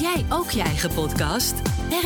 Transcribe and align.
jij 0.00 0.24
ook 0.28 0.50
je 0.50 0.62
eigen 0.62 0.90
podcast? 0.94 1.54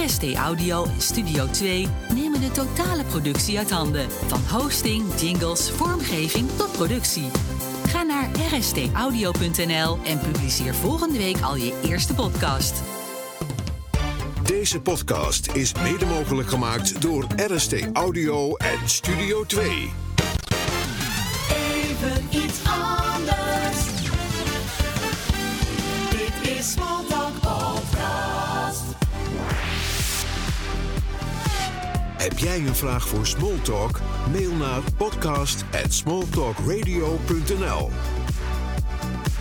RST 0.05 0.35
Audio 0.35 0.85
en 0.85 1.01
Studio 1.01 1.47
2 1.47 1.89
nemen 2.15 2.41
de 2.41 2.51
totale 2.51 3.05
productie 3.05 3.59
uit 3.59 3.71
handen. 3.71 4.11
Van 4.11 4.41
hosting, 4.51 5.21
jingles, 5.21 5.71
vormgeving 5.71 6.49
tot 6.57 6.73
productie. 6.73 7.31
Ga 7.87 8.03
naar 8.03 8.31
rstaudio.nl 8.53 9.99
en 10.05 10.19
publiceer 10.19 10.75
volgende 10.75 11.19
week 11.19 11.41
al 11.41 11.57
je 11.57 11.81
eerste 11.85 12.15
podcast. 12.15 12.83
Deze 14.43 14.81
podcast 14.81 15.53
is 15.53 15.73
mede 15.73 16.07
mogelijk 16.07 16.49
gemaakt 16.49 17.03
door 17.03 17.27
RST 17.37 17.75
Audio 17.93 18.57
en 18.57 18.89
Studio 18.89 19.45
2. 19.45 19.93
Even 21.75 22.27
iets 22.31 22.59
anders. 22.65 23.85
Dit 26.11 26.59
is 26.59 26.75
Heb 32.25 32.39
jij 32.39 32.59
een 32.59 32.75
vraag 32.75 33.09
voor 33.09 33.27
Smalltalk? 33.27 34.01
Mail 34.33 34.53
naar 34.53 34.81
podcast@smalltalkradio.nl. 34.97 37.91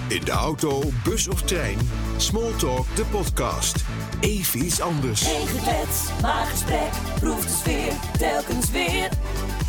In 0.07 0.21
de 0.23 0.31
auto, 0.31 0.81
bus 1.03 1.27
of 1.27 1.41
trein, 1.41 1.77
Smalltalk 2.17 2.95
de 2.95 3.05
podcast. 3.05 3.83
Even 4.19 4.65
iets 4.65 4.81
anders. 4.81 5.21
Geen 5.21 5.47
geklets, 5.47 6.01
maar 6.21 6.45
gesprek. 6.45 6.91
Proef 7.19 7.45
de 7.45 7.51
sfeer, 7.51 7.93
telkens 8.17 8.71
weer. 8.71 9.09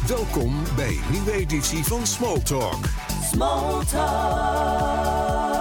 Welkom 0.07 0.63
bij 0.77 0.89
een 0.89 1.05
nieuwe 1.11 1.33
editie 1.33 1.85
van 1.85 2.07
Smalltalk. 2.07 2.85
Smalltalk. 3.33 5.54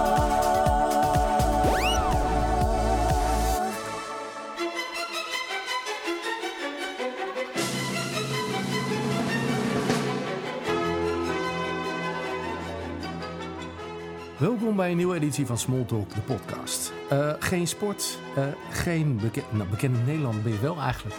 Welkom 14.38 14.76
bij 14.76 14.90
een 14.90 14.96
nieuwe 14.96 15.14
editie 15.16 15.46
van 15.46 15.58
Smalltalk, 15.58 16.14
de 16.14 16.20
podcast. 16.20 16.92
Eh, 17.10 17.32
geen 17.38 17.66
sport, 17.66 18.18
eh, 18.36 18.44
geen 18.70 19.20
nou, 19.52 19.68
bekende 19.70 19.98
Nederlander 20.06 20.42
ben 20.42 20.52
je 20.52 20.60
wel 20.60 20.80
eigenlijk. 20.80 21.16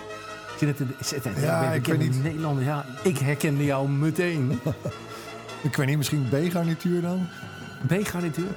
Ik 0.60 0.62
net- 0.68 1.40
Ja, 1.42 1.70
ben 1.70 1.74
ik 1.94 1.98
niet. 1.98 2.24
Nederlander, 2.24 2.64
ja, 2.64 2.86
ik 3.04 3.18
herkende 3.18 3.64
jou 3.66 3.90
meteen. 3.90 4.52
Ik 5.64 5.76
weet 5.76 5.88
niet, 5.88 5.98
misschien 5.98 6.28
B-garnituur 6.30 7.02
dan? 7.02 7.28
B-garnituur? 7.88 8.48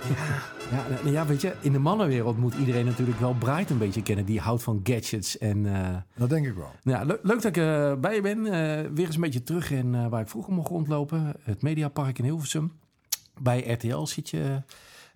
Ja, 0.70 0.84
ja, 1.04 1.10
ja, 1.10 1.26
weet 1.26 1.40
je, 1.40 1.52
in 1.60 1.72
de 1.72 1.78
mannenwereld 1.78 2.38
moet 2.38 2.54
iedereen 2.54 2.84
natuurlijk 2.84 3.20
wel 3.20 3.34
Bright 3.34 3.70
een 3.70 3.78
beetje 3.78 4.02
kennen. 4.02 4.24
Die 4.24 4.40
houdt 4.40 4.62
van 4.62 4.80
gadgets 4.82 5.38
en... 5.38 5.66
eh, 5.74 5.96
Dat 6.16 6.28
denk 6.28 6.46
ik 6.46 6.54
wel. 6.54 6.70
Nou, 6.82 7.06
le- 7.06 7.18
leuk 7.22 7.42
dat 7.42 7.56
ik 7.56 7.62
bij 8.00 8.14
je 8.14 8.20
ben. 8.20 8.42
Weer 8.94 9.06
eens 9.06 9.14
een 9.14 9.20
beetje 9.20 9.42
terug 9.42 9.70
in 9.70 10.08
waar 10.08 10.20
ik 10.20 10.28
vroeger 10.28 10.52
mocht 10.52 10.68
rondlopen. 10.68 11.32
Het 11.42 11.62
Mediapark 11.62 12.18
in 12.18 12.24
Hilversum. 12.24 12.72
Bij 13.40 13.72
RTL 13.72 14.04
zit 14.04 14.28
je. 14.30 14.62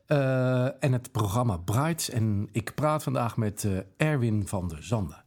eh, 0.07 0.85
en 0.85 0.93
het 0.93 1.13
programma 1.13 1.57
Bright. 1.57 2.09
En 2.09 2.49
ik 2.53 2.75
praat 2.75 3.03
vandaag 3.03 3.37
met 3.37 3.65
eh, 3.65 4.09
Erwin 4.09 4.47
van 4.49 4.69
der 4.69 4.83
Zanden. 4.85 5.25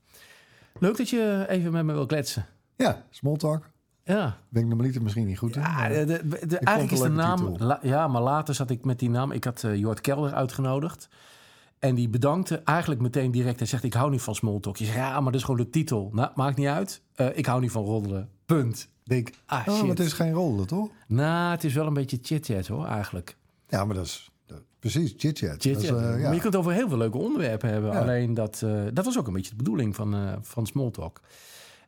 Leuk 0.79 0.97
dat 0.97 1.09
je 1.09 1.45
even 1.49 1.71
met 1.71 1.85
me 1.85 1.93
wil 1.93 2.05
kletsen. 2.05 2.45
Ja, 2.75 3.03
small 3.09 3.35
talk. 3.37 3.69
Ja, 4.03 4.37
Ben 4.49 4.61
ik 4.61 4.67
normaliter 4.67 5.01
misschien 5.01 5.25
niet 5.25 5.37
goed 5.37 5.53
ja 5.53 5.87
de, 5.87 6.05
de- 6.05 6.57
eigenlijk 6.57 6.91
is 6.91 6.99
de 7.01 7.09
naam... 7.09 7.55
la- 7.57 7.79
ja, 7.81 8.07
maar 8.07 8.21
later 8.21 8.55
zat 8.55 8.69
ik 8.69 8.85
met 8.85 8.99
die 8.99 9.09
naam... 9.09 9.31
Ik 9.31 9.43
had 9.43 9.63
eh 9.63 9.75
Jort 9.75 10.01
Kelder 10.01 10.33
uitgenodigd. 10.33 11.09
En 11.79 11.95
die 11.95 12.09
bedankte 12.09 12.57
eigenlijk 12.57 13.01
meteen 13.01 13.31
direct. 13.31 13.59
Hij 13.59 13.67
zegt, 13.67 13.83
ik 13.83 13.93
hou 13.93 14.11
niet 14.11 14.21
van 14.21 14.35
smalltalk. 14.35 14.77
Je 14.77 14.85
zegt, 14.85 14.97
ja, 14.97 15.13
maar 15.15 15.31
dat 15.31 15.35
is 15.41 15.43
gewoon 15.43 15.59
de 15.61 15.69
titel. 15.69 16.09
Nou, 16.13 16.31
maakt 16.35 16.57
niet 16.57 16.67
uit. 16.67 17.01
Ik 17.33 17.45
hou 17.45 17.61
niet 17.61 17.71
van 17.71 17.83
roddelen. 17.83 18.29
Punt. 18.45 18.89
Denk, 19.05 19.29
ah 19.45 19.67
oh, 19.67 19.73
shit. 19.73 19.81
maar 19.81 19.95
het 19.95 20.05
is 20.05 20.13
geen 20.13 20.33
rol, 20.33 20.65
toch? 20.65 20.89
Nou, 21.07 21.51
het 21.51 21.63
is 21.63 21.73
wel 21.73 21.87
een 21.87 21.93
beetje 21.93 22.19
chit-chat 22.21 22.67
hoor, 22.67 22.85
eigenlijk. 22.85 23.35
Ja, 23.67 23.85
maar 23.85 23.95
dat 23.95 24.05
is 24.05 24.31
dat- 24.45 24.61
precies 24.79 25.13
chit-chat. 25.17 25.61
Chit-chat. 25.61 25.99
eh, 25.99 26.19
ja. 26.19 26.23
Maar 26.23 26.33
je 26.33 26.39
kunt 26.39 26.55
over 26.55 26.71
heel 26.71 26.87
veel 26.89 26.97
leuke 26.97 27.17
onderwerpen 27.17 27.69
hebben. 27.69 27.91
Ja. 27.91 27.99
Alleen 27.99 28.33
dat, 28.33 28.61
eh, 28.61 28.83
dat 28.93 29.05
was 29.05 29.17
ook 29.17 29.27
een 29.27 29.33
beetje 29.33 29.49
de 29.49 29.55
bedoeling 29.55 29.95
van, 29.95 30.13
eh 30.15 30.33
van 30.41 30.65
Smalltalk. 30.65 31.21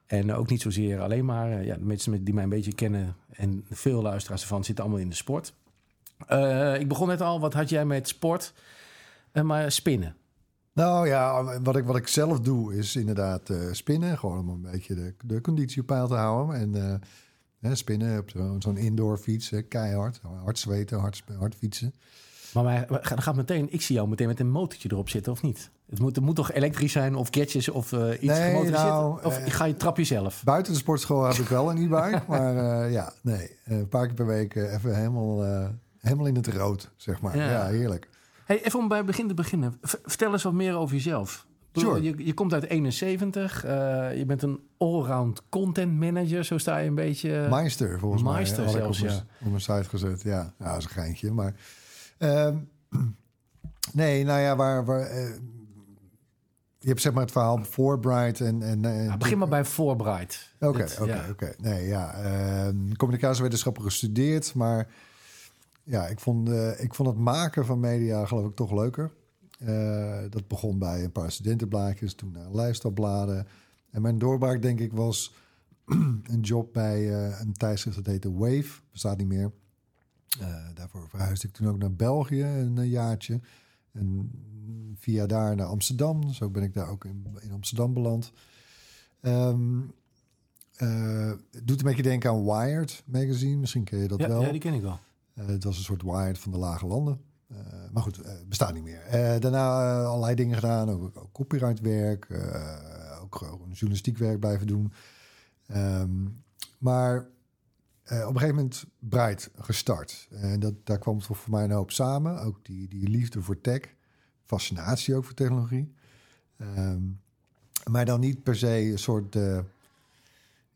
En 0.05 0.33
ook 0.33 0.49
niet 0.49 0.61
zozeer 0.61 1.01
alleen 1.01 1.25
maar... 1.25 1.65
ja, 1.65 1.75
de 1.75 1.85
mensen 1.85 2.23
die 2.23 2.33
mij 2.33 2.43
een 2.43 2.49
beetje 2.49 2.73
kennen... 2.73 3.15
en 3.31 3.65
veel 3.69 4.01
luisteraars 4.01 4.41
ervan 4.41 4.63
zitten 4.63 4.83
allemaal 4.83 5.01
in 5.03 5.09
de 5.09 5.15
sport. 5.15 5.53
Ik 6.79 6.87
begon 6.87 7.07
net 7.07 7.21
al, 7.21 7.39
wat 7.39 7.53
had 7.53 7.69
jij 7.69 7.85
met 7.85 8.07
sport? 8.07 8.53
Maar 9.43 9.71
spinnen. 9.71 10.15
Nou 10.77 11.07
ja, 11.07 11.43
wat 11.61 11.75
ik, 11.75 11.85
wat 11.85 11.95
ik 11.95 12.07
zelf 12.07 12.39
doe 12.39 12.75
is 12.75 12.95
inderdaad 12.95 13.49
eh, 13.49 13.57
spinnen. 13.71 14.17
Gewoon 14.17 14.39
om 14.39 14.49
een 14.49 14.71
beetje 14.71 14.95
de, 14.95 15.13
de 15.25 15.41
conditie 15.41 15.81
op 15.81 15.87
peil 15.87 16.07
te 16.07 16.13
houden. 16.15 16.55
En 16.55 16.75
eh, 16.91 16.93
hè, 17.59 17.75
spinnen 17.75 18.19
op 18.19 18.31
zo'n 18.59 18.77
indoor 18.77 19.17
fiets, 19.17 19.49
hè, 19.49 19.61
keihard. 19.61 20.21
Hard 20.43 20.59
zweten, 20.59 20.99
hard, 20.99 21.23
hard 21.39 21.55
fietsen. 21.55 21.93
Maar 22.53 22.63
wij- 22.63 22.85
dan 22.87 23.21
gaat 23.21 23.35
meteen, 23.35 23.73
ik 23.73 23.81
zie 23.81 23.95
jou 23.95 24.07
meteen 24.07 24.27
met 24.27 24.39
een 24.39 24.49
motortje 24.49 24.89
erop 24.91 25.09
zitten, 25.09 25.31
of 25.31 25.41
niet? 25.41 25.69
Het 25.89 25.99
moet, 25.99 26.15
het 26.15 26.25
moet 26.25 26.35
toch 26.35 26.51
elektrisch 26.51 26.91
zijn, 26.91 27.15
of 27.15 27.27
gadgets, 27.31 27.69
of 27.69 27.91
eh, 27.93 28.09
iets 28.09 28.21
Nee, 28.37 28.47
gemotoriseerd? 28.49 28.87
nou, 28.89 29.23
of 29.25 29.39
ga 29.45 29.65
je 29.65 29.75
trap 29.75 29.97
jezelf? 29.97 30.43
Buiten 30.43 30.73
de 30.73 30.79
sportschool 30.79 31.23
heb 31.23 31.35
ik 31.35 31.47
wel 31.47 31.69
een 31.69 31.77
e-bike. 31.77 32.21
maar 32.27 32.89
ja, 32.91 33.13
nee. 33.21 33.49
Een 33.65 33.87
paar 33.89 34.05
keer 34.05 34.15
per 34.15 34.25
week 34.25 34.55
even 34.55 34.95
helemaal, 34.95 35.43
helemaal 35.99 36.25
in 36.25 36.35
het 36.35 36.47
rood, 36.47 36.91
zeg 36.95 37.21
maar. 37.21 37.37
Ja. 37.37 37.49
Ja, 37.51 37.65
heerlijk. 37.67 38.09
Hey, 38.47 38.63
even 38.63 38.79
om 38.79 38.87
bij 38.87 38.97
het 38.97 39.05
begin 39.05 39.27
te 39.27 39.33
beginnen. 39.33 39.77
Vertel 39.81 40.31
eens 40.31 40.43
wat 40.43 40.53
meer 40.53 40.75
over 40.75 40.95
jezelf. 40.95 41.47
Sure. 41.73 42.01
Je, 42.01 42.25
je 42.25 42.33
komt 42.33 42.53
uit 42.53 42.63
71. 42.63 43.63
eh, 43.63 44.17
je 44.17 44.25
bent 44.25 44.41
een 44.41 44.59
allround 44.77 45.41
content 45.49 45.99
manager. 45.99 46.43
Zo 46.43 46.57
sta 46.57 46.77
je 46.77 46.87
een 46.87 46.95
beetje... 46.95 47.47
Meister, 47.49 47.99
volgens 47.99 48.23
Meister 48.23 48.63
mij. 48.63 48.73
ik 48.73 48.79
zelfs, 48.79 48.99
op 48.99 49.05
mijn, 49.05 49.15
ja. 49.15 49.45
op 49.45 49.49
mijn 49.49 49.61
site 49.61 49.83
gezet. 49.83 50.21
Ja, 50.21 50.53
ja 50.59 50.71
dat 50.71 50.77
is 50.77 50.83
een 50.83 50.89
geintje. 50.89 51.31
Maar 51.31 51.53
ehm, 52.17 52.57
nee, 53.93 54.23
nou 54.23 54.39
ja, 54.39 54.55
waar... 54.55 54.85
waar 54.85 55.01
eh, 55.01 55.29
je 56.79 56.87
hebt 56.87 57.01
zeg 57.01 57.13
maar 57.13 57.23
het 57.23 57.31
verhaal 57.31 57.63
voor 57.63 57.99
Bright 57.99 58.41
en... 58.41 58.61
en, 58.61 58.85
en 58.85 59.03
Ja, 59.03 59.17
begin 59.17 59.37
maar 59.37 59.47
bij 59.47 59.65
voorbereid. 59.65 60.53
Oké, 60.59 60.85
oké, 60.99 61.25
oké. 61.31 61.53
Nee, 61.57 61.87
ja. 61.87 62.13
ehm, 62.13 62.93
communicatiewetenschappen 62.95 63.83
gestudeerd, 63.83 64.53
maar 64.53 64.87
ja, 65.87 66.07
ik 66.07 66.19
vond, 66.19 66.49
eh, 66.49 66.83
ik 66.83 66.93
vond 66.93 67.09
het 67.09 67.17
maken 67.17 67.65
van 67.65 67.79
media 67.79 68.25
geloof 68.25 68.45
ik 68.45 68.55
toch 68.55 68.71
leuker. 68.71 69.11
Eh, 69.59 70.19
dat 70.29 70.47
begon 70.47 70.79
bij 70.79 71.03
een 71.03 71.11
paar 71.11 71.31
studentenblaadjes, 71.31 72.13
toen 72.13 72.31
naar 72.31 72.51
lifestylebladen. 72.51 73.47
En 73.91 74.01
mijn 74.01 74.17
doorbraak 74.17 74.61
denk 74.61 74.79
ik 74.79 74.93
was 74.93 75.33
een 76.33 76.41
job 76.41 76.73
bij 76.73 77.13
eh, 77.13 77.39
een 77.39 77.53
tijdschrift 77.53 77.97
dat 77.97 78.05
heette 78.05 78.33
Wave, 78.33 78.81
bestaat 78.91 79.17
niet 79.17 79.27
meer. 79.27 79.51
Daarvoor 80.73 81.09
verhuisde 81.09 81.47
ik 81.47 81.53
toen 81.53 81.67
ook 81.67 81.77
naar 81.77 81.93
België 81.93 82.43
een 82.43 82.89
jaartje. 82.89 83.39
En 83.91 84.31
via 84.95 85.25
daar 85.25 85.55
naar 85.55 85.65
Amsterdam. 85.65 86.33
Zo 86.33 86.49
ben 86.49 86.63
ik 86.63 86.73
daar 86.73 86.89
ook 86.89 87.05
in, 87.05 87.27
in 87.39 87.51
Amsterdam 87.51 87.93
beland. 87.93 88.31
Eh, 90.77 91.31
het 91.51 91.67
doet 91.67 91.79
een 91.79 91.85
beetje 91.85 92.03
denken 92.03 92.29
aan 92.29 92.43
Wired 92.43 93.03
magazine. 93.05 93.55
Misschien 93.55 93.83
ken 93.83 93.99
je 93.99 94.07
dat 94.07 94.19
Ja, 94.19 94.27
wel. 94.27 94.41
ja, 94.41 94.51
die 94.51 94.59
ken 94.59 94.73
ik 94.73 94.81
wel. 94.81 94.99
Eh, 95.37 95.45
het 95.45 95.63
was 95.63 95.77
een 95.77 95.83
soort 95.83 96.01
Wired 96.01 96.37
van 96.37 96.51
de 96.51 96.57
lage 96.57 96.87
landen. 96.87 97.21
Eh, 97.47 97.57
maar 97.91 98.03
goed, 98.03 98.21
eh, 98.21 98.33
bestaat 98.47 98.73
niet 98.73 98.83
meer. 98.83 99.01
Daarna 99.39 100.03
allerlei 100.03 100.35
dingen 100.35 100.55
gedaan. 100.55 100.89
Ook, 100.89 101.17
ook 101.17 101.31
copyrightwerk. 101.31 102.27
ook 103.21 103.35
gewoon 103.35 103.69
journalistiek 103.71 104.17
werk 104.17 104.39
blijven 104.39 104.67
doen. 104.67 104.93
Ehm, 105.67 106.25
maar 106.77 107.19
op 108.03 108.33
een 108.33 108.39
gegeven 108.39 108.55
moment 108.55 108.85
Bright 108.99 109.51
gestart. 109.55 110.27
En 110.31 110.59
dat, 110.59 110.73
daar 110.83 110.99
kwam 110.99 111.15
het 111.15 111.25
voor 111.25 111.37
mij 111.47 111.63
een 111.63 111.71
hoop 111.71 111.91
samen. 111.91 112.41
Ook 112.41 112.65
die, 112.65 112.87
die 112.87 113.09
liefde 113.09 113.41
voor 113.41 113.61
tech. 113.61 113.81
Fascinatie 114.45 115.15
ook 115.15 115.23
voor 115.23 115.33
technologie. 115.33 115.93
Ehm, 116.57 117.01
maar 117.91 118.05
dan 118.05 118.19
niet 118.19 118.43
per 118.43 118.55
se 118.55 118.91
een 118.91 118.99
soort... 118.99 119.33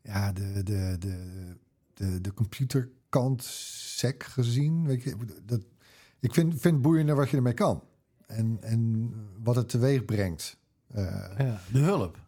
ja, 0.02 0.32
de, 0.32 0.62
de, 0.62 0.96
de, 0.98 1.56
de, 1.94 2.20
de 2.20 2.32
computerkant 3.12 3.42
sec 3.98 4.22
gezien. 4.22 4.86
Weet 4.86 5.02
je, 5.02 5.16
dat, 5.44 5.60
ik 6.20 6.34
vind, 6.34 6.60
vind 6.60 6.82
boeiender 6.82 7.16
wat 7.16 7.30
je 7.30 7.36
ermee 7.36 7.54
kan. 7.54 7.82
En, 8.26 8.58
en 8.60 9.12
wat 9.42 9.56
het 9.56 9.68
teweeg 9.68 10.04
brengt. 10.04 10.56
Eh, 10.86 11.04
Ja, 11.38 11.60
de 11.72 11.78
hulp. 11.78 12.18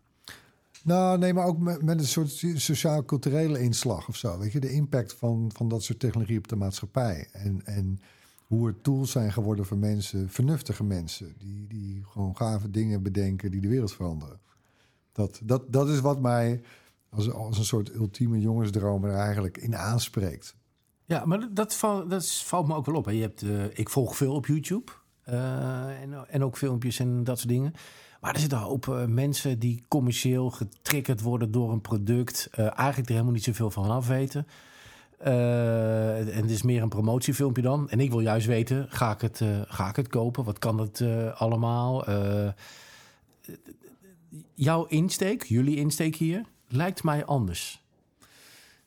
nou, 0.82 1.19
nee, 1.19 1.34
maar 1.34 1.46
ook 1.46 1.58
met, 1.58 1.82
met 1.82 1.98
een 1.98 2.06
soort 2.06 2.44
sociaal-culturele 2.54 3.60
inslag 3.60 4.08
of 4.08 4.16
zo. 4.16 4.38
Weet 4.38 4.52
je, 4.52 4.60
de 4.60 4.72
impact 4.72 5.12
van, 5.12 5.50
van 5.54 5.69
dat 5.69 5.82
soort 5.82 5.98
technologie 5.98 6.38
op 6.38 6.48
de 6.48 6.56
maatschappij. 6.56 7.28
En, 7.32 7.66
en 7.66 8.00
hoe 8.46 8.66
het 8.66 8.82
tools 8.82 9.10
zijn 9.10 9.32
geworden 9.32 9.66
voor 9.66 9.78
mensen, 9.78 10.30
vernuftige 10.30 10.84
mensen, 10.84 11.34
die, 11.38 11.66
die 11.66 12.04
gewoon 12.04 12.37
gave 12.37 12.70
dingen 12.70 13.02
bedenken 13.02 13.50
die 13.50 13.60
de 13.60 13.69
wereld 13.69 13.92
veranderen. 13.92 14.40
Dat, 15.12 15.40
dat, 15.42 15.72
dat 15.72 15.88
is 15.88 16.00
wat 16.00 16.20
mij 16.20 16.62
als, 17.08 17.30
als 17.30 17.58
een 17.58 17.64
soort 17.64 17.94
ultieme 17.94 18.40
jongensdroom 18.40 19.04
er 19.04 19.14
eigenlijk 19.14 19.58
in 19.58 19.76
aanspreekt. 19.76 20.54
Ja, 21.06 21.24
maar 21.24 21.48
dat, 21.54 21.74
val- 21.74 22.08
dat 22.08 22.30
valt 22.32 22.66
me 22.66 22.74
ook 22.74 22.86
wel 22.86 22.94
op. 22.94 23.04
Hè. 23.04 23.10
Je 23.10 23.20
hebt, 23.20 23.42
eh, 23.42 23.78
ik 23.78 23.88
volg 23.88 24.16
veel 24.16 24.34
op 24.34 24.46
YouTube. 24.46 24.92
Eh, 25.22 26.00
en, 26.02 26.28
en 26.28 26.44
ook 26.44 26.56
filmpjes 26.56 26.98
en 26.98 27.24
dat 27.24 27.36
soort 27.38 27.48
dingen. 27.48 27.74
Maar 28.20 28.34
er 28.34 28.40
zitten 28.40 28.58
een 28.58 28.64
hoop 28.64 28.88
eh, 28.88 29.04
mensen 29.04 29.58
die 29.58 29.84
commercieel 29.88 30.50
getriggerd 30.50 31.20
worden 31.20 31.50
door 31.50 31.72
een 31.72 31.80
product. 31.80 32.48
eigenlijk 32.52 33.06
er 33.08 33.12
helemaal 33.12 33.32
niet 33.32 33.44
zoveel 33.44 33.70
van 33.70 33.90
af 33.90 34.06
weten. 34.08 34.46
En 35.18 36.26
het 36.26 36.50
is 36.50 36.62
meer 36.62 36.82
een 36.82 36.88
promotiefilmpje 36.88 37.62
dan. 37.62 37.90
En 37.90 38.00
ik 38.00 38.10
wil 38.10 38.20
juist 38.20 38.46
weten, 38.46 38.86
ga 38.88 39.12
ik 39.12 39.20
het, 39.20 39.40
ga 39.68 39.88
ik 39.88 39.96
het 39.96 40.08
kopen? 40.08 40.44
Wat 40.44 40.58
kan 40.58 40.78
het 40.78 41.04
allemaal? 41.34 42.04
Jouw 44.54 44.84
insteek, 44.84 45.42
jullie 45.44 45.76
insteek 45.76 46.16
hier, 46.16 46.44
lijkt 46.68 47.02
mij 47.02 47.24
anders. 47.24 47.82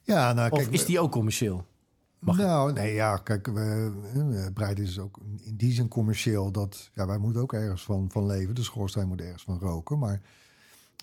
Ja, 0.04 0.34
nou, 0.34 0.52
Of 0.52 0.60
kijk, 0.60 0.72
is 0.72 0.86
die 0.86 1.00
ook 1.00 1.12
commercieel? 1.12 1.66
Mag 2.20 2.38
nou, 2.38 2.74
nee, 2.74 2.94
ja, 2.94 3.18
kijk, 3.18 3.48
we, 3.48 3.92
eh, 4.14 4.54
Breid 4.54 4.80
is 4.80 5.00
ook 5.00 5.20
in 5.42 5.56
die 5.56 5.72
zin 5.74 5.88
commercieel 5.88 6.52
dat 6.52 6.90
ja, 6.94 7.08
wij 7.08 7.18
moeten 7.18 7.42
ook 7.42 7.54
ergens 7.54 7.84
van, 7.84 8.12
van 8.12 8.26
leven. 8.26 8.56
De 8.56 8.64
schoorsteen 8.64 9.08
moet 9.08 9.22
ergens 9.22 9.44
van 9.44 9.60
roken. 9.60 10.00
Maar 10.00 10.22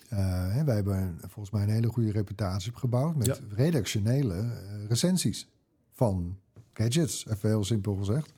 eh, 0.09 0.53
hè, 0.53 0.63
wij 0.63 0.75
hebben 0.75 1.17
volgens 1.19 1.49
mij 1.49 1.63
een 1.63 1.69
hele 1.69 1.87
goede 1.87 2.11
reputatie 2.11 2.71
opgebouwd 2.71 3.15
met 3.15 3.25
Ja. 3.25 3.37
redactionele 3.49 4.33
eh, 4.33 4.85
recensies 4.87 5.47
van 5.91 6.37
gadgets, 6.73 7.25
even 7.27 7.49
heel 7.49 7.63
simpel 7.63 7.95
gezegd. 7.95 8.33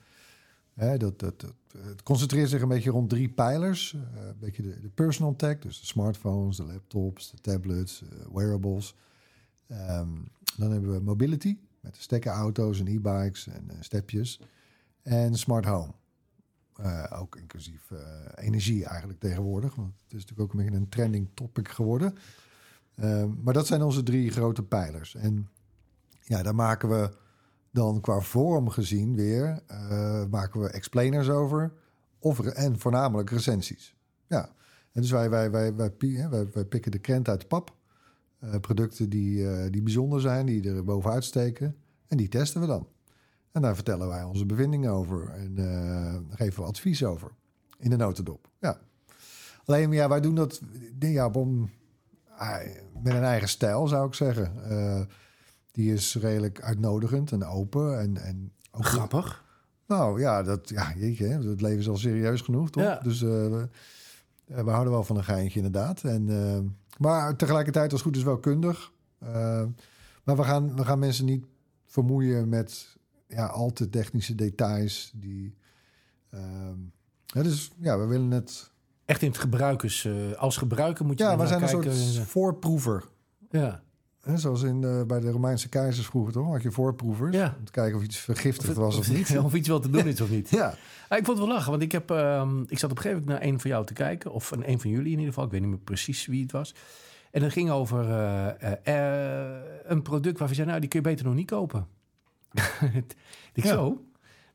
Hè, 0.74 0.96
dat, 0.96 1.18
dat, 1.18 1.40
dat, 1.40 1.54
het 1.78 2.02
concentreert 2.02 2.48
zich 2.50 2.62
een 2.62 2.68
beetje 2.68 2.90
rond 2.90 3.10
drie 3.10 3.28
pijlers. 3.28 3.92
Een 3.92 4.36
beetje 4.38 4.62
de, 4.62 4.80
de 4.80 4.88
personal 4.88 5.36
tech, 5.36 5.58
dus 5.58 5.80
de 5.80 5.86
smartphones, 5.86 6.56
de 6.56 6.64
laptops, 6.64 7.30
de 7.30 7.36
tablets, 7.40 8.02
wearables. 8.32 8.94
Ehm, 9.66 10.08
dan 10.56 10.70
hebben 10.72 10.92
we 10.92 11.00
mobility, 11.00 11.58
met 11.80 11.96
stekkerauto's 11.96 12.80
en 12.80 12.86
e-bikes 12.86 13.46
en 13.46 13.70
eh, 13.70 13.76
stepjes. 13.80 14.40
En 15.02 15.38
smart 15.38 15.64
home. 15.64 15.92
Eh, 16.76 17.20
ook 17.20 17.36
inclusief 17.36 17.90
eh, 17.90 17.98
energie 18.34 18.84
eigenlijk 18.84 19.20
tegenwoordig. 19.20 19.74
Want 19.74 19.92
het 20.02 20.12
is 20.12 20.24
natuurlijk 20.24 20.40
ook 20.40 20.52
een 20.52 20.64
beetje 20.64 20.80
een 20.80 20.88
trending 20.88 21.28
topic 21.34 21.68
geworden. 21.68 22.16
Ehm, 22.94 23.30
maar 23.42 23.54
dat 23.54 23.66
zijn 23.66 23.82
onze 23.82 24.02
drie 24.02 24.30
grote 24.30 24.62
pijlers. 24.62 25.14
En 25.14 25.48
ja, 26.20 26.42
daar 26.42 26.54
maken 26.54 26.88
we 26.88 27.10
dan 27.70 28.00
qua 28.00 28.20
vorm 28.20 28.68
gezien 28.68 29.14
weer... 29.14 29.62
maken 30.30 30.60
we 30.60 30.70
explainers 30.70 31.28
over. 31.28 31.72
Of, 32.18 32.40
en 32.40 32.78
voornamelijk 32.78 33.30
recensies. 33.30 33.96
Ja, 34.26 34.52
en 34.92 35.00
dus 35.00 35.10
wij, 35.10 35.30
wij, 35.30 35.50
wij, 35.50 35.74
wij, 35.74 35.90
hè, 35.98 36.28
wij, 36.28 36.50
wij 36.52 36.64
pikken 36.64 36.90
de 36.90 36.98
krent 36.98 37.28
uit 37.28 37.40
de 37.40 37.46
pap. 37.46 37.77
Eh, 38.38 38.54
producten 38.60 39.08
die, 39.08 39.50
eh, 39.50 39.70
die 39.72 39.82
bijzonder 39.82 40.20
zijn, 40.20 40.46
die 40.46 40.68
er 40.70 40.84
bovenuit 40.84 41.24
steken. 41.24 41.76
En 42.08 42.16
die 42.16 42.28
testen 42.28 42.60
we 42.60 42.66
dan. 42.66 42.86
En 43.52 43.62
daar 43.62 43.74
vertellen 43.74 44.08
wij 44.08 44.22
onze 44.22 44.46
bevindingen 44.46 44.90
over. 44.92 45.28
En 45.30 45.52
eh, 45.58 46.36
geven 46.36 46.62
we 46.62 46.68
advies 46.68 47.04
over. 47.04 47.30
In 47.78 47.90
de 47.90 47.96
notendop. 47.96 48.48
Ja. 48.60 48.78
Alleen, 49.64 49.92
ja, 49.92 50.08
wij 50.08 50.20
doen 50.20 50.34
dat 50.34 50.60
ja, 50.98 51.26
op 51.26 51.36
een- 51.36 51.70
ah, 52.36 52.56
met 53.02 53.14
een 53.14 53.22
eigen 53.22 53.48
stijl, 53.48 53.88
zou 53.88 54.06
ik 54.06 54.14
zeggen. 54.14 54.52
Die 55.72 55.92
is 55.92 56.14
redelijk 56.14 56.60
uitnodigend 56.62 57.32
en 57.32 57.44
open. 57.44 57.98
En, 58.00 58.16
en 58.16 58.52
ook 58.70 58.84
Grappig. 58.84 59.44
nou 59.86 60.20
ja, 60.20 60.42
dat, 60.42 60.68
ja 60.68 60.92
jeetje, 60.96 61.26
het 61.26 61.60
leven 61.60 61.78
is 61.78 61.88
al 61.88 61.96
serieus 61.96 62.40
genoeg, 62.40 62.70
toch? 62.70 62.82
Ja. 62.82 63.00
Dus 63.02 63.22
eh, 63.22 63.62
we, 64.48 64.54
eh, 64.54 64.64
we 64.64 64.70
houden 64.70 64.92
wel 64.92 65.04
van 65.04 65.16
een 65.16 65.24
geintje, 65.24 65.56
inderdaad. 65.56 66.02
En, 66.02 66.28
eh, 66.28 66.58
maar 66.98 67.36
tegelijkertijd, 67.36 67.92
als 67.92 68.02
goed 68.02 68.16
is, 68.16 68.22
wel 68.22 68.38
kundig. 68.38 68.92
Eh, 69.18 69.64
maar 70.24 70.36
we 70.36 70.42
gaan, 70.44 70.76
we 70.76 70.84
gaan 70.84 70.98
mensen 70.98 71.24
niet 71.24 71.44
vermoeien 71.84 72.48
met 72.48 72.96
ja, 73.28 73.46
al 73.46 73.72
te 73.72 73.88
technische 73.88 74.34
details. 74.34 75.12
Die, 75.14 75.54
ehm, 76.30 76.76
dus 77.26 77.70
ja, 77.78 77.98
we 77.98 78.06
willen 78.06 78.30
het... 78.30 78.70
Echt 79.04 79.22
in 79.22 79.28
het 79.28 79.38
gebruikers. 79.38 80.08
als 80.36 80.56
gebruiker 80.56 81.04
moet 81.04 81.18
je 81.18 81.24
Ja, 81.24 81.38
we 81.38 81.46
zijn 81.46 81.62
een 81.62 81.68
kijken. 81.68 81.94
soort 81.94 82.26
voorproever. 82.26 83.04
Ja. 83.50 83.82
Hè, 84.28 84.36
zoals 84.36 84.62
in, 84.62 84.84
eh, 84.84 85.02
bij 85.02 85.20
de 85.20 85.30
Romeinse 85.30 85.68
keizers 85.68 86.06
vroeger, 86.06 86.32
toch? 86.32 86.50
Had 86.52 86.62
je 86.62 86.70
voorproevers. 86.70 87.36
Ja. 87.36 87.54
Om 87.58 87.64
te 87.64 87.72
kijken 87.72 87.96
of 87.98 88.02
iets 88.04 88.16
vergiftigd 88.16 88.74
was 88.74 88.96
of 88.96 89.10
niet. 89.10 89.38
of 89.44 89.54
iets 89.54 89.68
wel 89.68 89.80
te 89.80 89.90
doen 89.90 90.06
is 90.06 90.20
of 90.20 90.30
niet. 90.30 90.50
Ja, 90.58 90.74
Ah, 91.08 91.18
ik 91.18 91.24
vond 91.24 91.38
het 91.38 91.46
wel 91.46 91.56
lachen, 91.56 91.70
want 91.70 91.82
ik, 91.82 91.92
heb, 91.92 92.10
ehm, 92.10 92.60
ik 92.66 92.78
zat 92.78 92.90
op 92.90 92.96
een 92.96 93.02
gegeven 93.02 93.24
moment 93.24 93.40
naar 93.40 93.48
een 93.52 93.60
van 93.60 93.70
jou 93.70 93.86
te 93.86 93.92
kijken. 93.92 94.32
Of 94.32 94.50
een, 94.50 94.70
een 94.70 94.80
van 94.80 94.90
jullie 94.90 95.04
in 95.12 95.18
ieder 95.18 95.26
geval. 95.26 95.44
Ik 95.44 95.50
weet 95.50 95.60
niet 95.60 95.70
meer 95.70 95.78
precies 95.78 96.26
wie 96.26 96.42
het 96.42 96.52
was. 96.52 96.74
En 97.30 97.40
dat 97.40 97.52
ging 97.52 97.70
over 97.70 98.10
eh, 98.10 99.46
eh, 99.46 99.60
een 99.84 100.02
product 100.02 100.38
waarvan 100.38 100.48
je 100.48 100.54
zei... 100.54 100.66
nou, 100.68 100.80
die 100.80 100.88
kun 100.88 101.00
je 101.02 101.08
beter 101.08 101.24
nog 101.24 101.34
niet 101.34 101.46
kopen. 101.50 101.86
ik 103.54 103.64
Ja. 103.64 103.66
zo... 103.68 104.02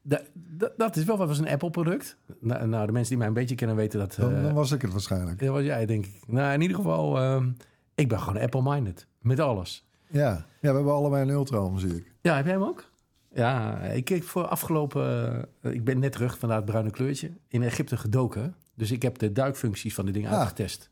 Da- 0.01 0.21
da- 0.33 0.71
dat 0.77 0.95
is 0.95 1.03
wel 1.03 1.17
wat 1.17 1.27
was 1.27 1.39
een 1.39 1.47
Apple-product. 1.49 2.17
Nou, 2.39 2.67
nou, 2.67 2.85
de 2.85 2.91
mensen 2.91 3.09
die 3.09 3.17
mij 3.17 3.27
een 3.27 3.33
beetje 3.33 3.55
kennen 3.55 3.75
weten 3.75 3.99
dat... 3.99 4.15
dan, 4.19 4.41
dan 4.43 4.53
was 4.53 4.71
ik 4.71 4.81
het 4.81 4.91
waarschijnlijk. 4.91 5.39
dat 5.39 5.49
was 5.49 5.63
jij, 5.63 5.85
denk 5.85 6.05
ik. 6.05 6.19
Nou, 6.27 6.53
in 6.53 6.61
ieder 6.61 6.77
geval, 6.77 7.17
ehm, 7.19 7.49
ik 7.95 8.07
ben 8.09 8.19
gewoon 8.19 8.41
Apple-minded. 8.41 9.07
Met 9.23 9.39
alles. 9.39 9.85
Ja. 10.07 10.29
ja, 10.29 10.45
we 10.69 10.75
hebben 10.75 10.93
allebei 10.93 11.21
een 11.23 11.29
ultra 11.29 11.77
zie 11.77 11.95
ik. 11.95 12.11
Ja, 12.21 12.35
heb 12.35 12.45
jij 12.45 12.53
hem 12.53 12.63
ook? 12.63 12.91
Ja, 13.33 13.79
ik 13.79 14.07
heb 14.07 14.23
voor 14.23 14.47
afgelopen... 14.47 15.35
eh, 15.61 15.71
ik 15.71 15.83
ben 15.83 15.99
net 15.99 16.11
terug 16.11 16.37
van 16.39 16.49
dat 16.49 16.65
bruine 16.65 16.89
kleurtje. 16.91 17.31
In 17.47 17.63
Egypte 17.63 17.97
gedoken. 17.97 18.55
Dus 18.75 18.91
ik 18.91 19.01
heb 19.01 19.17
de 19.17 19.31
duikfuncties 19.31 19.93
van 19.93 20.05
de 20.05 20.11
dingen 20.11 20.29
Ah. 20.31 20.37
uitgetest. 20.39 20.89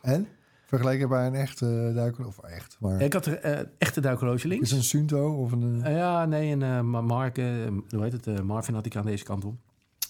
En? 0.00 0.28
Vergeleken 0.66 1.08
bij 1.08 1.26
een 1.26 1.34
echte 1.34 1.92
duiker, 1.94 2.26
of 2.26 2.38
echt, 2.38 2.76
maar... 2.80 3.00
Ik 3.00 3.12
had 3.12 3.26
er 3.26 3.38
eh, 3.40 3.66
echte 3.78 4.00
duikhorloge 4.00 4.48
links. 4.48 4.70
Is 4.70 4.76
een 4.76 4.82
Sunto 4.84 5.34
of 5.42 5.52
een... 5.52 5.80
eh, 5.84 5.96
ja, 5.96 6.24
nee, 6.26 6.50
en 6.62 6.90
Ma- 6.90 7.00
Mark, 7.00 7.38
eh, 7.38 7.46
hoe 7.88 8.02
heet 8.02 8.12
het? 8.24 8.42
Marvin 8.42 8.74
had 8.74 8.86
ik 8.86 8.96
aan 8.96 9.04
deze 9.06 9.24
kant 9.24 9.44
op. 9.44 9.54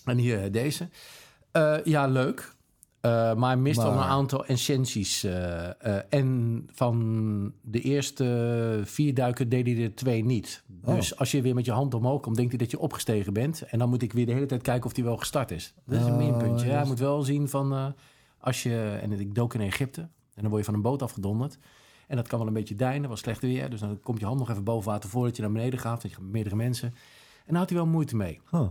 En 0.05 0.19
hier 0.19 0.53
deze. 0.53 0.89
Ja, 1.85 2.07
leuk. 2.07 2.53
Eh, 3.05 3.35
maar 3.35 3.51
hij 3.51 3.57
mist 3.61 3.77
wel 3.83 3.93
Maar- 3.95 4.03
een 4.05 4.09
aantal 4.11 4.47
essenties. 4.47 5.25
eh, 5.25 5.69
eh, 5.97 6.03
en 6.09 6.63
van 6.73 7.53
de 7.63 7.81
eerste 7.81 8.81
vier 8.85 9.15
duiken 9.15 9.49
deed 9.49 9.67
hij 9.67 9.83
er 9.85 9.95
twee 9.95 10.25
niet. 10.25 10.65
Oh. 10.85 10.95
Dus 10.95 11.17
als 11.19 11.31
je 11.31 11.43
weer 11.43 11.55
met 11.55 11.65
je 11.65 11.73
hand 11.73 11.95
omhoog 11.95 12.21
komt, 12.21 12.37
denkt 12.37 12.51
hij 12.51 12.61
dat 12.61 12.71
je 12.71 12.79
opgestegen 12.79 13.33
bent. 13.33 13.63
En 13.63 13.79
dan 13.79 13.89
moet 13.89 14.03
ik 14.03 14.13
weer 14.13 14.27
de 14.27 14.33
hele 14.33 14.47
tijd 14.47 14.63
kijken 14.63 14.85
of 14.91 14.97
hij 14.97 15.05
wel 15.05 15.17
gestart 15.17 15.51
is. 15.51 15.75
Dat 15.87 16.01
is 16.01 16.07
een 16.07 16.13
Oh, 16.13 16.19
minpuntje. 16.19 16.67
Ja, 16.67 16.77
hij 16.77 16.87
moet 16.87 16.99
wel 16.99 17.23
zien 17.23 17.49
van 17.49 17.95
als 18.39 18.63
je... 18.63 18.99
En 19.03 19.13
ik 19.13 19.35
dook 19.35 19.55
in 19.55 19.61
Egypte. 19.61 20.01
En 20.01 20.41
dan 20.43 20.47
word 20.47 20.59
je 20.59 20.65
van 20.65 20.75
een 20.75 20.83
boot 20.83 21.03
afgedonderd. 21.03 21.59
En 22.07 22.17
dat 22.17 22.29
kan 22.29 22.39
wel 22.39 22.49
een 22.49 22.55
beetje 22.55 22.75
deinen, 22.75 23.09
was 23.09 23.21
slecht 23.21 23.41
weer. 23.41 23.71
Dus 23.71 23.81
dan 23.81 24.01
komt 24.01 24.21
je 24.21 24.27
hand 24.27 24.39
nog 24.39 24.51
even 24.51 24.65
boven 24.65 24.91
water 24.91 25.11
voordat 25.11 25.37
je 25.37 25.43
naar 25.43 25.53
beneden 25.53 25.79
gaat. 25.79 26.03
Want 26.03 26.15
je 26.15 26.21
meerdere 26.23 26.57
mensen. 26.57 26.89
En 26.89 27.51
daar 27.51 27.59
had 27.59 27.69
hij 27.71 27.79
wel 27.79 27.87
moeite 27.87 28.17
mee. 28.17 28.41
huh, 28.51 28.67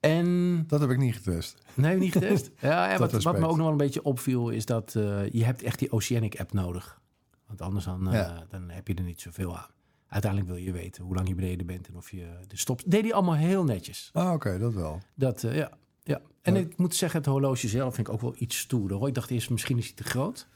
En 0.00 0.64
dat 0.66 0.80
heb 0.80 0.90
ik 0.90 0.98
niet 0.98 1.14
getest. 1.14 1.58
Nee, 1.74 1.96
niet 1.96 2.12
getest. 2.12 2.50
ja, 2.60 2.90
en 2.90 2.98
wat, 2.98 3.22
wat 3.22 3.38
me 3.38 3.44
ook 3.46 3.56
nog 3.56 3.56
wel 3.56 3.70
een 3.70 3.76
beetje 3.76 4.02
opviel 4.02 4.48
is 4.50 4.64
dat 4.66 4.94
eh, 4.94 5.28
je 5.30 5.44
hebt 5.44 5.62
echt 5.62 5.78
die 5.78 5.92
Oceanic 5.92 6.40
app 6.40 6.52
nodig. 6.52 7.00
Want 7.46 7.60
anders 7.62 7.84
dan, 7.84 8.06
eh, 8.08 8.12
Ja. 8.12 8.44
dan 8.48 8.70
heb 8.70 8.88
je 8.88 8.94
er 8.94 9.02
niet 9.02 9.20
zoveel 9.20 9.58
aan. 9.58 9.68
Uiteindelijk 10.08 10.52
wil 10.52 10.60
je 10.62 10.72
weten 10.72 11.04
hoe 11.04 11.14
lang 11.14 11.28
je 11.28 11.34
beneden 11.34 11.66
bent 11.66 11.88
en 11.88 11.96
of 11.96 12.10
je 12.10 12.26
de 12.48 12.56
stopt. 12.56 12.90
Deed 12.90 13.02
hij 13.02 13.12
allemaal 13.14 13.34
heel 13.34 13.64
netjes. 13.64 14.10
Ah, 14.12 14.32
oké, 14.32 14.58
dat 14.58 14.72
wel. 14.74 15.00
Dat, 15.14 15.42
eh, 15.44 15.56
ja, 15.56 15.70
ja. 16.02 16.20
En 16.42 16.54
Ja. 16.54 16.60
ik 16.60 16.76
moet 16.76 16.94
zeggen, 16.94 17.18
het 17.20 17.28
horloge 17.28 17.68
zelf 17.68 17.94
vind 17.94 18.06
ik 18.06 18.12
ook 18.12 18.20
wel 18.20 18.34
iets 18.38 18.58
stoerder. 18.58 18.96
Hoor. 18.96 19.08
Ik 19.08 19.14
dacht 19.14 19.30
eerst, 19.30 19.50
misschien 19.50 19.78
is 19.78 19.86
hij 19.86 19.94
te 19.94 20.04
groot. 20.04 20.48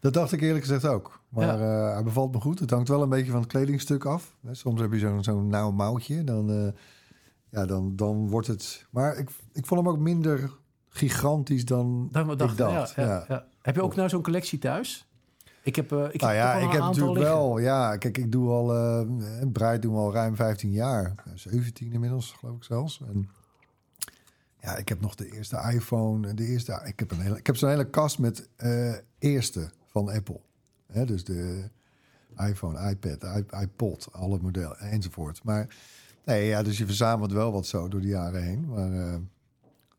Dat 0.00 0.12
dacht 0.14 0.32
ik 0.32 0.40
eerlijk 0.40 0.64
gezegd 0.64 0.84
ook. 0.86 1.20
Maar 1.28 1.58
hij 1.94 2.02
bevalt 2.02 2.32
me 2.32 2.40
goed. 2.40 2.58
Het 2.58 2.70
hangt 2.70 2.88
wel 2.88 3.02
een 3.02 3.08
beetje 3.08 3.30
van 3.30 3.40
het 3.40 3.48
kledingstuk 3.50 4.04
af. 4.04 4.36
Soms 4.50 4.80
heb 4.80 4.92
je 4.92 4.98
zo'n 4.98 5.24
zo'n 5.24 5.48
nauw 5.48 5.70
mouwtje. 5.70 6.24
Dan, 6.24 6.74
ja, 7.54 7.66
dan, 7.66 7.96
dan 7.96 8.28
wordt 8.28 8.46
het... 8.46 8.86
Maar 8.90 9.16
ik, 9.16 9.30
ik 9.52 9.66
vond 9.66 9.80
hem 9.80 9.88
ook 9.88 9.98
minder 9.98 10.50
gigantisch 10.88 11.64
dan 11.64 12.08
Dan 12.12 12.26
we 12.26 12.32
ik 12.32 12.38
dacht. 12.38 12.58
ja, 12.58 12.88
ja, 12.96 13.04
ja. 13.04 13.24
ja. 13.28 13.46
Heb 13.62 13.74
je 13.74 13.82
ook 13.82 13.94
nou 13.96 14.08
zo'n 14.08 14.22
collectie 14.22 14.58
thuis? 14.58 15.08
Ik 15.62 15.76
heb, 15.76 15.92
eh 15.92 16.04
ik 16.10 16.20
nou 16.20 16.32
heb 16.32 16.42
ja, 16.42 16.52
toch 16.52 16.60
wel 16.60 16.68
ik 16.68 16.74
heb 16.74 16.82
natuurlijk 16.82 17.18
liggen. 17.18 17.36
wel... 17.36 17.58
Ja, 17.58 17.96
kijk, 17.96 18.18
ik 18.18 18.32
doe 18.32 18.50
al... 18.50 18.74
eh 18.74 19.48
Breit 19.52 19.82
doen 19.82 19.92
we 19.92 19.98
al 19.98 20.12
ruim 20.12 20.36
15 20.36 20.70
jaar. 20.70 21.14
Ja, 21.24 21.32
17 21.34 21.92
inmiddels, 21.92 22.32
geloof 22.32 22.56
ik 22.56 22.64
zelfs. 22.64 23.02
En 23.08 23.30
ja, 24.60 24.76
ik 24.76 24.88
heb 24.88 25.00
nog 25.00 25.14
de 25.14 25.32
eerste 25.32 25.70
iPhone. 25.72 26.34
De 26.34 26.46
eerste, 26.46 26.80
ik 26.84 26.98
heb, 26.98 27.10
een 27.10 27.20
hele, 27.20 27.36
ik 27.38 27.46
heb 27.46 27.56
zo'n 27.56 27.68
hele 27.68 27.90
kast 27.90 28.18
met 28.18 28.48
eh, 28.56 28.94
eerste 29.18 29.70
van 29.86 30.10
Apple. 30.10 30.40
Hè, 30.92 31.04
dus 31.04 31.24
de 31.24 31.70
iPhone, 32.36 32.90
iPad, 32.90 33.44
iPod, 33.62 34.08
alle 34.12 34.38
modellen 34.42 34.78
enzovoort. 34.78 35.44
Maar 35.44 35.76
nee, 36.24 36.46
ja, 36.46 36.62
dus 36.62 36.78
je 36.78 36.86
verzamelt 36.86 37.32
wel 37.32 37.52
wat 37.52 37.66
zo 37.66 37.88
door 37.88 38.00
de 38.00 38.06
jaren 38.06 38.42
heen. 38.42 38.66
Maar 38.68 38.92
eh, 38.92 39.14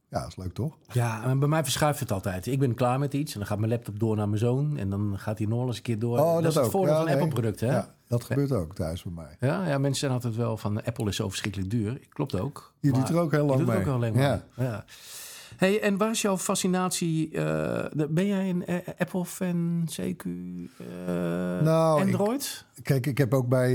ja, 0.09 0.19
dat 0.21 0.27
is 0.29 0.35
leuk 0.35 0.53
toch? 0.53 0.77
Ja, 0.91 1.23
en 1.23 1.39
bij 1.39 1.47
mij 1.47 1.63
verschuift 1.63 1.99
het 1.99 2.11
altijd. 2.11 2.45
Ik 2.45 2.59
ben 2.59 2.73
klaar 2.73 2.99
met 2.99 3.13
iets 3.13 3.33
en 3.33 3.39
dan 3.39 3.47
gaat 3.47 3.57
mijn 3.59 3.71
laptop 3.71 3.99
door 3.99 4.15
naar 4.15 4.27
mijn 4.27 4.39
zoon. 4.39 4.77
En 4.77 4.89
dan 4.89 5.13
gaat 5.17 5.37
hij 5.37 5.47
nog 5.47 5.67
eens 5.67 5.77
een 5.77 5.83
keer 5.83 5.99
door. 5.99 6.19
Oh, 6.19 6.33
dat, 6.33 6.43
dat 6.43 6.51
is 6.51 6.57
het 6.57 6.69
voordeel 6.71 6.91
Ja, 6.93 6.97
van 6.97 7.05
nee. 7.05 7.15
Apple-producten, 7.15 7.67
hè? 7.67 7.73
Ja, 7.75 7.95
dat 8.07 8.23
gebeurt 8.23 8.51
ook 8.51 8.75
thuis 8.75 9.03
bij 9.03 9.11
mij. 9.13 9.49
Ja, 9.49 9.67
ja, 9.67 9.77
mensen 9.77 9.99
zijn 9.99 10.11
altijd 10.11 10.35
wel 10.35 10.57
van 10.57 10.83
Apple 10.83 11.07
is 11.07 11.15
zo 11.15 11.27
verschrikkelijk 11.29 11.69
duur. 11.69 11.99
Klopt 12.09 12.39
ook. 12.39 12.73
Je 12.79 12.91
doet 12.91 13.09
er 13.09 13.17
ook 13.19 13.31
heel 13.31 13.41
je 13.41 13.45
lang 13.47 13.59
doet 13.59 13.69
er 13.69 13.73
mee. 13.75 13.85
ook 13.85 13.91
al 13.93 13.99
lang 13.99 14.15
Ja. 14.19 14.43
mee. 14.55 14.67
Ja. 14.67 14.85
Hey, 15.55 15.81
en 15.81 15.97
waar 15.97 16.09
is 16.11 16.21
jouw 16.21 16.37
fascinatie? 16.37 17.31
eh, 17.31 18.05
ben 18.09 18.25
jij 18.27 18.49
een 18.49 18.65
eh, 18.65 18.75
Apple-fan, 18.97 19.87
CQ, 19.91 20.25
Nou, 21.63 22.01
ik- 22.01 22.05
Android? 22.05 22.65
Kijk, 22.81 23.05
ik 23.05 23.17
heb 23.17 23.33
ook 23.33 23.47
bij, 23.47 23.71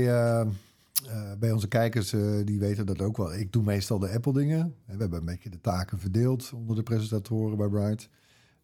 eh, 1.07 1.31
bij 1.39 1.51
onze 1.51 1.67
kijkers, 1.67 2.13
eh, 2.13 2.45
die 2.45 2.59
weten 2.59 2.85
dat 2.85 3.01
ook 3.01 3.17
wel. 3.17 3.33
Ik 3.33 3.51
doe 3.51 3.63
meestal 3.63 3.99
de 3.99 4.09
Apple 4.09 4.33
dingen. 4.33 4.75
We 4.85 4.95
hebben 4.97 5.19
een 5.19 5.25
beetje 5.25 5.49
de 5.49 5.61
taken 5.61 5.99
verdeeld 5.99 6.51
onder 6.53 6.75
de 6.75 6.83
presentatoren 6.83 7.57
bij 7.57 7.67
Bright. 7.67 8.09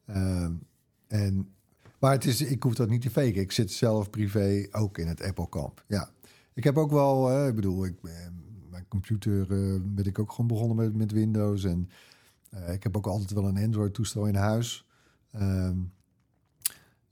Ehm, 0.06 0.52
en, 1.08 1.56
maar 2.00 2.12
het 2.12 2.26
is, 2.26 2.42
ik 2.42 2.64
hoef 2.64 2.76
dat 2.76 2.90
niet 2.90 3.02
te 3.02 3.10
faken. 3.10 3.42
Ik 3.42 3.52
zit 3.52 3.72
zelf 3.72 4.10
privé 4.10 4.68
ook 4.72 4.98
in 4.98 5.08
het 5.08 5.22
Apple 5.22 5.50
kamp. 5.50 5.84
Ja, 5.88 6.12
ik 6.54 6.64
heb 6.64 6.78
ook 6.78 6.92
wel, 6.92 7.30
eh, 7.32 7.48
ik 7.48 7.56
bedoel, 7.56 7.86
ik, 7.86 7.96
eh, 8.04 8.12
mijn 8.70 8.88
computer 8.88 9.42
eh, 9.42 9.82
ben 9.84 10.06
ik 10.06 10.20
ook 10.20 10.32
gewoon 10.32 10.48
begonnen 10.48 10.76
met, 10.76 10.96
met 10.96 11.12
Windows. 11.12 11.64
En 11.64 11.90
eh, 12.50 12.74
ik 12.74 12.84
heb 12.84 12.98
ook 12.98 13.08
altijd 13.08 13.32
wel 13.32 13.48
een 13.48 13.64
Android 13.64 13.94
toestel 13.94 14.26
in 14.26 14.36
huis. 14.36 14.86
Ehm, 15.32 15.78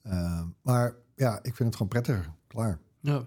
ehm, 0.01 0.46
maar 0.62 0.96
ja, 1.15 1.38
ik 1.38 1.55
vind 1.55 1.58
het 1.58 1.75
gewoon 1.75 1.88
prettiger. 1.88 2.34
Klaar. 2.48 2.79
Ja. 3.00 3.25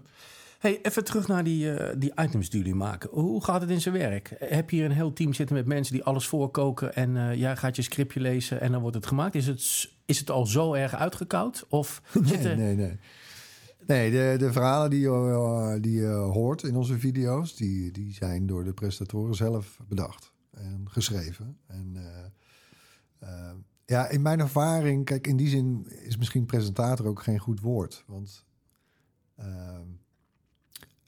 Hey, 0.59 0.79
even 0.83 1.05
terug 1.05 1.29
naar 1.29 1.45
die, 1.45 1.75
eh, 1.75 1.97
die 1.99 2.12
items 2.17 2.50
die 2.50 2.61
jullie 2.61 2.75
maken. 2.75 3.11
Hoe 3.11 3.45
gaat 3.45 3.61
het 3.61 3.71
in 3.71 3.81
zijn 3.81 3.95
werk? 3.95 4.35
Heb 4.38 4.71
je 4.71 4.77
hier 4.77 4.85
een 4.85 4.91
heel 4.91 5.12
team 5.12 5.33
zitten 5.33 5.57
met 5.57 5.67
mensen 5.67 5.95
die 5.95 6.05
alles 6.05 6.27
voorkoken 6.27 6.95
en 6.95 7.17
eh, 7.17 7.35
jij 7.35 7.57
gaat 7.57 7.77
je 7.77 7.83
scriptje 7.83 8.21
lezen 8.21 8.61
en 8.61 8.73
dan 8.73 8.81
wordt 8.81 8.97
het 8.97 9.07
gemaakt? 9.07 9.35
Is 9.35 9.47
het, 9.47 9.91
is 10.07 10.19
het 10.19 10.31
al 10.31 10.47
zo 10.47 10.75
erg 10.75 10.95
uitgekoud? 10.95 11.67
Of 11.69 12.03
Nee, 12.15 12.27
zitten... 12.27 12.57
nee, 12.57 12.75
nee. 12.75 12.99
Nee, 13.87 14.11
de, 14.11 14.35
de 14.38 14.53
verhalen 14.53 14.91
die 14.91 15.00
je, 15.00 15.09
eh, 15.09 15.83
die 15.83 16.00
je 16.00 16.09
hoort 16.09 16.62
in 16.62 16.77
onze 16.77 16.99
video's, 16.99 17.57
die, 17.57 17.91
die 17.91 18.15
zijn 18.15 18.47
door 18.47 18.65
de 18.65 18.73
presentatoren 18.73 19.35
zelf 19.35 19.79
bedacht 19.88 20.33
en 20.50 20.87
geschreven. 20.91 21.59
En 21.67 21.97
ja, 23.85 24.09
in 24.09 24.23
mijn 24.23 24.41
ervaring, 24.41 25.05
kijk, 25.05 25.27
in 25.27 25.37
die 25.37 25.49
zin 25.49 25.87
is 25.88 26.17
misschien 26.17 26.47
presentator 26.47 27.07
ook 27.07 27.23
geen 27.23 27.38
goed 27.38 27.61
woord. 27.61 28.05
Want 28.07 28.47
eh, 29.35 29.81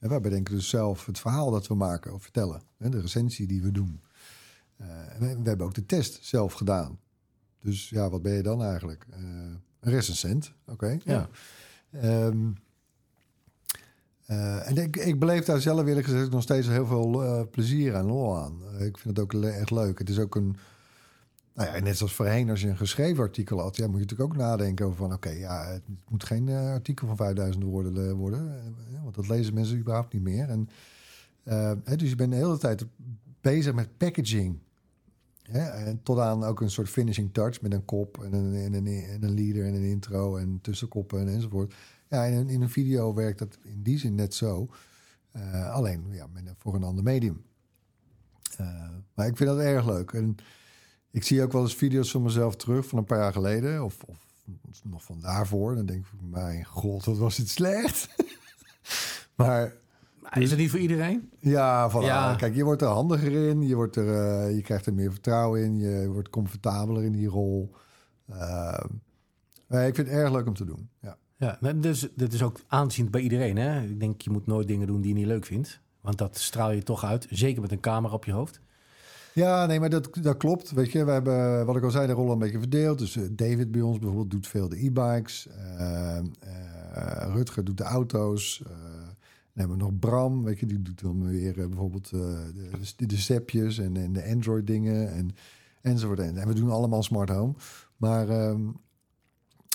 en 0.01 0.09
wij 0.09 0.21
bedenken 0.21 0.55
dus 0.55 0.69
zelf 0.69 1.05
het 1.05 1.19
verhaal 1.19 1.51
dat 1.51 1.67
we 1.67 1.75
maken 1.75 2.13
of 2.13 2.21
vertellen, 2.21 2.61
hè, 2.77 2.89
de 2.89 3.01
recensie 3.01 3.47
die 3.47 3.61
we 3.61 3.71
doen. 3.71 4.01
Eh, 4.77 4.87
we, 5.19 5.41
we 5.41 5.47
hebben 5.47 5.65
ook 5.65 5.73
de 5.73 5.85
test 5.85 6.19
zelf 6.21 6.53
gedaan. 6.53 6.99
Dus 7.59 7.89
ja, 7.89 8.09
wat 8.09 8.21
ben 8.21 8.33
je 8.33 8.43
dan 8.43 8.63
eigenlijk? 8.63 9.05
Eh, 9.09 9.19
een 9.79 9.91
recensent, 9.91 10.53
oké. 10.65 10.97
Ja. 11.03 11.29
Ehm, 11.91 12.51
eh, 14.25 14.69
en 14.69 14.77
ik, 14.77 14.95
ik 14.95 15.19
beleef 15.19 15.45
daar 15.45 15.61
zelf 15.61 15.87
eerlijk 15.87 16.05
gezegd 16.05 16.31
nog 16.31 16.41
steeds 16.41 16.67
heel 16.67 16.85
veel 16.85 17.47
plezier 17.49 17.95
en 17.95 18.05
lol 18.05 18.37
aan. 18.37 18.61
Ik 18.79 18.97
vind 18.97 19.17
het 19.17 19.19
ook 19.19 19.43
echt 19.43 19.71
leuk. 19.71 19.99
Het 19.99 20.09
is 20.09 20.19
ook 20.19 20.35
een... 20.35 20.57
Nou 21.53 21.75
ja, 21.75 21.79
net 21.79 21.97
zoals 21.97 22.13
voorheen, 22.13 22.49
als 22.49 22.61
je 22.61 22.67
een 22.67 22.77
geschreven 22.77 23.23
artikel 23.23 23.59
had... 23.59 23.75
Ja, 23.75 23.87
moet 23.87 23.95
je 23.95 24.01
natuurlijk 24.01 24.31
ook 24.31 24.37
nadenken 24.37 24.85
over 24.85 24.97
van... 24.97 25.13
Oké, 25.13 25.29
ja, 25.29 25.65
het 25.65 25.81
moet 26.09 26.23
geen 26.23 26.49
eh, 26.49 26.71
artikel 26.71 27.07
van 27.07 27.15
5000 27.15 27.63
woorden 27.63 28.07
eh, 28.07 28.13
worden. 28.13 28.55
eh, 28.93 29.03
want 29.03 29.15
dat 29.15 29.27
lezen 29.27 29.53
mensen 29.53 29.77
überhaupt 29.77 30.13
niet 30.13 30.23
meer. 30.23 30.49
En, 30.49 30.69
dus 31.97 32.09
je 32.09 32.15
bent 32.15 32.31
de 32.31 32.37
hele 32.37 32.57
tijd 32.57 32.85
bezig 33.41 33.73
met 33.73 33.97
packaging. 33.97 34.59
Hè? 35.41 35.59
En 35.59 36.03
tot 36.03 36.19
aan 36.19 36.43
ook 36.43 36.61
een 36.61 36.71
soort 36.71 36.89
finishing 36.89 37.33
touch 37.33 37.61
met 37.61 37.73
een 37.73 37.85
kop 37.85 38.23
en 38.23 38.33
een, 38.33 38.55
en 38.55 38.73
een, 38.73 38.87
en 38.87 39.23
een 39.23 39.33
leader 39.33 39.65
en 39.65 39.73
een 39.73 39.83
intro 39.83 40.37
en 40.37 40.59
tussenkoppen 40.61 41.19
en 41.19 41.27
enzovoort. 41.27 41.73
Ja, 42.07 42.23
in 42.23 42.49
in 42.49 42.61
een 42.61 42.69
video 42.69 43.13
werkt 43.13 43.39
dat 43.39 43.57
in 43.63 43.83
die 43.83 43.97
zin 43.97 44.15
net 44.15 44.33
zo. 44.33 44.69
Alleen 45.71 46.03
ja, 46.11 46.27
voor 46.57 46.75
een 46.75 46.83
ander 46.83 47.03
medium. 47.03 47.43
Maar 49.13 49.27
ik 49.27 49.37
vind 49.37 49.49
dat 49.49 49.59
erg 49.59 49.85
leuk. 49.85 50.11
En 50.11 50.35
ik 51.11 51.23
zie 51.23 51.43
ook 51.43 51.51
wel 51.51 51.61
eens 51.61 51.75
video's 51.75 52.11
van 52.11 52.21
mezelf 52.21 52.55
terug 52.55 52.85
van 52.85 52.97
een 52.97 53.05
paar 53.05 53.19
jaar 53.19 53.33
geleden. 53.33 53.83
Of, 53.83 54.03
of 54.03 54.17
nog 54.83 55.03
van 55.03 55.19
daarvoor. 55.19 55.75
Dan 55.75 55.85
denk 55.85 56.05
ik, 56.05 56.11
mijn 56.29 56.65
god, 56.65 57.05
wat 57.05 57.17
was 57.17 57.37
het 57.37 57.49
slecht. 57.49 58.07
maar 59.35 59.73
Is 60.33 60.49
het 60.49 60.59
niet 60.59 60.69
voor 60.69 60.79
iedereen? 60.79 61.29
ja, 61.39 61.91
voilà. 61.91 62.05
Ja. 62.05 62.35
Kijk, 62.35 62.55
je 62.55 62.63
wordt 62.63 62.81
er 62.81 62.87
handiger 62.87 63.49
in. 63.49 63.61
Je, 63.61 63.75
wordt 63.75 63.95
er, 63.95 64.15
eh, 64.15 64.55
je 64.55 64.61
krijgt 64.61 64.85
er 64.85 64.93
meer 64.93 65.11
vertrouwen 65.11 65.63
in. 65.63 65.77
Je 65.77 66.07
wordt 66.07 66.29
comfortabeler 66.29 67.03
in 67.03 67.11
die 67.11 67.27
rol. 67.27 67.75
Maar 69.67 69.87
ik 69.87 69.95
vind 69.95 70.07
het 70.07 70.17
erg 70.17 70.31
leuk 70.31 70.47
om 70.47 70.53
te 70.53 70.65
doen. 70.65 70.89
Ja. 71.01 71.17
Ja, 71.37 71.73
dus 71.73 72.07
dit 72.15 72.33
is 72.33 72.43
ook 72.43 72.59
aanzien 72.67 73.09
bij 73.09 73.21
iedereen. 73.21 73.57
Hè? 73.57 73.81
Ik 73.81 73.99
denk, 73.99 74.21
je 74.21 74.29
moet 74.29 74.47
nooit 74.47 74.67
dingen 74.67 74.87
doen 74.87 75.01
die 75.01 75.09
je 75.09 75.15
niet 75.15 75.27
leuk 75.27 75.45
vindt. 75.45 75.79
Want 76.01 76.17
dat 76.17 76.37
straal 76.37 76.71
je 76.71 76.83
toch 76.83 77.03
uit. 77.03 77.27
Zeker 77.29 77.61
met 77.61 77.71
een 77.71 77.79
camera 77.79 78.13
op 78.13 78.25
je 78.25 78.31
hoofd. 78.31 78.61
Ja, 79.33 79.65
nee, 79.65 79.79
maar 79.79 79.89
dat, 79.89 80.17
dat 80.21 80.37
klopt. 80.37 80.71
Weet 80.71 80.91
je, 80.91 81.05
we 81.05 81.11
hebben, 81.11 81.65
wat 81.65 81.75
ik 81.75 81.83
al 81.83 81.91
zei, 81.91 82.07
de 82.07 82.13
rollen 82.13 82.31
een 82.31 82.39
beetje 82.39 82.59
verdeeld. 82.59 82.99
Dus 82.99 83.15
eh, 83.15 83.23
David 83.31 83.71
bij 83.71 83.81
ons 83.81 83.99
bijvoorbeeld 83.99 84.31
doet 84.31 84.47
veel 84.47 84.69
de 84.69 84.85
e-bikes. 84.85 85.47
Eh, 85.47 86.17
eh, 86.91 87.31
Rutger 87.33 87.63
doet 87.63 87.77
de 87.77 87.83
auto's. 87.83 88.61
Eh, 88.65 88.69
dan 89.53 89.69
hebben 89.69 89.77
we 89.77 89.83
nog 89.83 89.99
Bram, 89.99 90.43
weet 90.43 90.59
je, 90.59 90.65
die 90.65 90.81
doet 90.81 91.01
dan 91.01 91.27
weer 91.27 91.53
bijvoorbeeld 91.53 92.09
de, 92.09 93.05
de, 93.05 93.17
stepjes 93.17 93.77
en, 93.77 93.97
en 93.97 94.13
de 94.13 94.25
Android 94.25 94.67
dingen 94.67 95.13
en, 95.13 95.31
enzovoort. 95.81 96.19
En, 96.19 96.47
we 96.47 96.53
doen 96.53 96.69
allemaal 96.69 97.03
smart 97.03 97.29
home. 97.29 97.53
Maar 97.97 98.29
ehm, 98.29 98.61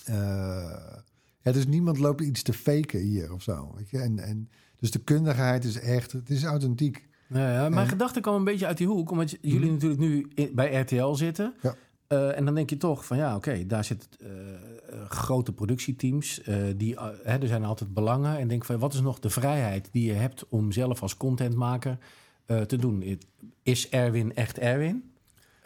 eh, 0.05 0.97
ja, 1.41 1.53
dus 1.53 1.67
niemand 1.67 1.99
loopt 1.99 2.21
iets 2.21 2.43
te 2.43 2.53
faken 2.53 3.01
hier 3.01 3.33
of 3.33 3.43
zo. 3.43 3.75
Weet 3.77 3.91
je? 3.91 3.99
En, 3.99 4.19
en, 4.19 4.49
dus 4.77 4.91
de 4.91 5.05
kundigheid 5.05 5.65
is 5.65 5.79
echt, 5.79 6.13
het 6.13 6.31
is 6.31 6.45
authentiek. 6.45 7.06
Ja, 7.29 7.53
ja, 7.53 7.69
mijn 7.69 7.89
gedachte 7.89 8.21
kwam 8.21 8.35
een 8.35 8.45
beetje 8.45 8.67
uit 8.67 8.77
die 8.79 8.87
hoek. 8.87 9.11
Omdat 9.11 9.31
j- 9.31 9.37
jullie 9.41 9.71
natuurlijk 9.71 10.01
nu 10.01 10.29
bij 10.53 10.81
RTL 10.81 11.13
zitten. 11.13 11.55
Ja. 11.63 11.75
Eh, 12.07 12.37
en 12.39 12.45
dan 12.45 12.55
denk 12.55 12.71
je 12.71 12.77
toch 12.77 13.05
van 13.07 13.17
ja, 13.17 13.37
oké, 13.37 13.67
daar 13.67 13.85
zitten 13.85 14.11
eh, 14.21 14.29
eh, 14.29 15.11
grote 15.11 15.53
productieteams. 15.53 16.43
eh, 16.43 16.57
die, 16.77 16.97
eh, 16.97 17.07
hè, 17.23 17.39
er 17.39 17.47
zijn 17.49 17.65
altijd 17.65 17.95
belangen. 17.95 18.39
En 18.39 18.49
denk 18.49 18.65
van 18.65 18.79
wat 18.79 18.95
is 18.95 19.01
nog 19.01 19.19
de 19.19 19.31
vrijheid 19.31 19.89
die 19.93 20.05
je 20.07 20.13
hebt 20.13 20.49
om 20.49 20.73
zelf 20.73 21.03
als 21.03 21.17
contentmaker 21.17 21.99
eh, 22.47 22.61
te 22.61 22.77
doen? 22.77 23.19
Is 23.63 23.89
Erwin 23.89 24.35
echt 24.35 24.59
Erwin? 24.59 25.11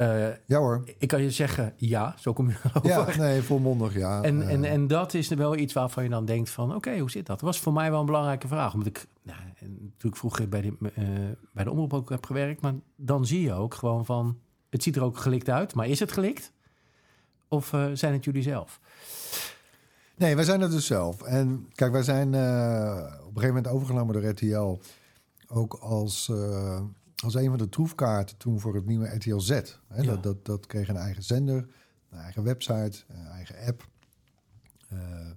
Eh, 0.01 0.29
Ja 0.47 0.59
hoor. 0.59 0.83
ik 0.99 1.09
kan 1.09 1.23
je 1.23 1.31
zeggen 1.31 1.73
ja, 1.77 2.15
zo 2.19 2.33
kom 2.33 2.49
je 2.49 2.57
erover. 2.65 2.89
Ja, 2.89 3.17
nee, 3.17 3.43
volmondig 3.43 3.95
ja. 3.95 4.23
En, 4.23 4.49
en, 4.49 4.65
en 4.65 4.87
dat 4.87 5.15
is 5.15 5.31
er 5.31 5.37
wel 5.37 5.57
iets 5.57 5.73
waarvan 5.73 6.03
je 6.03 6.09
dan 6.09 6.25
denkt 6.25 6.51
van... 6.51 6.75
oké, 6.75 6.99
hoe 6.99 7.11
zit 7.11 7.27
dat? 7.27 7.41
Dat 7.41 7.49
was 7.49 7.61
voor 7.61 7.73
mij 7.73 7.91
wel 7.91 8.01
een 8.01 8.07
belangrijke 8.07 8.49
vraag. 8.49 8.73
Omdat 8.73 8.89
ik 8.89 9.07
nou, 9.23 9.39
natuurlijk 9.81 10.17
vroeger 10.17 10.49
bij 10.49 10.61
de, 10.61 10.73
eh, 10.95 11.05
bij 11.53 11.65
de 11.65 11.71
omroep 11.71 11.95
ook 11.95 12.09
heb 12.09 12.27
gewerkt... 12.27 12.61
maar 12.61 12.75
dan 12.97 13.27
zie 13.27 13.41
je 13.41 13.53
ook 13.53 13.75
gewoon 13.75 14.05
van... 14.05 14.39
het 14.71 14.83
ziet 14.83 14.97
er 14.97 15.03
ook 15.03 15.19
gelikt 15.19 15.49
uit, 15.49 15.75
maar 15.75 15.87
is 15.87 16.01
het 16.01 16.13
gelikt? 16.13 16.53
Of 17.49 17.73
eh, 17.73 17.87
zijn 17.93 18.13
het 18.13 18.25
jullie 18.25 18.43
zelf? 18.43 18.81
Nee, 20.17 20.35
wij 20.35 20.45
zijn 20.45 20.61
het 20.61 20.71
dus 20.71 20.87
zelf. 20.87 21.23
En 21.23 21.69
kijk, 21.75 21.93
wij 21.93 22.03
zijn 22.03 22.29
op 22.29 22.35
een 22.35 23.43
gegeven 23.43 23.55
moment 23.55 23.69
overgenomen 23.69 24.15
door 24.15 24.31
RTL. 24.31 24.79
Ook 25.49 25.75
als, 25.75 26.33
als 27.23 27.35
een 27.35 27.49
van 27.49 27.59
de 27.59 27.69
troefkaarten 27.69 28.37
toen 28.37 28.61
voor 28.61 28.75
het 28.75 28.87
nieuwe 28.87 29.15
RTL 29.15 29.39
Z. 29.39 29.49
Hè, 29.49 30.03
Ja. 30.03 30.03
dat, 30.03 30.23
dat, 30.23 30.45
dat 30.45 30.67
kreeg 30.67 30.89
een 30.89 30.97
eigen 30.97 31.23
zender, 31.23 31.69
een 32.11 32.19
eigen 32.19 32.43
website, 32.43 33.05
een 33.09 33.27
eigen 33.27 33.67
app. 33.67 33.89
Eh, 34.89 35.31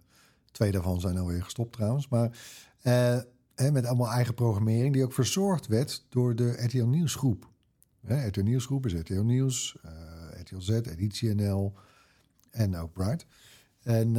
twee 0.52 0.72
daarvan 0.72 1.00
zijn 1.00 1.18
alweer 1.18 1.44
gestopt 1.44 1.74
trouwens. 1.74 2.08
Maar 2.08 2.38
eh, 2.82 3.18
hè, 3.56 3.72
met 3.72 3.86
allemaal 3.86 4.12
eigen 4.12 4.34
programmering 4.34 4.94
die 4.94 5.04
ook 5.04 5.14
verzorgd 5.14 5.68
werd 5.68 6.06
door 6.10 6.36
de 6.36 6.64
RTL 6.64 6.86
Nieuwsgroep. 6.86 7.50
Hè, 8.06 8.28
RTL 8.28 8.42
Nieuwsgroep 8.42 8.86
is 8.86 8.94
RTL 8.94 9.22
Nieuws, 9.22 9.78
eh, 9.82 9.92
RTL 10.42 10.60
Z, 10.60 10.70
Editie 10.70 11.36
NL 11.36 11.74
en 12.52 12.76
ook 12.76 12.94
Bright. 12.94 13.26
En 13.82 14.16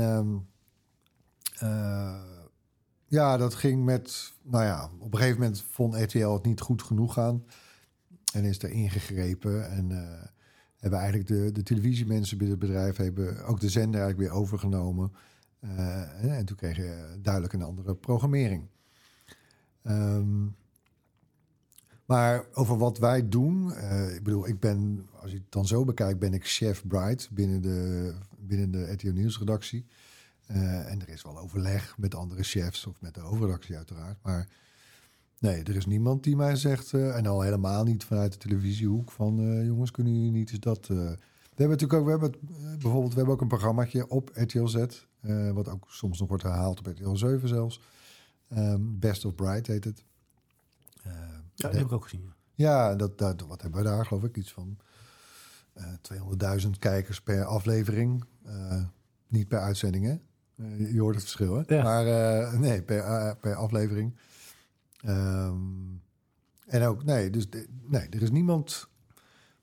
eh, 1.58 2.20
ja, 3.06 3.36
dat 3.36 3.54
ging 3.54 3.84
met... 3.84 4.32
Nou 4.42 4.64
ja, 4.64 4.90
op 4.98 5.12
een 5.12 5.18
gegeven 5.18 5.40
moment 5.40 5.64
vond 5.70 5.94
RTL 5.94 6.28
het 6.28 6.44
niet 6.44 6.60
goed 6.60 6.82
genoeg 6.82 7.12
gaan. 7.12 7.44
En 8.32 8.44
is 8.44 8.62
er 8.62 8.70
ingegrepen. 8.70 9.70
En 9.70 9.90
eh, 9.90 10.26
hebben 10.76 10.98
eigenlijk 10.98 11.28
de, 11.28 11.52
de 11.52 11.62
televisiemensen 11.62 12.38
binnen 12.38 12.58
het 12.58 12.66
bedrijf... 12.66 12.96
hebben 12.96 13.44
ook 13.44 13.60
de 13.60 13.68
zender 13.68 14.00
eigenlijk 14.00 14.30
weer 14.30 14.40
overgenomen. 14.40 15.12
Eh, 15.60 16.36
en 16.36 16.44
toen 16.44 16.56
kreeg 16.56 16.76
je 16.76 17.18
duidelijk 17.22 17.52
een 17.52 17.62
andere 17.62 17.94
programmering. 17.94 18.68
Ehm, 19.82 20.46
maar 22.04 22.44
over 22.52 22.78
wat 22.78 22.98
wij 22.98 23.28
doen... 23.28 23.74
eh, 23.74 24.14
ik 24.14 24.22
bedoel, 24.22 24.48
ik 24.48 24.60
ben... 24.60 25.06
Als 25.20 25.30
je 25.30 25.36
het 25.36 25.52
dan 25.52 25.66
zo 25.66 25.84
bekijkt, 25.84 26.18
ben 26.18 26.34
ik 26.34 26.46
chef 26.46 26.86
Bright... 26.86 27.28
binnen 27.32 27.60
de, 27.60 28.14
binnen 28.38 28.70
de 28.70 28.92
RTL 28.92 29.12
Nieuwsredactie. 29.12 29.86
Eh, 30.46 30.90
en 30.90 31.00
er 31.00 31.08
is 31.08 31.22
wel 31.22 31.38
overleg 31.38 31.98
met 31.98 32.14
andere 32.14 32.42
chefs 32.42 32.86
of 32.86 33.00
met 33.00 33.14
de 33.14 33.20
hoofdredactie 33.20 33.76
uiteraard. 33.76 34.18
Maar 34.22 34.48
nee, 35.38 35.62
er 35.62 35.76
is 35.76 35.86
niemand 35.86 36.22
die 36.22 36.36
mij 36.36 36.56
zegt, 36.56 36.92
eh, 36.92 37.16
en 37.16 37.26
al 37.26 37.40
helemaal 37.40 37.84
niet 37.84 38.04
vanuit 38.04 38.32
de 38.32 38.38
televisiehoek, 38.38 39.10
van 39.10 39.38
eh, 39.38 39.64
jongens, 39.66 39.90
kunnen 39.90 40.14
jullie 40.14 40.30
niet 40.30 40.50
eens 40.50 40.60
dat... 40.60 40.86
We 40.86 41.60
hebben 41.62 41.78
natuurlijk 41.78 42.00
ook, 42.00 42.04
we 42.04 42.10
hebben 42.10 42.30
het, 42.30 42.78
bijvoorbeeld, 42.78 43.10
we 43.10 43.16
hebben 43.16 43.34
ook 43.34 43.40
een 43.40 43.48
programmaatje 43.48 44.08
op 44.08 44.30
RTL 44.34 44.66
Z, 44.66 44.84
wat 45.52 45.68
ook 45.68 45.84
soms 45.88 46.18
nog 46.18 46.28
wordt 46.28 46.42
herhaald 46.42 46.78
op 46.78 46.86
RTL 46.86 47.14
7 47.14 47.48
zelfs. 47.48 47.80
Ehm, 48.48 48.80
Best 48.82 49.24
of 49.24 49.34
Bright 49.34 49.66
heet 49.66 49.84
het. 49.84 50.04
Ja, 51.02 51.42
dat 51.54 51.72
heb 51.72 51.84
ik 51.84 51.92
ook 51.92 52.02
gezien. 52.02 52.32
ja, 52.54 52.94
dat, 52.94 53.18
dat, 53.18 53.40
wat 53.40 53.62
hebben 53.62 53.82
we 53.82 53.88
daar, 53.88 54.06
geloof 54.06 54.24
ik? 54.24 54.36
Iets 54.36 54.52
van 54.52 54.78
eh 55.72 56.62
200.000 56.62 56.70
kijkers 56.78 57.22
per 57.22 57.44
aflevering. 57.44 58.24
Niet 59.28 59.48
per 59.48 59.60
uitzending, 59.60 60.04
hè? 60.04 60.16
Eh, 60.56 60.92
je 60.92 61.00
hoort 61.00 61.14
het 61.14 61.24
verschil, 61.24 61.54
hè? 61.54 61.74
Ja. 61.74 61.82
Maar 61.82 62.06
eh, 62.06 62.58
nee, 62.58 62.82
per, 62.82 62.98
eh, 62.98 63.30
per 63.40 63.54
aflevering. 63.54 64.16
Ehm, 65.00 65.54
en 66.66 66.82
ook, 66.82 67.04
nee, 67.04 67.30
dus 67.30 67.48
nee, 67.88 68.08
er 68.08 68.22
is 68.22 68.30
niemand... 68.30 68.88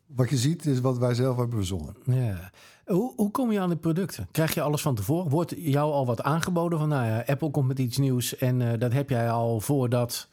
Wat 0.05 0.29
je 0.29 0.37
ziet 0.37 0.65
is 0.65 0.79
wat 0.79 0.97
wij 0.97 1.13
zelf 1.13 1.37
hebben 1.37 1.55
verzonnen. 1.55 1.95
Ja. 2.05 2.51
Hoe, 2.85 3.13
hoe 3.15 3.31
kom 3.31 3.51
je 3.51 3.59
aan 3.59 3.69
de 3.69 3.77
producten? 3.77 4.27
Krijg 4.31 4.53
je 4.53 4.61
alles 4.61 4.81
van 4.81 4.95
tevoren? 4.95 5.29
Wordt 5.29 5.53
jou 5.57 5.91
al 5.91 6.05
wat 6.05 6.21
aangeboden 6.21 6.79
van, 6.79 6.89
nou 6.89 7.05
ja, 7.05 7.23
Apple 7.25 7.51
komt 7.51 7.67
met 7.67 7.79
iets 7.79 7.97
nieuws 7.97 8.37
en 8.37 8.79
dat 8.79 8.93
heb 8.93 9.09
jij 9.09 9.31
al 9.31 9.59
voordat, 9.59 10.27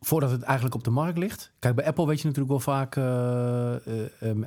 voordat 0.00 0.30
het 0.30 0.42
eigenlijk 0.42 0.74
op 0.74 0.84
de 0.84 0.90
markt 0.90 1.18
ligt? 1.18 1.52
Kijk, 1.58 1.74
bij 1.74 1.86
Apple 1.86 2.06
weet 2.06 2.20
je 2.20 2.26
natuurlijk 2.26 2.64
wel 2.64 2.74
vaak 2.74 2.96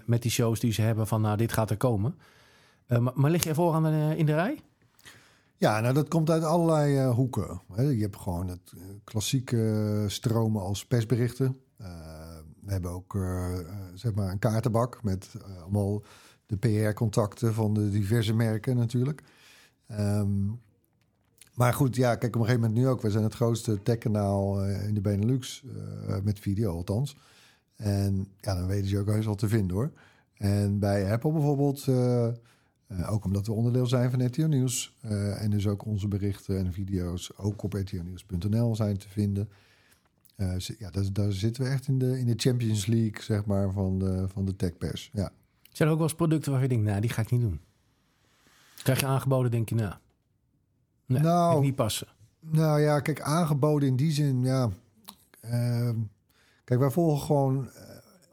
met 0.05 0.21
die 0.21 0.31
shows 0.31 0.59
die 0.59 0.73
ze 0.73 0.81
hebben 0.81 1.07
van, 1.07 1.21
nou, 1.21 1.37
dit 1.37 1.53
gaat 1.53 1.69
er 1.69 1.77
komen. 1.77 2.17
Eh, 2.85 2.97
maar, 2.99 3.13
maar 3.15 3.31
lig 3.31 3.43
je 3.43 3.53
vooraan 3.53 3.83
de, 3.83 4.13
in 4.17 4.25
de 4.25 4.33
rij? 4.33 4.59
Ja, 5.57 5.79
nou 5.79 5.93
dat 5.93 6.07
komt 6.07 6.29
uit 6.29 6.43
allerlei 6.43 6.97
eh, 6.97 7.15
hoeken. 7.15 7.61
Je 7.75 8.01
hebt 8.01 8.17
gewoon 8.17 8.47
het 8.47 8.73
eh, 8.77 8.81
klassieke 9.03 10.03
stromen 10.07 10.61
als 10.61 10.85
persberichten. 10.85 11.59
Eh, 11.77 11.87
we 12.61 12.71
hebben 12.71 12.91
ook 12.91 13.15
eh, 13.15 13.59
eh, 13.59 13.65
zeg 13.93 14.13
maar 14.13 14.31
een 14.31 14.39
kaartenbak 14.39 15.03
met 15.03 15.29
eh, 15.35 15.61
allemaal 15.61 16.03
de 16.45 16.57
PR-contacten 16.57 17.53
van 17.53 17.73
de 17.73 17.89
diverse 17.89 18.33
merken 18.33 18.75
natuurlijk. 18.75 19.23
Ehm, 19.87 20.45
maar 21.53 21.73
goed, 21.73 21.95
ja, 21.95 22.15
kijk 22.15 22.35
op 22.35 22.41
een 22.41 22.47
gegeven 22.47 22.61
moment 22.67 22.79
nu 22.85 22.87
ook. 22.87 23.01
We 23.01 23.11
zijn 23.11 23.23
het 23.23 23.33
grootste 23.33 23.83
techkanaal 23.83 24.63
eh, 24.63 24.87
in 24.87 24.93
de 24.93 25.01
Benelux, 25.01 25.63
eh, 26.07 26.15
met 26.23 26.39
video 26.39 26.75
althans. 26.75 27.17
En 27.75 28.27
ja, 28.39 28.55
dan 28.55 28.67
weten 28.67 28.87
ze 28.87 28.99
ook 28.99 29.05
wel 29.23 29.35
te 29.35 29.47
vinden 29.47 29.75
hoor. 29.75 29.91
En 30.37 30.79
bij 30.79 31.11
Apple 31.11 31.31
bijvoorbeeld, 31.31 31.85
eh, 32.97 33.11
ook 33.11 33.25
omdat 33.25 33.47
we 33.47 33.53
onderdeel 33.53 33.85
zijn 33.85 34.11
van 34.11 34.25
RTO 34.25 34.47
Nieuws. 34.47 34.93
eh, 35.01 35.41
en 35.43 35.49
dus 35.49 35.67
ook 35.67 35.85
onze 35.85 36.07
berichten 36.07 36.57
en 36.57 36.73
video's 36.73 37.31
ook 37.37 37.63
op 37.63 37.73
rtonieuws.nl 37.73 38.75
zijn 38.75 38.97
te 38.97 39.09
vinden. 39.09 39.49
Zi- 40.57 40.75
ja, 40.79 40.89
daar, 40.89 41.13
daar 41.13 41.31
zitten 41.31 41.63
we 41.63 41.69
echt 41.69 41.87
in 41.87 41.99
de, 41.99 42.19
in 42.19 42.25
de 42.25 42.33
Champions 42.37 42.85
League, 42.85 43.21
zeg 43.21 43.45
maar, 43.45 43.71
van 43.71 43.99
de, 43.99 44.25
van 44.27 44.45
de 44.45 44.55
techpers. 44.55 45.09
Ja. 45.13 45.31
Zijn 45.71 45.87
er 45.87 45.93
ook 45.93 45.99
wel 45.99 46.07
eens 46.07 46.17
producten 46.17 46.51
waar 46.51 46.61
je 46.61 46.67
denkt, 46.67 46.85
nou, 46.85 47.01
die 47.01 47.09
ga 47.09 47.21
ik 47.21 47.31
niet 47.31 47.41
doen? 47.41 47.59
Krijg 48.83 48.99
je 48.99 49.05
aangeboden, 49.05 49.51
denk 49.51 49.69
je, 49.69 49.75
nou, 49.75 49.93
nee, 51.05 51.21
Nou, 51.21 51.61
niet 51.61 51.75
passen. 51.75 52.07
Nou 52.39 52.79
ja, 52.81 52.99
kijk, 52.99 53.21
aangeboden 53.21 53.87
in 53.87 53.95
die 53.95 54.11
zin, 54.11 54.43
ja. 54.43 54.69
ehm, 55.41 55.95
kijk, 56.63 56.79
wij 56.79 56.89
volgen 56.89 57.25
gewoon 57.25 57.69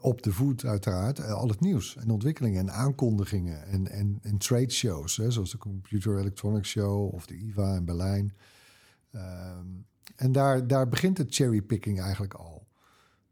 op 0.01 0.21
de 0.21 0.33
voet 0.33 0.65
uiteraard 0.65 1.19
eh, 1.19 1.33
al 1.33 1.47
het 1.47 1.59
nieuws 1.59 1.95
en 1.95 2.09
ontwikkelingen 2.09 2.59
en 2.59 2.73
aankondigingen 2.73 3.65
en, 3.65 3.87
en, 3.87 4.19
en 4.21 4.37
trade 4.37 4.71
shows, 4.71 5.17
hè, 5.17 5.31
zoals 5.31 5.51
de 5.51 5.57
Computer 5.57 6.19
Electronics 6.19 6.69
Show 6.69 7.13
of 7.13 7.25
de 7.25 7.37
IVA 7.37 7.75
in 7.75 7.85
Berlijn. 7.85 8.33
Ehm, 9.11 9.65
en 10.15 10.31
daar, 10.31 10.67
daar 10.67 10.87
begint 10.87 11.17
het 11.17 11.35
cherrypicking 11.35 11.99
eigenlijk 11.99 12.33
al. 12.33 12.67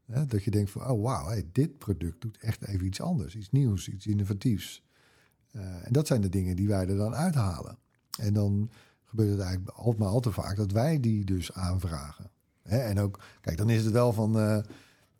Hè, 0.05 0.25
dat 0.25 0.43
je 0.43 0.51
denkt 0.51 0.71
van, 0.71 0.89
oh 0.89 1.03
wauw, 1.03 1.41
dit 1.51 1.77
product 1.77 2.21
doet 2.21 2.38
echt 2.38 2.67
even 2.67 2.85
iets 2.85 3.01
anders, 3.01 3.35
iets 3.35 3.51
nieuws, 3.51 3.89
iets 3.89 4.07
innovatiefs. 4.07 4.83
Eh, 5.51 5.61
en 5.61 5.91
dat 5.91 6.07
zijn 6.07 6.21
de 6.21 6.29
dingen 6.29 6.55
die 6.55 6.67
wij 6.67 6.88
er 6.88 6.97
dan 6.97 7.15
uithalen. 7.15 7.77
En 8.19 8.33
dan 8.33 8.71
gebeurt 9.05 9.31
het 9.31 9.39
eigenlijk 9.39 9.77
al, 9.77 9.95
maar 9.97 10.07
al 10.07 10.19
te 10.19 10.31
vaak 10.31 10.55
dat 10.55 10.71
wij 10.71 10.99
die 10.99 11.25
dus 11.25 11.53
aanvragen. 11.53 12.31
Hè? 12.61 12.77
En 12.77 12.99
ook, 12.99 13.19
kijk, 13.41 13.57
dan 13.57 13.69
is 13.69 13.83
het 13.83 13.93
wel 13.93 14.13
van, 14.13 14.39
eh, 14.39 14.59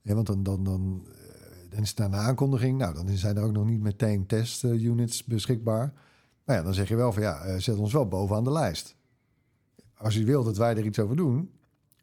want 0.02 0.28
dan, 0.28 0.44
dan, 0.44 0.64
dan, 0.64 1.08
dan 1.70 1.82
is 1.82 1.90
het 1.90 2.00
een 2.00 2.16
aankondiging. 2.16 2.78
Nou, 2.78 2.94
dan 2.94 3.10
zijn 3.10 3.38
er 3.38 3.44
ook 3.44 3.52
nog 3.52 3.66
niet 3.66 3.82
meteen 3.82 4.26
testunits 4.26 5.24
beschikbaar. 5.24 5.94
Nou 6.46 6.60
ja, 6.60 6.66
dan 6.66 6.74
zeg 6.74 6.88
je 6.88 6.96
wel 6.96 7.14
van 7.14 7.22
ja, 7.22 7.42
eh, 7.42 7.60
zet 7.60 7.78
ons 7.78 7.94
wel 7.94 8.08
bovenaan 8.08 8.44
de 8.44 8.52
lijst. 8.52 8.96
Als 9.94 10.16
je 10.16 10.24
wil 10.24 10.44
dat 10.44 10.58
wij 10.58 10.76
er 10.76 10.86
iets 10.86 11.00
over 11.00 11.16
doen, 11.16 11.52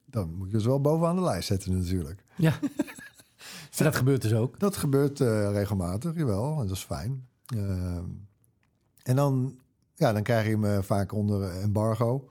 dan 0.04 0.34
moet 0.34 0.50
je 0.50 0.56
ons 0.56 0.66
wel 0.66 0.80
bovenaan 0.80 1.16
de 1.16 1.22
lijst 1.22 1.46
zetten 1.46 1.78
natuurlijk. 1.78 2.24
Ja. 2.36 2.58
En 3.76 3.84
dat 3.84 3.96
gebeurt 3.96 4.22
dus 4.22 4.34
ook. 4.34 4.58
Dat 4.58 4.76
gebeurt 4.76 5.20
eh, 5.20 5.50
regelmatig, 5.50 6.14
jawel, 6.16 6.60
en 6.60 6.66
dat 6.66 6.76
is 6.76 6.84
fijn. 6.84 7.28
Ehm, 7.46 8.04
en 9.02 9.16
dan, 9.16 9.58
ja, 9.94 10.12
dan 10.12 10.22
krijg 10.22 10.44
je 10.44 10.50
hem 10.50 10.64
eh, 10.64 10.82
vaak 10.82 11.12
onder 11.12 11.50
embargo. 11.50 12.28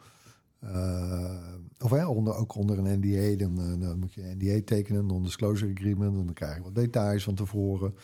Eh, 0.60 1.36
of 1.86 1.92
hè, 1.92 2.06
onder, 2.06 2.36
ook 2.36 2.56
onder 2.56 2.78
een 2.78 3.00
NDA. 3.00 3.46
Dan, 3.46 3.62
eh, 3.62 3.80
dan 3.80 4.00
moet 4.00 4.14
je 4.14 4.24
een 4.24 4.38
NDA 4.38 4.62
tekenen, 4.66 5.00
een 5.00 5.06
non-disclosure 5.06 5.74
agreement. 5.74 6.18
En 6.18 6.26
dan 6.26 6.34
krijg 6.34 6.56
je 6.56 6.62
wat 6.62 6.76
details 6.76 7.24
van 7.24 7.36
tevoren. 7.36 7.96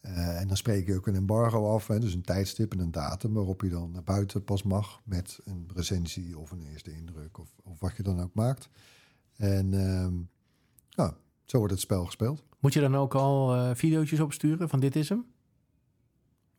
Eh, 0.00 0.40
en 0.40 0.48
dan 0.48 0.56
spreek 0.56 0.86
je 0.86 0.96
ook 0.96 1.06
een 1.06 1.14
embargo 1.14 1.74
af. 1.74 1.86
Hè, 1.86 1.98
dus 1.98 2.14
een 2.14 2.22
tijdstip 2.22 2.72
en 2.72 2.78
een 2.78 2.90
datum 2.90 3.32
waarop 3.32 3.62
je 3.62 3.68
dan 3.68 3.90
naar 3.90 4.02
buiten 4.02 4.44
pas 4.44 4.62
mag. 4.62 5.00
Met 5.04 5.38
een 5.44 5.68
recensie 5.74 6.38
of 6.38 6.50
een 6.50 6.62
eerste 6.72 6.92
indruk 6.92 7.38
of, 7.38 7.48
of 7.62 7.80
wat 7.80 7.96
je 7.96 8.02
dan 8.02 8.20
ook 8.20 8.34
maakt. 8.34 8.68
En 9.36 9.68
nou, 10.90 11.12
zo 11.44 11.58
wordt 11.58 11.72
het 11.72 11.82
spel 11.82 12.04
gespeeld. 12.04 12.44
Moet 12.58 12.72
je 12.72 12.80
dan 12.80 12.96
ook 12.96 13.14
al 13.14 13.54
eh 13.54 13.70
video's 13.74 14.20
opsturen 14.20 14.68
van 14.68 14.80
dit 14.80 14.96
is 14.96 15.08
hem? 15.08 15.24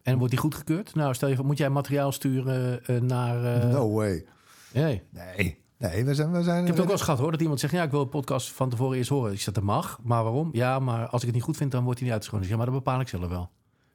En 0.01 0.17
wordt 0.17 0.31
die 0.31 0.41
goedgekeurd? 0.41 0.95
Nou, 0.95 1.13
stel 1.13 1.29
je 1.29 1.35
voor, 1.35 1.45
moet 1.45 1.57
jij 1.57 1.69
materiaal 1.69 2.11
sturen 2.11 2.81
naar... 3.05 3.67
no 3.67 3.91
way. 3.91 4.25
Nee. 4.73 5.01
Nee, 5.09 5.60
nee, 5.81 6.05
we 6.05 6.15
zijn... 6.15 6.31
We 6.31 6.43
zijn 6.43 6.59
Ik 6.61 6.65
heb 6.65 6.75
het 6.75 6.79
ook 6.79 6.85
wel 6.85 6.95
eens 6.95 7.01
gehad 7.01 7.19
hoor, 7.19 7.31
dat 7.31 7.41
iemand 7.41 7.59
zegt... 7.59 7.73
ja, 7.73 7.83
ik 7.83 7.91
wil 7.91 8.01
een 8.01 8.09
podcast 8.09 8.51
van 8.51 8.69
tevoren 8.69 8.97
eerst 8.97 9.09
horen. 9.09 9.31
Ik 9.33 9.41
zeg, 9.41 9.53
dat 9.53 9.63
mag, 9.63 9.99
maar 10.03 10.23
waarom? 10.23 10.49
Ja, 10.51 10.79
maar 10.79 11.07
als 11.07 11.21
ik 11.21 11.27
het 11.27 11.35
niet 11.35 11.45
goed 11.45 11.57
vind, 11.57 11.71
dan 11.71 11.83
wordt 11.83 11.99
hij 11.99 12.07
niet 12.07 12.17
uitgeschreven. 12.17 12.47
Ik 12.47 12.55
zeg, 12.55 12.65
maar 12.65 12.73
dat 12.73 12.83
bepaal 12.83 13.01
ik 13.01 13.07
zelf 13.07 13.29
wel. 13.29 13.49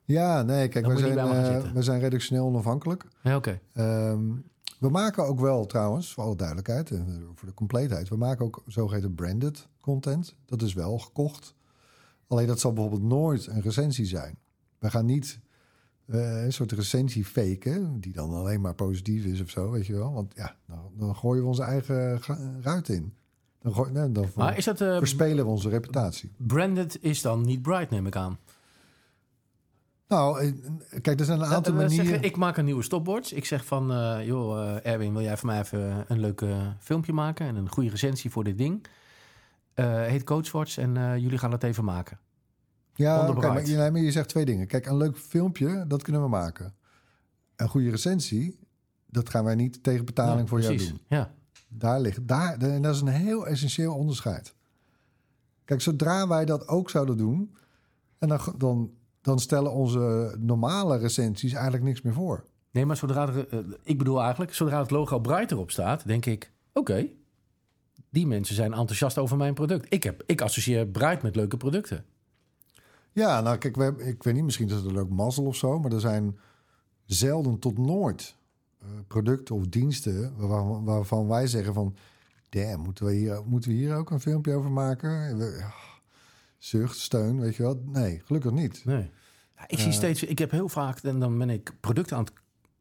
Ja, 0.05 0.43
nee, 0.43 0.69
kijk, 0.69 0.87
we 0.87 0.99
zijn, 0.99 1.19
eh, 1.19 1.73
we 1.73 1.83
zijn 1.83 2.01
redactioneel 2.01 2.47
onafhankelijk. 2.47 3.05
Ja, 3.23 3.37
oké. 3.37 3.61
Ehm, 3.73 4.21
we 4.79 4.89
maken 4.89 5.27
ook 5.27 5.41
wel 5.41 5.67
trouwens, 5.67 6.13
voor 6.13 6.25
alle 6.25 6.37
duidelijkheid 6.37 6.91
en 6.91 7.31
voor 7.35 7.49
de 7.49 7.55
compleetheid... 7.55 8.09
we 8.09 8.17
maken 8.17 8.45
ook 8.45 8.63
zogeheten 8.67 9.15
branded 9.15 9.69
content. 9.81 10.37
Dat 10.47 10.63
is 10.63 10.75
wel 10.75 10.99
gekocht. 10.99 11.55
Alleen 12.27 12.47
dat 12.47 12.61
zal 12.61 12.73
bijvoorbeeld 12.73 13.03
nooit 13.03 13.47
een 13.47 13.61
recensie 13.61 14.07
zijn. 14.07 14.39
We 14.79 14.91
gaan 14.91 15.07
niet 15.07 15.41
eh, 16.07 16.45
een 16.45 16.53
soort 16.53 16.73
recensie 16.73 17.25
faken... 17.25 18.01
die 18.01 18.13
dan 18.13 18.31
alleen 18.35 18.61
maar 18.61 18.75
positief 18.75 19.25
is 19.25 19.41
of 19.41 19.51
zo, 19.51 19.71
weet 19.71 19.87
je 19.87 19.93
wel. 19.95 20.13
Want 20.13 20.33
ja, 20.37 20.57
dan, 20.67 20.91
dan 20.99 21.17
gooien 21.17 21.43
we 21.43 21.49
onze 21.49 21.63
eigen 21.63 22.21
ruit 22.63 22.89
in. 22.89 23.13
Dan, 23.63 23.75
gooi, 23.75 23.91
nee, 23.93 24.13
dan 24.13 24.29
Maar 24.35 24.57
is 24.57 24.65
dat... 24.65 24.81
eh, 24.81 24.97
verspelen 24.97 25.45
we 25.45 25.51
onze 25.51 25.69
reputatie. 25.69 26.33
branded 26.37 26.99
is 27.03 27.23
dan 27.23 27.43
niet 27.43 27.63
bright, 27.63 27.91
neem 27.91 28.07
ik 28.07 28.17
aan. 28.17 28.39
Nou, 30.09 30.41
eh, 30.41 30.53
kijk, 31.01 31.21
er 31.21 31.27
zijn 31.27 31.41
een 31.41 31.47
aantal 31.47 31.75
manieren... 31.75 32.07
zeggen, 32.07 32.25
ik 32.25 32.37
maak 32.37 32.57
een 32.57 32.65
nieuwe 32.65 32.83
stopwatch. 32.83 33.33
Ik 33.33 33.45
zeg 33.45 33.65
van, 33.65 33.93
eh, 33.93 34.27
joh, 34.27 34.77
Erwin, 34.83 35.13
wil 35.13 35.23
jij 35.23 35.37
voor 35.37 35.47
mij 35.47 35.61
even 35.61 36.05
een 36.09 36.21
leuk 36.21 36.45
filmpje 36.79 37.13
maken... 37.13 37.47
en 37.47 37.57
een 37.57 37.71
goede 37.71 37.91
recensie 37.91 38.31
voor 38.31 38.45
dit 38.45 38.59
ding? 38.59 38.87
Heet 39.85 40.25
Coachwatch 40.25 40.79
en 40.79 41.21
jullie 41.21 41.39
gaan 41.39 41.53
het 41.53 41.63
even 41.63 41.85
maken. 41.85 42.19
Ja, 42.97 43.17
oké, 43.29 43.47
maar, 43.49 43.67
je- 43.67 43.77
nee, 43.77 43.91
maar 43.91 44.01
je 44.01 44.11
zegt 44.11 44.29
twee 44.29 44.45
dingen. 44.45 44.67
Kijk, 44.67 44.87
een 44.87 44.97
leuk 44.97 45.19
filmpje, 45.19 45.85
dat 45.89 46.03
kunnen 46.03 46.23
we 46.23 46.29
maken. 46.29 46.75
Een 47.57 47.69
goede 47.69 47.91
recensie, 47.91 48.59
dat 49.07 49.29
gaan 49.31 49.45
wij 49.45 49.55
niet 49.55 49.83
tegen 49.83 50.05
betaling 50.05 50.49
voor 50.49 50.61
jou 50.61 50.73
doen. 50.91 51.01
Ja. 51.09 51.35
Daar 51.69 52.01
ligt, 52.01 52.29
daar, 52.29 52.59
en 52.59 52.83
dat 52.83 52.95
is 52.95 53.01
een 53.01 53.07
heel 53.09 53.47
essentieel 53.47 53.95
onderscheid. 53.95 54.55
Kijk, 55.65 55.81
zodra 55.81 56.29
wij 56.29 56.45
dat 56.45 56.69
ook 56.69 56.91
zouden 56.91 57.17
doen, 57.17 57.55
en 58.19 58.29
dan, 58.29 58.41
dan, 58.57 58.91
dan 59.21 59.39
stellen 59.39 59.73
onze 59.73 60.37
normale 60.39 60.97
recensies 60.99 61.53
eigenlijk 61.53 61.85
niks 61.85 62.03
meer 62.03 62.13
voor. 62.13 62.45
Nee, 62.71 62.87
maar 62.87 62.97
zodra 62.97 63.29
er, 63.29 63.49
eh, 63.49 63.59
ik 63.83 63.99
bedoel 63.99 64.21
eigenlijk, 64.23 64.55
zodra 64.55 64.81
het 64.81 64.91
logo 64.91 65.19
Bright 65.21 65.51
erop 65.51 65.71
staat, 65.71 66.07
denk 66.07 66.27
ik, 66.27 66.53
oké, 66.73 67.07
die 68.11 68.27
mensen 68.27 68.55
zijn 68.55 68.73
enthousiast 68.73 69.19
over 69.19 69.37
mijn 69.37 69.55
product. 69.55 69.87
Ik, 69.89 70.03
heb, 70.03 70.23
ik 70.27 70.41
associeer 70.41 70.87
Bright 70.87 71.23
met 71.23 71.37
leuke 71.37 71.57
producten. 71.57 72.05
Ja, 73.17 73.41
nou 73.41 73.59
kijk, 73.59 73.77
we 73.77 73.95
ik 73.99 74.23
weet 74.23 74.35
niet, 74.35 74.45
misschien 74.45 74.67
is 74.69 74.75
het 74.75 74.85
een 74.85 74.93
leuk 74.93 75.09
mazzel 75.09 75.45
of 75.45 75.57
zo, 75.57 75.79
maar 75.79 75.93
er 75.93 76.01
zijn 76.01 76.39
zelden 77.05 77.59
tot 77.59 77.79
nooit 77.79 78.37
eh, 78.79 78.87
producten 79.07 79.55
of 79.55 79.67
diensten 79.67 80.37
waarvan, 80.37 80.85
waarvan 80.85 81.29
wij 81.29 81.47
zeggen 81.47 81.75
van, 81.75 81.97
damn, 82.49 82.83
moeten 82.83 83.05
we, 83.07 83.13
hier, 83.13 83.43
moeten 83.47 83.71
we 83.71 83.77
hier 83.77 83.97
ook 83.97 84.11
een 84.11 84.21
filmpje 84.21 84.55
over 84.55 84.71
maken? 84.71 85.39
Zucht, 86.59 86.99
steun, 86.99 87.41
weet 87.41 87.57
je 87.57 87.63
wel? 87.63 87.83
Nee, 87.85 88.23
gelukkig 88.25 88.51
niet. 88.53 88.85
Nee. 88.85 89.11
Ja, 89.57 89.65
ik 89.67 89.79
zie 89.79 89.93
steeds, 89.93 90.23
ik 90.23 90.39
heb 90.39 90.51
heel 90.51 90.69
vaak, 90.69 90.99
en 90.99 91.19
dan 91.19 91.39
ben 91.39 91.51
ik 91.51 91.73
producten 91.81 92.17
aan 92.17 92.25
het. 92.25 92.33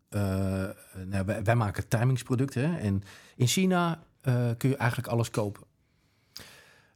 eh, 0.10 1.04
nou, 1.06 1.26
wij, 1.26 1.44
wij 1.44 1.56
maken 1.56 1.88
timingsproducten. 1.88 2.72
Hè, 2.72 2.78
en 2.78 3.04
in 3.36 3.48
China 3.48 4.04
eh, 4.22 4.50
kun 4.58 4.70
je 4.70 4.78
eigenlijk 4.78 5.10
alles 5.10 5.30
kopen. 5.30 5.64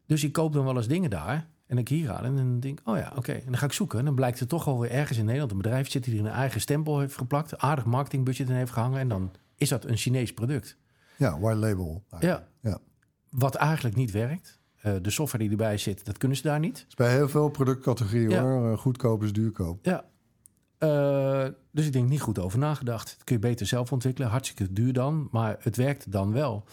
Dus 0.05 0.23
ik 0.23 0.31
koop 0.31 0.53
dan 0.53 0.65
wel 0.65 0.75
eens 0.77 0.87
dingen 0.87 1.09
daar. 1.09 1.47
En 1.69 1.77
ik 1.77 1.87
hier 1.87 2.11
aan 2.11 2.23
en 2.23 2.35
dan 2.35 2.59
denk 2.59 2.79
ik, 2.79 2.87
oh 2.87 2.97
ja, 2.97 3.13
oké. 3.15 3.31
En 3.31 3.45
dan 3.45 3.57
ga 3.57 3.65
ik 3.65 3.71
zoeken. 3.71 3.99
En 3.99 4.05
dan 4.05 4.15
blijkt 4.15 4.39
er 4.39 4.47
toch 4.47 4.65
wel 4.65 4.79
weer 4.79 4.91
ergens 4.91 5.17
in 5.17 5.25
Nederland 5.25 5.51
een 5.51 5.57
bedrijf 5.57 5.91
zit 5.91 6.03
die 6.03 6.13
er 6.19 6.25
een 6.25 6.31
eigen 6.31 6.61
stempel 6.61 6.99
heeft 6.99 7.17
geplakt. 7.17 7.57
Aardig 7.57 7.85
marketingbudget 7.85 8.49
in 8.49 8.55
heeft 8.55 8.71
gehangen. 8.71 8.99
En 8.99 9.07
dan 9.07 9.31
is 9.55 9.69
dat 9.69 9.85
een 9.85 9.97
Chinees 9.97 10.33
product. 10.33 10.77
Ja, 11.17 11.39
white 11.39 11.57
label. 11.59 12.03
Ja. 12.19 12.47
ja. 12.61 12.77
Wat 13.29 13.55
eigenlijk 13.55 13.95
niet 13.95 14.11
werkt. 14.11 14.59
Eh, 14.81 14.93
de 15.01 15.09
software 15.09 15.43
die 15.43 15.51
erbij 15.51 15.77
zit, 15.77 16.05
dat 16.05 16.17
kunnen 16.17 16.37
ze 16.37 16.43
daar 16.43 16.59
niet. 16.59 16.85
is 16.87 16.95
bij 16.95 17.11
heel 17.11 17.29
veel 17.29 17.49
productcategorieën 17.49 18.29
Ja. 18.29 18.41
hoor. 18.41 18.71
Eh, 18.71 18.77
Goedkoop 18.77 19.23
is 19.23 19.33
duurkoop. 19.33 19.85
Ja. 19.85 20.03
Eh, 20.77 21.47
dus 21.71 21.85
ik 21.85 21.93
denk 21.93 22.09
niet 22.09 22.21
goed 22.21 22.39
over 22.39 22.59
nagedacht. 22.59 23.07
Dat 23.17 23.23
kun 23.23 23.35
je 23.35 23.41
beter 23.41 23.65
zelf 23.65 23.91
ontwikkelen. 23.91 24.29
Hartstikke 24.29 24.73
duur 24.73 24.93
dan, 24.93 25.27
maar 25.31 25.55
het 25.59 25.75
werkt 25.75 26.11
dan 26.11 26.31
wel. 26.31 26.63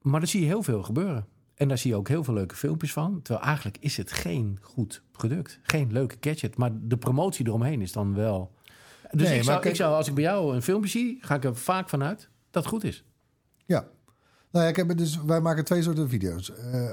maar 0.00 0.20
daar 0.20 0.28
zie 0.28 0.40
je 0.40 0.46
heel 0.46 0.62
veel 0.62 0.82
gebeuren. 0.82 1.26
En 1.60 1.68
daar 1.68 1.78
zie 1.78 1.90
je 1.90 1.96
ook 1.96 2.08
heel 2.08 2.24
veel 2.24 2.34
leuke 2.34 2.54
filmpjes 2.54 2.92
van. 2.92 3.22
Terwijl 3.22 3.46
eigenlijk 3.46 3.76
is 3.80 3.96
het 3.96 4.12
geen 4.12 4.58
goed 4.62 5.02
product. 5.10 5.58
Geen 5.62 5.92
leuke 5.92 6.16
gadget. 6.20 6.56
Maar 6.56 6.70
de 6.82 6.96
promotie 6.96 7.46
eromheen 7.46 7.80
is 7.80 7.92
dan 7.92 8.14
wel... 8.14 8.52
Dus 9.10 9.22
Nee, 9.22 9.30
ik, 9.30 9.34
maar 9.34 9.44
zou, 9.44 9.58
kijk- 9.60 9.70
ik 9.70 9.80
zou, 9.80 9.94
als 9.94 10.08
ik 10.08 10.14
bij 10.14 10.22
jou 10.22 10.54
een 10.54 10.62
filmpje 10.62 10.90
zie... 10.90 11.18
ga 11.20 11.34
ik 11.34 11.44
er 11.44 11.56
vaak 11.56 11.88
vanuit 11.88 12.28
dat 12.50 12.62
het 12.62 12.72
goed 12.72 12.84
is. 12.84 13.04
Ja. 13.64 13.88
Nou 14.50 14.64
ja, 14.64 14.70
ik 14.70 14.76
heb 14.76 14.96
dus, 14.96 15.22
wij 15.22 15.40
maken 15.40 15.64
twee 15.64 15.82
soorten 15.82 16.08
video's. 16.08 16.50
Eh, 16.56 16.90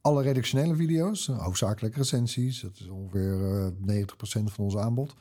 alle 0.00 0.22
redactionele 0.22 0.74
video's, 0.76 1.28
eh, 1.28 1.38
hoofdzakelijk 1.42 1.96
recensies. 1.96 2.60
Dat 2.60 2.78
is 2.80 2.88
ongeveer 2.88 3.56
eh 3.56 3.66
90% 3.80 4.52
van 4.52 4.64
ons 4.64 4.76
aanbod. 4.76 5.14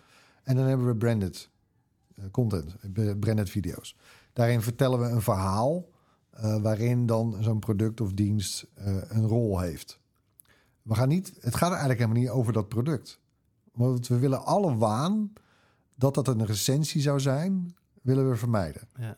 En 0.43 0.56
dan 0.56 0.65
hebben 0.65 0.88
we 0.88 0.96
branded 0.96 1.50
eh, 2.15 2.24
content, 2.32 2.76
eh, 2.96 3.12
branded 3.20 3.50
video's. 3.50 3.96
Daarin 4.34 4.62
vertellen 4.62 5.00
we 5.00 5.06
een 5.06 5.22
verhaal 5.22 5.89
eh, 6.38 6.62
waarin 6.62 7.06
dan 7.06 7.38
zo'n 7.41 7.60
product 7.60 8.02
of 8.02 8.13
dienst 8.13 8.67
eh, 8.73 8.95
een 9.08 9.28
rol 9.28 9.60
heeft. 9.60 10.00
We 10.82 10.95
gaan 10.95 11.08
niet, 11.08 11.34
het 11.39 11.56
gaat 11.56 11.71
er 11.71 11.78
eigenlijk 11.78 12.00
helemaal 12.00 12.21
niet 12.21 12.30
over 12.30 12.54
dat 12.54 12.67
product. 12.69 13.19
Want 13.73 14.08
we 14.08 14.19
willen 14.19 14.45
alle 14.45 14.76
waan 14.76 15.34
dat 15.95 16.13
dat 16.13 16.28
een 16.28 16.45
recensie 16.45 17.02
zou 17.02 17.19
zijn, 17.19 17.76
willen 18.02 18.30
we 18.30 18.36
vermijden. 18.36 18.88
Ja. 19.00 19.17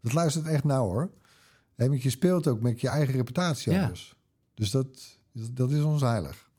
Dat 0.00 0.12
luistert 0.12 0.46
echt 0.46 0.64
nauw 0.64 0.84
hoor. 0.88 1.10
Want 1.74 2.02
je 2.02 2.10
speelt 2.10 2.46
ook 2.46 2.60
met 2.60 2.80
je 2.80 2.88
eigen 2.88 3.14
reputatie 3.14 3.72
Ja. 3.72 3.82
anders. 3.82 4.16
Dus 4.54 4.70
dat, 4.70 5.18
dat 5.32 5.70
is 5.70 5.82
ons 5.82 6.00
heilig. 6.00 6.50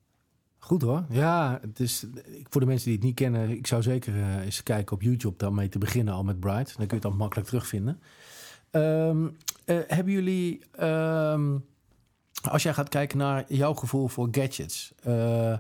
Goed 0.58 0.82
hoor. 0.82 1.06
Ja, 1.10 1.60
het 1.62 1.80
is, 1.80 2.06
voor 2.44 2.62
de 2.62 2.68
mensen 2.68 2.86
die 2.86 2.96
het 2.96 3.04
niet 3.04 3.16
kennen... 3.16 3.50
ik 3.50 3.68
zou 3.68 3.82
zeker 3.82 4.16
eh, 4.16 4.38
eens 4.46 4.64
kijken 4.64 4.96
op 4.96 5.02
YouTube 5.02 5.38
dan 5.38 5.54
mee 5.54 5.70
te 5.70 5.78
beginnen 5.78 6.14
al 6.14 6.24
met 6.24 6.40
Bright. 6.40 6.68
Dan 6.68 6.76
kun 6.76 6.88
je 6.88 6.94
het 6.94 7.02
dan 7.02 7.16
makkelijk 7.16 7.48
terugvinden. 7.48 8.00
Ehm, 8.72 9.28
eh, 9.66 9.78
hebben 9.88 10.14
jullie... 10.14 10.62
ehm, 10.72 11.58
als 12.50 12.64
jij 12.64 12.74
gaat 12.74 12.90
kijken 12.90 13.18
naar 13.18 13.46
jouw 13.48 13.74
gevoel 13.74 14.08
voor 14.08 14.28
gadgets... 14.32 14.94
eh, 15.04 15.58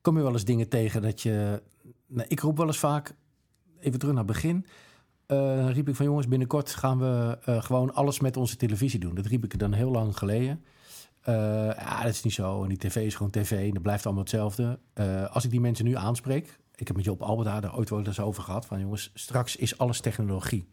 kom 0.00 0.16
je 0.16 0.22
wel 0.22 0.32
eens 0.32 0.44
dingen 0.44 0.68
tegen 0.68 1.02
dat 1.02 1.20
je... 1.20 1.62
Nou, 2.06 2.28
ik 2.28 2.40
roep 2.40 2.56
wel 2.56 2.66
eens 2.66 2.78
vaak... 2.78 3.14
Even 3.80 3.98
terug 3.98 4.14
naar 4.14 4.24
het 4.24 4.32
begin... 4.32 4.66
Dan 5.26 5.68
riep 5.68 5.88
ik 5.88 5.96
van 5.96 6.06
jongens, 6.06 6.28
binnenkort 6.28 6.70
gaan 6.70 6.98
we 6.98 7.38
gewoon 7.44 7.94
alles 7.94 8.20
met 8.20 8.36
onze 8.36 8.56
televisie 8.56 9.00
doen. 9.00 9.14
Dat 9.14 9.26
riep 9.26 9.44
ik 9.44 9.58
dan 9.58 9.72
heel 9.72 9.90
lang 9.90 10.18
geleden. 10.18 10.64
Ja, 11.24 12.02
dat 12.02 12.12
is 12.12 12.22
niet 12.22 12.32
zo. 12.32 12.62
En 12.62 12.68
die 12.68 12.78
tv 12.78 12.96
is 12.96 13.14
gewoon 13.14 13.30
tv 13.30 13.50
en 13.50 13.74
dat 13.74 13.82
blijft 13.82 14.04
allemaal 14.04 14.22
hetzelfde. 14.22 14.78
Als 15.30 15.44
ik 15.44 15.50
die 15.50 15.60
mensen 15.60 15.84
nu 15.84 15.96
aanspreek... 15.96 16.58
Ik 16.80 16.86
heb 16.86 16.96
met 16.96 17.04
Job 17.04 17.22
Alberta 17.22 17.60
daar 17.60 17.76
ooit 17.76 17.90
wel 17.90 18.06
eens 18.06 18.20
over 18.20 18.42
gehad. 18.42 18.66
Van 18.66 18.80
jongens, 18.80 19.10
straks 19.14 19.56
is 19.56 19.78
alles 19.78 20.00
technologie. 20.00 20.68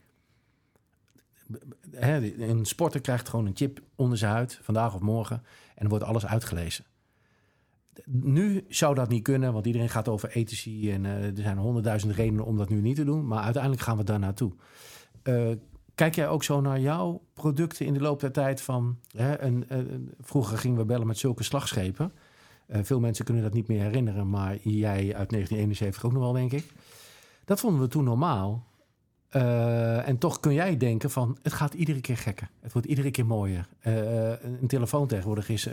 Een 1.91 2.65
sporter 2.65 3.01
krijgt 3.01 3.29
gewoon 3.29 3.45
een 3.45 3.55
chip 3.55 3.81
onder 3.95 4.17
zijn 4.17 4.31
huid, 4.31 4.59
vandaag 4.61 4.93
of 4.95 5.01
morgen. 5.01 5.43
En 5.75 5.87
wordt 5.89 6.03
alles 6.03 6.25
uitgelezen. 6.25 6.85
Nu 8.05 8.65
zou 8.69 8.95
dat 8.95 9.09
niet 9.09 9.23
kunnen, 9.23 9.53
want 9.53 9.65
iedereen 9.65 9.89
gaat 9.89 10.07
over 10.07 10.29
ethici. 10.29 10.91
En 10.91 11.05
eh, 11.05 11.23
er 11.23 11.31
zijn 11.35 11.57
honderdduizend 11.57 12.13
redenen 12.13 12.45
om 12.45 12.57
dat 12.57 12.69
nu 12.69 12.81
niet 12.81 12.95
te 12.95 13.03
doen. 13.03 13.27
Maar 13.27 13.43
uiteindelijk 13.43 13.81
gaan 13.83 13.97
we 13.97 14.03
daar 14.03 14.19
naartoe. 14.19 14.51
Eh, 15.23 15.49
kijk 15.95 16.15
jij 16.15 16.27
ook 16.29 16.43
zo 16.43 16.61
naar 16.61 16.79
jouw 16.79 17.21
producten 17.33 17.85
in 17.85 17.93
de 17.93 17.99
loop 17.99 18.19
der 18.19 18.31
tijd 18.31 18.61
van... 18.61 18.99
Hè, 19.15 19.41
een- 19.41 19.65
vroeger 20.19 20.57
gingen 20.57 20.77
we 20.77 20.85
bellen 20.85 21.07
met 21.07 21.17
zulke 21.17 21.43
slagschepen. 21.43 22.11
Eh, 22.67 22.79
veel 22.83 22.99
mensen 22.99 23.25
kunnen 23.25 23.43
dat 23.43 23.53
niet 23.53 23.67
meer 23.67 23.81
herinneren, 23.81 24.29
maar 24.29 24.55
jij 24.61 24.97
uit 25.15 25.29
1971 25.29 26.05
ook 26.05 26.11
nog 26.11 26.21
wel, 26.21 26.33
denk 26.33 26.51
ik. 26.51 26.71
Dat 27.45 27.59
vonden 27.59 27.81
we 27.81 27.87
toen 27.87 28.03
normaal. 28.03 28.65
Eh, 29.29 30.07
en 30.07 30.17
toch 30.17 30.39
kun 30.39 30.53
jij 30.53 30.77
denken 30.77 31.11
van, 31.11 31.37
het 31.41 31.53
gaat 31.53 31.73
iedere 31.73 32.01
keer 32.01 32.17
gekker. 32.17 32.49
Het 32.59 32.73
wordt 32.73 32.87
iedere 32.87 33.11
keer 33.11 33.25
mooier. 33.25 33.67
Eh, 33.79 34.41
een 34.41 34.67
telefoon 34.67 35.07
tegenwoordig 35.07 35.49
is, 35.49 35.69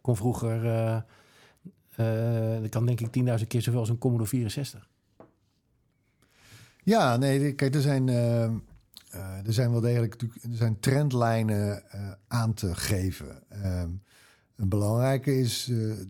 kon 0.00 0.16
vroeger, 0.16 0.62
dat 2.60 2.68
kan 2.68 2.86
denk 2.86 3.00
ik 3.00 3.10
10.000 3.10 3.46
keer 3.46 3.62
zoveel 3.62 3.80
als 3.80 3.88
een 3.88 3.98
Commodore 3.98 4.28
64. 4.28 4.88
Ja, 6.82 7.16
nee, 7.16 7.54
kijk, 7.54 7.74
er 7.74 7.80
zijn, 7.80 8.08
er 8.08 9.52
zijn 9.52 9.70
wel 9.70 9.80
degelijk 9.80 10.22
er 10.22 10.28
zijn 10.50 10.80
trendlijnen 10.80 11.82
aan 12.28 12.54
te 12.54 12.74
geven. 12.74 13.42
Eh, 13.48 13.82
een 14.56 14.68
belangrijke 14.68 15.38
is 15.38 15.64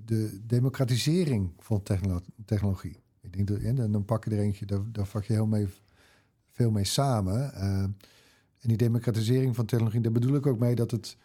de 0.05 0.41
democratisering 0.47 1.53
van 1.59 1.83
techno- 1.83 2.21
technologie. 2.45 3.03
Ik 3.21 3.33
denk 3.33 3.49
dat, 3.49 3.61
ja, 3.61 3.73
dan 3.73 4.05
pak 4.05 4.25
je 4.25 4.31
er 4.31 4.39
eentje, 4.39 4.67
daar, 4.67 4.81
daar 4.93 5.07
vat 5.07 5.27
je 5.27 5.33
heel 5.33 5.47
mee, 5.47 5.69
veel 6.61 6.71
mee 6.71 6.85
samen. 6.85 7.55
Eh, 7.55 7.83
en 8.61 8.69
die 8.69 8.77
democratisering 8.77 9.57
van 9.57 9.67
technologie, 9.67 10.01
daar 10.01 10.13
bedoel 10.13 10.35
ik 10.35 10.47
ook 10.47 10.59
mee 10.59 10.75
dat 10.75 10.91
het, 10.91 11.17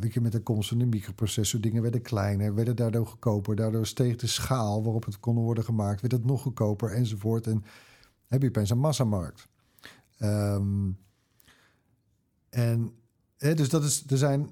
weet 0.00 0.14
je, 0.14 0.20
met 0.20 0.32
de 0.32 0.42
komst 0.42 0.68
van 0.68 0.78
de 0.78 0.86
microprocessor, 0.86 1.60
dingen 1.60 1.82
werden 1.82 2.02
kleiner, 2.02 2.54
werden 2.54 2.76
daardoor 2.76 3.06
goedkoper, 3.06 3.56
daardoor 3.56 3.86
steeg 3.86 4.16
de 4.16 4.26
schaal 4.26 4.82
waarop 4.82 5.04
het 5.04 5.20
kon 5.20 5.36
worden 5.36 5.64
gemaakt, 5.64 6.00
werd 6.00 6.12
het 6.12 6.24
nog 6.24 6.42
goedkoper 6.42 6.90
enzovoort. 6.92 7.46
En 7.46 7.64
heb 8.26 8.42
je 8.42 8.48
opeens 8.48 8.70
een 8.70 8.78
massamarkt. 8.78 9.48
Ehm, 10.18 10.90
en 12.50 12.92
hè, 13.36 13.54
dus 13.54 13.68
dat 13.68 13.84
is, 13.84 14.04
er 14.06 14.18
zijn 14.18 14.48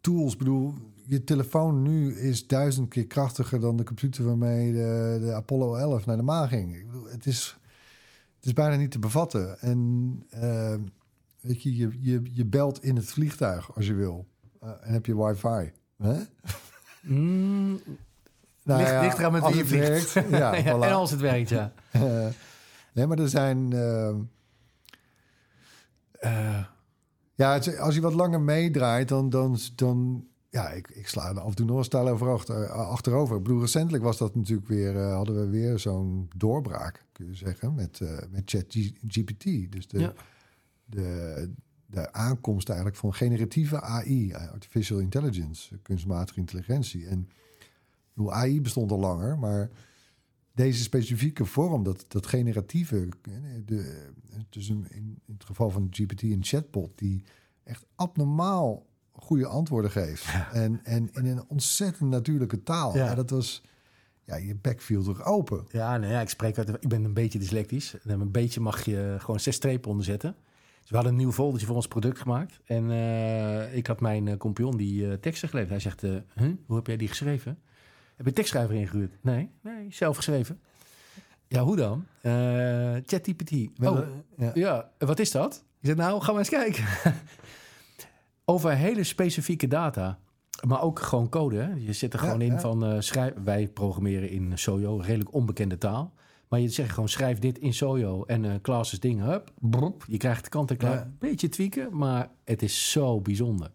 tools. 0.00 0.36
Bedoel, 0.36 0.74
je 1.06 1.24
telefoon 1.24 1.82
nu 1.82 2.14
is 2.14 2.46
duizend 2.46 2.88
keer 2.88 3.06
krachtiger 3.06 3.60
dan 3.60 3.76
de 3.76 3.84
computer 3.84 4.24
waarmee 4.24 4.72
de, 4.72 5.18
de 5.20 5.32
Apollo 5.32 5.74
11 5.74 6.06
naar 6.06 6.16
de 6.16 6.22
maan 6.22 6.48
ging. 6.48 6.76
Ik 6.76 6.86
bedoel, 6.86 7.04
het 7.04 7.26
is, 7.26 7.58
het 8.42 8.50
is 8.50 8.52
bijna 8.56 8.76
niet 8.76 8.90
te 8.90 8.98
bevatten. 8.98 9.60
En 9.60 10.22
eh, 10.30 10.74
weet 11.40 11.62
je, 11.62 11.76
je, 11.76 11.88
je, 12.00 12.22
je 12.32 12.44
belt 12.46 12.82
in 12.84 12.96
het 12.96 13.04
vliegtuig 13.06 13.74
als 13.74 13.86
je 13.86 13.94
wil. 13.94 14.26
Eh, 14.60 14.68
en 14.80 14.92
heb 14.92 15.06
je 15.06 15.24
wifi. 15.24 15.72
Hè? 15.98 16.20
Mm, 17.02 17.80
Nou 18.64 18.78
ligt, 18.80 18.90
ja, 18.92 19.00
ligt 19.00 19.18
eraan 19.18 19.32
met 19.32 19.46
wie 19.46 19.56
je 19.56 19.66
vliegt. 19.66 20.12
werkt, 20.12 20.28
Ja, 20.40 20.54
Ja, 20.54 20.62
voilà. 20.62 20.82
En 20.86 20.92
als 20.92 21.10
het 21.10 21.20
werkt, 21.20 21.48
ja. 21.48 21.72
Nee, 22.94 23.06
maar 23.06 23.18
er 23.18 23.28
zijn. 23.28 23.72
eh, 23.72 24.08
eh, 26.12 26.64
ja, 27.34 27.58
als 27.78 27.94
je 27.94 28.00
wat 28.00 28.14
langer 28.14 28.40
meedraait, 28.40 29.08
dan. 29.08 29.30
dan, 29.30 29.58
dan 29.74 30.26
ja, 30.52 30.70
ik, 30.70 30.88
ik 30.90 31.08
sla 31.08 31.30
af 31.30 31.48
en 31.48 31.54
toe 31.54 31.66
nog 31.66 31.78
een 31.78 31.84
stijl 31.84 32.08
over 32.08 32.28
achter, 32.32 32.68
achterover. 32.68 33.36
Ik 33.36 33.42
bedoel, 33.42 33.60
recentelijk 33.60 34.04
was 34.04 34.18
dat 34.18 34.34
natuurlijk 34.34 34.68
weer. 34.68 34.96
eh, 34.96 35.14
hadden 35.14 35.40
we 35.40 35.46
weer 35.50 35.78
zo'n 35.78 36.28
doorbraak, 36.36 37.04
kun 37.12 37.26
je 37.26 37.34
zeggen, 37.34 37.74
met, 37.74 38.00
eh 38.00 38.18
met 38.30 38.42
ChatGPT. 38.44 39.72
Dus 39.72 39.88
de, 39.88 39.98
Ja. 40.00 40.12
de, 40.84 41.50
de 41.86 42.12
aankomst 42.12 42.68
eigenlijk 42.68 42.98
van 42.98 43.14
generatieve 43.14 43.80
AI, 43.80 44.34
artificial 44.34 44.98
intelligence, 44.98 45.78
kunstmatige 45.82 46.38
intelligentie. 46.38 47.06
En 47.06 47.28
bedoel, 48.14 48.32
AI 48.32 48.60
bestond 48.60 48.90
al 48.92 48.98
langer, 48.98 49.38
maar 49.38 49.70
deze 50.54 50.82
specifieke 50.82 51.44
vorm, 51.44 51.82
dat, 51.82 52.04
dat 52.08 52.26
generatieve, 52.26 53.08
de, 53.64 54.08
dus 54.48 54.68
in, 54.68 54.86
in 54.90 55.18
het 55.26 55.44
geval 55.44 55.70
van 55.70 55.86
GPT 55.90 56.22
een 56.22 56.44
chatbot 56.44 56.98
die 56.98 57.24
echt 57.64 57.84
abnormaal 57.94 58.86
goede 59.12 59.46
antwoorden 59.46 59.90
geeft. 59.90 60.26
En, 60.52 60.80
en 60.84 61.10
in 61.12 61.26
een 61.26 61.44
ontzettend 61.48 62.10
natuurlijke 62.10 62.62
taal. 62.62 62.96
Ja. 62.96 63.14
Dat 63.14 63.30
was, 63.30 63.62
ja, 64.24 64.36
je 64.36 64.54
bek 64.54 64.80
viel 64.80 65.02
toch 65.02 65.24
open. 65.24 65.66
Ja, 65.70 65.96
nee, 65.96 66.10
ja, 66.10 66.20
ik 66.20 66.28
spreek 66.28 66.58
uit. 66.58 66.68
Ik 66.68 66.88
ben 66.88 67.04
een 67.04 67.14
beetje 67.14 67.38
dyslectisch. 67.38 67.96
En 68.04 68.20
een 68.20 68.30
beetje 68.30 68.60
mag 68.60 68.84
je 68.84 69.16
gewoon 69.18 69.40
zes 69.40 69.54
strepen 69.54 69.90
onderzetten. 69.90 70.36
Dus 70.80 70.90
we 70.90 70.96
hadden 70.96 71.12
een 71.12 71.18
nieuw 71.18 71.32
foldertje 71.32 71.66
voor 71.66 71.76
ons 71.76 71.88
product 71.88 72.18
gemaakt. 72.18 72.60
En 72.64 72.90
eh, 72.90 73.76
ik 73.76 73.86
had 73.86 74.00
mijn 74.00 74.28
eh, 74.28 74.36
compagnon 74.36 74.76
die 74.76 75.08
eh, 75.08 75.12
teksten 75.12 75.48
geleverd. 75.48 75.70
Hij 75.70 75.80
zegt, 75.80 76.00
huh? 76.34 76.54
hoe 76.66 76.76
heb 76.76 76.86
jij 76.86 76.96
die 76.96 77.08
geschreven? 77.08 77.58
Heb 78.16 78.26
je 78.26 78.32
tekstschrijver 78.32 78.74
ingehuurd? 78.74 79.12
Nee, 79.20 79.50
nee, 79.60 79.86
zelf 79.90 80.16
geschreven. 80.16 80.60
Ja, 81.48 81.62
hoe 81.62 81.76
dan? 81.76 82.06
ChatGPT. 83.06 83.52
Oh, 83.82 83.98
ja. 84.36 84.50
ja, 84.54 84.90
wat 84.98 85.18
is 85.18 85.30
dat? 85.30 85.64
Ik 85.80 85.86
zeg, 85.86 85.96
nou, 85.96 86.20
ga 86.20 86.30
maar 86.30 86.38
eens 86.38 86.48
kijken. 86.48 86.84
Over 88.44 88.76
hele 88.76 89.04
specifieke 89.04 89.68
data. 89.68 90.18
Maar 90.66 90.82
ook 90.82 90.98
gewoon 90.98 91.28
code. 91.28 91.56
Hè? 91.56 91.72
Je 91.72 91.92
zit 91.92 92.12
er 92.12 92.20
Ja, 92.20 92.24
gewoon 92.26 92.40
in 92.40 92.52
ja. 92.52 92.60
van 92.60 92.84
eh, 92.84 93.00
schrijf. 93.00 93.34
Wij 93.44 93.68
programmeren 93.68 94.28
in 94.30 94.58
Sojo, 94.58 94.96
redelijk 94.96 95.34
onbekende 95.34 95.78
taal. 95.78 96.14
Maar 96.48 96.60
je 96.60 96.68
zegt 96.68 96.92
gewoon 96.92 97.08
schrijf 97.08 97.38
dit 97.38 97.58
in 97.58 97.74
Sojo 97.74 98.24
en 98.24 98.44
eh 98.44 98.54
classes 98.62 99.00
dingen. 99.00 99.26
Hup, 99.26 99.52
brop, 99.58 100.04
je 100.06 100.16
krijgt 100.16 100.48
kant 100.48 100.70
en 100.70 100.76
klaar. 100.76 100.94
Ja. 100.94 101.12
Beetje 101.18 101.48
tweaken, 101.48 101.96
maar 101.96 102.30
het 102.44 102.62
is 102.62 102.90
zo 102.90 103.20
bijzonder. 103.20 103.70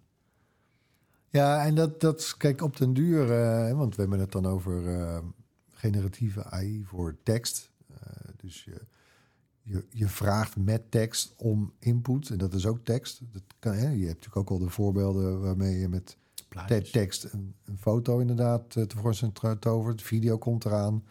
Ja, 1.29 1.65
en 1.65 1.75
dat, 1.75 2.01
dat 2.01 2.35
kijk 2.37 2.61
op 2.61 2.77
den 2.77 2.93
duur, 2.93 3.31
eh, 3.31 3.77
want 3.77 3.95
we 3.95 4.01
hebben 4.01 4.19
het 4.19 4.31
dan 4.31 4.45
over 4.45 4.83
generatieve 5.71 6.43
AI 6.43 6.83
voor 6.85 7.17
tekst. 7.23 7.71
Dus 8.37 8.63
je, 8.63 8.81
je, 9.69 9.85
je 9.89 10.07
vraagt 10.07 10.55
met 10.57 10.91
tekst 10.91 11.33
om 11.37 11.73
input, 11.79 12.29
en 12.29 12.37
dat 12.37 12.53
is 12.53 12.65
ook 12.65 12.79
tekst. 12.83 13.21
Dat 13.31 13.41
kan, 13.59 13.73
hè? 13.73 13.89
Je 13.89 14.05
hebt 14.05 14.25
natuurlijk 14.25 14.37
ook 14.37 14.49
al 14.49 14.57
de 14.59 14.69
voorbeelden 14.69 15.41
waarmee 15.41 15.79
je 15.79 15.87
met 15.89 16.17
te- 16.67 16.89
tekst 16.91 17.23
een, 17.23 17.53
een 17.65 17.77
foto 17.77 18.19
inderdaad 18.19 18.75
eh, 18.75 18.83
tevoorschijn 18.83 19.31
tovert. 19.59 20.01
Video 20.01 20.37
komt 20.37 20.65
eraan. 20.65 21.03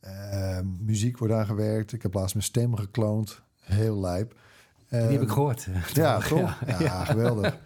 Eh, 0.00 0.58
muziek 0.78 1.18
wordt 1.18 1.34
aangewerkt. 1.34 1.92
Ik 1.92 2.02
heb 2.02 2.14
laatst 2.14 2.34
mijn 2.34 2.46
stem 2.46 2.76
gekloond. 2.76 3.42
Heel 3.60 4.00
lijp. 4.00 4.34
Die 4.88 4.98
heb 5.00 5.10
Eh, 5.10 5.20
ik 5.22 5.28
gehoord. 5.30 5.66
ja, 5.94 6.18
toch? 6.20 6.60
Ja, 6.66 6.80
Ja, 6.80 7.04
geweldig. 7.04 7.58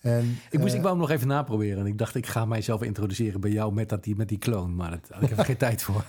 En, 0.00 0.36
Ik, 0.50 0.58
moest, 0.58 0.70
eh, 0.72 0.76
ik 0.76 0.82
wou 0.82 0.88
hem 0.94 0.98
nog 0.98 1.10
even 1.10 1.28
naproberen. 1.28 1.78
En 1.78 1.86
ik 1.86 1.98
dacht, 1.98 2.14
ik 2.14 2.26
ga 2.26 2.44
mijzelf 2.44 2.82
introduceren 2.82 3.40
bij 3.40 3.50
jou 3.50 3.72
met, 3.72 3.88
dat, 3.88 4.04
die, 4.04 4.16
met 4.16 4.28
die 4.28 4.38
kloon. 4.38 4.74
Maar 4.76 4.90
had 5.10 5.22
ik 5.22 5.30
even 5.30 5.44
geen 5.44 5.56
tijd 5.66 5.82
voor. 5.82 6.04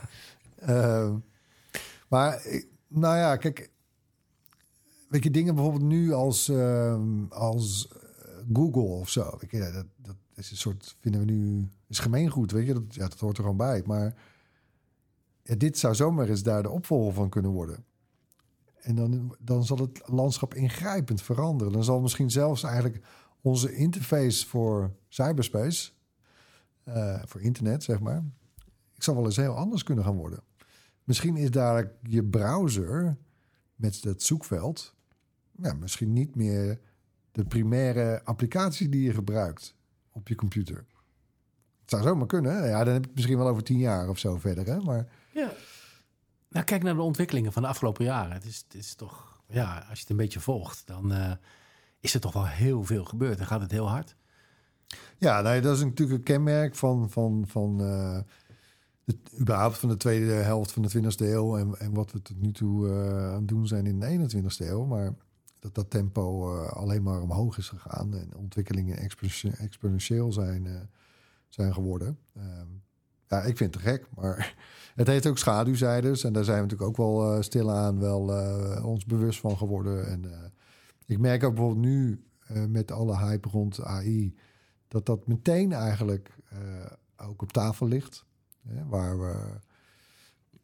Eh, 0.56 1.12
maar, 2.08 2.46
ik- 2.46 2.68
nou 2.90 3.18
ja, 3.18 3.36
kijk. 3.36 3.72
Weet 5.10 5.24
je, 5.24 5.32
dingen 5.32 5.56
bijvoorbeeld 5.56 5.84
nu 5.84 6.14
als, 6.14 6.50
ehm, 6.50 7.26
als 7.30 7.88
eh, 7.88 8.00
Google 8.54 8.82
of 8.82 9.10
zo. 9.10 9.38
Weet 9.40 9.52
je, 9.52 9.72
dat, 9.72 9.86
dat 9.96 10.16
is 10.36 10.52
een 10.52 10.58
soort, 10.58 10.96
vinden 11.00 11.26
we 11.26 11.32
nu, 11.32 11.68
is 11.88 12.00
gemeengoed, 12.00 12.52
weet 12.52 12.68
je. 12.68 12.74
Dat, 12.74 12.96
ja, 12.96 13.08
dat 13.08 13.20
hoort 13.20 13.38
er 13.38 13.44
gewoon 13.44 13.58
bij. 13.58 13.84
Maar 13.86 14.16
dit 15.44 15.78
zou 15.78 15.96
zomaar 15.96 16.30
eens 16.30 16.44
daar 16.44 16.64
de 16.64 16.70
opvolger 16.70 17.14
van 17.14 17.30
kunnen 17.30 17.52
worden. 17.52 17.86
En 18.82 18.96
dan, 18.96 19.36
dan 19.40 19.66
zal 19.66 19.78
het 19.78 20.02
landschap 20.06 20.54
ingrijpend 20.54 21.22
veranderen. 21.22 21.74
Dan 21.74 21.84
zal 21.84 22.00
misschien 22.02 22.32
zelfs 22.32 22.64
eigenlijk 22.64 23.06
onze 23.42 23.76
interface 23.76 24.48
voor 24.48 24.94
cyberspace, 25.08 25.92
eh, 26.84 27.22
voor 27.26 27.42
internet, 27.42 27.84
zeg 27.84 28.00
maar, 28.00 28.24
ik 28.96 29.04
zal 29.04 29.16
wel 29.16 29.26
eens 29.26 29.36
heel 29.36 29.56
anders 29.56 29.84
kunnen 29.84 30.04
gaan 30.04 30.16
worden. 30.16 30.44
Misschien 31.10 31.38
is 31.38 31.52
daar 31.52 31.92
je 32.04 32.24
browser 32.24 33.18
met 33.76 34.04
dat 34.04 34.22
zoekveld, 34.22 34.96
ja, 35.52 35.74
misschien 35.74 36.14
niet 36.14 36.36
meer 36.36 36.80
de 37.32 37.46
primaire 37.46 38.22
applicatie 38.24 38.90
die 38.90 39.04
je 39.04 39.14
gebruikt 39.14 39.76
op 40.12 40.28
je 40.28 40.36
computer. 40.36 40.86
Het 41.82 41.90
zou 41.90 42.04
zomaar 42.04 42.28
kunnen. 42.28 42.52
hè? 42.52 42.68
Ja, 42.68 42.84
dan 42.84 42.94
heb 42.94 43.02
ik 43.02 43.08
het 43.08 43.16
misschien 43.16 43.38
wel 43.38 43.48
over 43.48 43.64
tien 43.64 43.78
jaar 43.78 44.10
of 44.10 44.18
zo 44.18 44.38
verder. 44.38 44.66
Hè? 44.66 44.80
Maar 44.80 45.08
Ja. 45.34 45.52
Nou, 46.50 46.66
kijk 46.66 46.84
naar 46.84 46.96
de 46.96 47.02
ontwikkelingen 47.02 47.54
van 47.54 47.62
de 47.62 47.68
afgelopen 47.68 48.06
jaren. 48.06 48.32
Het 48.32 48.46
is, 48.46 48.58
het 48.68 48.74
is 48.74 48.96
toch, 48.96 49.42
ja, 49.48 49.78
als 49.78 49.98
je 49.98 50.02
het 50.02 50.10
een 50.10 50.18
beetje 50.18 50.40
volgt, 50.40 50.88
dan 50.88 51.14
eh, 51.14 51.32
is 52.00 52.14
er 52.14 52.20
toch 52.20 52.34
wel 52.34 52.48
heel 52.48 52.84
veel 52.84 53.06
gebeurd. 53.06 53.38
Dan 53.38 53.48
gaat 53.48 53.62
het 53.62 53.72
heel 53.72 53.90
hard. 53.90 54.16
Ja, 55.18 55.42
nou, 55.42 55.62
dat 55.62 55.76
is 55.78 55.84
natuurlijk 55.84 56.18
een 56.18 56.24
kenmerk 56.24 56.76
van, 56.76 57.10
van, 57.10 57.44
van 57.48 57.82
eh, 57.82 58.20
de, 59.16 59.70
van 59.72 59.90
de 59.90 59.98
tweede 59.98 60.32
helft 60.32 60.72
van 60.72 60.82
de 60.82 61.02
20e 61.02 61.18
eeuw 61.18 61.58
en, 61.58 61.80
en 61.80 61.94
wat 61.94 62.12
we 62.12 62.22
tot 62.22 62.42
nu 62.42 62.52
toe 62.52 62.90
eh, 62.90 63.28
aan 63.28 63.34
het 63.34 63.48
doen 63.48 63.68
zijn 63.68 63.86
in 63.86 64.00
de 64.00 64.30
21e 64.32 64.68
eeuw. 64.68 64.86
Maar 64.86 65.14
dat 65.60 65.76
dat 65.76 65.90
tempo 65.90 66.56
eh, 66.56 66.72
alleen 66.72 67.04
maar 67.04 67.22
omhoog 67.22 67.58
is 67.58 67.70
gegaan 67.70 68.14
en 68.14 68.36
ontwikkelingen 68.36 68.98
exponentie- 68.98 69.52
exponentieel 69.52 70.32
zijn, 70.32 70.68
eh, 70.68 70.82
zijn 71.50 71.74
geworden. 71.74 72.18
Ehm, 72.36 72.68
ja, 73.28 73.42
ik 73.42 73.58
vind 73.58 73.74
het 73.74 73.84
gek, 73.84 74.08
maar 74.16 74.56
het 74.96 75.08
heeft 75.08 75.28
ook 75.28 75.38
schaduwzijdes 75.38 76.24
en 76.24 76.34
daar 76.34 76.44
zijn 76.44 76.58
we 76.58 76.64
natuurlijk 76.64 76.90
ook 76.90 76.98
wel 76.98 77.44
stilaan 77.44 78.00
wel 78.00 78.22
ons 78.84 79.06
bewust 79.06 79.40
van 79.40 79.58
geworden. 79.58 80.08
En 80.08 80.52
ik 81.06 81.20
merk 81.20 81.44
ook 81.44 81.54
bijvoorbeeld 81.54 81.86
nu 81.86 82.24
met 82.68 82.92
alle 82.92 83.18
hype 83.18 83.50
rond 83.50 83.84
AI 83.84 84.36
dat 84.88 85.06
dat 85.06 85.28
meteen 85.28 85.72
eigenlijk 85.72 86.38
ook 87.18 87.42
op 87.42 87.52
tafel 87.52 87.88
ligt. 87.88 88.26
Hè, 88.68 88.86
waar 88.86 89.20
we, 89.20 89.60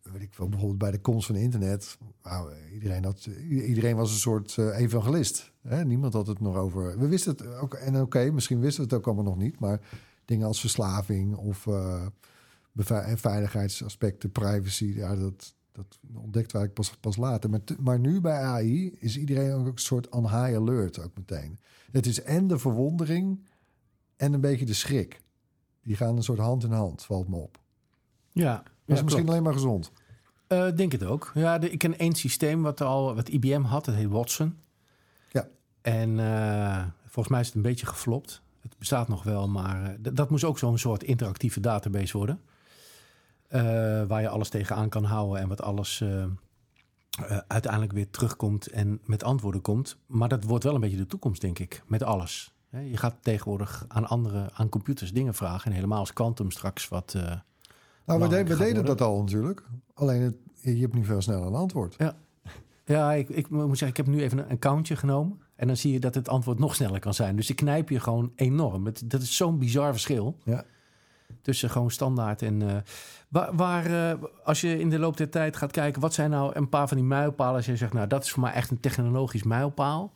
weet 0.02 0.22
ik 0.22 0.36
wel, 0.36 0.50
bijvoorbeeld 0.50 0.80
bij 0.80 0.92
de 0.92 1.02
komst 1.02 1.28
van 1.28 1.36
internet, 1.36 1.98
nou, 2.24 2.54
iedereen, 2.74 3.04
had, 3.04 3.26
iedereen 3.50 3.96
was 3.96 4.12
een 4.12 4.18
soort 4.18 4.58
eh, 4.58 4.80
evangelist. 4.80 5.52
Hè? 5.62 5.86
Niemand 5.86 6.14
had 6.14 6.28
het 6.28 6.40
nog 6.40 6.56
over. 6.56 7.00
We 7.00 7.08
wisten 7.08 7.32
het 7.32 7.48
ook, 7.48 7.74
en 7.74 8.02
oké, 8.02 8.32
misschien 8.32 8.60
wisten 8.60 8.84
we 8.84 8.90
het 8.90 9.00
ook 9.00 9.06
allemaal 9.06 9.34
nog 9.34 9.38
niet, 9.38 9.60
maar 9.60 9.80
dingen 10.26 10.48
als 10.48 10.60
verslaving 10.60 11.36
of 11.36 11.68
eh, 11.68 12.06
en 12.76 13.18
veiligheidsaspecten, 13.18 14.32
privacy, 14.32 14.86
ja, 14.86 15.16
dat, 15.16 15.56
dat 15.72 16.00
ontdekten 16.14 16.60
wij 16.60 16.70
pas, 16.70 16.96
pas 17.00 17.16
later. 17.16 17.50
Maar, 17.50 17.62
maar 17.80 18.00
nu 18.00 18.22
bij 18.22 18.42
AI 18.42 18.92
is 19.00 19.18
iedereen 19.18 19.54
ook 19.54 19.66
een 19.66 19.78
soort 19.78 20.10
on 20.10 20.24
high 20.24 20.56
alert 20.56 21.00
ook 21.00 21.18
meteen. 21.18 21.60
Het 21.92 22.06
is 22.06 22.22
en 22.22 22.48
de 22.48 22.60
verwondering 22.60 23.46
en 24.16 24.34
een 24.34 24.42
beetje 24.42 24.66
de 24.66 24.74
schrik. 24.74 25.22
Die 25.82 25.96
gaan 25.96 26.16
een 26.16 26.24
soort 26.24 26.40
hand 26.40 26.64
in 26.64 26.72
hand, 26.72 27.04
valt 27.04 27.28
me 27.28 27.36
op. 27.36 27.64
Ja, 28.36 28.64
Dat 28.86 28.98
is 28.98 29.04
misschien 29.04 29.28
alleen 29.28 29.44
maar 29.44 29.54
gezond. 29.54 29.92
Eh, 30.48 30.68
denk 30.76 30.92
het 30.92 31.04
ook. 31.04 31.32
Ja, 31.34 31.58
de, 31.58 31.70
ik 31.70 31.80
ken 31.80 31.98
één 31.98 32.14
systeem 32.14 32.62
wat, 32.62 32.82
al, 32.82 33.16
wat 33.16 33.30
IBM 33.30 33.62
had. 33.62 33.86
Dat 33.86 33.96
heet 33.96 34.08
Watson. 34.08 34.58
Ja. 35.32 35.48
En 35.82 36.20
eh, 36.20 36.86
volgens 37.04 37.28
mij 37.28 37.40
is 37.40 37.46
het 37.46 37.56
een 37.56 37.62
beetje 37.62 37.86
geflopt. 37.86 38.42
Het 38.62 38.78
bestaat 38.78 39.08
nog 39.08 39.24
wel, 39.24 39.48
maar 39.48 39.84
eh, 39.84 40.14
dat 40.14 40.30
moest 40.30 40.44
ook 40.44 40.60
zo'n 40.60 40.78
soort 40.78 41.04
interactieve 41.04 41.60
database 41.60 42.18
worden. 42.18 42.42
Waar 44.08 44.22
je 44.22 44.30
alles 44.30 44.50
tegenaan 44.50 44.90
kan 44.90 45.04
houden 45.04 45.42
en 45.42 45.48
wat 45.48 45.62
alles 45.62 46.04
uiteindelijk 47.48 47.92
weer 47.92 48.10
terugkomt 48.10 48.68
en 48.68 49.00
met 49.04 49.24
antwoorden 49.24 49.62
komt. 49.62 49.98
Maar 50.06 50.30
dat 50.30 50.44
wordt 50.44 50.64
wel 50.64 50.76
een 50.76 50.82
beetje 50.82 50.98
de 50.98 51.08
toekomst, 51.08 51.42
denk 51.42 51.60
ik, 51.60 51.84
met 51.88 52.04
alles. 52.04 52.54
Je 52.70 52.98
gaat 52.98 53.16
tegenwoordig 53.22 53.86
aan 53.88 54.08
andere, 54.08 54.50
aan 54.54 54.70
computers 54.70 55.14
dingen 55.14 55.34
vragen. 55.34 55.66
En 55.66 55.76
helemaal 55.76 56.00
als 56.00 56.14
Quantum 56.14 56.52
straks 56.52 56.88
wat... 56.88 57.16
Nou, 58.06 58.20
we, 58.20 58.28
we 58.28 58.50
gaat 58.50 58.58
deden 58.58 58.86
dat 58.86 59.02
al 59.02 59.20
natuurlijk. 59.20 59.64
Alleen 59.94 60.22
het, 60.22 60.36
je 60.62 60.82
hebt 60.82 60.94
nu 60.94 61.04
veel 61.04 61.22
sneller 61.22 61.48
een 61.48 61.56
antwoord. 61.56 61.96
Ja, 62.86 63.14
ik, 63.14 63.30
ik 63.30 63.50
moet 63.50 63.78
zeggen, 63.78 63.88
ik 63.88 63.98
heb 63.98 64.08
nu 64.08 64.22
even 64.22 64.38
een 64.38 64.50
accountje 64.50 64.96
genomen. 64.96 65.40
En 65.56 65.68
dan 65.68 65.78
zie 65.78 65.94
je 65.94 66.00
dat 66.00 66.16
het 66.16 66.30
antwoord 66.30 66.60
nog 66.60 66.76
sneller 66.76 67.00
kan 67.00 67.14
zijn. 67.14 67.36
Dus 67.36 67.50
ik 67.50 67.56
knijp 67.56 67.90
je 67.90 68.00
gewoon 68.00 68.32
enorm. 68.36 68.86
Het, 68.86 69.04
dat 69.06 69.22
is 69.22 69.36
zo'n 69.36 69.58
bizar 69.58 69.92
verschil. 69.92 70.38
Ja. 70.44 70.64
Tussen 71.42 71.70
gewoon 71.70 71.92
standaard 71.92 72.42
en... 72.42 72.70
eh, 72.70 72.76
waar, 73.30 73.56
waar 73.56 73.86
eh, 73.86 74.24
als 74.44 74.62
je 74.62 74.80
in 74.80 74.90
de 74.90 75.00
loop 75.00 75.18
der 75.18 75.30
tijd 75.30 75.56
gaat 75.56 75.72
kijken... 75.72 76.02
wat 76.02 76.14
zijn 76.14 76.30
nou 76.30 76.56
een 76.56 76.70
paar 76.70 76.88
van 76.88 76.98
die 76.98 77.06
mijlpalen... 77.06 77.56
als 77.56 77.66
je 77.66 77.76
zegt, 77.76 77.94
nou, 77.94 78.08
dat 78.08 78.24
is 78.24 78.32
voor 78.32 78.42
mij 78.42 78.54
echt 78.54 78.72
een 78.72 78.80
technologisch 78.80 79.44
mijlpaal. 79.44 80.12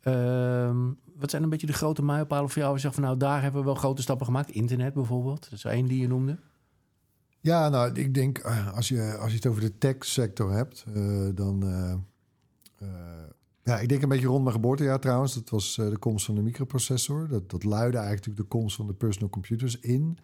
Ehm, 0.00 0.76
wat 1.16 1.30
zijn 1.30 1.42
een 1.42 1.48
beetje 1.48 1.66
de 1.66 1.72
grote 1.72 2.02
mijlpalen 2.02 2.50
voor 2.50 2.62
jou? 2.62 2.74
Je 2.74 2.80
zegt 2.80 2.94
van, 2.94 3.02
nou, 3.02 3.16
daar 3.16 3.42
hebben 3.42 3.60
we 3.60 3.66
wel 3.66 3.74
grote 3.74 4.02
stappen 4.02 4.26
gemaakt. 4.26 4.50
Internet 4.50 4.94
bijvoorbeeld, 4.94 5.42
dat 5.42 5.52
is 5.52 5.64
één 5.64 5.86
die 5.86 6.00
je 6.00 6.08
noemde. 6.08 6.38
Ja, 7.46 7.68
nou, 7.68 7.92
ik 7.92 8.14
denk 8.14 8.38
eh, 8.38 8.72
als 8.74 8.88
je, 8.88 9.16
als 9.16 9.30
je 9.30 9.36
het 9.36 9.46
over 9.46 9.60
de 9.60 9.78
tech-sector 9.78 10.52
hebt, 10.52 10.84
eh, 10.94 11.28
dan. 11.34 11.62
eh, 11.62 11.94
ja, 13.62 13.78
ik 13.78 13.88
denk 13.88 14.02
een 14.02 14.08
beetje 14.08 14.26
rond 14.26 14.42
mijn 14.42 14.54
geboortejaar 14.54 15.00
trouwens. 15.00 15.34
Dat 15.34 15.50
was 15.50 15.74
de 15.74 15.98
komst 15.98 16.26
van 16.26 16.34
de 16.34 16.42
microprocessor. 16.42 17.28
Dat, 17.28 17.50
dat 17.50 17.64
luidde 17.64 17.98
eigenlijk 17.98 18.36
de 18.36 18.42
komst 18.42 18.76
van 18.76 18.86
de 18.86 18.94
personal 18.94 19.28
computers 19.28 19.80
in. 19.80 20.18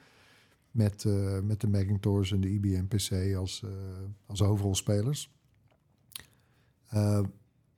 Met, 0.71 1.05
met 1.45 1.61
de 1.61 1.69
Macintosh 1.69 2.33
en 2.33 2.41
de 2.41 2.51
IBM 2.51 2.87
PC 2.87 3.35
als, 3.37 3.65
als 4.27 4.41
hoofdrolspelers. 4.41 5.31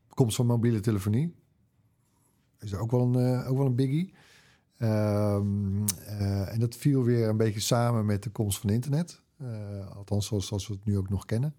Komst 0.09 0.37
van 0.37 0.47
mobiele 0.47 0.81
telefonie. 0.81 1.35
Is 2.59 2.75
ook 2.75 2.91
wel 2.91 3.01
een, 3.01 3.45
ook 3.45 3.57
wel 3.57 3.67
een 3.67 3.75
biggie. 3.75 4.15
Ehm, 4.79 5.87
eh, 6.07 6.53
en 6.53 6.61
dat 6.61 6.77
viel 6.77 7.05
weer 7.05 7.29
een 7.29 7.37
beetje 7.37 7.61
samen 7.61 8.07
met 8.07 8.23
de 8.23 8.31
komst 8.31 8.59
van 8.59 8.71
internet. 8.71 9.23
Eh, 9.37 9.97
althans, 9.97 10.27
zoals, 10.27 10.67
we 10.67 10.75
het 10.75 10.85
nu 10.85 10.97
ook 10.97 11.09
nog 11.09 11.25
kennen. 11.25 11.55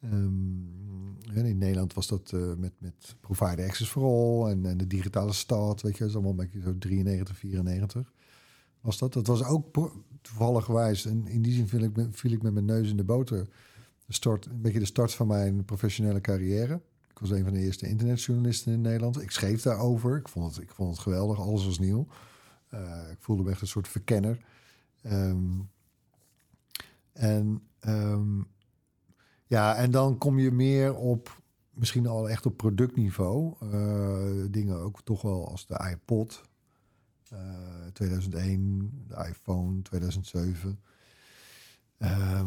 Ehm, 0.00 1.46
in 1.46 1.58
Nederland 1.58 1.94
was 1.94 2.06
dat 2.06 2.32
eh, 2.32 2.54
met, 2.54 2.72
met 2.78 3.16
Provider 3.20 3.66
Access 3.66 3.90
for 3.90 4.02
All 4.02 4.50
en, 4.50 4.66
en 4.66 4.76
de 4.76 4.86
digitale 4.86 5.32
stad. 5.32 5.82
Weet 5.82 5.92
je, 5.92 5.98
dat 5.98 6.08
is 6.08 6.14
allemaal 6.14 6.44
een 6.44 6.62
zo 6.62 6.78
93, 6.78 7.36
94 7.36 8.12
was 8.80 8.98
dat. 8.98 9.12
Dat 9.12 9.26
was 9.26 9.44
ook 9.44 9.92
toevallig 10.20 10.64
gewijs. 10.64 11.06
En 11.06 11.26
in 11.26 11.42
die 11.42 11.52
zin 11.52 11.68
viel 11.68 11.82
ik, 11.82 11.96
ik 12.32 12.42
met 12.42 12.52
mijn 12.52 12.64
neus 12.64 12.90
in 12.90 12.96
de 12.96 13.04
boter. 13.04 13.48
De 14.06 14.14
start, 14.14 14.46
een 14.46 14.60
beetje 14.60 14.78
de 14.78 14.84
start 14.84 15.14
van 15.14 15.26
mijn 15.26 15.64
professionele 15.64 16.20
carrière. 16.20 16.80
Ik 17.10 17.18
was 17.18 17.30
een 17.30 17.44
van 17.44 17.52
de 17.52 17.60
eerste 17.60 17.88
internetjournalisten 17.88 18.72
in 18.72 18.80
Nederland. 18.80 19.22
Ik 19.22 19.30
schreef 19.30 19.62
daarover. 19.62 20.16
Ik 20.16 20.28
vond 20.28 20.54
het, 20.54 20.64
ik 20.64 20.70
vond 20.70 20.90
het 20.90 20.98
geweldig. 20.98 21.40
Alles 21.40 21.64
was 21.64 21.78
nieuw. 21.78 22.06
Eh, 22.68 23.10
ik 23.10 23.16
voelde 23.20 23.42
me 23.42 23.50
echt 23.50 23.60
een 23.60 23.66
soort 23.66 23.88
verkenner. 23.88 24.44
Ehm, 25.02 25.60
en 27.18 27.62
ehm, 27.80 28.40
ja, 29.46 29.74
en 29.76 29.90
dan 29.90 30.18
kom 30.18 30.38
je 30.38 30.50
meer 30.50 30.94
op, 30.94 31.42
misschien 31.70 32.06
al 32.06 32.28
echt 32.28 32.46
op 32.46 32.56
productniveau. 32.56 33.54
Eh, 33.60 34.44
dingen 34.50 34.76
ook 34.76 35.02
toch 35.02 35.22
wel 35.22 35.48
als 35.50 35.66
de 35.66 35.88
iPod. 35.90 36.42
eh, 37.30 37.38
2001, 37.92 39.04
de 39.08 39.14
iPhone 39.28 39.82
2007. 39.82 40.80
Ehm, 41.98 42.46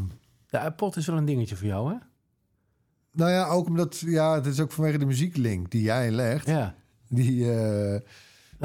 De 0.50 0.58
iPod 0.66 0.96
is 0.96 1.06
wel 1.08 1.18
een 1.18 1.26
dingetje 1.26 1.56
voor 1.56 1.68
jou, 1.68 1.92
hè? 1.94 1.98
nou 3.12 3.32
ja, 3.32 3.48
ook 3.48 3.68
omdat, 3.68 4.00
ja, 4.00 4.34
het 4.36 4.46
is 4.46 4.60
ook 4.60 4.72
vanwege 4.72 4.98
de 4.98 5.06
muzieklink 5.06 5.72
die 5.72 5.82
jij 5.82 6.12
legt. 6.12 6.46
Ja. 6.48 6.76
Die, 7.08 7.54
eh, 7.54 8.02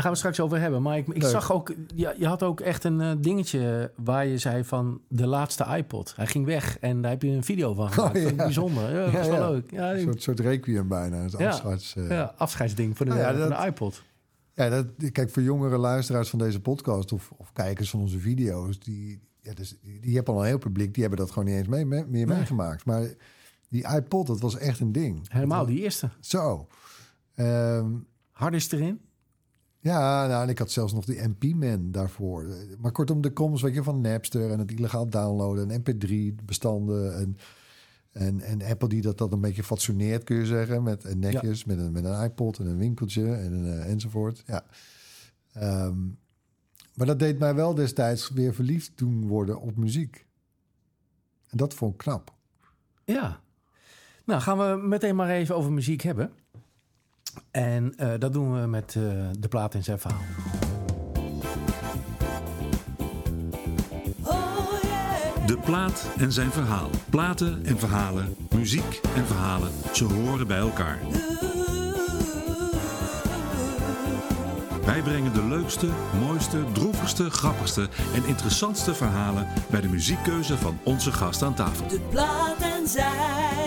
gaan 0.02 0.10
we 0.12 0.16
straks 0.18 0.40
over 0.40 0.60
hebben. 0.60 0.82
Maar 0.82 0.96
ik, 0.96 1.08
ik 1.08 1.22
zag 1.24 1.52
ook, 1.52 1.74
ja, 1.94 2.14
je 2.18 2.26
had 2.26 2.42
ook 2.42 2.60
echt 2.60 2.84
een 2.84 3.00
eh, 3.00 3.12
dingetje 3.18 3.92
waar 3.96 4.26
je 4.26 4.38
zei 4.38 4.64
van 4.64 5.00
de 5.08 5.26
laatste 5.26 5.64
iPod. 5.76 6.12
Hij 6.16 6.26
ging 6.26 6.44
weg 6.46 6.78
en 6.78 7.02
daar 7.02 7.10
heb 7.10 7.22
je 7.22 7.28
een 7.28 7.44
video 7.44 7.74
van 7.74 7.90
gemaakt. 7.92 8.16
Oh, 8.16 8.22
ja. 8.22 8.28
Ik 8.28 8.36
bijzonder. 8.36 8.94
Ja, 8.94 9.04
dat 9.04 9.12
was 9.12 9.26
wel 9.28 9.50
leuk. 9.52 9.70
Ja, 9.70 9.92
een 9.94 10.00
soort, 10.00 10.22
soort 10.22 10.40
requiem 10.40 10.88
bijna. 10.88 11.16
Het 11.22 11.34
Ja. 11.38 11.48
afscheids, 11.48 11.94
ja, 12.08 12.34
afscheidsding 12.36 12.96
voor 12.96 13.06
de, 13.06 13.12
Nou 13.14 13.36
dat- 13.36 13.48
de 13.60 13.66
iPod. 13.66 14.02
Ja, 14.54 14.68
dat, 14.68 14.86
kijk, 15.12 15.30
voor 15.30 15.42
jongere 15.42 15.76
luisteraars 15.78 16.30
van 16.30 16.38
deze 16.38 16.60
podcast 16.60 17.12
of, 17.12 17.30
of 17.36 17.52
kijkers 17.52 17.90
van 17.90 18.00
onze 18.00 18.18
video's, 18.18 18.78
die, 18.78 19.20
ja, 19.40 19.52
dus, 19.54 19.78
die, 19.82 20.00
die 20.00 20.14
hebben 20.16 20.34
al 20.34 20.40
een 20.40 20.46
heel 20.46 20.58
publiek, 20.58 20.92
die 20.94 21.02
hebben 21.02 21.20
dat 21.20 21.30
gewoon 21.30 21.48
niet 21.48 21.56
eens 21.58 21.68
mee, 21.68 21.86
mee- 21.86 22.04
meer 22.08 22.26
Nee. 22.26 22.36
meegemaakt. 22.36 22.84
Maar 22.84 23.02
die 23.68 23.88
iPod, 23.96 24.26
dat 24.26 24.40
was 24.40 24.56
echt 24.58 24.80
een 24.80 24.92
ding. 24.92 25.20
Helemaal 25.28 25.66
die 25.66 25.80
eerste. 25.82 26.08
Zo. 26.20 26.66
Ehm, 27.34 27.86
Hard 28.30 28.54
is 28.54 28.70
erin. 28.72 29.00
Ja, 29.86 30.26
nou, 30.26 30.42
en 30.42 30.48
ik 30.48 30.58
had 30.58 30.70
zelfs 30.70 30.92
nog 30.92 31.04
die 31.04 31.28
MP-man 31.28 31.90
daarvoor. 31.90 32.46
Maar 32.78 32.92
kortom, 32.92 33.20
de 33.20 33.32
komst 33.32 33.62
weet 33.62 33.74
je, 33.74 33.82
van 33.82 34.00
Napster 34.00 34.50
en 34.50 34.58
het 34.58 34.70
illegaal 34.70 35.10
downloaden 35.10 35.70
en 35.70 35.80
MP3-bestanden 35.80 37.16
en, 37.16 37.36
en, 38.12 38.40
en 38.40 38.62
Apple 38.62 38.88
die 38.88 39.02
dat, 39.02 39.18
dat 39.18 39.32
een 39.32 39.40
beetje 39.40 39.62
fatsoeneert, 39.62 40.24
kun 40.24 40.36
je 40.36 40.46
zeggen, 40.46 40.82
met 40.82 41.04
en 41.04 41.18
netjes, 41.18 41.64
met, 41.64 41.78
een, 41.78 41.92
met 41.92 42.04
een 42.04 42.22
iPod 42.22 42.58
en 42.58 42.66
een 42.66 42.78
winkeltje 42.78 43.34
en, 43.34 43.64
eh, 43.64 43.90
enzovoort. 43.90 44.42
Ja. 44.46 44.64
Ehm, 45.52 45.98
maar 46.94 47.06
dat 47.06 47.18
deed 47.18 47.38
mij 47.38 47.54
wel 47.54 47.74
destijds 47.74 48.30
weer 48.30 48.54
verliefd 48.54 48.92
doen 48.94 49.26
worden 49.26 49.60
op 49.60 49.76
muziek. 49.76 50.26
En 51.48 51.56
dat 51.56 51.74
vond 51.74 51.92
ik 51.92 51.98
knap. 51.98 52.34
Ja. 53.04 53.40
Nou, 54.24 54.40
gaan 54.40 54.58
we 54.58 54.86
meteen 54.86 55.16
maar 55.16 55.30
even 55.30 55.56
over 55.56 55.72
muziek 55.72 56.02
hebben. 56.02 56.32
En 57.50 57.94
eh, 57.96 58.08
dat 58.18 58.32
doen 58.32 58.60
we 58.60 58.66
met 58.66 58.94
eh, 58.96 59.02
de 59.38 59.48
plaat 59.48 59.74
in 59.74 59.84
zijn 59.84 59.98
verhaal. 59.98 60.20
De 65.46 65.58
plaat 65.64 66.08
en 66.18 66.32
zijn 66.32 66.50
verhaal. 66.50 66.90
Platen 67.10 67.64
en 67.64 67.78
verhalen, 67.78 68.36
muziek 68.54 69.00
en 69.16 69.26
verhalen, 69.26 69.70
ze 69.92 70.04
horen 70.04 70.46
bij 70.46 70.58
elkaar. 70.58 70.98
Wij 74.86 75.02
brengen 75.02 75.32
de 75.32 75.44
leukste, 75.44 75.88
mooiste, 76.20 76.64
droevigste, 76.72 77.30
grappigste 77.30 77.88
en 78.14 78.26
interessantste 78.26 78.94
verhalen 78.94 79.46
bij 79.70 79.80
de 79.80 79.88
muziekkeuze 79.88 80.56
van 80.58 80.78
onze 80.84 81.12
gast 81.12 81.42
aan 81.42 81.54
tafel. 81.54 81.88
De 81.88 82.00
plaat 82.10 82.60
en 82.60 82.88
zijn 82.88 83.65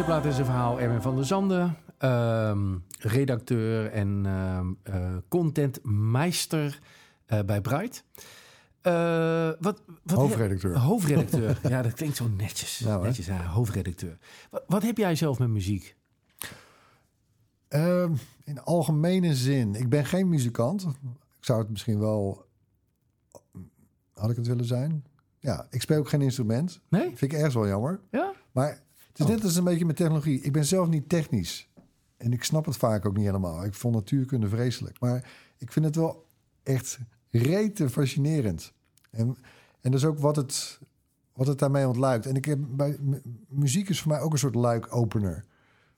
de 0.00 0.06
plaat 0.06 0.24
in 0.24 0.32
zijn 0.32 0.44
verhaal 0.44 0.80
Erwin 0.80 1.02
van 1.02 1.16
der 1.16 1.24
Zanden, 1.24 1.76
ehm, 1.98 2.76
redacteur 2.98 3.90
en 3.90 4.22
ehm 4.26 4.66
eh, 4.82 5.16
contentmeister 5.28 6.80
eh, 7.26 7.40
bij 7.42 7.60
Bright. 7.60 8.04
Eh, 8.80 9.50
wat, 9.60 9.82
wat 10.02 10.18
Hoofdredacteur. 10.18 10.78
hoofdredacteur. 10.78 11.58
ja, 11.68 11.82
dat 11.82 11.92
klinkt 11.92 12.16
zo 12.16 12.28
netjes. 12.28 12.80
Nou, 12.80 13.02
netjes 13.02 13.26
ja, 13.26 13.46
hoofdredacteur. 13.46 14.18
Wat, 14.50 14.64
wat 14.66 14.82
heb 14.82 14.96
jij 14.96 15.14
zelf 15.14 15.38
met 15.38 15.48
muziek? 15.48 15.96
Ehm, 17.68 18.14
in 18.44 18.60
algemene 18.60 19.34
zin, 19.34 19.74
ik 19.74 19.88
ben 19.88 20.04
geen 20.04 20.28
muzikant. 20.28 20.82
Ik 21.38 21.44
zou 21.44 21.58
het 21.60 21.70
misschien 21.70 21.98
wel. 21.98 22.46
Had 24.14 24.30
ik 24.30 24.36
het 24.36 24.46
willen 24.46 24.64
zijn? 24.64 25.04
Ja, 25.38 25.66
ik 25.70 25.80
speel 25.80 25.98
ook 25.98 26.08
geen 26.08 26.22
instrument. 26.22 26.80
Nee? 26.88 27.06
Vind 27.06 27.22
ik 27.22 27.32
ergens 27.32 27.54
wel 27.54 27.68
jammer. 27.68 28.00
Ja? 28.10 28.32
Maar 28.52 28.88
is 29.18 29.24
Oh. 29.24 29.30
net 29.30 29.44
als 29.44 29.56
een 29.56 29.64
beetje 29.64 29.84
met 29.84 29.96
technologie. 29.96 30.40
Ik 30.40 30.52
ben 30.52 30.64
zelf 30.64 30.88
niet 30.88 31.08
technisch. 31.08 31.68
En 32.16 32.32
ik 32.32 32.44
snap 32.44 32.64
het 32.64 32.76
vaak 32.76 33.06
ook 33.06 33.16
niet 33.16 33.26
helemaal. 33.26 33.64
Ik 33.64 33.74
vond 33.74 33.94
natuurkunde 33.94 34.48
vreselijk. 34.48 35.00
Maar 35.00 35.30
ik 35.56 35.72
vind 35.72 35.84
het 35.84 35.96
wel 35.96 36.26
echt 36.62 36.98
rete 37.30 37.90
fascinerend. 37.90 38.72
En, 39.10 39.26
en 39.80 39.90
dat 39.90 39.94
is 40.00 40.04
ook 40.06 40.18
wat 40.18 40.36
het, 40.36 40.80
wat 41.32 41.46
het 41.46 41.58
daarmee 41.58 41.86
ontluikt. 41.88 42.26
En 42.26 42.34
ik 42.36 42.44
heb 42.44 42.58
bij 42.70 42.96
mu- 43.00 43.22
muziek 43.48 43.88
is 43.88 44.00
voor 44.00 44.12
mij 44.12 44.20
ook 44.20 44.32
een 44.32 44.38
soort 44.38 44.54
luik-opener. 44.54 45.44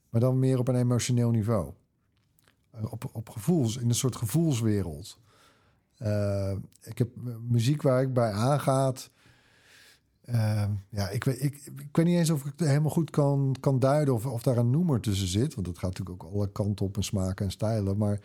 Maar 0.09 0.21
dan 0.21 0.39
meer 0.39 0.59
op 0.59 0.67
een 0.67 0.75
emotioneel 0.75 1.31
niveau. 1.31 1.73
Eh, 2.71 2.91
Op, 2.91 3.09
op 3.13 3.29
gevoels, 3.29 3.77
in 3.77 3.89
een 3.89 3.95
soort 3.95 4.15
gevoelswereld. 4.15 5.19
Eh, 5.97 6.51
ik 6.81 6.97
heb 6.97 7.09
eh, 7.27 7.33
muziek 7.47 7.81
waar 7.81 8.01
ik 8.01 8.13
bij 8.13 8.31
aangaat. 8.31 9.09
Eh, 10.25 10.65
ja, 10.89 11.09
ik 11.09 11.23
weet, 11.23 11.43
ik, 11.43 11.71
weet 11.91 12.05
niet 12.05 12.17
eens 12.17 12.29
of 12.29 12.45
ik 12.45 12.53
het 12.57 12.67
helemaal 12.67 12.91
goed 12.91 13.09
kan, 13.09 13.55
kan 13.59 13.79
duiden 13.79 14.13
of, 14.13 14.25
of 14.25 14.43
daar 14.43 14.57
een 14.57 14.69
noemer 14.69 14.99
tussen 14.99 15.27
zit. 15.27 15.55
Want 15.55 15.67
het 15.67 15.77
gaat 15.77 15.97
natuurlijk 15.97 16.23
ook 16.23 16.33
alle 16.33 16.51
kanten 16.51 16.85
op 16.85 16.95
en 16.95 17.03
smaken 17.03 17.45
en 17.45 17.51
stijlen. 17.51 17.97
Maar 17.97 18.19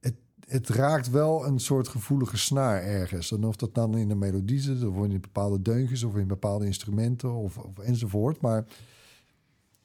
het, 0.00 0.14
het 0.46 0.68
raakt 0.68 1.10
wel 1.10 1.46
een 1.46 1.58
soort 1.58 1.88
gevoelige 1.88 2.36
snaar 2.36 2.82
ergens. 2.82 3.32
En 3.32 3.44
of 3.44 3.56
dat 3.56 3.74
dan 3.74 3.96
in 3.96 4.10
een 4.10 4.18
melodie 4.18 4.60
zit, 4.60 4.84
of 4.84 5.04
in 5.04 5.20
bepaalde 5.20 5.62
deuntjes, 5.62 6.02
of 6.02 6.16
in 6.16 6.26
bepaalde 6.26 6.66
instrumenten, 6.66 7.32
of, 7.32 7.58
of 7.58 7.78
enzovoort. 7.78 8.40
Maar 8.40 8.64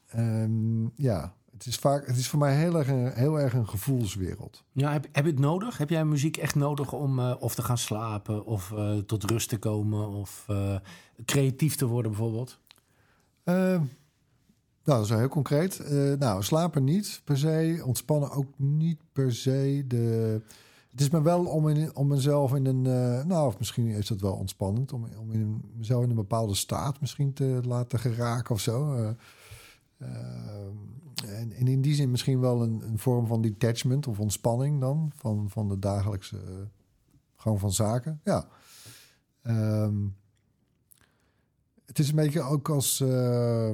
ehm, 0.07 0.85
ja, 0.95 1.33
het 1.57 1.65
is, 1.65 1.75
vaak, 1.75 2.07
het 2.07 2.17
is 2.17 2.27
voor 2.27 2.39
mij 2.39 2.55
heel 2.55 2.77
erg 2.77 2.87
een, 2.87 3.11
heel 3.13 3.39
erg 3.39 3.53
een 3.53 3.67
gevoelswereld. 3.67 4.63
Ja, 4.71 4.91
heb, 4.91 5.07
heb 5.11 5.25
je 5.25 5.31
het 5.31 5.39
nodig? 5.39 5.77
Heb 5.77 5.89
jij 5.89 6.05
muziek 6.05 6.37
echt 6.37 6.55
nodig 6.55 6.93
om 6.93 7.19
eh, 7.19 7.35
of 7.39 7.55
te 7.55 7.61
gaan 7.61 7.77
slapen, 7.77 8.45
of 8.45 8.71
eh, 8.71 8.97
tot 8.97 9.23
rust 9.23 9.49
te 9.49 9.57
komen, 9.57 10.07
of 10.07 10.45
eh, 10.47 10.75
creatief 11.25 11.75
te 11.75 11.85
worden 11.85 12.11
bijvoorbeeld? 12.11 12.59
Eh, 13.43 13.55
nou, 13.55 13.87
dat 14.83 15.03
is 15.03 15.09
wel 15.09 15.19
heel 15.19 15.27
concreet. 15.27 15.83
Nou, 16.19 16.43
slapen 16.43 16.83
niet 16.83 17.21
per 17.23 17.37
se. 17.37 17.81
Ontspannen 17.85 18.31
ook 18.31 18.49
niet 18.57 18.99
per 19.13 19.33
se. 19.33 19.83
De, 19.87 20.41
het 20.91 21.01
is 21.01 21.09
me 21.09 21.21
wel 21.21 21.45
om, 21.45 21.69
in, 21.69 21.95
om 21.95 22.07
mezelf 22.07 22.55
in 22.55 22.65
een... 22.65 22.81
nou, 23.27 23.47
of 23.47 23.57
misschien 23.57 23.87
is 23.87 24.07
dat 24.07 24.21
wel 24.21 24.33
ontspannend... 24.33 24.93
om, 24.93 25.07
om 25.19 25.31
in, 25.31 25.63
mezelf 25.77 26.03
in 26.03 26.09
een 26.09 26.15
bepaalde 26.15 26.55
staat 26.55 27.01
misschien 27.01 27.33
te 27.33 27.59
laten 27.63 27.99
geraken 27.99 28.55
of 28.55 28.59
zo. 28.61 28.93
Eh, 29.97 30.07
eh, 30.07 30.67
en, 31.25 31.51
en 31.51 31.67
in 31.67 31.81
die 31.81 31.95
zin 31.95 32.11
misschien 32.11 32.39
wel 32.39 32.61
een, 32.61 32.81
een 32.87 32.99
vorm 32.99 33.27
van 33.27 33.41
detachment 33.41 34.07
of 34.07 34.19
ontspanning 34.19 34.79
dan... 34.81 35.11
van, 35.15 35.49
van 35.49 35.67
de 35.69 35.79
dagelijkse 35.79 36.37
eh, 36.37 36.53
gang 37.35 37.59
van 37.59 37.71
zaken. 37.71 38.19
Ja. 38.23 38.47
Ehm, 39.41 39.95
het 41.85 41.99
is 41.99 42.09
een 42.09 42.15
beetje 42.15 42.41
ook 42.41 42.69
als... 42.69 42.99
eh, 43.01 43.69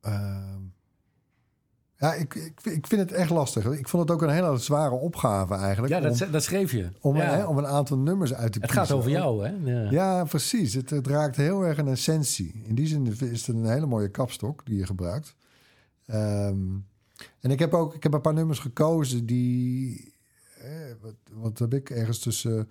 ehm, 0.00 0.60
ja, 1.96 2.14
ik, 2.14 2.34
ik, 2.34 2.60
ik 2.64 2.86
vind 2.86 3.00
het 3.00 3.12
echt 3.12 3.30
lastig. 3.30 3.64
Ik 3.64 3.88
vond 3.88 4.02
het 4.02 4.12
ook 4.12 4.22
een 4.22 4.34
hele 4.34 4.58
zware 4.58 4.94
opgave 4.94 5.54
eigenlijk. 5.54 5.92
Ja, 5.92 6.00
dat, 6.00 6.22
om, 6.22 6.30
dat 6.32 6.42
schreef 6.42 6.72
je. 6.72 6.88
om, 7.00 7.16
Ja. 7.16 7.22
hè, 7.22 7.44
om 7.44 7.58
een 7.58 7.66
aantal 7.66 7.98
nummers 7.98 8.34
uit 8.34 8.52
te 8.52 8.58
het 8.58 8.68
kiezen. 8.70 8.86
gaat 8.86 8.96
over 8.96 9.10
jou, 9.10 9.46
hè? 9.46 9.54
Ja. 9.72 9.90
Ja, 9.90 10.24
precies. 10.24 10.74
Het, 10.74 10.90
het 10.90 11.06
raakt 11.06 11.36
heel 11.36 11.62
erg 11.62 11.78
een 11.78 11.88
essentie. 11.88 12.62
In 12.64 12.74
die 12.74 12.86
zin 12.86 13.06
is 13.06 13.46
het 13.46 13.56
een 13.56 13.66
hele 13.66 13.86
mooie 13.86 14.08
kapstok 14.10 14.66
die 14.66 14.76
je 14.78 14.86
gebruikt. 14.86 15.34
Ehm, 16.08 16.58
en 17.40 17.50
ik 17.50 17.58
heb 17.58 17.74
ook 17.74 17.94
ik 17.94 18.02
heb 18.02 18.12
een 18.12 18.20
paar 18.20 18.34
nummers 18.34 18.58
gekozen 18.58 19.26
die... 19.26 20.12
Eh, 20.58 20.70
wat, 21.00 21.14
wat 21.32 21.58
heb 21.58 21.74
ik 21.74 21.90
ergens 21.90 22.18
tussen... 22.18 22.68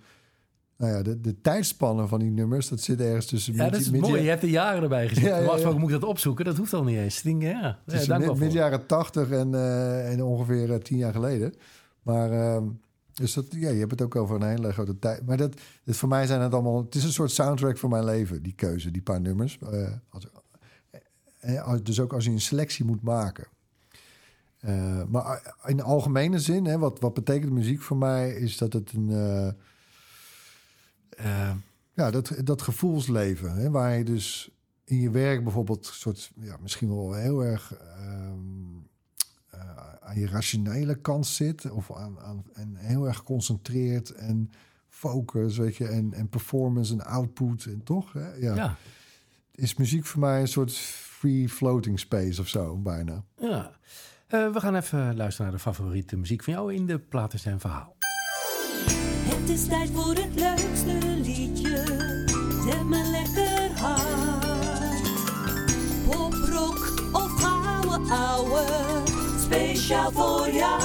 Nou 0.76 0.92
ja, 0.92 1.02
de, 1.02 1.20
de 1.20 1.40
tijdspannen 1.40 2.08
van 2.08 2.18
die 2.18 2.30
nummers, 2.30 2.68
dat 2.68 2.80
zit 2.80 3.00
ergens 3.00 3.26
tussen... 3.26 3.54
Ja, 3.54 3.70
dat 3.70 3.80
is 3.80 3.90
mid- 3.90 4.00
mooi. 4.00 4.22
Je 4.22 4.28
hebt 4.28 4.40
de 4.40 4.50
jaren 4.50 4.82
erbij 4.82 5.08
gezet. 5.08 5.24
Ja, 5.24 5.38
ja, 5.38 5.70
moet 5.72 5.82
ik 5.82 6.00
dat 6.00 6.04
opzoeken. 6.10 6.44
Dat 6.44 6.56
hoeft 6.56 6.72
al 6.74 6.84
niet 6.84 6.98
eens. 6.98 7.22
Denk, 7.22 7.42
ja, 7.42 7.78
ja 7.86 8.18
mid, 8.38 8.52
jaren 8.52 8.86
80 8.86 9.30
en, 9.30 9.54
eh, 9.54 10.12
en 10.12 10.22
ongeveer 10.22 10.72
eh, 10.72 10.78
tien 10.78 10.96
jaar 10.96 11.12
geleden. 11.12 11.54
Maar 12.02 12.32
ehm, 12.32 12.64
dus 13.12 13.32
dat, 13.34 13.44
ja, 13.50 13.70
je 13.70 13.78
hebt 13.78 13.90
het 13.90 14.02
ook 14.02 14.16
over 14.16 14.36
een 14.36 14.48
hele 14.48 14.72
grote 14.72 14.98
tijd. 14.98 15.26
Maar 15.26 15.36
dat, 15.36 15.60
dat 15.84 15.96
voor 15.96 16.08
mij 16.08 16.26
zijn 16.26 16.40
het 16.40 16.52
allemaal. 16.54 16.84
Het 16.84 16.94
is 16.94 17.04
een 17.04 17.12
soort 17.12 17.30
soundtrack 17.30 17.78
voor 17.78 17.88
mijn 17.90 18.04
leven, 18.04 18.42
die 18.42 18.54
keuze, 18.54 18.90
die 18.90 19.02
paar 19.02 19.20
nummers. 19.20 19.58
Als, 19.62 19.74
eh, 19.74 19.92
als- 20.08 20.26
dus 21.82 22.00
ook 22.00 22.12
als 22.12 22.24
je 22.24 22.30
een 22.30 22.40
selectie 22.40 22.84
moet 22.84 23.02
maken. 23.02 23.46
Eh, 24.58 25.04
maar 25.04 25.54
in 25.66 25.76
de 25.76 25.82
algemene 25.82 26.38
zin, 26.38 26.64
hè, 26.64 26.78
wat, 26.78 27.00
wat 27.00 27.14
betekent 27.14 27.52
muziek 27.52 27.82
voor 27.82 27.96
mij, 27.96 28.30
is 28.30 28.56
dat 28.56 28.72
het 28.72 28.92
een. 28.92 29.10
eh, 29.10 29.48
eh, 31.08 31.54
ja, 31.94 32.10
dat, 32.10 32.32
dat 32.44 32.62
gevoelsleven, 32.62 33.52
hè, 33.54 33.70
waar 33.70 33.96
je 33.98 34.04
dus 34.04 34.50
in 34.84 35.00
je 35.00 35.10
werk 35.10 35.42
bijvoorbeeld 35.44 35.86
soort, 35.86 36.30
ja, 36.40 36.56
misschien 36.60 36.88
wel 36.88 37.14
heel 37.14 37.44
erg 37.44 37.74
ehm, 37.74 38.40
eh, 39.50 39.60
aan 40.00 40.18
je 40.18 40.26
rationele 40.26 40.94
kant 40.94 41.26
zit, 41.26 41.70
of 41.70 41.92
aan, 41.92 42.18
aan 42.20 42.44
en 42.52 42.76
heel 42.76 43.06
erg 43.06 43.16
geconcentreerd 43.16 44.10
en 44.10 44.50
focus, 44.88 45.56
weet 45.56 45.76
je, 45.76 45.88
en, 45.88 46.12
en 46.12 46.28
performance 46.28 46.92
en 46.92 47.04
output, 47.04 47.64
en 47.64 47.82
toch, 47.82 48.12
hè? 48.12 48.34
Ja. 48.34 48.54
Ja, 48.54 48.76
is 49.54 49.74
muziek 49.74 50.06
voor 50.06 50.20
mij 50.20 50.40
een 50.40 50.48
soort 50.48 50.72
free 51.18 51.48
floating 51.48 51.98
space 51.98 52.40
of 52.40 52.48
zo, 52.48 52.76
bijna. 52.76 53.24
ja. 53.40 53.70
Eh, 54.28 54.52
we 54.52 54.60
gaan 54.60 54.74
even 54.74 55.16
luisteren 55.16 55.46
naar 55.50 55.56
de 55.56 55.62
favoriete 55.62 56.16
muziek 56.16 56.42
van 56.44 56.52
jou 56.52 56.74
in 56.74 56.86
de 56.86 56.98
platen 56.98 57.38
zijn 57.38 57.60
verhaal. 57.60 57.96
Het 59.28 59.48
is 59.48 59.66
tijd 59.66 59.90
voor 59.90 60.14
het 60.14 60.34
leukste 60.34 60.98
liedje. 61.22 61.84
Zet 62.66 62.84
me 62.84 63.10
lekker 63.10 63.78
hard. 63.80 65.02
Poprock 66.08 66.92
of 67.12 67.40
gouden 67.42 68.10
ouwe. 68.10 68.64
Speciaal 69.40 70.12
voor 70.12 70.48
jou. 70.50 70.80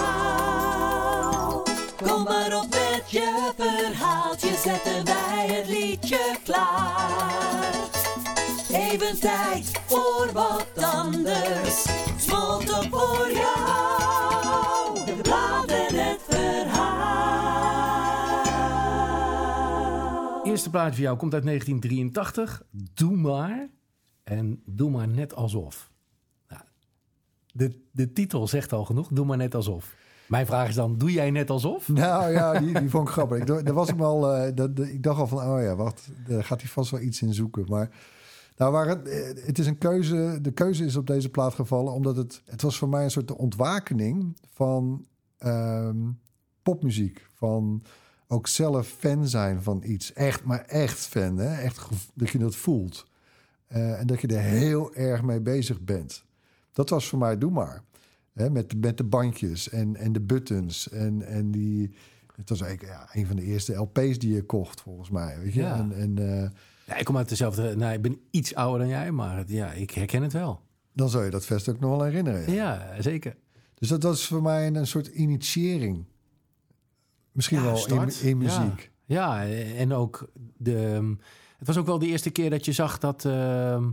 Kom 2.03 2.23
maar 2.23 2.55
op 2.57 2.69
met 2.69 3.11
je 3.11 3.51
verhaaltje. 3.57 4.55
Zetten 4.63 5.05
wij 5.05 5.47
het 5.47 5.67
liedje 5.67 6.35
klaar. 6.43 7.92
Even 8.93 9.19
tijd 9.19 9.71
voor 9.85 10.29
wat 10.33 10.67
anders. 10.83 11.85
Smolten 12.17 12.89
voor 12.89 13.31
jou. 13.33 15.05
De 15.05 15.21
en 15.67 15.95
het 16.09 16.19
verhaal. 16.27 16.83
Eerste 20.45 20.69
plaatje 20.69 20.93
van 20.93 21.03
jou 21.03 21.17
komt 21.17 21.33
uit 21.33 21.43
1983. 21.43 22.63
Doe 22.93 23.15
maar. 23.15 23.69
En 24.23 24.61
doe 24.65 24.89
maar 24.89 25.07
net 25.07 25.35
alsof. 25.35 25.91
Nou, 26.47 26.61
de, 27.53 27.81
de 27.91 28.13
titel 28.13 28.47
zegt 28.47 28.73
al 28.73 28.85
genoeg. 28.85 29.07
Doe 29.07 29.25
maar 29.25 29.37
net 29.37 29.55
alsof. 29.55 29.95
Mijn 30.27 30.45
vraag 30.45 30.67
is 30.67 30.75
dan, 30.75 30.97
doe 30.97 31.11
jij 31.11 31.31
net 31.31 31.49
alsof? 31.49 31.87
Nou 31.87 32.31
ja, 32.31 32.59
die, 32.59 32.79
die 32.79 32.89
vond 32.89 33.07
ik 33.07 33.13
grappig. 33.17 33.37
Ik, 33.37 33.45
daar 33.47 33.73
was 33.73 33.89
ik 33.89 33.99
al, 33.99 34.33
eh, 34.33 34.51
dat, 34.55 34.75
dat- 34.75 34.85
ik 34.87 35.03
dacht 35.03 35.19
al 35.19 35.27
van, 35.27 35.47
oh 35.47 35.61
ja, 35.61 35.75
wacht, 35.75 36.09
daar 36.27 36.43
gaat 36.43 36.61
hij 36.61 36.69
vast 36.69 36.91
wel 36.91 36.99
iets 36.99 37.21
in 37.21 37.33
zoeken. 37.33 37.65
Maar 37.67 37.89
nou, 38.55 38.71
waar 38.71 38.87
het, 38.87 39.07
eh, 39.07 39.45
het 39.45 39.59
is 39.59 39.67
een 39.67 39.77
keuze, 39.77 40.39
de 40.41 40.51
keuze 40.51 40.85
is 40.85 40.95
op 40.95 41.07
deze 41.07 41.29
plaat 41.29 41.53
gevallen, 41.53 41.93
omdat 41.93 42.15
het, 42.15 42.41
het 42.45 42.61
was 42.61 42.77
voor 42.77 42.89
mij 42.89 43.03
een 43.03 43.11
soort 43.11 43.35
ontwakening 43.35 44.37
van 44.53 45.05
ehm, 45.37 45.97
popmuziek. 46.61 47.27
Van 47.33 47.83
ook 48.27 48.47
zelf 48.47 48.87
fan 48.87 49.27
zijn 49.27 49.61
van 49.61 49.81
iets. 49.85 50.13
Echt, 50.13 50.43
maar 50.43 50.65
echt 50.65 50.99
fan, 50.99 51.37
hè? 51.37 51.61
Echt 51.61 51.87
dat 52.13 52.29
je 52.29 52.37
dat 52.37 52.55
voelt. 52.55 53.05
Eh, 53.67 53.99
en 53.99 54.07
dat 54.07 54.21
je 54.21 54.27
er 54.27 54.41
heel 54.41 54.93
erg 54.95 55.23
mee 55.23 55.41
bezig 55.41 55.81
bent. 55.81 56.23
Dat 56.71 56.89
was 56.89 57.07
voor 57.07 57.19
mij, 57.19 57.37
doe 57.37 57.51
maar. 57.51 57.83
Hè, 58.33 58.49
met, 58.49 58.81
met 58.81 58.97
de 58.97 59.03
bandjes 59.03 59.69
en, 59.69 59.95
en 59.95 60.13
de 60.13 60.21
buttons. 60.21 60.89
En, 60.89 61.21
en 61.21 61.51
die. 61.51 61.95
Het 62.35 62.49
was 62.49 62.61
eigenlijk 62.61 62.93
ja, 62.93 63.07
een 63.11 63.27
van 63.27 63.35
de 63.35 63.43
eerste 63.43 63.73
LP's 63.73 64.19
die 64.19 64.33
je 64.33 64.43
kocht, 64.43 64.81
volgens 64.81 65.09
mij. 65.09 65.39
Weet 65.39 65.53
je? 65.53 65.61
Ja. 65.61 65.77
En, 65.77 65.91
en 65.91 66.41
eh, 66.41 66.49
Ja, 66.85 66.95
ik 66.97 67.05
kom 67.05 67.17
uit 67.17 67.29
dezelfde... 67.29 67.75
Nou, 67.75 67.93
ik 67.93 68.01
ben 68.01 68.19
iets 68.31 68.55
ouder 68.55 68.79
dan 68.79 68.87
jij, 68.87 69.11
maar 69.11 69.43
ja, 69.47 69.71
ik 69.71 69.91
herken 69.91 70.21
het 70.21 70.33
wel. 70.33 70.61
dan 70.93 71.09
zou 71.09 71.23
je 71.25 71.31
dat 71.31 71.45
vast 71.45 71.69
ook 71.69 71.79
nog 71.79 71.89
wel 71.89 72.03
herinneren. 72.03 72.53
ja. 72.53 72.93
Ja, 72.95 73.01
zeker. 73.01 73.35
Dus 73.75 73.87
dat 73.89 74.03
was 74.03 74.27
voor 74.27 74.41
mij 74.41 74.67
een, 74.67 74.75
een 74.75 74.87
soort 74.87 75.07
initiëring. 75.07 76.05
Misschien 77.31 77.57
Ja, 77.57 77.63
wel 77.63 77.87
in, 77.87 78.11
in 78.21 78.37
muziek. 78.37 78.91
Ja, 79.05 79.41
ja, 79.41 79.55
en 79.75 79.93
ook 79.93 80.29
de... 80.57 81.15
Het 81.57 81.67
was 81.67 81.77
ook 81.77 81.85
wel 81.85 81.99
de 81.99 82.07
eerste 82.07 82.29
keer 82.29 82.49
dat 82.49 82.65
je 82.65 82.71
zag 82.71 82.97
dat... 82.97 83.25
ehm 83.25 83.89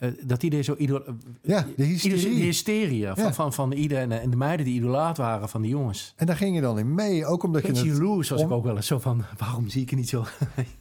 eh, 0.00 0.10
dat 0.22 0.42
iedereen 0.42 0.64
zo... 0.64 0.74
Idol, 0.78 1.00
Ja, 1.42 1.66
de 1.76 1.84
hysterie. 1.84 2.20
de 2.22 2.28
hysterie 2.44 3.06
van, 3.06 3.24
Ja. 3.24 3.32
van, 3.32 3.52
van 3.52 3.72
ieder 3.72 3.98
en, 4.10 4.30
de 4.30 4.36
meiden 4.36 4.66
die 4.66 4.74
idolaat 4.74 5.16
waren 5.16 5.48
van 5.48 5.62
de 5.62 5.68
jongens. 5.68 6.12
En 6.16 6.26
daar 6.26 6.36
ging 6.36 6.54
je 6.54 6.60
dan 6.60 6.78
in 6.78 6.94
mee. 6.94 7.26
Ook 7.26 7.42
omdat 7.42 7.62
je 7.62 7.68
Beetje 7.68 7.88
het... 7.88 7.96
jaloers 7.96 8.28
was 8.28 8.40
ik 8.42 8.50
ook 8.50 8.64
wel 8.64 8.76
eens 8.76 8.86
zo 8.86 8.98
van... 8.98 9.24
Waarom 9.38 9.68
zie 9.68 9.82
ik 9.82 9.90
er 9.90 9.96
niet 9.96 10.08
zo... 10.08 10.24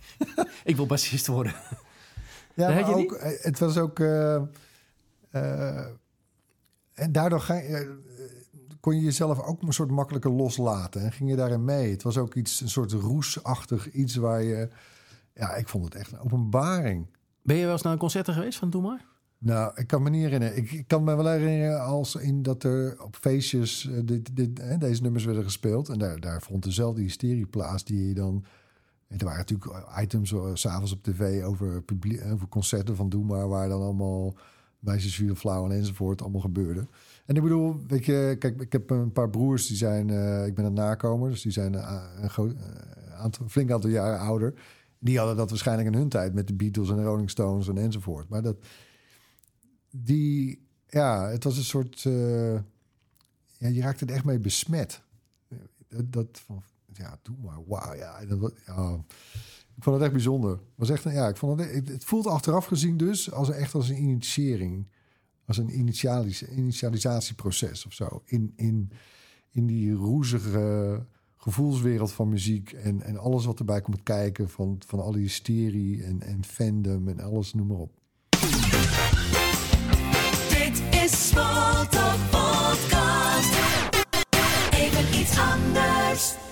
ik 0.64 0.76
wil 0.76 0.86
bassist 0.86 1.28
worden. 1.28 1.54
Ja, 2.54 2.70
maar 2.70 2.78
je 2.90 2.96
ook, 2.96 3.12
eh, 3.14 3.32
het 3.44 3.60
was 3.60 3.78
ook. 3.78 4.00
eh, 4.00 4.36
eh, 5.30 5.86
en 6.94 7.12
daardoor 7.12 7.40
ga, 7.42 7.54
je- 7.54 7.62
eh, 7.68 7.88
kon 8.80 8.96
je 8.96 9.02
jezelf 9.04 9.40
ook 9.40 9.62
een 9.62 9.74
soort 9.74 9.92
makkelijker 9.92 10.32
loslaten. 10.32 11.02
En 11.02 11.12
ging 11.12 11.30
je 11.30 11.36
daarin 11.36 11.66
mee. 11.66 11.92
Het 11.92 12.04
was 12.04 12.18
ook 12.18 12.36
iets, 12.36 12.62
een 12.62 12.70
soort 12.70 12.92
roesachtig 12.92 13.92
iets 13.92 14.16
waar 14.16 14.44
je. 14.44 14.70
Ja, 15.34 15.56
ik 15.56 15.68
vond 15.68 15.84
het 15.84 15.96
echt 15.96 16.12
een 16.12 16.20
openbaring. 16.20 17.08
Ben 17.42 17.56
je 17.56 17.64
wel 17.64 17.74
eens 17.74 17.82
naar 17.82 17.94
een 17.94 18.00
concerten 18.00 18.34
geweest 18.34 18.60
van 18.60 18.70
Doe 18.70 18.82
Maar? 18.82 19.06
Nou, 19.38 19.72
ik 19.76 19.88
kan 19.88 20.04
me 20.04 20.10
niet 20.10 20.24
herinneren. 20.24 20.58
Ik, 20.58 20.72
ik 20.72 20.88
kan 20.88 21.04
me 21.04 21.16
wel 21.16 21.28
herinneren 21.28 21.82
als 21.84 22.16
in 22.16 22.42
dat 22.42 22.64
er 22.64 23.04
op 23.04 23.16
feestjes 23.16 23.90
eh, 23.90 24.00
dit, 24.04 24.36
dit, 24.36 24.58
hè, 24.62 24.78
deze 24.78 25.02
nummers 25.02 25.26
werden 25.26 25.44
gespeeld. 25.44 25.90
En 25.90 26.00
daar, 26.00 26.20
daar 26.20 26.42
vond 26.42 26.64
dezelfde 26.64 27.02
hysterie 27.02 27.46
plaats 27.46 27.84
die 27.84 28.08
je 28.08 28.14
dan... 28.14 28.46
Er 29.08 29.26
waren 29.26 29.38
natuurlijk 29.38 29.86
items 30.02 30.34
eh, 30.34 30.50
s 30.54 30.62
s'avonds 30.62 30.92
op 30.92 31.04
tv 31.04 31.44
over, 31.44 31.82
publiek, 31.82 32.22
over 32.32 32.48
concerten 32.48 32.96
van 32.96 33.10
Doe 33.10 33.26
Maar... 33.26 33.48
waar 33.48 33.70
dan 33.70 33.82
allemaal 33.82 34.36
meisjes 34.80 35.16
vielen 35.16 35.36
flauw 35.36 35.66
en 35.66 35.72
enzovoort 35.72 36.22
allemaal 36.22 36.42
gebeurde. 36.42 36.88
En 37.26 37.36
ik 37.36 37.42
bedoel, 37.42 37.76
weet 37.88 38.06
je, 38.06 38.36
kijk, 38.40 38.62
ik 38.62 38.72
heb 38.72 38.90
een 38.90 39.12
paar 39.12 39.30
broers 39.30 39.68
die 39.68 39.78
zijn... 39.78 40.10
eh, 40.10 40.46
ik 40.46 40.56
ben 40.56 40.66
een 40.66 40.74
nakomer, 40.74 41.30
dus 41.30 41.42
die 41.42 41.52
zijn 41.52 41.76
eh, 41.76 42.04
een 42.22 42.56
eh, 43.12 43.26
flink 43.48 43.72
aantal 43.72 43.90
jaren 43.90 44.20
ouder. 44.20 44.54
Die 45.00 45.18
hadden 45.18 45.36
dat 45.36 45.50
waarschijnlijk 45.50 45.88
in 45.88 45.94
hun 45.94 46.10
tijd 46.10 46.34
met 46.34 46.48
de 46.48 46.54
Beatles 46.54 46.90
en 46.90 46.96
de 46.96 47.04
Rolling 47.04 47.30
Stones 47.30 47.68
en 47.68 47.78
enzovoort. 47.78 48.30
Maar 48.30 48.42
dat 48.42 48.58
die, 49.90 50.68
ja, 50.88 51.28
het 51.28 51.44
was 51.44 51.58
een 51.58 51.64
soort, 51.64 52.06
eh, 52.06 52.54
ja, 53.58 53.68
je 53.68 53.82
raakte 53.82 54.06
er 54.06 54.14
echt 54.14 54.26
mee 54.26 54.40
besmet. 54.40 55.02
Dat, 55.88 56.14
dat 56.14 56.42
van, 56.46 56.64
ja, 56.94 57.20
doe 57.22 57.36
maar, 57.44 57.66
wauw, 57.68 57.94
ja. 57.94 58.20
Ik 58.20 59.86
vond 59.86 59.96
het 59.96 60.06
echt 60.06 60.14
bijzonder. 60.14 60.60
Was 60.76 60.90
echt, 60.90 61.04
ja, 61.04 61.28
ik 61.28 61.38
vond 61.38 61.60
het, 61.60 61.88
het, 61.88 62.04
voelt 62.04 62.28
achteraf 62.28 62.66
gezien 62.66 62.98
dus 62.98 63.32
als 63.32 63.50
echt 63.50 63.74
als 63.74 63.90
een 63.90 64.02
initiëring, 64.02 64.88
als 65.46 65.58
een 65.58 65.78
initialis, 65.78 66.44
initialisatieproces 66.44 67.86
of 67.86 67.94
zo. 67.94 68.22
In, 68.26 68.54
in, 68.56 68.92
in 69.52 69.66
die 69.66 69.94
roezige 69.94 71.06
gevoelswereld 71.42 72.12
van 72.12 72.30
muziek 72.30 72.72
en, 72.72 73.02
en 73.02 73.18
alles 73.18 73.46
wat 73.46 73.60
erbij 73.60 73.82
komt 73.82 74.04
kijken 74.04 74.50
van, 74.50 74.82
van 74.86 75.00
al 75.00 75.12
die 75.12 75.22
hysterie 75.22 76.04
en, 76.04 76.22
en 76.22 76.46
fandom 76.46 77.08
en 77.08 77.20
alles, 77.20 77.54
noem 77.54 77.68
maar 77.68 77.78
op. 77.78 77.92
Dit 80.50 81.04
is 81.04 81.34
iets 85.20 85.38
anders. 85.38 86.49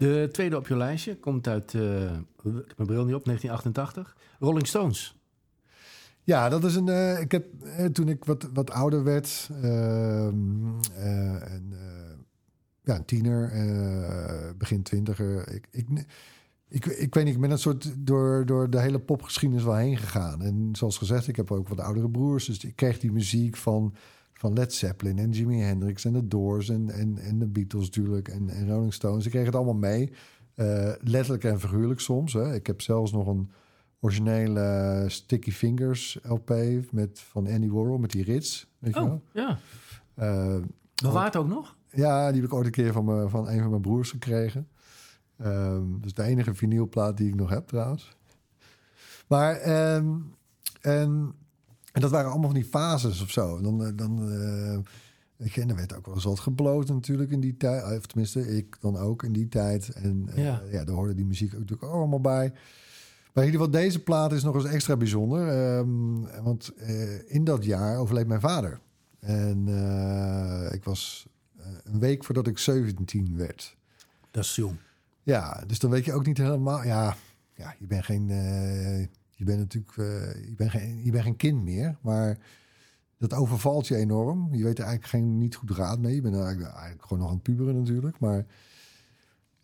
De 0.00 0.28
tweede 0.32 0.56
op 0.56 0.66
je 0.66 0.76
lijstje 0.76 1.16
komt 1.16 1.48
uit, 1.48 1.74
eh, 1.74 2.02
ik 2.02 2.64
heb 2.66 2.76
mijn 2.76 2.88
bril 2.88 3.04
niet 3.04 3.14
op, 3.14 3.24
1988. 3.24 4.16
Rolling 4.38 4.66
Stones. 4.66 5.18
Ja, 6.24 6.48
dat 6.48 6.64
is 6.64 6.74
een. 6.74 6.88
eh, 6.88 7.20
ik 7.20 7.32
heb 7.32 7.46
eh, 7.64 7.84
toen 7.86 8.08
ik 8.08 8.24
wat, 8.24 8.48
wat 8.52 8.70
ouder 8.70 9.04
werd, 9.04 9.50
ehm, 9.62 10.68
eh, 10.94 11.52
en, 11.52 11.72
ja, 12.82 12.96
een 12.96 13.04
tiener, 13.04 13.52
begin 14.58 14.82
twintiger. 14.82 15.48
Ik, 15.54 15.66
ik, 15.70 15.86
ik, 16.68 16.86
ik 16.86 17.14
weet 17.14 17.24
niet, 17.24 17.34
ik 17.34 17.40
ben 17.40 17.50
een 17.50 17.58
soort 17.58 17.92
door, 17.98 18.46
door 18.46 18.70
de 18.70 18.80
hele 18.80 18.98
popgeschiedenis 18.98 19.64
wel 19.64 19.76
heen 19.76 19.96
gegaan. 19.96 20.42
En 20.42 20.68
zoals 20.72 20.98
gezegd, 20.98 21.28
ik 21.28 21.36
heb 21.36 21.50
ook 21.50 21.68
wat 21.68 21.80
oudere 21.80 22.10
broers, 22.10 22.44
dus 22.44 22.64
ik 22.64 22.76
kreeg 22.76 22.98
die 22.98 23.12
muziek 23.12 23.56
van, 23.56 23.94
van 24.40 24.52
Led 24.52 24.72
Zeppelin 24.74 25.18
en 25.18 25.30
Jimi 25.30 25.60
Hendrix 25.60 26.04
en 26.04 26.12
de 26.12 26.28
Doors 26.28 26.68
en, 26.68 26.90
en, 26.90 27.18
en 27.18 27.38
de 27.38 27.46
Beatles 27.46 27.84
natuurlijk 27.84 28.28
en, 28.28 28.48
en 28.48 28.68
Rolling 28.68 28.94
Stones. 28.94 29.24
Ik 29.24 29.30
kreeg 29.30 29.44
het 29.46 29.54
allemaal 29.54 29.74
mee, 29.74 30.12
Eh, 30.54 30.92
letterlijk 31.00 31.44
en 31.44 31.60
figuurlijk 31.60 32.00
soms. 32.00 32.32
Hè. 32.32 32.54
Ik 32.54 32.66
heb 32.66 32.80
zelfs 32.80 33.12
nog 33.12 33.26
een 33.26 33.50
originele 34.00 35.04
Sticky 35.08 35.50
Fingers 35.50 36.18
LP 36.22 36.54
met, 36.90 37.20
van 37.20 37.46
Andy 37.46 37.68
Warhol 37.68 37.98
met 37.98 38.10
die 38.10 38.24
rits. 38.24 38.66
Weet 38.78 38.94
je 38.94 39.00
Oh, 39.00 39.06
wel? 39.06 39.22
ja. 39.32 39.58
Eh, 40.14 40.56
Bewaart 41.02 41.36
ook 41.36 41.48
nog? 41.48 41.76
ja, 41.90 42.26
die 42.32 42.40
heb 42.40 42.50
ik 42.50 42.56
ooit 42.56 42.66
een 42.66 42.72
keer 42.72 42.92
van, 42.92 43.04
me, 43.04 43.28
van 43.28 43.48
een 43.48 43.60
van 43.60 43.70
mijn 43.70 43.82
broers 43.82 44.10
gekregen. 44.10 44.68
Dat 45.36 46.04
is 46.04 46.14
de 46.14 46.22
enige 46.22 46.54
vinylplaat 46.54 47.16
die 47.16 47.28
ik 47.28 47.34
nog 47.34 47.50
heb 47.50 47.66
trouwens. 47.66 48.16
Maar 49.26 49.56
ehm, 49.56 50.14
en, 50.80 51.34
en 51.92 52.00
dat 52.00 52.10
waren 52.10 52.30
allemaal 52.30 52.50
van 52.50 52.60
die 52.60 52.68
fases 52.68 53.22
of 53.22 53.30
zo. 53.30 53.56
En 53.56 53.62
Dan, 53.62 53.84
eh, 53.84 53.92
dan, 53.94 54.30
eh, 54.32 55.52
je, 55.54 55.60
en 55.60 55.68
er 55.70 55.76
werd 55.76 55.94
ook 55.96 56.06
wel 56.06 56.14
eens 56.14 56.24
wat 56.24 56.40
gebloot 56.40 56.88
natuurlijk 56.88 57.30
in 57.30 57.40
die 57.40 57.56
tijd. 57.56 57.98
Of 57.98 58.06
tenminste, 58.06 58.56
ik 58.56 58.76
dan 58.80 58.96
ook 58.96 59.22
in 59.22 59.32
die 59.32 59.48
tijd. 59.48 59.88
En 59.88 60.28
eh, 60.34 60.44
Ja. 60.44 60.62
ja. 60.70 60.84
daar 60.84 60.94
hoorde 60.94 61.14
die 61.14 61.24
muziek 61.24 61.52
ook 61.54 61.60
natuurlijk 61.60 61.92
allemaal 61.92 62.20
bij. 62.20 62.52
Maar 63.32 63.44
in 63.44 63.50
ieder 63.52 63.66
geval, 63.66 63.80
deze 63.82 64.02
plaat 64.02 64.32
is 64.32 64.42
nog 64.42 64.54
eens 64.54 64.64
extra 64.64 64.96
bijzonder. 64.96 65.48
ehm, 65.48 66.42
want 66.42 66.72
in 67.26 67.44
dat 67.44 67.64
jaar 67.64 67.98
overleed 67.98 68.26
mijn 68.26 68.40
vader. 68.40 68.80
En 69.20 69.68
ik 70.72 70.84
was 70.84 71.26
een 71.84 71.98
week 71.98 72.24
voordat 72.24 72.46
ik 72.46 72.58
17 72.58 73.36
werd. 73.36 73.76
Dat 74.30 74.44
is 74.44 74.54
jong. 74.56 74.76
Ja, 75.22 75.62
dus 75.66 75.78
dan 75.78 75.90
weet 75.90 76.04
je 76.04 76.12
ook 76.12 76.26
niet 76.26 76.38
helemaal. 76.38 76.84
Ja, 76.84 77.16
ja 77.54 77.74
je 77.78 77.86
bent 77.86 78.04
geen. 78.04 78.30
Je 79.40 79.46
bent 79.46 79.58
natuurlijk. 79.58 79.96
eh, 79.96 80.48
je, 80.48 80.54
bent 80.56 80.70
geen, 80.70 81.22
geen 81.22 81.36
kind 81.36 81.62
meer. 81.64 81.96
Maar 82.00 82.38
dat 83.18 83.34
overvalt 83.34 83.86
je 83.86 83.96
enorm. 83.96 84.54
Je 84.54 84.64
weet 84.64 84.78
er 84.78 84.84
eigenlijk 84.84 85.06
geen 85.14 85.38
niet 85.38 85.54
goed 85.54 85.70
raad 85.70 85.98
mee. 85.98 86.14
Je 86.14 86.20
bent 86.20 86.34
eigenlijk, 86.34 87.02
gewoon 87.02 87.18
nog 87.18 87.28
aan 87.28 87.34
het 87.34 87.42
puberen 87.42 87.76
natuurlijk. 87.76 88.18
Maar. 88.18 88.46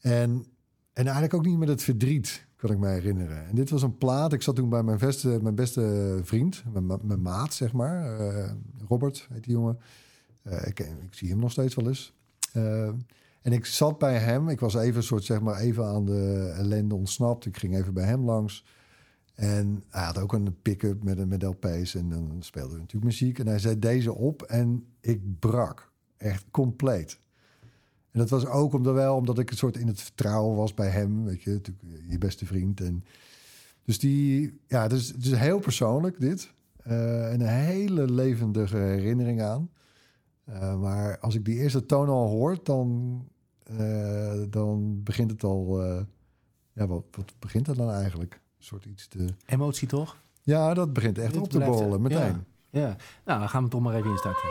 En, 0.00 0.46
en 0.92 1.04
eigenlijk 1.04 1.34
ook 1.34 1.44
niet 1.46 1.58
met 1.58 1.68
het 1.68 1.82
verdriet, 1.82 2.46
kan 2.56 2.70
ik 2.70 2.78
me 2.78 2.88
herinneren. 2.88 3.46
En 3.46 3.54
dit 3.54 3.70
was 3.70 3.82
een 3.82 3.98
plaat. 3.98 4.32
Ik 4.32 4.42
zat 4.42 4.56
toen 4.56 4.68
bij 4.68 4.82
mijn 4.82 4.98
beste, 4.98 5.38
mijn 5.42 5.54
beste 5.54 6.18
vriend, 6.22 6.64
mijn, 6.72 6.86
ma- 6.86 6.98
mijn 7.02 7.22
maat, 7.22 7.54
zeg 7.54 7.72
maar. 7.72 8.20
eh, 8.20 8.50
Robert 8.88 9.28
heet 9.32 9.44
die 9.44 9.52
jongen. 9.52 9.78
Eh, 10.42 10.66
ik, 10.66 10.78
ik 10.80 11.14
zie 11.14 11.28
hem 11.28 11.38
nog 11.38 11.50
steeds 11.50 11.74
wel 11.74 11.88
eens. 11.88 12.14
En 13.42 13.52
ik 13.52 13.66
zat 13.66 13.98
bij 13.98 14.18
hem. 14.18 14.48
Ik 14.48 14.60
was 14.60 14.74
even 14.74 14.96
een 14.96 15.02
soort, 15.02 15.24
zeg 15.24 15.40
maar, 15.40 15.56
even 15.58 15.84
aan 15.84 16.04
de 16.04 16.52
ellende 16.56 16.94
ontsnapt. 16.94 17.46
Ik 17.46 17.56
ging 17.56 17.76
even 17.76 17.94
bij 17.94 18.04
hem 18.04 18.24
langs. 18.24 18.64
En 19.36 19.84
hij 19.88 20.04
had 20.04 20.18
ook 20.18 20.32
een 20.32 20.62
pick-up 20.62 21.02
met, 21.02 21.28
met 21.28 21.42
LP's 21.42 21.94
en 21.94 22.08
dan 22.08 22.36
speelde 22.40 22.70
hij 22.70 22.78
natuurlijk 22.78 23.04
muziek. 23.04 23.38
En 23.38 23.46
hij 23.46 23.58
zet 23.58 23.82
deze 23.82 24.14
op 24.14 24.42
en 24.42 24.86
ik 25.00 25.38
brak. 25.38 25.92
Echt 26.16 26.44
compleet. 26.50 27.20
En 28.10 28.20
dat 28.20 28.30
was 28.30 28.46
ook 28.46 28.72
omdat, 28.72 28.94
wel, 28.94 29.16
omdat 29.16 29.38
ik 29.38 29.50
een 29.50 29.56
soort 29.56 29.76
in 29.76 29.86
het 29.86 30.02
vertrouwen 30.02 30.56
was 30.56 30.74
bij 30.74 30.88
hem. 30.88 31.24
Weet 31.24 31.42
je, 31.42 31.50
natuurlijk 31.50 31.86
je 32.08 32.18
beste 32.18 32.46
vriend. 32.46 32.80
En 32.80 33.04
dus 33.84 33.98
die, 33.98 34.60
ja, 34.66 34.82
het 34.82 34.92
is, 34.92 35.08
het 35.08 35.24
is 35.24 35.32
heel 35.32 35.58
persoonlijk 35.58 36.20
dit. 36.20 36.52
Eh, 36.76 37.32
en 37.32 37.40
een 37.40 37.46
hele 37.46 38.12
levendige 38.12 38.76
herinnering 38.76 39.42
aan. 39.42 39.70
Eh, 40.44 40.80
maar 40.80 41.18
als 41.18 41.34
ik 41.34 41.44
die 41.44 41.58
eerste 41.58 41.86
toon 41.86 42.08
al 42.08 42.28
hoor, 42.28 42.58
dan, 42.62 43.20
eh, 43.62 44.42
dan 44.50 45.02
begint 45.02 45.30
het 45.30 45.44
al... 45.44 45.82
eh, 45.82 46.00
ja, 46.72 46.86
wat, 46.86 47.04
wat 47.10 47.34
begint 47.38 47.68
er 47.68 47.76
dan 47.76 47.90
eigenlijk? 47.90 48.40
Een 48.58 48.64
soort 48.64 48.84
iets 48.84 49.08
te... 49.08 49.26
Emotie 49.46 49.88
toch? 49.88 50.16
Ja, 50.42 50.74
dat 50.74 50.92
begint 50.92 51.18
echt 51.18 51.36
op 51.36 51.48
te 51.48 51.56
blijft- 51.56 51.74
borrelen, 51.76 52.02
meteen. 52.02 52.44
Ja. 52.70 52.80
ja. 52.80 52.96
Nou, 53.24 53.38
dan 53.40 53.48
gaan 53.48 53.62
we 53.64 53.68
toch 53.68 53.80
maar 53.80 53.94
even 53.94 54.10
instarten. 54.10 54.48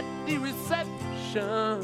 At 0.00 0.26
the 0.26 0.38
reception. 0.38 1.78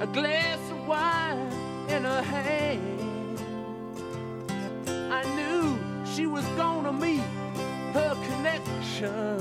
A 0.00 0.06
glass 0.06 0.60
of 0.70 0.86
wine 0.86 1.50
in 1.88 2.04
her 2.04 2.22
hand. 2.22 3.40
I 5.18 5.22
knew 5.36 5.76
she 6.14 6.26
was 6.26 6.44
gonna 6.62 6.92
meet 6.92 7.28
her 7.96 8.14
connection. 8.28 9.38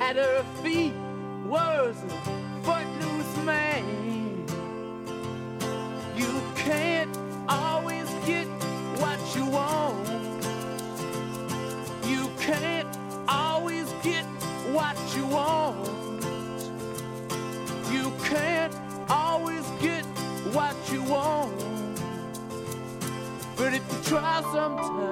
At 0.00 0.14
her 0.16 0.44
feet 0.62 0.94
was 1.46 1.96
sometimes, 24.68 25.07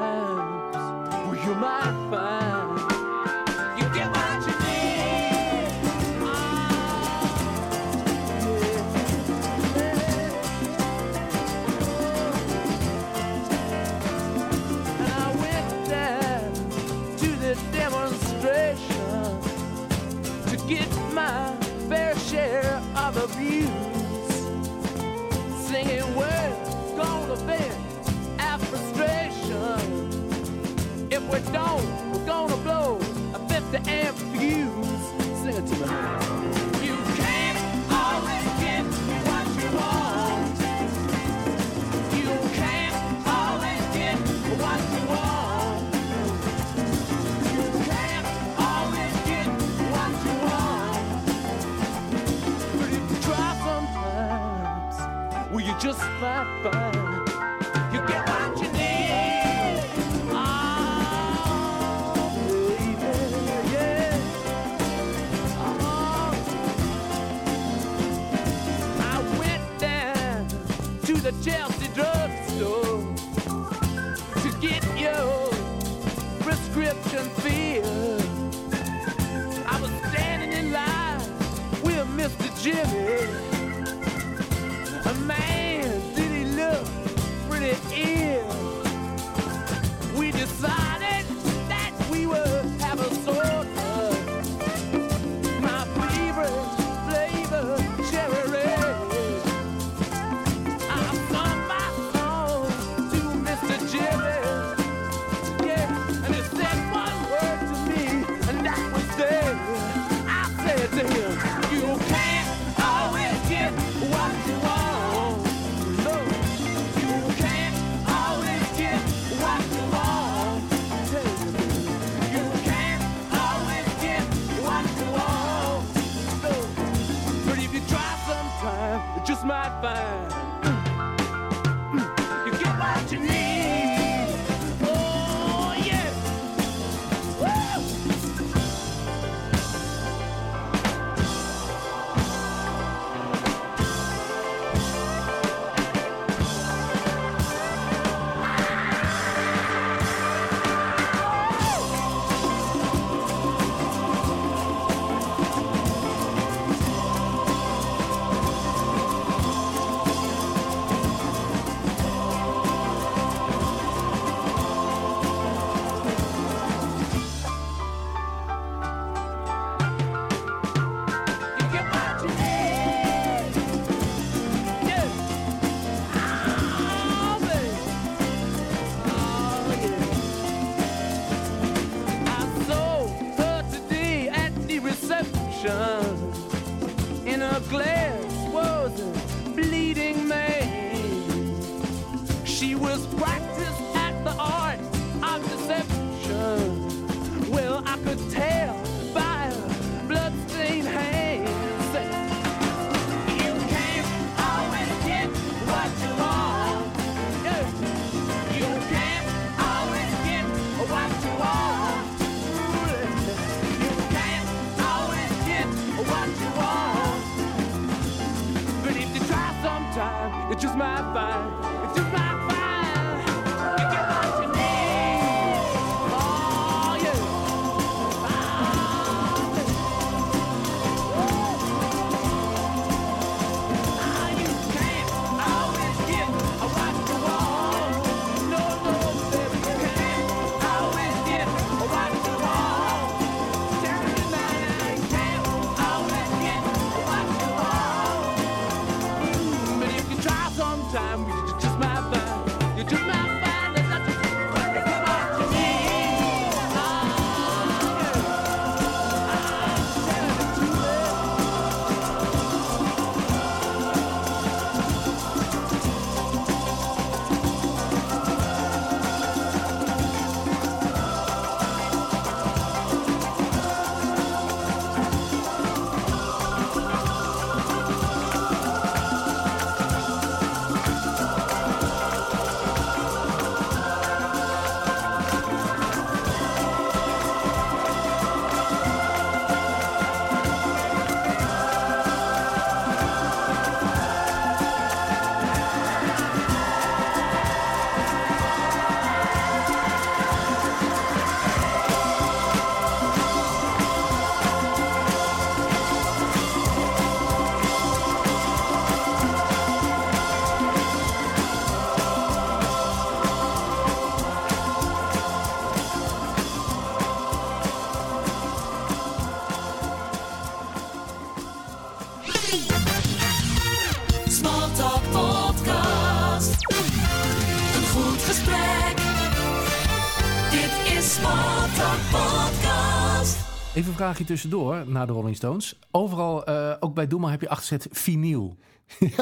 vraagje 333.97 334.24
tussendoor, 334.24 334.84
na 334.86 335.07
de 335.07 335.12
Rolling 335.12 335.36
Stones. 335.36 335.78
Overal, 335.90 336.44
eh, 336.44 336.76
ook 336.80 336.94
bij 336.94 337.07
Doema, 337.07 337.30
heb 337.30 337.40
je 337.40 337.49
achtergezet 337.49 337.88
vinyl. 337.99 338.57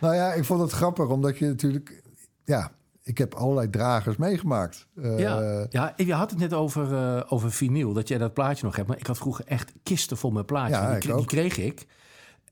Nou 0.00 0.14
ja, 0.16 0.32
ik 0.32 0.44
vond 0.44 0.60
het 0.60 0.70
grappig, 0.70 1.08
omdat 1.08 1.38
je 1.38 1.46
natuurlijk... 1.46 2.02
Ja, 2.44 2.70
ik 3.02 3.18
heb 3.18 3.34
allerlei 3.34 3.70
dragers 3.70 4.16
meegemaakt. 4.16 4.86
Eh, 5.02 5.18
ja, 5.18 5.66
ja, 5.70 5.92
je 5.96 6.14
had 6.14 6.30
het 6.30 6.38
net 6.38 6.52
over, 6.52 6.94
eh, 6.94 7.22
over 7.28 7.52
vinyl, 7.52 7.92
dat 7.92 8.08
jij 8.08 8.18
dat 8.18 8.34
plaatje 8.34 8.64
nog 8.64 8.76
hebt. 8.76 8.88
Maar 8.88 8.98
ik 8.98 9.06
had 9.06 9.16
vroeger 9.18 9.44
echt 9.46 9.72
kisten 9.82 10.16
vol 10.16 10.30
met 10.30 10.46
plaatjes. 10.46 11.04
Ja, 11.04 11.16
die, 11.16 11.24
kreeg 11.26 11.58
ik. 11.58 11.86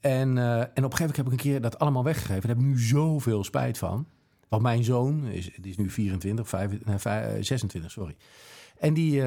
En, 0.00 0.38
en 0.38 0.64
op 0.64 0.74
een 0.74 0.74
gegeven 0.74 0.98
moment 0.98 1.16
heb 1.16 1.26
ik 1.26 1.32
een 1.32 1.36
keer 1.36 1.60
dat 1.60 1.78
allemaal 1.78 2.04
weggegeven. 2.04 2.40
Daar 2.40 2.50
heb 2.56 2.58
ik 2.58 2.70
nu 2.70 2.78
zoveel 2.80 3.44
spijt 3.44 3.78
van. 3.78 4.06
Want 4.48 4.62
mijn 4.62 4.84
zoon, 4.84 5.24
is, 5.26 5.50
die 5.60 5.70
is 5.70 5.76
nu 5.76 5.90
24, 5.90 6.48
25, 6.48 6.88
nee, 6.88 6.98
vijf- 6.98 7.36
eh, 7.36 7.42
26, 7.42 7.90
sorry. 7.90 8.16
En 8.78 8.94
die, 8.94 9.22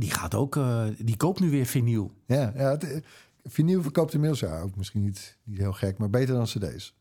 die 0.00 0.10
gaat 0.10 0.34
ook, 0.34 0.56
eh, 0.56 0.84
die 0.98 1.16
koopt 1.16 1.40
nu 1.40 1.50
weer 1.50 1.66
vinyl. 1.66 2.12
Ja, 2.26 2.52
ja 2.56 2.70
het, 2.70 2.90
eh, 2.90 3.00
vinyl 3.44 3.82
verkoopt 3.82 4.14
inmiddels 4.14 4.40
ja, 4.40 4.60
ook 4.60 4.76
misschien 4.76 5.02
niet, 5.02 5.38
niet 5.44 5.58
heel 5.58 5.72
gek, 5.72 5.98
maar 5.98 6.10
beter 6.10 6.34
dan 6.34 6.44
cd's. 6.44 6.94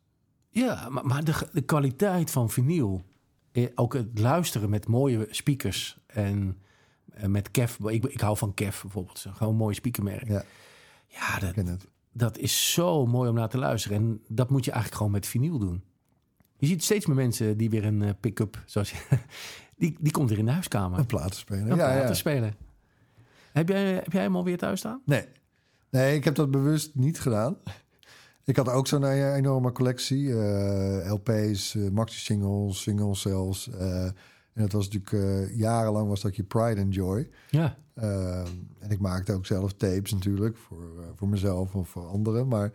Ja, 0.50 0.90
maar, 0.90 1.06
maar 1.06 1.24
de, 1.24 1.48
de 1.52 1.62
kwaliteit 1.62 2.32
van 2.32 2.50
vinyl, 2.50 3.04
eh, 3.52 3.68
ook 3.76 3.94
het 3.94 4.20
luisteren 4.20 4.70
met 4.70 4.88
mooie 4.88 5.28
speakers 5.30 5.98
en 6.06 6.58
met 7.28 7.52
Kev, 7.52 7.80
ik, 7.80 8.06
ik 8.06 8.22
hou 8.22 8.38
van 8.38 8.54
Kev 8.54 8.82
bijvoorbeeld, 8.82 9.26
gewoon 9.34 9.54
een 9.54 9.60
mooi 9.60 9.76
speakermerk. 9.76 10.28
Ja, 10.28 10.44
Ja, 11.08 11.40
dat, 11.40 11.88
dat 12.12 12.38
is 12.38 12.74
zo 12.74 13.06
mooi 13.06 13.30
om 13.30 13.36
naar 13.36 13.50
te 13.50 13.58
luisteren. 13.58 13.98
En 13.98 14.22
dat 14.28 14.50
moet 14.50 14.66
je 14.66 14.72
eigenlijk 14.72 15.02
gewoon 15.02 15.18
met 15.18 15.28
vinyl 15.28 15.60
doen. 15.60 15.84
Je 16.58 16.68
ziet 16.68 16.84
steeds 16.84 17.06
meer 17.06 17.16
mensen 17.16 17.58
die 17.58 17.70
weer 17.70 17.86
een 17.86 18.16
pick-up, 18.20 18.64
zoals 18.66 18.92
je, 18.92 18.98
die, 19.78 19.96
die 20.00 20.12
komt 20.12 20.30
weer 20.30 20.38
in 20.38 20.46
de 20.46 20.52
huiskamer. 20.52 21.00
Een 21.00 21.06
platenspeler. 21.06 21.62
Een 21.62 21.68
ja, 21.68 21.76
plaat 21.76 22.08
ja. 22.08 22.14
spelen. 22.14 22.65
Heb 23.56 23.70
jij, 23.70 23.94
heb 23.94 24.12
jij 24.12 24.22
hem 24.22 24.36
alweer 24.36 24.58
thuis 24.58 24.80
staan? 24.80 25.02
Nee. 25.06 25.26
nee, 25.90 26.16
ik 26.16 26.24
heb 26.24 26.36
dat 26.36 26.52
bewust 26.52 26.96
niet 26.96 27.20
gedaan. 27.20 27.58
Ik 28.46 28.56
had 28.56 28.70
ook 28.70 28.88
zo'n 28.88 29.04
eh, 29.04 29.36
enorme 29.36 29.72
collectie. 29.72 30.40
eh, 30.40 31.12
LP's, 31.12 31.76
eh, 31.76 31.90
maxi-singles, 31.90 32.82
singles 32.82 33.22
zelfs. 33.22 33.70
en 33.70 34.14
dat 34.54 34.72
was 34.72 34.90
natuurlijk 34.90 35.52
jarenlang 35.56 36.08
was 36.08 36.22
dat 36.22 36.36
je 36.36 36.44
Pride 36.44 36.82
and 36.82 36.94
Joy. 36.94 37.30
Ja. 37.50 37.78
En 38.80 38.90
ik 38.90 39.00
maakte 39.00 39.34
ook 39.34 39.46
zelf 39.46 39.74
tapes 39.74 40.14
natuurlijk 40.14 40.58
voor, 40.58 41.14
voor 41.16 41.28
mezelf 41.28 41.76
of 41.76 41.90
voor 41.90 42.08
anderen. 42.08 42.48
Maar 42.48 42.72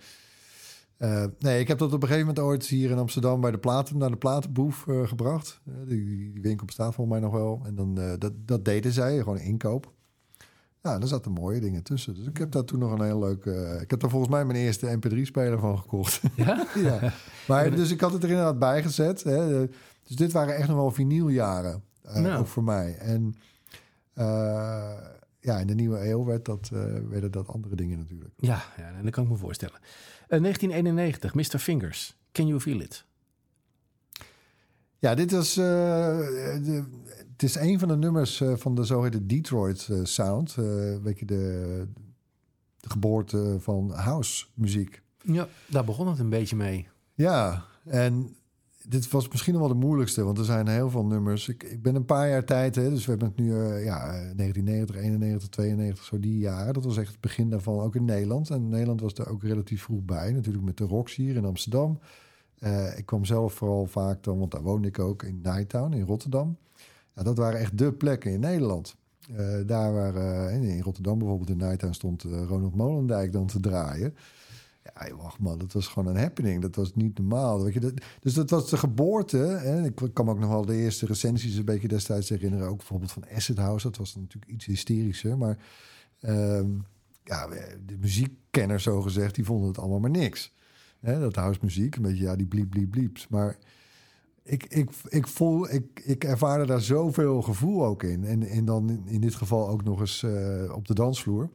nee, 1.38 1.60
ik 1.60 1.68
heb 1.68 1.78
dat 1.78 1.92
op 1.92 2.02
een 2.02 2.08
gegeven 2.08 2.26
moment 2.26 2.44
ooit 2.44 2.66
hier 2.66 2.90
in 2.90 2.98
Amsterdam 2.98 3.40
bij 3.40 3.50
de 3.50 3.58
platen 3.58 3.98
naar 3.98 4.10
de 4.10 4.16
platenboef 4.16 4.86
gebracht. 5.04 5.60
Die, 5.64 6.32
die 6.32 6.42
winkel 6.42 6.66
bestaat 6.66 6.94
volgens 6.94 7.18
mij 7.18 7.28
nog 7.28 7.38
wel. 7.38 7.60
En 7.64 7.74
dan 7.74 7.94
dat, 8.18 8.32
dat 8.36 8.64
deden 8.64 8.92
zij, 8.92 9.18
gewoon 9.18 9.38
inkoop. 9.38 9.92
Ja, 10.82 10.98
daar 10.98 11.08
zaten 11.08 11.32
mooie 11.32 11.60
dingen 11.60 11.82
tussen. 11.82 12.14
Dus 12.14 12.26
ik 12.26 12.36
heb 12.36 12.50
daar 12.52 12.64
toen 12.64 12.78
nog 12.78 12.92
een 12.92 13.04
heel 13.04 13.18
leuk. 13.18 13.46
eh, 13.46 13.80
ik 13.80 13.90
heb 13.90 14.00
daar 14.00 14.10
volgens 14.10 14.30
mij 14.32 14.44
mijn 14.44 14.58
eerste 14.58 14.98
MP3-speler 14.98 15.58
van 15.58 15.78
gekocht. 15.78 16.20
Ja? 16.36 16.66
ja. 16.88 17.12
Maar 17.48 17.70
dus 17.70 17.90
ik 17.90 18.00
had 18.00 18.12
het 18.12 18.22
er 18.22 18.28
inderdaad 18.28 18.58
bij 18.58 18.82
gezet. 18.82 19.22
Hè. 19.22 19.66
Dus 20.02 20.16
dit 20.16 20.32
waren 20.32 20.54
echt 20.56 20.68
nog 20.68 20.76
wel 20.76 20.90
vinyljaren. 20.90 21.82
Nou. 22.02 22.38
Ook 22.38 22.46
voor 22.46 22.64
mij. 22.64 22.96
En 22.98 23.34
eh, 24.12 24.92
ja, 25.40 25.58
in 25.58 25.66
de 25.66 25.74
nieuwe 25.74 26.08
eeuw 26.08 26.24
werd 26.24 26.44
dat, 26.44 26.68
werden 27.08 27.30
dat 27.30 27.48
andere 27.48 27.74
dingen 27.76 27.98
natuurlijk. 27.98 28.32
Ja, 28.36 28.62
ja, 28.76 29.02
dat 29.02 29.10
kan 29.12 29.24
ik 29.24 29.30
me 29.30 29.36
voorstellen. 29.36 29.78
Eh, 30.28 30.40
1991, 30.40 31.34
Mr. 31.34 31.58
Fingers. 31.58 32.16
Can 32.32 32.46
you 32.46 32.60
feel 32.60 32.80
it? 32.80 33.04
Ja, 34.98 35.14
dit 35.14 35.30
was. 35.30 35.56
eh, 35.56 35.64
de, 35.64 36.84
het 37.40 37.48
is 37.48 37.54
een 37.54 37.78
van 37.78 37.88
de 37.88 37.96
nummers 37.96 38.40
eh, 38.40 38.56
van 38.56 38.74
de 38.74 38.84
zogeheten 38.84 39.26
Detroit 39.26 39.88
eh, 39.90 39.98
Sound. 40.02 40.56
eh 40.58 40.64
weet 41.02 41.18
je, 41.18 41.24
de, 41.24 41.86
de 42.80 42.90
geboorte 42.90 43.56
van 43.60 43.92
house 43.92 44.46
muziek. 44.54 45.02
Ja, 45.22 45.48
daar 45.66 45.84
begon 45.84 46.08
het 46.08 46.18
een 46.18 46.28
beetje 46.28 46.56
mee. 46.56 46.88
Ja, 47.14 47.64
en 47.84 48.36
dit 48.90 49.10
was 49.10 49.28
misschien 49.28 49.58
wel 49.58 49.68
de 49.68 49.74
moeilijkste, 49.74 50.24
want 50.24 50.38
er 50.38 50.44
zijn 50.44 50.68
heel 50.68 50.90
veel 50.90 51.04
nummers. 51.04 51.48
Ik, 51.48 51.62
ik 51.62 51.82
ben 51.82 51.94
een 51.94 52.04
paar 52.04 52.28
jaar 52.28 52.44
tijd, 52.44 52.74
hè, 52.74 52.90
dus 52.90 53.04
we 53.04 53.10
hebben 53.10 53.28
het 53.28 53.36
nu 53.36 53.50
eh, 53.50 53.84
ja, 53.84 53.98
eh, 53.98 54.36
1990, 54.36 54.96
91, 54.96 55.48
92, 55.48 56.04
zo 56.04 56.20
die 56.20 56.38
jaren. 56.38 56.74
Dat 56.74 56.84
was 56.84 56.96
echt 56.96 57.10
het 57.10 57.20
begin 57.20 57.50
daarvan, 57.50 57.80
ook 57.80 57.94
in 57.94 58.04
Nederland. 58.04 58.50
En 58.50 58.68
Nederland 58.68 59.00
was 59.00 59.14
daar 59.14 59.28
ook 59.28 59.42
relatief 59.42 59.82
vroeg 59.82 60.02
bij, 60.02 60.32
natuurlijk 60.32 60.64
met 60.64 60.76
de 60.76 60.84
Rocks 60.84 61.14
hier 61.14 61.36
in 61.36 61.44
Amsterdam. 61.44 61.98
Eh, 62.58 62.98
ik 62.98 63.06
kwam 63.06 63.24
zelf 63.24 63.52
vooral 63.52 63.86
vaak 63.86 64.22
dan, 64.22 64.38
want 64.38 64.50
daar 64.50 64.62
woonde 64.62 64.88
ik 64.88 64.98
ook, 64.98 65.22
in 65.22 65.40
Nighttown 65.42 65.92
in 65.92 66.06
Rotterdam. 66.06 66.56
Ja, 67.14 67.22
dat 67.22 67.36
waren 67.36 67.60
echt 67.60 67.78
de 67.78 67.92
plekken 67.92 68.32
in 68.32 68.40
Nederland. 68.40 68.96
Eh, 69.36 69.56
daar 69.66 69.92
waar 69.92 70.14
eh, 70.16 70.54
in- 70.54 70.80
Rotterdam 70.80 71.18
bijvoorbeeld 71.18 71.50
in 71.50 71.56
Nighttown 71.56 71.92
stond 71.92 72.24
eh, 72.24 72.42
Ronald 72.46 72.74
Molendijk 72.74 73.32
dan 73.32 73.46
te 73.46 73.60
draaien. 73.60 74.14
Ja, 74.84 75.16
wacht 75.16 75.38
man, 75.38 75.58
dat 75.58 75.72
was 75.72 75.86
gewoon 75.86 76.14
een 76.14 76.20
happening. 76.22 76.62
Dat 76.62 76.74
was 76.76 76.94
niet 76.94 77.18
normaal. 77.18 77.62
Weet 77.64 77.72
je, 77.74 77.94
dus 78.20 78.34
dat 78.34 78.50
was 78.50 78.70
de 78.70 78.76
geboorte. 78.76 79.36
Hè? 79.36 79.84
Ik 79.84 79.94
kan 80.12 80.24
me 80.24 80.30
ook 80.30 80.38
nog 80.38 80.48
wel 80.50 80.64
de 80.64 80.76
eerste 80.76 81.06
recensies 81.06 81.56
een 81.56 81.64
beetje 81.64 81.88
destijds 81.88 82.28
herinneren. 82.28 82.68
Ook 82.68 82.76
bijvoorbeeld 82.76 83.12
van 83.12 83.24
Acid 83.34 83.58
House. 83.58 83.86
Dat 83.88 83.96
was 83.96 84.14
natuurlijk 84.16 84.52
iets 84.52 84.64
hysterischer. 84.64 85.38
Maar 85.38 85.58
ehm, 86.20 86.68
ja, 87.24 87.46
de 87.86 87.96
muziekkenners 88.00 88.82
zo 88.82 89.00
gezegd, 89.00 89.34
die 89.34 89.44
vonden 89.44 89.68
het 89.68 89.78
allemaal 89.78 90.00
maar 90.00 90.10
niks. 90.10 90.52
Hè, 91.00 91.20
dat 91.20 91.34
housemuziek, 91.34 91.96
een 91.96 92.02
beetje 92.02 92.24
ja, 92.24 92.36
die 92.36 92.46
bliep, 92.46 92.70
bliep, 92.70 92.90
blieps. 92.90 93.28
Maar 93.28 93.56
ik, 94.50 94.64
ik, 94.64 94.90
ik, 95.08 95.26
voel, 95.26 95.70
ik, 95.70 96.00
ik 96.04 96.24
ervaarde 96.24 96.66
daar 96.66 96.80
zoveel 96.80 97.42
gevoel 97.42 97.84
ook 97.84 98.02
in. 98.02 98.24
En, 98.24 98.42
en 98.42 98.64
dan 98.64 99.06
in, 99.06 99.20
dit 99.20 99.34
geval 99.34 99.68
ook 99.68 99.84
nog 99.84 100.00
eens 100.00 100.22
eh, 100.22 100.72
op 100.74 100.86
de 100.86 100.94
dansvloer. 100.94 101.50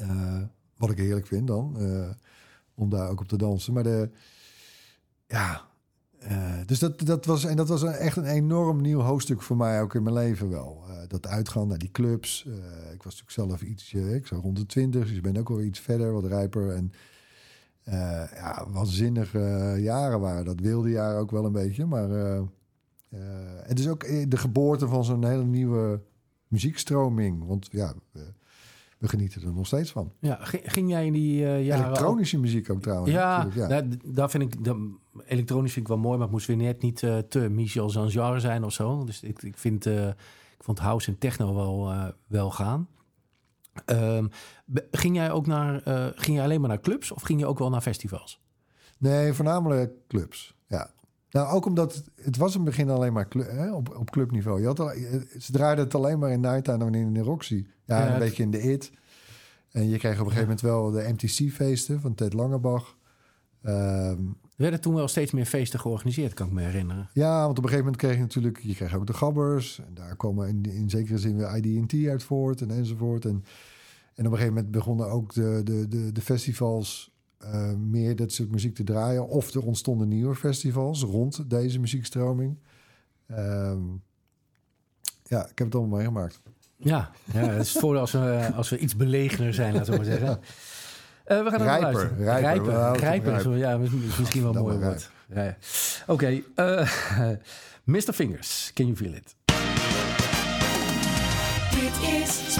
Eh, 0.00 0.42
wat 0.76 0.90
ik 0.90 0.98
heerlijk 0.98 1.26
vind 1.26 1.46
dan, 1.46 1.78
eh, 1.78 2.10
om 2.74 2.90
daar 2.90 3.08
ook 3.10 3.20
op 3.20 3.28
te 3.28 3.36
dansen. 3.36 3.72
Maar 3.72 3.82
de, 3.82 4.10
ja, 5.26 5.64
dus 6.66 6.78
dat, 6.78 7.00
dat 7.00 7.24
was, 7.24 7.44
en 7.44 7.56
dat 7.56 7.68
was 7.68 7.82
echt 7.82 8.16
een 8.16 8.24
enorm 8.24 8.80
nieuw 8.80 9.00
hoofdstuk 9.00 9.42
voor 9.42 9.56
mij 9.56 9.82
ook 9.82 9.94
in 9.94 10.02
mijn 10.02 10.14
leven 10.14 10.48
wel. 10.48 10.84
Dat 11.08 11.26
uitgaan 11.26 11.68
naar 11.68 11.78
die 11.78 11.90
clubs. 11.90 12.44
Ik 12.92 13.02
was 13.02 13.22
natuurlijk 13.22 13.30
zelf 13.30 13.62
iets, 13.62 13.92
ik 13.92 14.26
zou 14.26 14.40
rond 14.40 14.56
de 14.56 14.66
twintig, 14.66 15.06
dus 15.06 15.16
ik 15.16 15.22
ben 15.22 15.36
ook 15.36 15.48
wel 15.48 15.62
iets 15.62 15.80
verder, 15.80 16.12
wat 16.12 16.24
rijper. 16.24 16.74
En 16.74 16.92
eh, 17.86 18.22
ja, 18.34 18.66
waanzinnige 18.70 19.74
jaren 19.78 20.20
waren 20.20 20.44
dat. 20.44 20.60
Wilde 20.60 20.90
jaren 20.90 21.20
ook 21.20 21.30
wel 21.30 21.44
een 21.44 21.52
beetje, 21.52 21.86
maar 21.86 22.10
eh, 22.10 22.36
eh, 22.36 22.44
het 23.62 23.78
is 23.78 23.88
ook 23.88 24.00
de 24.30 24.36
geboorte 24.36 24.88
van 24.88 25.04
zo'n 25.04 25.24
hele 25.24 25.44
nieuwe 25.44 26.00
muziekstroming. 26.48 27.46
Want 27.46 27.68
ja, 27.70 27.92
we, 28.12 28.32
we 28.98 29.08
genieten 29.08 29.42
er 29.42 29.52
nog 29.52 29.66
steeds 29.66 29.92
van. 29.92 30.12
Ja, 30.20 30.38
ging, 30.42 30.88
jij 30.90 31.06
in 31.06 31.12
die 31.12 31.36
jaren... 31.38 31.84
ook- 31.84 31.90
Elektronische 31.90 32.38
muziek 32.40 32.70
ook 32.70 32.82
trouwens. 32.82 33.12
Ja, 33.12 33.48
ja. 33.54 33.66
daar- 33.66 33.84
daar 34.04 34.30
vind 34.30 34.42
ik... 34.42 34.64
dat- 34.64 34.76
elektronisch 35.26 35.72
vind 35.72 35.84
ik 35.88 35.92
wel 35.92 36.02
mooi, 36.02 36.12
maar 36.14 36.22
het 36.26 36.30
moest 36.34 36.46
weer 36.46 36.56
net 36.56 36.82
niet 36.82 36.98
te 37.28 37.48
Michel 37.50 37.90
Zanjar 37.90 38.40
zijn 38.40 38.64
of 38.64 38.72
zo. 38.72 39.04
Dus 39.04 39.22
ik, 39.22 39.42
ik, 39.42 39.56
vind, 39.58 39.86
ik 39.86 40.14
vond 40.58 40.78
house 40.78 41.10
en 41.10 41.18
techno 41.18 41.54
wel, 41.54 41.92
wel 42.26 42.50
gaan. 42.50 42.88
Ehm, 43.84 44.26
ging 44.90 45.16
jij 45.16 45.30
ook 45.30 45.46
naar... 45.46 45.82
eh, 45.82 46.06
ging 46.14 46.36
je 46.36 46.42
alleen 46.42 46.60
maar 46.60 46.68
naar 46.68 46.80
clubs 46.80 47.12
of 47.12 47.22
ging 47.22 47.40
je 47.40 47.46
ook 47.46 47.58
wel 47.58 47.70
naar 47.70 47.80
festivals? 47.80 48.40
Nee, 48.98 49.32
voornamelijk 49.32 49.92
clubs. 50.08 50.54
Ja. 50.66 50.90
Nou, 51.30 51.48
ook 51.54 51.66
omdat 51.66 51.94
het, 51.94 52.10
het 52.14 52.36
was 52.36 52.50
in 52.54 52.60
het 52.60 52.68
begin 52.68 52.90
alleen 52.90 53.12
maar 53.12 53.26
hè, 53.38 53.72
op, 53.72 53.96
op 53.96 54.10
clubniveau. 54.10 54.60
Je 54.60 54.66
had 54.66 54.80
al, 54.80 54.88
ze 55.38 55.52
draaiden 55.52 55.84
het 55.84 55.94
alleen 55.94 56.18
maar 56.18 56.30
in 56.30 56.40
Nighttime 56.40 56.84
en 56.84 56.94
in 56.94 57.12
de 57.12 57.20
Roxy. 57.20 57.66
Ja, 57.84 57.98
Ja, 57.98 58.04
een 58.06 58.10
het- 58.10 58.18
beetje 58.18 58.42
in 58.42 58.50
de 58.50 58.60
IT. 58.72 58.90
En 59.70 59.88
je 59.88 59.98
kreeg 59.98 60.12
op 60.20 60.26
een 60.26 60.32
gegeven 60.32 60.42
moment 60.42 60.60
wel 60.60 60.90
de 60.90 61.08
MTC-feesten 61.12 62.00
van 62.00 62.14
Ted 62.14 62.32
Langebach. 62.32 62.96
Ehm, 63.62 64.20
Er 64.56 64.62
werden 64.62 64.80
toen 64.80 64.94
wel 64.94 65.08
steeds 65.08 65.32
meer 65.32 65.46
feesten 65.46 65.80
georganiseerd, 65.80 66.34
kan 66.34 66.46
ik 66.46 66.52
me 66.52 66.62
herinneren. 66.62 67.08
ja, 67.12 67.44
want 67.44 67.58
op 67.58 67.64
een 67.64 67.70
gegeven 67.70 67.84
moment 67.84 67.96
kreeg 67.96 68.14
je 68.14 68.20
natuurlijk... 68.20 68.58
Je 68.62 68.74
kreeg 68.74 68.94
ook 68.94 69.06
de 69.06 69.12
gabbers. 69.12 69.78
En 69.78 69.94
daar 69.94 70.16
komen 70.16 70.48
in, 70.48 70.62
in 70.62 70.90
zekere 70.90 71.18
zin 71.18 71.36
weer 71.36 71.56
ID&T 71.56 72.08
uit 72.08 72.22
voort 72.22 72.60
en 72.60 72.70
enzovoort. 72.70 73.24
En, 73.24 73.44
en 74.14 74.26
op 74.26 74.32
een 74.32 74.38
gegeven 74.38 74.54
moment 74.54 74.70
begonnen 74.70 75.10
ook 75.10 75.34
de, 75.34 75.60
de, 75.64 75.88
de, 75.88 76.12
de 76.12 76.20
festivals... 76.20 77.14
eh, 77.38 77.72
meer 77.74 78.16
dat 78.16 78.32
soort 78.32 78.50
muziek 78.50 78.74
te 78.74 78.84
draaien. 78.84 79.28
Of 79.28 79.54
er 79.54 79.62
ontstonden 79.62 80.08
nieuwe 80.08 80.34
festivals 80.34 81.02
rond 81.02 81.50
deze 81.50 81.78
muziekstroming. 81.78 82.58
Ehm, 83.26 83.82
ja, 85.24 85.42
ik 85.42 85.58
heb 85.58 85.66
het 85.66 85.74
allemaal 85.74 85.96
meegemaakt. 85.96 86.40
Ja, 86.76 87.10
ja 87.32 87.46
dat 87.46 87.60
is 87.60 87.72
het 87.72 87.82
voordeel 87.82 88.00
als 88.00 88.12
we, 88.12 88.50
als 88.54 88.68
we 88.68 88.78
iets 88.78 88.96
belegener 88.96 89.54
zijn, 89.54 89.74
laten 89.74 89.90
we 89.90 89.96
maar 89.96 90.06
zeggen. 90.06 90.40
Eh, 91.26 91.42
we 91.42 91.50
gaan 91.50 91.60
er 91.60 91.66
Rijper, 91.66 91.92
luisteren. 91.92 92.24
rijper, 92.24 92.98
rijper, 92.98 93.56
ja, 93.56 93.78
is 93.78 93.90
is 94.08 94.16
misschien 94.18 94.42
wel 94.42 94.56
een 94.56 94.62
mooi 94.62 94.78
woord. 94.78 95.10
Ja, 95.34 95.42
ja. 95.42 95.56
Oké, 96.06 96.40
eh, 96.54 96.88
Mr. 97.84 98.12
Fingers, 98.12 98.70
can 98.74 98.86
you 98.86 98.96
feel 98.96 99.12
it? 99.12 99.34
Dit 101.70 102.10
is 102.20 102.54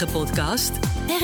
eigen 0.00 0.20
podcast? 0.20 0.70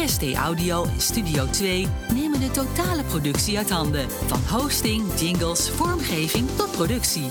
RST 0.04 0.34
Audio 0.34 0.84
en 0.84 1.00
Studio 1.00 1.50
2 1.50 1.86
nemen 2.14 2.40
de 2.40 2.50
totale 2.50 3.02
productie 3.02 3.56
uit 3.56 3.70
handen. 3.70 4.10
Van 4.10 4.40
hosting, 4.48 5.20
jingles, 5.20 5.70
vormgeving 5.70 6.48
tot 6.56 6.70
productie. 6.70 7.30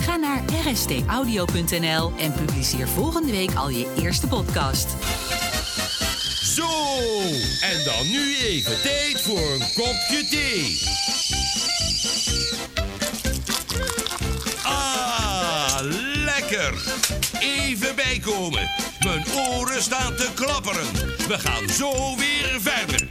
Ga 0.00 0.16
naar 0.16 0.42
rstaudio.nl 0.66 2.12
en 2.18 2.32
publiceer 2.32 2.88
volgende 2.88 3.32
week 3.32 3.54
al 3.54 3.68
je 3.68 3.94
eerste 4.02 4.26
podcast. 4.26 4.88
Zo, 6.54 6.68
en 7.60 7.84
dan 7.84 8.10
nu 8.10 8.36
even 8.36 8.82
tijd 8.82 9.20
voor 9.20 9.52
een 9.52 9.66
kopje 9.74 10.26
thee. 10.30 10.82
Ah, 14.62 15.78
lekker. 16.24 16.74
Even 17.40 17.96
bijkomen. 17.96 18.89
Mijn 19.04 19.24
oren 19.32 19.82
staan 19.82 20.14
te 20.14 20.28
klapperen. 20.34 20.86
We 21.28 21.38
gaan 21.38 21.68
zo 21.68 22.16
weer 22.16 22.60
verder. 22.60 23.08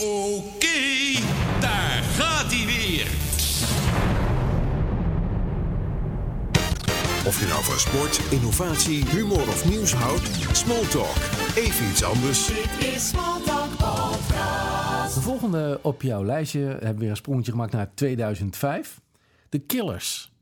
Oké, 0.00 1.20
daar 1.60 2.02
gaat 2.16 2.52
hij 2.52 2.66
weer. 2.66 3.06
Of 7.24 7.40
je 7.40 7.46
nou 7.46 7.64
van 7.64 7.80
sport, 7.80 8.20
innovatie, 8.30 9.04
humor 9.08 9.48
of 9.48 9.64
nieuws 9.64 9.92
houdt, 9.92 10.28
Smalltalk. 10.52 11.31
Even 11.56 11.88
iets 11.90 12.04
anders. 12.04 12.46
Dit 12.46 12.86
is 12.94 13.08
Smalltalk 13.08 13.70
Podcast. 13.70 15.14
De 15.14 15.20
volgende 15.20 15.78
op 15.82 16.02
jouw 16.02 16.24
lijstje 16.24 16.60
hebben 16.60 16.92
we 16.94 16.98
weer 16.98 17.10
een 17.10 17.16
sprongetje 17.16 17.50
gemaakt 17.52 17.72
naar 17.72 17.90
2005. 17.94 19.00
The 19.48 19.58
Killers. 19.58 20.32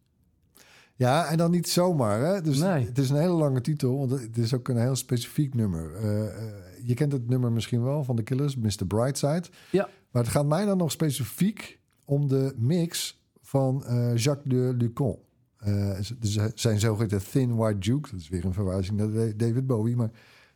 Ja, 0.95 1.27
en 1.27 1.37
dan 1.37 1.51
niet 1.51 1.69
zomaar. 1.69 2.21
Hè? 2.21 2.41
Dus 2.43 2.59
Nee. 2.59 2.85
Het 2.87 2.99
is 2.99 3.11
een 3.11 3.17
hele 3.17 3.33
lange 3.33 3.61
titel, 3.61 3.99
want 3.99 4.11
het 4.11 4.39
is 4.39 4.55
ook 4.55 4.69
een 4.69 4.81
heel 4.81 4.97
specifiek 4.97 5.55
nummer. 5.55 5.95
Eh, 5.95 6.27
eh, 6.27 6.53
je 6.85 6.95
kent 6.95 7.13
het 7.13 7.29
nummer 7.29 7.53
misschien 7.53 7.83
wel 7.83 8.05
van 8.05 8.17
de 8.17 8.23
Killers, 8.23 8.57
Mr. 8.57 8.87
Brightside. 8.87 9.45
Ja. 9.71 9.89
Maar 10.11 10.23
het 10.23 10.33
gaat 10.33 10.47
mij 10.47 10.65
dan 10.65 10.77
nog 10.79 10.91
specifiek 10.91 11.79
om 12.05 12.29
de 12.29 12.55
mix 12.57 13.23
van 13.43 13.85
eh, 13.85 14.17
Jacques 14.17 14.55
de 14.59 14.75
Lucon. 14.79 15.19
Eh, 15.57 15.91
z- 16.01 16.13
dus 16.19 16.39
zijn 16.55 16.81
zogeheten 16.81 17.23
Thin 17.31 17.57
White 17.57 17.79
Duke, 17.79 18.11
dat 18.11 18.21
is 18.21 18.29
weer 18.29 18.45
een 18.45 18.53
verwijzing 18.53 18.97
naar 18.99 19.11
Da- 19.13 19.33
David 19.47 19.67
Bowie, 19.67 19.97
maar 19.97 20.11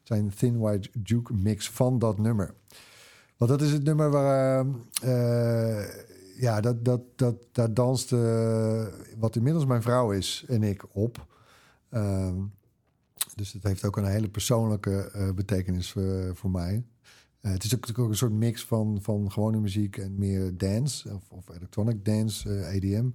zijn 0.04 0.34
Thin 0.34 0.58
White 0.58 0.90
Duke 0.92 1.34
mix 1.34 1.70
van 1.70 1.98
dat 1.98 2.18
nummer. 2.18 2.54
Want 3.36 3.50
dat 3.50 3.62
is 3.62 3.72
het 3.72 3.84
nummer 3.84 4.10
waar, 4.10 4.66
eh, 5.02 5.84
ja, 6.36 6.60
dat, 6.60 6.84
dat, 6.84 7.00
dat, 7.16 7.36
daar 7.52 7.74
danst 7.74 8.12
eh, 8.12 8.86
wat 9.18 9.36
inmiddels 9.36 9.66
mijn 9.66 9.82
vrouw 9.82 10.10
is 10.10 10.44
en 10.48 10.62
ik 10.62 10.84
op. 10.92 11.26
Ehm, 11.88 12.36
dus 13.34 13.52
het 13.52 13.62
heeft 13.62 13.84
ook 13.84 13.96
een 13.96 14.04
hele 14.04 14.28
persoonlijke 14.28 15.32
betekenis 15.34 15.90
voor, 16.32 16.50
mij. 16.50 16.84
Het 17.40 17.64
is 17.64 17.70
natuurlijk 17.70 17.98
ook 17.98 18.08
een 18.08 18.16
soort 18.16 18.32
mix 18.32 18.64
van, 18.64 18.98
van 19.02 19.32
gewone 19.32 19.60
muziek 19.60 19.96
en 19.96 20.18
meer 20.18 20.56
dance 20.56 21.14
of, 21.14 21.30
of 21.30 21.48
electronic 21.48 22.04
dance, 22.04 22.66
EDM. 22.66 23.08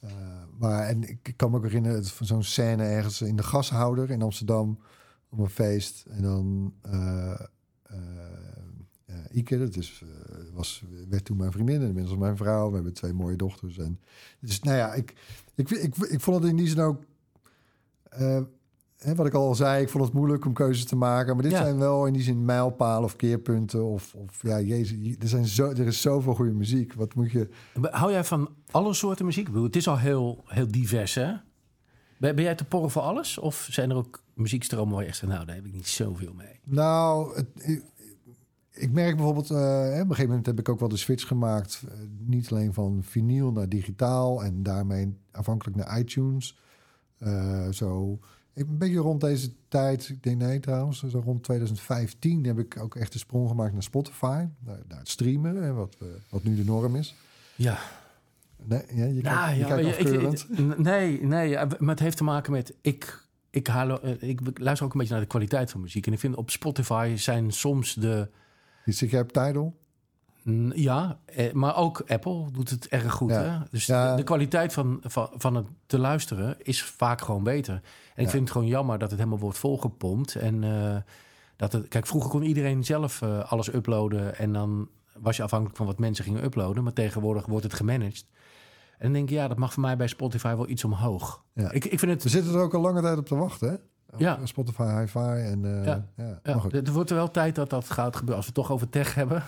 Eh, 0.00 0.10
maar 0.58 0.86
en 0.86 1.02
ik, 1.02 1.28
ik 1.28 1.36
kan 1.36 1.50
me 1.50 1.56
ook 1.56 1.62
herinneren 1.62 2.04
van 2.04 2.26
zo'n 2.26 2.42
scène 2.42 2.82
ergens 2.82 3.22
in 3.22 3.36
de 3.36 3.42
gashouder 3.42 4.10
in 4.10 4.22
Amsterdam 4.22 4.78
op 5.28 5.38
een 5.38 5.48
feest. 5.48 6.04
En 6.08 6.22
dan 6.22 6.74
eh, 6.82 7.40
Ike, 9.32 9.58
dat 9.58 9.76
is, 9.76 10.04
was, 10.52 10.84
werd 11.08 11.24
toen 11.24 11.36
mijn 11.36 11.52
vriendin 11.52 11.80
en 11.80 11.86
inmiddels 11.86 12.16
mijn 12.16 12.36
vrouw. 12.36 12.68
We 12.68 12.74
hebben 12.74 12.92
twee 12.92 13.12
mooie 13.12 13.36
dochters. 13.36 13.78
En, 13.78 14.00
dus 14.40 14.60
nou 14.60 14.76
ja, 14.76 14.94
ik, 14.94 15.14
ik, 15.54 15.70
ik, 15.70 15.96
ik, 15.96 16.20
vond 16.20 16.42
het 16.42 16.50
in 16.50 16.56
die 16.56 16.68
zin 16.68 16.80
ook... 16.80 17.02
hè, 19.04 19.14
wat 19.14 19.26
ik 19.26 19.34
al 19.34 19.54
zei, 19.54 19.82
ik 19.82 19.88
vond 19.88 20.04
het 20.04 20.12
moeilijk 20.12 20.44
om 20.44 20.52
keuzes 20.52 20.84
te 20.84 20.96
maken. 20.96 21.34
Maar 21.34 21.42
dit 21.42 21.52
Ja. 21.52 21.62
zijn 21.62 21.78
wel 21.78 22.06
in 22.06 22.12
die 22.12 22.22
zin 22.22 22.44
mijlpalen 22.44 23.04
of 23.04 23.16
keerpunten. 23.16 23.84
Of, 23.84 24.14
of 24.14 24.42
ja, 24.42 24.60
jezus, 24.60 25.16
er, 25.18 25.28
zijn 25.28 25.46
zo, 25.46 25.68
er 25.70 25.86
is 25.86 26.00
zoveel 26.00 26.34
goede 26.34 26.52
muziek. 26.52 26.92
Wat 26.94 27.14
moet 27.14 27.30
je... 27.30 27.48
Hou 27.80 28.12
jij 28.12 28.24
van 28.24 28.48
alle 28.70 28.94
soorten 28.94 29.24
muziek? 29.26 29.46
Ik 29.46 29.52
bedoel, 29.52 29.66
het 29.66 29.76
is 29.76 29.88
al 29.88 29.98
heel, 29.98 30.42
heel 30.46 30.70
divers, 30.70 31.14
hè? 31.14 31.32
Ben, 32.18 32.34
ben 32.34 32.44
jij 32.44 32.54
te 32.54 32.64
porren 32.64 32.90
voor 32.90 33.02
alles? 33.02 33.38
Of 33.38 33.68
zijn 33.70 33.90
er 33.90 33.96
ook 33.96 34.22
muziekstromen 34.34 34.92
waar 34.94 35.02
je 35.02 35.08
echt 35.08 35.18
zegt... 35.18 35.32
nou, 35.32 35.46
daar 35.46 35.54
heb 35.54 35.64
ik 35.66 35.72
niet 35.72 35.88
zoveel 35.88 36.32
mee. 36.34 36.60
Nou, 36.64 37.34
het, 37.36 37.46
ik, 37.56 37.82
ik 38.70 38.92
merk 38.92 39.16
bijvoorbeeld, 39.16 39.50
eh, 39.50 39.56
op 39.56 39.60
een 39.92 40.06
gegeven 40.08 40.26
moment 40.28 40.46
heb 40.46 40.58
ik 40.58 40.68
ook 40.68 40.80
wel 40.80 40.88
de 40.88 40.96
switch 40.96 41.26
gemaakt. 41.26 41.82
eh, 41.88 41.94
niet 42.26 42.50
alleen 42.50 42.72
van 42.74 42.98
vinyl 43.02 43.52
naar 43.52 43.68
digitaal 43.68 44.44
en 44.44 44.62
daarmee 44.62 45.16
afhankelijk 45.32 45.76
naar 45.76 45.98
iTunes. 45.98 46.58
Eh, 47.18 47.68
zo, 47.68 48.18
ik, 48.60 48.66
een 48.68 48.78
beetje 48.78 48.98
rond 48.98 49.20
deze 49.20 49.50
tijd, 49.68 50.08
ik 50.08 50.22
denk 50.22 50.38
nee 50.40 50.60
trouwens, 50.60 51.02
zo 51.08 51.20
rond 51.24 51.42
2015 51.42 52.44
heb 52.44 52.58
ik 52.58 52.78
ook 52.80 52.94
echt 52.96 53.12
de 53.12 53.18
sprong 53.18 53.48
gemaakt 53.48 53.72
naar 53.72 53.82
Spotify. 53.82 54.44
Naar, 54.58 54.78
naar 54.88 54.98
het 54.98 55.08
streamen, 55.08 55.56
hè, 55.56 55.72
wat, 55.72 55.96
eh, 56.00 56.06
wat 56.28 56.42
nu 56.44 56.56
de 56.56 56.64
norm 56.64 56.96
is. 56.96 57.14
Ja, 57.56 57.78
Nee, 58.64 58.82
ja, 58.94 59.04
je 59.04 59.20
kijkt, 59.20 59.22
Nou, 59.38 59.50
je 59.52 59.58
ja, 59.58 59.66
kijkt 59.66 60.00
ik- 60.00 60.58
ik- 60.58 60.78
nee, 60.78 61.22
nee, 61.26 61.54
maar 61.56 61.88
het 61.90 61.98
heeft 61.98 62.16
te 62.16 62.24
maken 62.24 62.52
met... 62.52 62.74
Ik, 62.80 63.26
ik, 63.50 63.66
haal, 63.66 64.02
eh, 64.02 64.28
ik 64.28 64.40
luister 64.58 64.86
ook 64.86 64.92
een 64.92 64.98
beetje 64.98 65.12
naar 65.14 65.22
de 65.22 65.28
kwaliteit 65.28 65.70
van 65.70 65.80
muziek. 65.80 66.06
En 66.06 66.12
ik 66.12 66.18
vind 66.18 66.34
op 66.36 66.50
Spotify 66.50 67.12
zijn 67.16 67.50
soms 67.50 67.94
de... 67.94 68.28
Zit 68.84 69.10
jij 69.10 69.20
op 69.20 69.32
Tidal? 69.32 69.76
Ja, 70.74 71.18
eh, 71.24 71.52
maar 71.52 71.76
ook 71.76 72.02
Apple 72.06 72.50
doet 72.52 72.70
het 72.70 72.88
erg 72.88 73.12
goed. 73.12 73.30
Ja. 73.30 73.42
Hè? 73.42 73.58
Dus 73.70 73.86
Ja. 73.86 74.10
de, 74.10 74.16
de 74.16 74.22
kwaliteit 74.22 74.72
van, 74.72 75.00
van, 75.02 75.28
van 75.36 75.54
het 75.54 75.66
te 75.86 75.98
luisteren 75.98 76.56
is 76.62 76.82
vaak 76.82 77.20
gewoon 77.20 77.42
beter. 77.42 77.74
En 78.14 78.22
ik 78.24 78.30
vind 78.30 78.42
het 78.42 78.52
gewoon 78.52 78.66
jammer 78.66 78.98
dat 78.98 79.10
het 79.10 79.18
helemaal 79.18 79.40
wordt 79.40 79.58
volgepompt. 79.58 80.34
En 80.34 80.64
eh, 80.64 80.96
dat 81.56 81.72
het, 81.72 81.88
kijk, 81.88 82.06
vroeger 82.06 82.30
kon 82.30 82.42
iedereen 82.42 82.84
zelf 82.84 83.22
eh, 83.22 83.50
alles 83.50 83.74
uploaden. 83.74 84.36
En 84.38 84.52
dan 84.52 84.88
was 85.18 85.36
je 85.36 85.42
afhankelijk 85.42 85.76
van 85.76 85.86
wat 85.86 85.98
mensen 85.98 86.24
gingen 86.24 86.44
uploaden. 86.44 86.82
Maar 86.84 86.92
tegenwoordig 86.92 87.46
wordt 87.46 87.64
het 87.64 87.74
gemanaged. 87.74 88.24
En 88.98 89.06
dan 89.06 89.12
denk 89.12 89.28
ik, 89.30 89.34
ja, 89.34 89.48
dat 89.48 89.58
mag 89.58 89.72
voor 89.72 89.82
mij 89.82 89.96
bij 89.96 90.06
Spotify 90.06 90.54
wel 90.54 90.68
iets 90.68 90.84
omhoog. 90.84 91.42
Ja. 91.52 91.70
Ik, 91.70 91.84
ik 91.84 91.98
vind 91.98 92.12
het. 92.12 92.22
We 92.22 92.28
zitten 92.28 92.54
er 92.54 92.60
ook 92.60 92.74
al 92.74 92.80
lange 92.80 93.00
tijd 93.00 93.18
op 93.18 93.26
te 93.26 93.34
wachten, 93.34 93.68
hè? 93.68 93.76
Ja. 94.16 94.38
Spotify 94.46 94.98
Hi-Fi 95.00 95.18
en... 95.18 95.82
Ja. 95.84 96.08
ja. 96.16 96.40
Ja, 96.42 96.60
er 96.70 96.92
wordt 96.92 97.10
wel 97.10 97.30
tijd 97.30 97.54
dat 97.54 97.70
dat 97.70 97.90
gaat 97.90 98.16
gebeuren. 98.16 98.36
Als 98.36 98.46
we 98.46 98.52
het 98.54 98.62
toch 98.66 98.72
over 98.72 98.88
tech 98.88 99.14
hebben, 99.14 99.42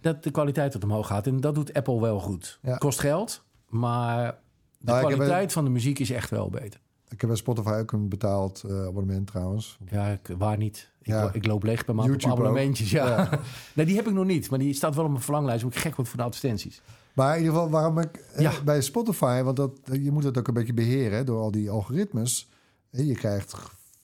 dat 0.00 0.22
de 0.22 0.30
kwaliteit 0.30 0.72
wat 0.72 0.84
omhoog 0.84 1.06
gaat. 1.06 1.26
En 1.26 1.40
dat 1.40 1.54
doet 1.54 1.72
Apple 1.74 2.00
wel 2.00 2.20
goed. 2.20 2.58
Ja. 2.62 2.76
Kost 2.76 3.00
geld, 3.00 3.42
maar 3.68 4.38
de 4.78 4.84
Nou, 4.86 4.98
heb- 4.98 5.06
kwaliteit 5.16 5.52
van 5.52 5.64
de 5.64 5.70
muziek 5.70 5.98
is 5.98 6.10
echt 6.10 6.30
wel 6.30 6.50
beter. 6.50 6.80
Ik 7.08 7.20
heb 7.20 7.30
bij 7.30 7.38
Spotify 7.38 7.70
ook 7.80 7.92
een 7.92 8.08
betaald 8.08 8.62
eh, 8.68 8.86
abonnement 8.86 9.26
trouwens. 9.26 9.78
Ja, 9.90 10.06
ik, 10.06 10.34
waar 10.38 10.56
niet. 10.56 10.90
Ik, 11.00 11.06
Ja. 11.06 11.30
ik 11.32 11.46
loop 11.46 11.62
leeg 11.62 11.84
per 11.84 11.94
maand 11.94 12.08
YouTube 12.08 12.32
op 12.32 12.38
ook. 12.38 12.44
abonnementjes. 12.44 12.90
Ja. 12.90 13.06
Ja. 13.08 13.40
nee, 13.74 13.86
die 13.86 13.96
heb 13.96 14.06
ik 14.06 14.12
nog 14.12 14.24
niet. 14.24 14.50
Maar 14.50 14.58
die 14.58 14.74
staat 14.74 14.94
wel 14.94 15.04
op 15.04 15.10
mijn 15.10 15.22
verlanglijst. 15.22 15.62
Omdat 15.62 15.78
ik 15.78 15.84
gek 15.84 15.96
word 15.96 16.08
voor 16.08 16.18
de 16.18 16.24
advertenties. 16.24 16.82
Maar 17.12 17.32
in 17.36 17.38
ieder 17.42 17.54
geval, 17.54 17.70
waarom 17.70 17.98
ik 17.98 18.16
eh, 18.16 18.60
bij 18.64 18.80
Spotify, 18.80 19.42
want 19.42 19.56
dat, 19.56 19.72
je 19.92 20.10
moet 20.10 20.24
het 20.24 20.38
ook 20.38 20.48
een 20.48 20.54
beetje 20.54 20.74
beheren 20.74 21.18
hè, 21.18 21.24
door 21.24 21.40
al 21.40 21.50
die 21.50 21.70
algoritmes. 21.70 22.48
Je 22.90 23.14
krijgt, 23.14 23.54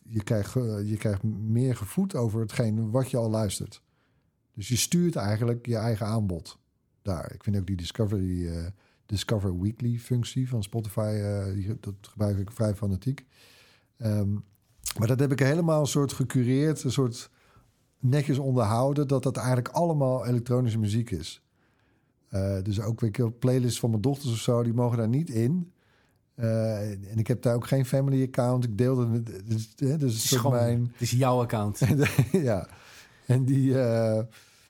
je, 0.03 0.23
krijgt, 0.23 0.57
eh, 0.57 0.89
je 0.91 0.97
krijgt 0.97 1.23
meer 1.23 1.77
gevoed 1.77 2.15
over 2.15 2.41
hetgeen 2.41 2.91
wat 2.91 3.11
je 3.11 3.17
al 3.17 3.31
luistert. 3.31 3.83
Dus 4.57 4.69
je 4.69 4.77
stuurt 4.77 5.17
eigenlijk 5.17 5.67
je 5.67 5.77
eigen 5.77 6.07
aanbod 6.07 6.59
daar. 7.03 7.33
Ik 7.35 7.45
vind 7.45 7.57
ook 7.57 7.67
die 7.67 7.77
Discovery, 7.77 8.49
eh, 8.49 8.67
Discover 9.07 9.61
Weekly 9.61 9.99
functie 9.99 10.49
van 10.49 10.63
Spotify, 10.63 11.21
eh, 11.23 11.55
die, 11.55 11.77
dat 11.81 11.95
gebruik 12.01 12.39
ik 12.39 12.51
vrij 12.51 12.75
fanatiek. 12.75 13.27
Ehm, 13.97 14.33
maar 14.99 15.09
dat 15.09 15.21
heb 15.21 15.33
ik 15.33 15.39
helemaal 15.39 15.81
een 15.81 15.87
soort 15.87 16.13
gecureerd, 16.13 16.85
een 16.85 16.93
soort 16.93 17.31
netjes 17.99 18.39
onderhouden, 18.39 19.09
dat 19.09 19.23
dat 19.23 19.37
eigenlijk 19.37 19.69
allemaal 19.69 20.27
elektronische 20.27 20.79
muziek 20.79 21.11
is. 21.11 21.43
Eh, 22.29 22.63
dus 22.63 22.81
ook 22.81 23.01
weet 23.01 23.19
ik, 23.19 23.39
playlists 23.39 23.81
van 23.81 23.91
mijn 23.91 24.03
dochters 24.03 24.33
of 24.33 24.39
zo, 24.39 24.63
die 24.63 24.75
mogen 24.75 24.99
daar 24.99 25.09
niet 25.09 25.31
in. 25.31 25.71
En 26.35 27.15
ik 27.17 27.27
heb 27.27 27.43
daar 27.43 27.55
ook 27.55 27.67
geen 27.67 27.87
family 27.87 28.23
account. 28.23 28.65
Ik 28.65 28.79
deel 28.79 28.99
het. 28.99 29.27
Dus, 29.27 29.75
dus 29.75 29.91
Het 29.91 30.03
is, 30.03 30.31
gewoon, 30.31 30.53
mijn. 30.53 30.89
het 30.93 31.01
is 31.01 31.11
jouw 31.11 31.41
account. 31.41 31.81
ja. 32.33 32.69
En 33.27 33.45
die. 33.45 33.75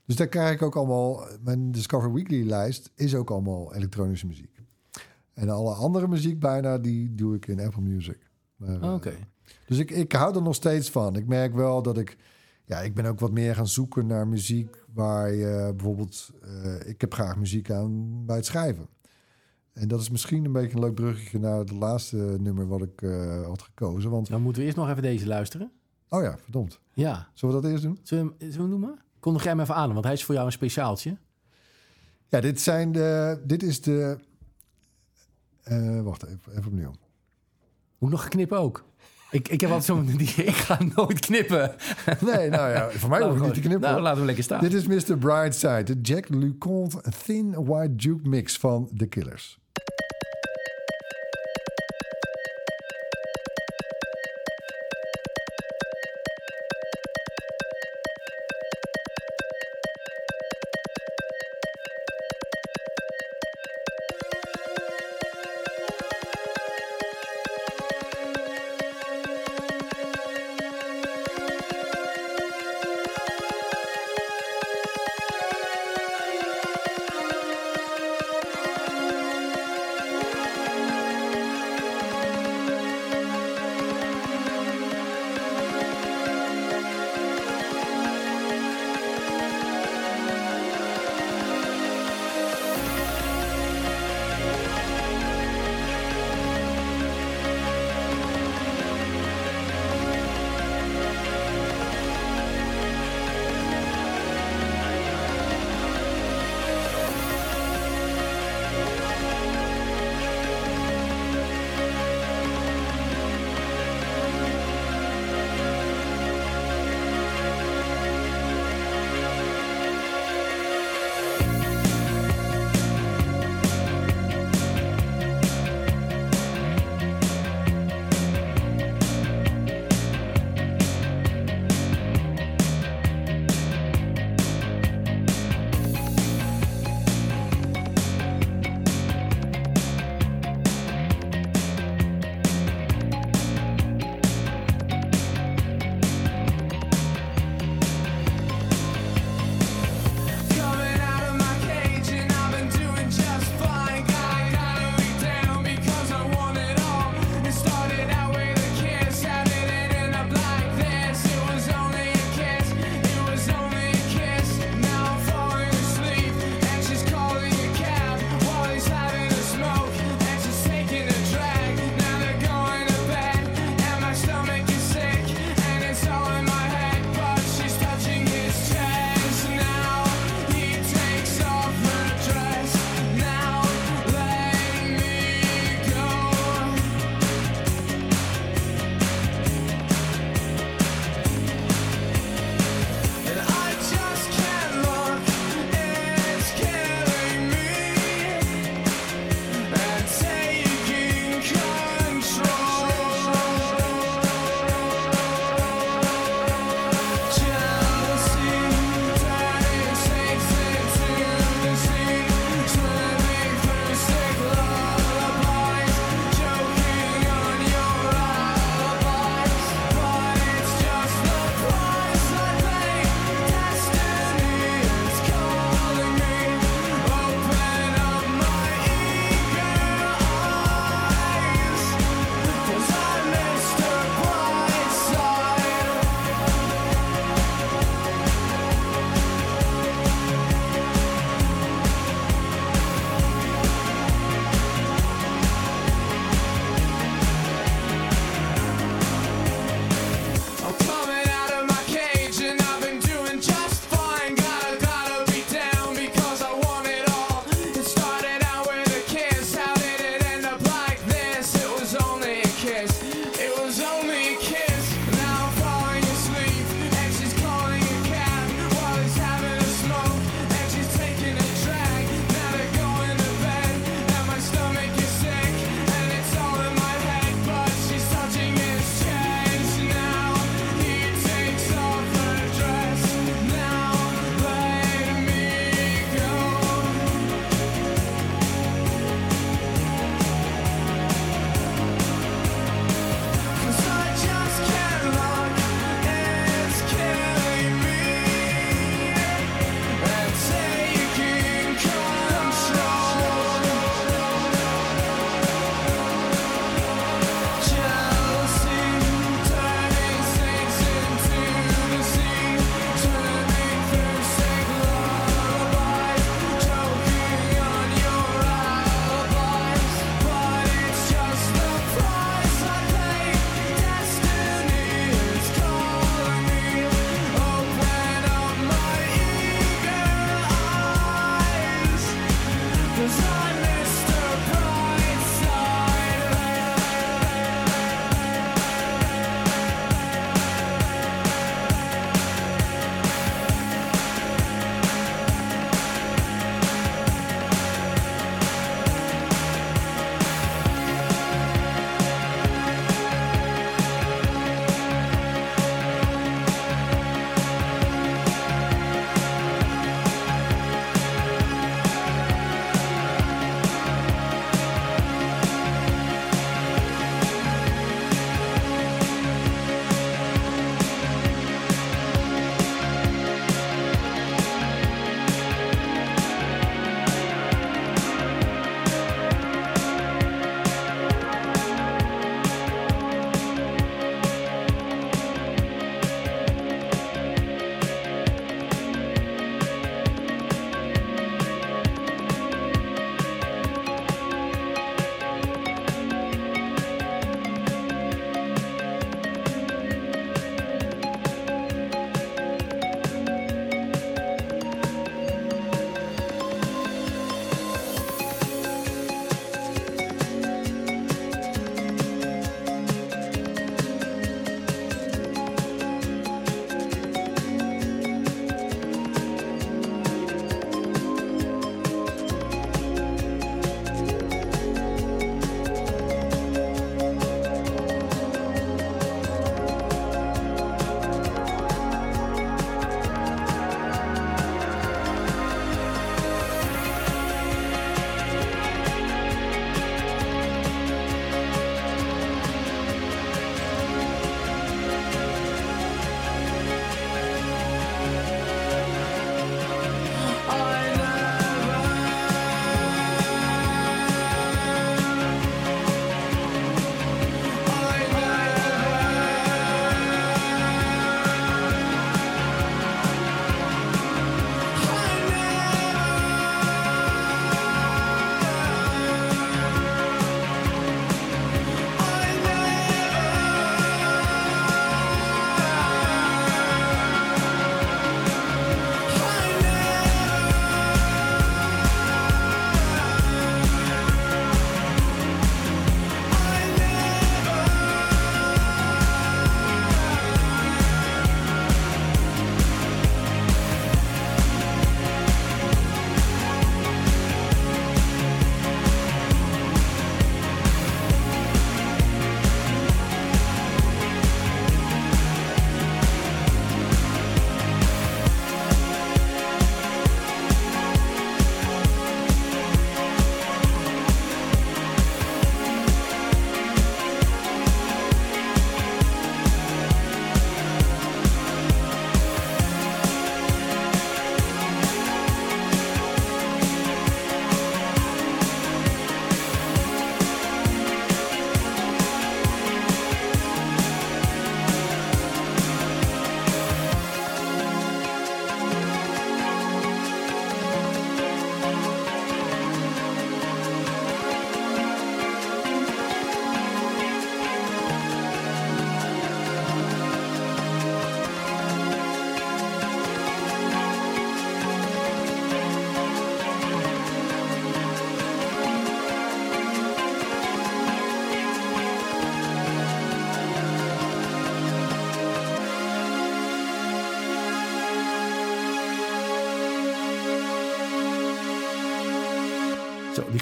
Dus 0.06 0.16
daar 0.16 0.28
krijg 0.28 0.54
ik 0.54 0.62
ook 0.62 0.76
allemaal. 0.76 1.26
Mijn 1.42 1.70
Discover 1.72 2.12
Weekly 2.12 2.46
lijst 2.46 2.90
is 2.94 3.14
ook 3.14 3.30
allemaal 3.30 3.74
elektronische 3.74 4.26
muziek. 4.26 4.60
En 5.34 5.48
alle 5.48 5.74
andere 5.74 6.08
muziek 6.08 6.38
bijna, 6.40 6.78
die 6.78 7.14
doe 7.14 7.34
ik 7.34 7.46
in 7.46 7.60
Apple 7.60 7.82
Music. 7.82 8.30
Maar, 8.56 8.80
eh, 8.82 8.94
Oké. 8.94 9.14
dus 9.66 9.78
ik, 9.78 9.90
ik 9.90 10.12
hou 10.12 10.34
er 10.36 10.42
nog 10.42 10.54
steeds 10.54 10.90
van. 10.90 11.16
Ik 11.16 11.26
merk 11.26 11.54
wel 11.54 11.82
dat 11.82 11.98
ik... 11.98 12.16
Ja, 12.64 12.80
ik 12.80 12.94
ben 12.94 13.04
ook 13.06 13.20
wat 13.20 13.32
meer 13.32 13.54
gaan 13.54 13.68
zoeken 13.68 14.06
naar 14.06 14.28
muziek 14.28 14.84
waar 14.94 15.32
je 15.32 15.72
bijvoorbeeld... 15.76 16.30
eh, 16.42 16.88
ik 16.88 17.00
heb 17.00 17.14
graag 17.14 17.36
muziek 17.36 17.70
aan 17.70 18.22
bij 18.26 18.36
het 18.36 18.46
schrijven. 18.46 18.88
En 19.72 19.88
dat 19.88 20.00
is 20.00 20.10
misschien 20.10 20.44
een 20.44 20.52
beetje 20.52 20.74
een 20.76 20.82
leuk 20.82 20.94
bruggetje 20.94 21.38
naar 21.38 21.58
het 21.58 21.70
laatste 21.70 22.16
nummer 22.16 22.66
wat 22.66 22.82
ik 22.82 23.02
eh, 23.02 23.42
had 23.46 23.62
gekozen. 23.62 24.10
Want 24.10 24.28
Dan 24.28 24.42
moeten 24.42 24.60
we 24.60 24.66
eerst 24.66 24.78
nog 24.80 24.88
even 24.90 25.02
deze 25.02 25.26
luisteren. 25.26 25.70
Oh 26.08 26.22
ja, 26.22 26.38
verdomd. 26.38 26.80
Ja. 26.92 27.28
Zullen 27.34 27.54
we 27.54 27.60
dat 27.62 27.70
eerst 27.70 27.82
doen? 27.84 27.98
Zullen 28.02 28.26
we, 28.26 28.34
zullen 28.38 28.52
we 28.52 28.60
hem 28.60 28.68
noemen? 28.70 28.98
Kondig 29.26 29.44
jij 29.44 29.52
hem 29.52 29.60
even 29.60 29.74
aan, 29.74 29.92
want 29.92 30.04
hij 30.04 30.14
is 30.14 30.24
voor 30.24 30.34
jou 30.34 30.46
een 30.46 30.52
speciaaltje. 30.52 31.16
Ja, 32.28 32.40
dit, 32.40 32.60
zijn 32.60 32.92
de, 32.92 33.40
dit 33.44 33.62
is 33.62 33.80
de... 33.80 34.18
eh, 35.62 36.00
wacht 36.00 36.24
even, 36.24 36.52
even 36.52 36.66
opnieuw. 36.66 36.92
Moet 37.98 38.10
nog 38.10 38.28
knippen 38.28 38.58
ook? 38.58 38.84
Ik, 39.30 39.48
ik 39.48 39.60
heb 39.60 39.70
altijd 39.70 39.86
zo'n... 39.86 40.20
Ik 40.46 40.56
ga 40.56 40.78
nooit 40.94 41.20
knippen. 41.20 41.74
Nee, 42.20 42.48
nou 42.48 42.70
ja, 42.70 42.90
voor 42.90 43.08
mij 43.10 43.22
hoef 43.22 43.36
ik 43.36 43.42
niet 43.42 43.54
te 43.54 43.60
knippen. 43.60 43.90
Nou, 43.90 44.00
laten 44.00 44.20
we 44.20 44.26
lekker 44.26 44.44
staan. 44.44 44.60
Dit 44.60 44.72
is 44.72 44.86
Mr. 44.86 45.18
Brightside, 45.18 45.82
de 45.82 46.00
Jack 46.00 46.28
LeConte 46.28 47.02
Thin 47.24 47.64
White 47.64 47.94
Duke 47.94 48.28
mix 48.28 48.58
van 48.58 48.90
The 48.96 49.06
Killers. 49.06 49.58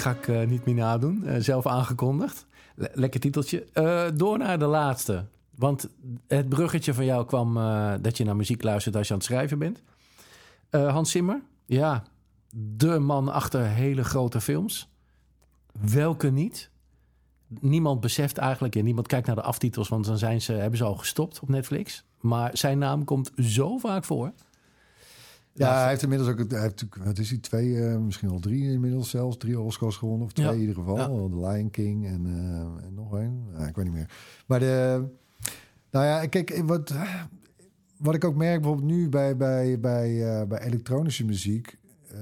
Ga 0.05 0.10
ik 0.10 0.28
eh, 0.28 0.47
niet 0.47 0.64
meer 0.64 0.74
nadoen. 0.74 1.26
Eh, 1.26 1.40
zelf 1.40 1.66
aangekondigd. 1.66 2.47
Le- 2.74 2.90
lekker 2.93 3.20
titeltje. 3.20 3.64
Eh, 3.72 4.05
door 4.14 4.39
naar 4.39 4.59
de 4.59 4.66
laatste. 4.66 5.24
Want 5.56 5.89
het 6.26 6.48
bruggetje 6.48 6.94
van 6.94 7.05
jou 7.05 7.26
kwam 7.26 7.55
dat 8.02 8.16
je 8.16 8.24
naar 8.24 8.36
muziek 8.36 8.62
luistert 8.62 8.97
als 8.97 9.06
je 9.06 9.12
aan 9.12 9.18
het 9.18 9.28
schrijven 9.28 9.59
bent. 9.59 9.82
Hans 10.70 11.10
Zimmer, 11.10 11.40
ja, 11.66 12.02
de 12.56 12.98
man 12.98 13.28
achter 13.32 13.66
hele 13.66 14.05
grote 14.05 14.40
films. 14.40 14.89
Welke 15.81 16.31
niet? 16.31 16.70
Niemand 17.60 18.01
beseft 18.01 18.39
eigenlijk, 18.39 18.76
en 18.76 18.85
niemand 18.85 19.06
kijkt 19.06 19.26
naar 19.26 19.36
de 19.36 19.43
aftitels, 19.43 19.89
want 19.89 20.05
dan 20.05 20.18
zijn 20.18 20.43
ze, 20.43 20.52
hebben 20.52 20.78
ze 20.78 20.85
al 20.85 20.97
gestopt 20.97 21.40
op 21.40 21.48
Netflix. 21.48 22.05
Maar 22.20 22.51
zijn 22.52 22.78
naam 22.78 23.05
komt 23.05 23.31
zo 23.36 23.78
vaak 23.78 24.05
voor. 24.05 24.32
Ja, 25.56 25.81
hij 25.81 25.89
heeft 25.89 26.02
inmiddels 26.02 26.31
ook, 26.31 26.51
hij 26.51 26.60
heeft 26.60 26.85
wat 27.05 27.18
is 27.18 27.31
hij, 27.31 27.39
twee, 27.39 27.85
eh, 27.86 27.98
misschien 27.98 28.28
wel 28.28 28.39
drie 28.40 28.72
inmiddels 28.72 29.10
zelfs, 29.10 29.36
drie 29.36 29.60
Oscars 29.60 29.97
gewonnen, 29.97 30.26
of 30.26 30.32
twee 30.32 30.47
Ja. 30.47 30.52
in 30.52 30.60
ieder 30.60 30.74
geval. 30.74 30.97
Ja. 30.97 31.06
The 31.06 31.47
Lion 31.47 31.70
King 31.70 32.06
en, 32.06 32.26
eh, 32.26 32.86
en 32.86 32.94
nog 32.94 33.12
een, 33.12 33.44
ik 33.68 33.76
weet 33.76 33.85
niet 33.85 33.94
meer. 33.94 34.10
Maar 34.47 34.59
de, 34.59 35.05
nou 35.90 36.05
ja, 36.06 36.26
kijk, 36.26 36.62
wat, 36.64 36.94
wat 37.97 38.14
ik 38.14 38.24
ook 38.24 38.35
merk 38.36 38.60
bijvoorbeeld 38.60 38.90
nu 38.90 39.09
bij, 39.09 39.36
bij, 39.36 39.81
bij, 39.81 40.39
eh, 40.40 40.47
bij 40.47 40.60
elektronische 40.60 41.24
muziek, 41.24 41.76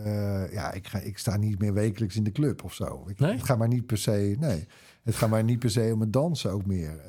eh, 0.04 0.52
ja, 0.52 0.72
ik, 0.72 0.86
ga, 0.86 0.98
ik 0.98 1.18
sta 1.18 1.36
niet 1.36 1.58
meer 1.58 1.72
wekelijks 1.74 2.16
in 2.16 2.24
de 2.24 2.32
club 2.32 2.64
of 2.64 2.74
zo. 2.74 3.04
Ik, 3.08 3.18
Nee? 3.18 3.32
Het 3.32 3.42
gaat 3.42 3.58
maar 3.58 3.68
niet 3.68 3.86
per 3.86 3.98
se, 3.98 4.36
nee, 4.40 4.66
het 5.02 5.14
gaat 5.14 5.30
maar 5.30 5.44
niet 5.44 5.58
per 5.58 5.70
se 5.70 5.90
om 5.94 6.00
het 6.00 6.12
dansen 6.12 6.50
ook 6.50 6.66
meer. 6.66 7.00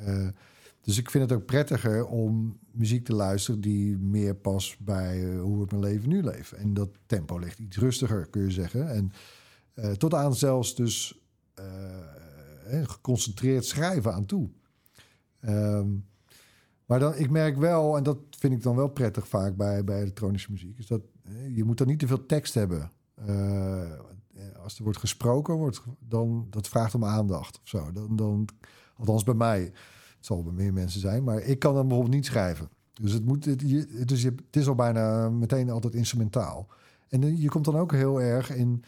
Dus 0.83 0.97
ik 0.97 1.09
vind 1.09 1.29
het 1.29 1.39
ook 1.39 1.45
prettiger 1.45 2.05
om 2.05 2.59
muziek 2.71 3.05
te 3.05 3.13
luisteren 3.13 3.61
die 3.61 3.97
meer 3.97 4.35
past 4.35 4.79
bij 4.79 5.31
eh, 5.31 5.41
hoe 5.41 5.63
ik 5.63 5.71
mijn 5.71 5.83
leven 5.83 6.09
nu 6.09 6.23
leef. 6.23 6.51
En 6.51 6.73
dat 6.73 6.89
tempo 7.05 7.37
ligt 7.37 7.59
iets 7.59 7.77
rustiger, 7.77 8.27
kun 8.27 8.41
je 8.41 8.51
zeggen. 8.51 8.89
En 8.89 9.11
Eh, 9.73 9.91
tot 9.91 10.13
aan 10.13 10.35
zelfs 10.35 10.75
dus 10.75 11.21
eh, 11.53 12.83
geconcentreerd 12.83 13.65
schrijven 13.65 14.13
aan 14.13 14.25
toe. 14.25 14.49
Ehm, 15.39 15.87
maar 16.85 16.99
dan, 16.99 17.15
ik 17.15 17.29
merk 17.29 17.57
wel, 17.57 17.97
en 17.97 18.03
dat 18.03 18.17
vind 18.29 18.53
ik 18.53 18.63
dan 18.63 18.75
wel 18.75 18.87
prettig 18.87 19.27
vaak 19.27 19.55
bij, 19.55 19.83
bij 19.83 20.01
elektronische 20.01 20.51
muziek, 20.51 20.77
is 20.77 20.87
dat 20.87 21.01
je 21.53 21.63
moet 21.63 21.77
dan 21.77 21.87
niet 21.87 21.99
te 21.99 22.07
veel 22.07 22.25
tekst 22.25 22.53
hebben. 22.53 22.91
Als 24.63 24.77
er 24.77 24.83
wordt 24.83 24.99
gesproken, 24.99 25.53
wordt, 25.53 25.81
dan 25.99 26.47
dat 26.49 26.67
vraagt 26.67 26.95
om 26.95 27.05
aandacht 27.05 27.59
of 27.61 27.67
zo. 27.67 27.91
Dan, 27.91 28.15
dan, 28.15 28.47
althans 28.95 29.23
bij 29.23 29.33
mij. 29.33 29.71
Het 30.23 30.31
zal 30.31 30.43
bij 30.43 30.53
meer 30.53 30.73
mensen 30.73 30.99
zijn, 30.99 31.23
maar 31.23 31.41
ik 31.41 31.59
kan 31.59 31.73
dan 31.73 31.87
bijvoorbeeld 31.87 32.15
niet 32.15 32.25
schrijven. 32.25 32.69
Dus 32.93 33.11
het, 33.11 33.25
moet, 33.25 33.45
het, 33.45 33.59
dus 34.07 34.21
je, 34.21 34.35
het 34.45 34.55
is 34.55 34.67
al 34.67 34.75
bijna 34.75 35.29
meteen 35.29 35.69
altijd 35.69 35.93
instrumentaal. 35.93 36.67
En 37.09 37.23
eh, 37.23 37.41
je 37.41 37.49
komt 37.49 37.65
dan 37.65 37.77
ook 37.77 37.91
heel 37.91 38.21
erg 38.21 38.49
in. 38.55 38.83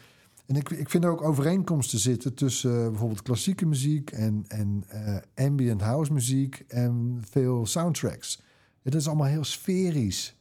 En 0.46 0.56
ik, 0.56 0.70
ik 0.70 0.90
vind 0.90 1.04
er 1.04 1.10
ook 1.10 1.22
overeenkomsten 1.22 1.98
zitten 1.98 2.34
tussen 2.34 2.82
eh, 2.82 2.88
bijvoorbeeld 2.88 3.22
klassieke 3.22 3.66
muziek 3.66 4.10
en, 4.10 4.44
en 4.48 4.84
eh, 4.88 5.16
ambient 5.46 5.80
house 5.80 6.12
muziek 6.12 6.64
en 6.68 7.22
veel 7.30 7.66
soundtracks. 7.66 8.42
Het 8.82 8.94
is 8.94 9.06
allemaal 9.06 9.26
heel 9.26 9.44
sferisch. 9.44 10.36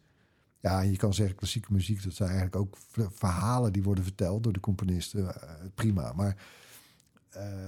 Ja, 0.60 0.82
je 0.82 0.98
kan 0.98 1.14
zeggen 1.14 1.36
klassieke 1.36 1.74
muziek, 1.74 2.04
dat 2.04 2.14
zijn 2.14 2.30
eigenlijk 2.30 2.58
ook 2.58 2.78
verhalen 3.12 3.74
die 3.74 3.84
worden 3.84 4.04
verteld 4.04 4.44
door 4.44 4.54
de 4.54 4.60
componisten. 4.60 5.36
prima. 5.74 6.14
Maar 6.14 6.38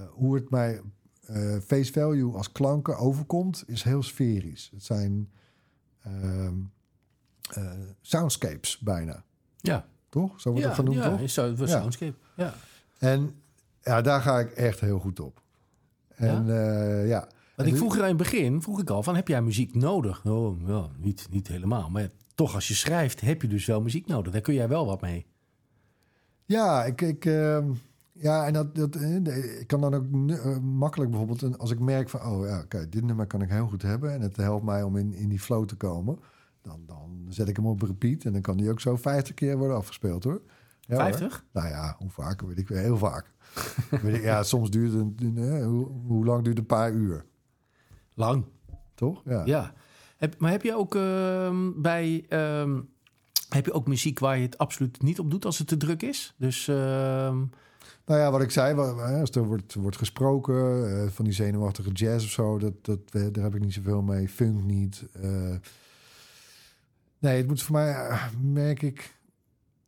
hoe 0.09 0.35
het 0.35 0.49
mij 0.49 0.81
eh, 1.27 1.57
face 1.65 1.91
value 1.91 2.33
als 2.35 2.51
klanken 2.51 2.97
overkomt, 2.97 3.63
is 3.67 3.83
heel 3.83 4.03
sferisch. 4.03 4.69
Het 4.73 4.83
zijn 4.83 5.31
ehm, 6.03 6.53
eh, 7.53 7.71
soundscapes 8.01 8.79
bijna, 8.79 9.23
Ja, 9.57 9.85
toch? 10.09 10.41
Zo 10.41 10.49
wordt 10.49 10.63
ja, 10.63 10.69
dat 10.69 10.79
genoemd, 10.79 10.97
ja, 10.97 11.09
toch? 11.09 11.19
is 11.19 11.33
zo, 11.33 11.53
Ja. 11.57 11.67
soundscape. 11.67 12.15
Ja. 12.35 12.53
En 12.97 13.35
ja, 13.81 14.01
daar 14.01 14.21
ga 14.21 14.39
ik 14.39 14.51
echt 14.51 14.79
heel 14.79 14.99
goed 14.99 15.19
op. 15.19 15.41
En 16.15 16.45
ja, 16.45 16.99
ja. 17.01 17.27
Want 17.55 17.69
ik 17.69 17.75
vroeg 17.75 17.95
er 17.95 18.01
in 18.01 18.07
het 18.07 18.17
begin, 18.17 18.61
vroeg 18.61 18.81
ik 18.81 18.89
al, 18.89 19.03
van 19.03 19.15
heb 19.15 19.27
jij 19.27 19.41
muziek 19.41 19.75
nodig? 19.75 20.25
Oh, 20.25 20.67
ja, 20.67 20.87
niet, 20.97 21.27
niet 21.31 21.47
helemaal. 21.47 21.89
Maar 21.89 22.09
toch, 22.35 22.55
als 22.55 22.67
je 22.67 22.73
schrijft, 22.73 23.21
heb 23.21 23.41
je 23.41 23.47
dus 23.47 23.65
wel 23.65 23.81
muziek 23.81 24.07
nodig. 24.07 24.31
Daar 24.31 24.41
kun 24.41 24.53
jij 24.53 24.67
wel 24.67 24.85
wat 24.85 25.01
mee. 25.01 25.25
Ja, 26.45 26.85
ik, 26.85 27.01
ik, 27.01 27.25
ehm, 27.25 27.71
ja, 28.19 28.45
en 28.45 28.53
dat, 28.53 28.75
dat, 28.75 28.95
eh, 28.95 29.59
ik 29.59 29.67
kan 29.67 29.81
dan 29.81 29.93
ook 29.93 30.05
eh, 30.29 30.57
makkelijk 30.59 31.09
bijvoorbeeld, 31.11 31.59
als 31.59 31.71
ik 31.71 31.79
merk 31.79 32.09
van, 32.09 32.21
oh 32.21 32.45
ja, 32.47 32.63
kijk, 32.63 32.91
dit 32.91 33.03
nummer 33.03 33.27
kan 33.27 33.41
ik 33.41 33.49
heel 33.49 33.67
goed 33.67 33.81
hebben 33.81 34.13
en 34.13 34.21
het 34.21 34.35
helpt 34.35 34.65
mij 34.65 34.83
om 34.83 34.97
in, 34.97 35.13
in 35.13 35.29
die 35.29 35.39
flow 35.39 35.65
te 35.65 35.75
komen, 35.75 36.19
dan, 36.61 36.81
dan 36.85 37.25
zet 37.29 37.47
ik 37.47 37.55
hem 37.55 37.65
op 37.65 37.81
repeat 37.81 38.23
en 38.23 38.31
dan 38.33 38.41
kan 38.41 38.57
die 38.57 38.69
ook 38.69 38.79
zo 38.79 38.95
50 38.95 39.33
keer 39.33 39.57
worden 39.57 39.77
afgespeeld 39.77 40.23
hoor. 40.23 40.41
Ja, 40.81 40.93
hoor. 40.95 41.03
50? 41.03 41.45
Nou 41.51 41.67
ja, 41.67 41.95
hoe 41.99 42.09
vaak 42.09 42.41
weet 42.41 42.57
ik 42.57 42.67
heel 42.67 42.97
vaak. 42.97 43.31
weet 44.01 44.15
ik, 44.15 44.21
ja, 44.23 44.43
soms 44.43 44.69
duurt 44.69 44.93
het, 44.93 45.21
een- 45.21 45.37
eh, 45.37 45.65
hoe, 45.65 45.87
hoe 46.07 46.25
lang 46.25 46.43
duurt 46.43 46.57
een 46.57 46.65
paar 46.65 46.91
uur, 46.91 47.25
Lang. 48.13 48.45
toch? 48.95 49.21
Ja. 49.25 49.41
Ja. 49.45 49.73
Heb, 50.17 50.35
maar 50.39 50.51
heb 50.51 50.61
je 50.63 50.75
ook 50.75 50.95
ehm, 50.95 51.71
bij. 51.81 52.25
ehm, 52.29 52.79
heb 53.49 53.65
je 53.65 53.73
ook 53.73 53.87
muziek 53.87 54.19
waar 54.19 54.37
je 54.37 54.45
het 54.45 54.57
absoluut 54.57 55.01
niet 55.01 55.19
op 55.19 55.31
doet 55.31 55.45
als 55.45 55.57
het 55.57 55.67
te 55.67 55.77
druk 55.77 56.01
is? 56.03 56.33
Dus. 56.37 56.67
ehm, 56.67 57.43
Nou 58.07 58.19
ja, 58.19 58.31
wat 58.31 58.41
ik 58.41 58.51
zei, 58.51 58.75
als 59.19 59.31
er 59.31 59.43
wordt, 59.45 59.73
wordt 59.73 59.97
gesproken 59.97 60.89
eh, 61.03 61.09
van 61.09 61.25
die 61.25 61.33
zenuwachtige 61.33 61.91
jazz 61.91 62.25
of 62.25 62.31
zo, 62.31 62.57
dat, 62.57 62.73
dat, 62.81 63.11
daar 63.11 63.43
heb 63.43 63.55
ik 63.55 63.61
niet 63.61 63.73
zoveel 63.73 64.01
mee. 64.01 64.29
Funk 64.29 64.63
niet. 64.63 65.05
eh. 65.21 65.55
nee, 67.19 67.37
het 67.37 67.47
moet 67.47 67.61
voor 67.61 67.75
mij, 67.75 67.93
eh, 67.93 68.23
merk 68.41 68.81
ik, 68.81 69.15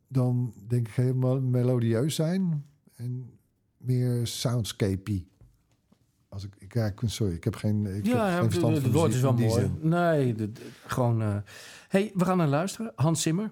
dan 0.08 0.52
denk 0.68 0.88
ik 0.88 0.94
helemaal 0.94 1.40
melodieus 1.40 2.14
zijn 2.14 2.64
en 2.96 3.30
meer 3.76 4.26
soundscapey. 4.26 5.26
Als 6.28 6.44
ik, 6.44 6.52
ik, 6.58 6.74
ja, 6.74 6.92
sorry, 7.04 7.34
ik 7.34 7.44
heb 7.44 7.54
geen, 7.56 7.86
ik 7.86 7.94
heb 7.94 8.04
ja, 8.04 8.36
geen 8.48 8.72
het, 8.72 8.92
woord 8.92 9.14
is 9.14 9.20
wel 9.20 9.32
mooi. 9.32 9.50
zin. 9.50 9.78
Nee, 9.80 10.34
de- 10.34 10.52
de- 10.52 10.60
gewoon. 10.86 11.42
hey, 11.88 12.10
we 12.14 12.24
gaan 12.24 12.36
naar 12.36 12.48
luisteren. 12.48 12.92
Hans 12.94 13.22
Zimmer. 13.22 13.50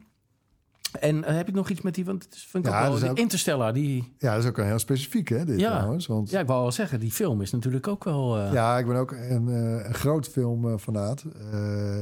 En 1.00 1.24
eh, 1.24 1.34
heb 1.36 1.46
je 1.46 1.52
nog 1.52 1.68
iets 1.70 1.80
met 1.80 1.94
die? 1.94 2.04
Want 2.04 2.24
het 2.24 2.34
is, 2.34 2.46
vind 2.46 2.66
ik 2.66 2.72
Ja, 2.72 2.86
ook 2.88 2.98
wel. 2.98 3.10
ook- 3.10 3.18
Interstellar, 3.18 3.72
die. 3.72 4.12
Ja, 4.18 4.34
dat 4.34 4.42
is 4.42 4.48
ook 4.48 4.58
een 4.58 4.64
heel 4.66 4.78
specifiek, 4.78 5.28
hè, 5.28 5.44
dit 5.44 5.60
Ja. 5.60 5.76
trouwens. 5.76 6.06
Want 6.06 6.30
Ja, 6.30 6.40
ik 6.40 6.46
wou 6.46 6.64
al 6.64 6.72
zeggen, 6.72 7.00
die 7.00 7.10
film 7.12 7.40
is 7.40 7.50
natuurlijk 7.50 7.88
ook 7.88 8.04
wel. 8.04 8.38
eh, 8.38 8.52
Ja, 8.52 8.78
ik 8.78 8.86
ben 8.86 8.96
ook 8.96 9.12
een, 9.12 9.48
eh, 9.48 9.86
een 9.86 9.94
groot 9.94 10.28
filmfanaat. 10.28 11.24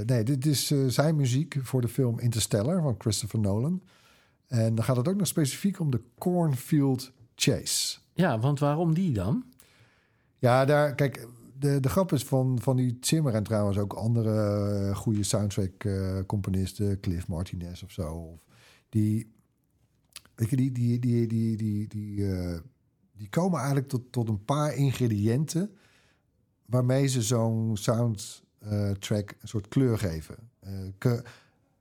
Nee, 0.06 0.22
dit 0.24 0.46
is 0.46 0.66
zijn 0.86 1.16
muziek 1.16 1.56
voor 1.62 1.80
de 1.80 1.88
film 1.88 2.18
Interstellar 2.18 2.82
van 2.82 2.94
Christopher 2.98 3.40
Nolan. 3.40 3.82
En 4.46 4.74
dan 4.74 4.84
gaat 4.84 4.96
het 4.96 5.08
ook 5.08 5.16
nog 5.16 5.26
specifiek 5.26 5.80
om 5.80 5.90
de 5.90 6.00
Cornfield 6.18 7.12
Chase. 7.34 7.98
ja, 8.14 8.38
want 8.38 8.58
waarom 8.58 8.94
die 8.94 9.12
dan? 9.12 9.44
Ja, 10.38 10.64
daar, 10.64 10.94
kijk, 10.94 11.26
de, 11.58 11.80
de 11.80 11.88
grap 11.88 12.12
is 12.12 12.24
van, 12.24 12.58
van 12.62 12.76
die 12.76 12.96
Zimmer 13.00 13.34
en 13.34 13.42
trouwens 13.42 13.78
ook 13.78 13.92
andere 13.92 14.90
goede 14.94 15.22
soundtrack-componisten, 15.22 17.00
Cliff 17.00 17.28
Martinez 17.28 17.82
of 17.82 17.90
zo. 17.90 18.12
Of 18.12 18.40
die, 19.00 19.32
weet 20.34 20.50
je, 20.50 20.56
die, 20.56 20.72
die, 20.72 20.98
die, 20.98 21.26
die, 21.26 21.56
die, 21.56 21.88
die, 21.88 22.32
eh, 22.32 22.58
die 23.16 23.28
komen 23.28 23.58
eigenlijk 23.58 23.88
tot, 23.88 24.12
tot 24.12 24.28
een 24.28 24.44
paar 24.44 24.74
ingrediënten 24.74 25.70
waarmee 26.66 27.06
ze 27.06 27.22
zo'n 27.22 27.76
soundtrack 27.76 29.36
een 29.40 29.48
soort 29.48 29.68
kleur 29.68 29.98
geven, 29.98 30.36
eh, 30.60 30.72
ka- 30.98 31.22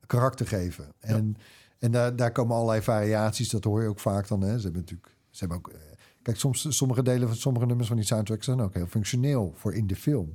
karakter 0.06 0.46
geven. 0.46 0.92
En, 0.98 1.36
en 1.78 1.90
daar, 1.90 2.16
daar 2.16 2.32
komen 2.32 2.56
allerlei 2.56 2.82
variaties, 2.82 3.48
dat 3.48 3.64
hoor 3.64 3.82
je 3.82 3.88
ook 3.88 4.00
vaak 4.00 4.28
dan. 4.28 4.40
Hè. 4.40 4.56
Ze 4.56 4.62
hebben 4.62 4.80
natuurlijk, 4.80 5.14
ze 5.30 5.38
hebben 5.38 5.58
ook, 5.58 5.68
eh, 5.68 5.80
kijk, 6.22 6.36
soms 6.36 6.76
sommige 6.76 7.02
delen 7.02 7.28
van 7.28 7.36
sommige 7.36 7.66
nummers 7.66 7.88
van 7.88 7.96
die 7.96 8.06
soundtracks 8.06 8.44
zijn 8.44 8.60
ook 8.60 8.74
heel 8.74 8.86
functioneel 8.86 9.52
voor 9.56 9.74
in 9.74 9.86
de 9.86 9.96
film. 9.96 10.34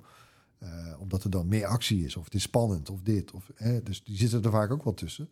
Eh, 0.58 0.70
omdat 1.00 1.24
er 1.24 1.30
dan 1.30 1.48
meer 1.48 1.66
actie 1.66 2.06
is, 2.06 2.16
of 2.16 2.24
het 2.24 2.34
is 2.34 2.42
spannend, 2.42 2.90
of 2.90 3.02
dit. 3.02 3.32
Of, 3.32 3.52
hè, 3.56 3.84
dus 3.84 4.04
die 4.04 4.18
zitten 4.18 4.44
er 4.44 4.52
vaak 4.52 4.72
ook 4.72 4.84
wel 4.84 4.94
tussen. 4.94 5.30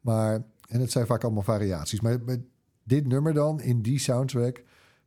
Maar, 0.00 0.44
en 0.66 0.80
het 0.80 0.90
zijn 0.90 1.06
vaak 1.06 1.24
allemaal 1.24 1.42
variaties. 1.42 2.00
Maar 2.00 2.20
bij 2.24 2.44
dit 2.82 3.06
nummer 3.06 3.34
dan, 3.34 3.60
in 3.60 3.82
die 3.82 3.98
soundtrack, 3.98 4.62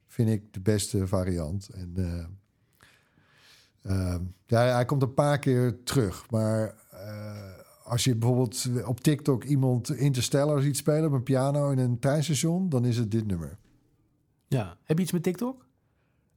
vind 0.07 0.29
ik 0.29 0.53
de 0.53 0.59
beste 0.59 1.07
variant. 1.07 1.69
En 1.69 1.93
eh, 1.95 2.25
Ehm, 3.81 4.21
ja, 4.45 4.61
hij 4.61 4.85
komt 4.85 5.01
een 5.01 5.13
paar 5.13 5.39
keer 5.39 5.83
terug. 5.83 6.29
Maar 6.29 6.75
eh, 6.91 7.51
als 7.83 8.03
je 8.03 8.15
bijvoorbeeld 8.15 8.69
op 8.85 8.99
TikTok 8.99 9.43
iemand 9.43 9.89
Interstellar 9.95 10.61
ziet 10.61 10.77
spelen 10.77 11.05
op 11.05 11.11
een 11.11 11.23
piano 11.23 11.69
in 11.69 11.77
een 11.77 11.99
treinstation, 11.99 12.69
dan 12.69 12.85
is 12.85 12.97
het 12.97 13.11
dit 13.11 13.27
nummer. 13.27 13.57
Ja. 14.47 14.77
Heb 14.83 14.97
je 14.97 15.03
iets 15.03 15.11
met 15.11 15.23
TikTok? 15.23 15.65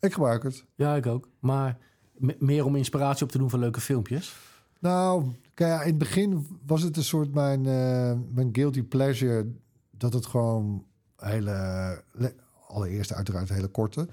Ik 0.00 0.12
gebruik 0.12 0.42
het. 0.42 0.64
Ja, 0.74 0.96
ik 0.96 1.06
ook. 1.06 1.28
Maar 1.38 1.78
me- 2.12 2.36
meer 2.38 2.64
om 2.64 2.76
inspiratie 2.76 3.24
op 3.24 3.30
te 3.30 3.38
doen 3.38 3.50
van 3.50 3.58
leuke 3.58 3.80
filmpjes. 3.80 4.36
Nou, 4.78 5.24
kijk, 5.54 5.80
in 5.80 5.86
het 5.88 5.98
begin 5.98 6.46
was 6.66 6.82
het 6.82 6.96
een 6.96 7.04
soort 7.04 7.34
mijn, 7.34 7.66
eh, 7.66 8.12
mijn 8.32 8.48
guilty 8.52 8.82
pleasure. 8.82 9.52
Dat 9.90 10.12
het 10.12 10.26
gewoon 10.26 10.84
hele, 11.16 12.02
le- 12.12 12.34
allereerst 12.68 13.12
uiteraard 13.12 13.48
hele 13.48 13.68
korte, 13.68 14.08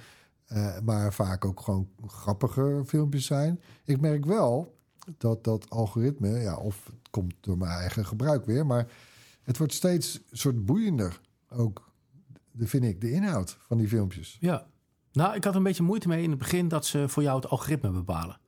eh, 0.45 0.79
maar 0.79 1.13
vaak 1.13 1.45
ook 1.45 1.61
gewoon 1.61 1.89
grappige 2.07 2.83
filmpjes 2.85 3.25
zijn. 3.25 3.61
Ik 3.85 4.01
merk 4.01 4.25
wel 4.25 4.77
dat 5.17 5.43
dat 5.43 5.69
algoritme, 5.69 6.29
ja, 6.29 6.57
of 6.57 6.85
het 6.85 7.09
komt 7.09 7.33
door 7.39 7.57
mijn 7.57 7.71
eigen 7.71 8.05
gebruik 8.05 8.45
weer, 8.45 8.65
maar 8.65 8.87
het 9.43 9.57
wordt 9.57 9.73
steeds 9.73 10.21
soort 10.31 10.65
boeiender 10.65 11.21
ook, 11.49 11.91
vind 12.57 12.83
ik, 12.83 13.01
de 13.01 13.11
inhoud 13.11 13.57
van 13.67 13.77
die 13.77 13.87
filmpjes. 13.87 14.37
Ja. 14.39 14.67
Nou, 15.11 15.35
ik 15.35 15.43
had 15.43 15.55
een 15.55 15.63
beetje 15.63 15.83
moeite 15.83 16.07
mee 16.07 16.23
in 16.23 16.29
het 16.29 16.39
begin 16.39 16.67
dat 16.67 16.85
ze 16.85 17.09
voor 17.09 17.23
jou 17.23 17.35
het 17.35 17.49
algoritme 17.49 17.91
bepalen. 17.91 18.38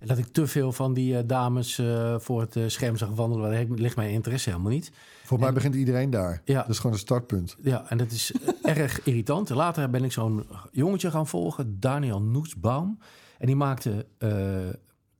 En 0.00 0.06
dat 0.06 0.18
ik 0.18 0.26
te 0.26 0.46
veel 0.46 0.72
van 0.72 0.94
die 0.94 1.16
eh, 1.16 1.22
dames 1.26 1.78
eh, 1.78 2.18
voor 2.18 2.40
het 2.40 2.56
eh, 2.56 2.64
scherm 2.66 2.96
zag 2.96 3.08
wandelen. 3.08 3.50
Daar 3.50 3.78
ligt 3.78 3.96
mijn 3.96 4.10
interesse 4.10 4.50
helemaal 4.50 4.72
niet. 4.72 4.92
Voor 5.24 5.38
mij 5.38 5.48
En- 5.48 5.54
begint 5.54 5.74
iedereen 5.74 6.10
daar. 6.10 6.42
Ja. 6.44 6.60
Dat 6.60 6.68
is 6.70 6.76
gewoon 6.76 6.92
een 6.92 6.98
startpunt. 6.98 7.56
Ja, 7.62 7.88
en 7.88 7.98
dat 7.98 8.10
is 8.10 8.32
erg 8.62 9.02
irritant. 9.04 9.48
Later 9.48 9.90
ben 9.90 10.04
ik 10.04 10.12
zo'n 10.12 10.46
jongetje 10.72 11.10
gaan 11.10 11.26
volgen, 11.26 11.80
Daniel 11.80 12.22
Noesbaum. 12.22 12.98
En 13.38 13.46
die 13.46 13.56
maakte 13.56 14.06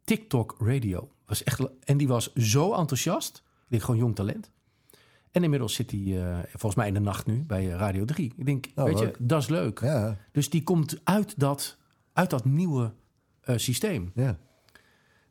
TikTok 0.05 0.57
Radio. 0.59 1.11
Was 1.27 1.43
echt, 1.44 1.61
en 1.85 1.97
die 1.97 2.09
was 2.09 2.32
zo 2.35 2.73
enthousiast. 2.74 3.36
Ik 3.36 3.66
denk 3.69 3.82
gewoon 3.82 4.01
jong 4.01 4.15
talent. 4.15 4.51
En 5.31 5.43
inmiddels 5.43 5.74
zit 5.74 5.90
hij 5.90 6.23
volgens 6.48 6.74
mij 6.74 6.86
in 6.89 6.94
de 6.94 7.01
nacht 7.01 7.27
nu 7.27 7.44
bij 7.47 7.66
Radio 7.66 8.05
3. 8.05 8.32
Ik 8.36 8.47
denk, 8.47 8.66
Oh, 8.74 8.85
weet 8.85 8.98
leuk. 9.01 9.16
je, 9.19 9.24
dat 9.27 9.43
is 9.43 9.48
leuk. 9.48 9.81
Ja, 9.81 10.16
Dus 10.32 10.51
die 10.51 10.62
komt 10.62 11.01
uit 11.05 11.35
dat, 11.39 11.77
uit 12.12 12.31
dat 12.31 12.44
nieuwe 12.44 12.93
systeem. 13.57 14.11
ja. 14.15 14.39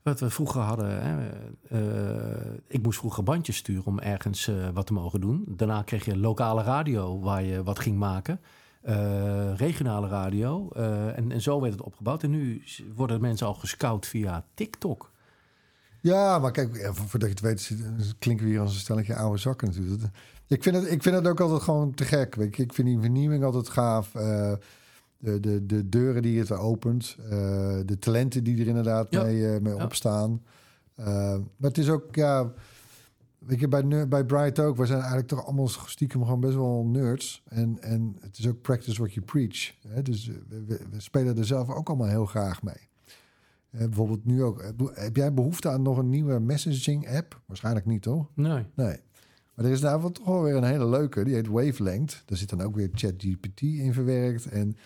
Wat 0.04 0.20
we 0.20 0.30
vroeger 0.30 0.62
hadden. 0.62 1.02
Hè, 1.02 1.30
eh, 1.70 2.52
ik 2.68 2.84
moest 2.84 3.00
vroeger 3.00 3.24
bandjes 3.24 3.58
sturen 3.58 3.86
om 3.86 4.00
ergens 4.00 4.48
eh, 4.48 4.56
wat 4.74 4.86
te 4.86 4.94
mogen 4.94 5.22
doen. 5.22 5.44
Daarna 5.48 5.82
kreeg 5.82 6.06
je 6.06 6.18
lokale 6.18 6.64
radio 6.64 7.20
waar 7.20 7.44
je 7.44 7.64
wat 7.64 7.80
ging 7.80 7.98
maken. 7.98 8.40
Eh, 8.82 9.56
regionale 9.56 10.08
radio. 10.08 10.70
en, 11.16 11.32
en 11.32 11.42
zo 11.42 11.62
werd 11.62 11.74
het 11.74 11.82
opgebouwd. 11.82 12.24
En 12.24 12.30
nu 12.30 12.64
worden 12.96 13.22
mensen 13.22 13.48
al 13.48 13.54
gescout 13.54 14.08
via 14.08 14.46
TikTok. 14.54 15.12
Ja, 16.02 16.40
maar 16.40 16.52
kijk, 16.52 16.90
voordat 16.94 17.22
je 17.22 17.36
het 17.36 17.40
weet, 17.40 17.72
klinken 18.20 18.46
we 18.46 18.52
hier 18.52 18.62
als 18.62 18.74
een 18.74 18.80
stelletje 18.80 19.16
oude 19.16 19.38
zakken 19.38 19.68
natuurlijk. 19.68 20.04
Ik 20.48 20.64
vind, 20.64 20.76
het, 20.76 20.92
ik 20.92 21.04
vind 21.04 21.16
het 21.16 21.28
ook 21.28 21.40
altijd 21.40 21.62
gewoon 21.62 21.94
te 21.94 22.06
gek. 22.06 22.36
Ik 22.36 22.74
vind 22.74 22.88
die 22.88 23.00
vernieuwing 23.00 23.44
altijd 23.44 23.70
gaaf. 23.70 24.12
De, 25.20 25.40
de, 25.40 25.66
de 25.66 25.90
deuren 25.90 26.22
die 26.22 26.40
het 26.40 26.52
opent. 26.52 27.16
eh, 27.30 27.30
de 27.86 27.98
talenten 28.00 28.44
die 28.44 28.62
er 28.62 28.68
inderdaad 28.68 29.08
Ja. 29.10 29.24
mee, 29.24 29.54
eh, 29.54 29.62
mee 29.62 29.76
Ja. 29.76 29.84
opstaan. 29.84 30.42
Eh, 30.96 31.06
maar 31.58 31.70
het 31.70 31.78
is 31.78 31.90
ook, 31.90 32.16
ja... 32.16 32.52
Weet 33.40 33.60
je, 33.60 33.68
bij, 33.68 34.08
bij 34.08 34.26
Bright 34.26 34.60
ook, 34.60 34.78
we 34.78 34.86
zijn 34.86 34.98
eigenlijk 35.00 35.28
toch 35.28 35.46
allemaal 35.46 35.68
stiekem 35.68 36.24
gewoon 36.24 36.40
best 36.40 36.56
wel 36.56 36.86
nerds. 36.86 37.44
En, 37.48 37.82
en 37.82 38.16
het 38.20 38.38
is 38.38 38.48
ook 38.48 38.62
practice 38.62 38.98
what 39.02 39.14
you 39.14 39.26
preach. 39.26 39.74
Hè? 39.88 40.02
Dus 40.02 40.28
we, 40.28 40.64
we- 40.68 40.80
we 40.92 41.00
spelen 41.02 41.38
er 41.38 41.46
zelf 41.46 41.70
ook 41.70 41.88
allemaal 41.88 42.08
heel 42.08 42.26
graag 42.26 42.64
mee. 42.64 42.88
Bijvoorbeeld 43.70 44.26
nu 44.26 44.44
ook. 44.44 44.64
Heb 44.94 45.16
jij 45.16 45.34
behoefte 45.34 45.70
aan 45.70 45.82
nog 45.82 45.98
een 45.98 46.10
nieuwe 46.10 46.40
messaging 46.40 47.10
app? 47.10 47.42
Waarschijnlijk 47.46 47.86
niet, 47.86 48.02
toch? 48.02 48.28
Nee. 48.34 48.66
Nee. 48.76 48.98
Maar 49.56 49.66
er 49.66 49.72
is 49.72 49.80
daar 49.82 50.12
toch 50.12 50.26
wel 50.26 50.44
weer 50.44 50.56
een 50.56 50.64
hele 50.64 50.88
leuke. 50.90 51.24
Die 51.24 51.34
heet 51.36 51.48
Wavelength. 51.48 52.24
Daar 52.26 52.38
zit 52.38 52.50
dan 52.50 52.62
ook 52.62 52.76
weer 52.76 52.90
ChatGPT 52.94 53.62
in 53.62 53.94
verwerkt. 53.94 54.46
En, 54.46 54.78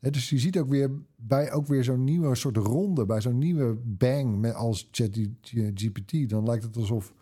dus 0.00 0.30
je 0.30 0.38
ziet 0.38 0.58
ook 0.58 0.68
weer 0.68 0.90
bij 1.16 1.52
ook 1.52 1.66
weer 1.66 1.84
zo'n 1.84 2.04
nieuwe 2.04 2.34
soort 2.34 2.56
ronde. 2.56 3.06
Bij 3.06 3.20
zo'n 3.20 3.38
nieuwe 3.38 3.76
bang 3.84 4.38
met 4.38 4.54
als 4.54 4.88
ChatGPT. 4.90 6.30
Dan 6.30 6.44
lijkt 6.44 6.64
het 6.64 6.76
alsof... 6.76 7.12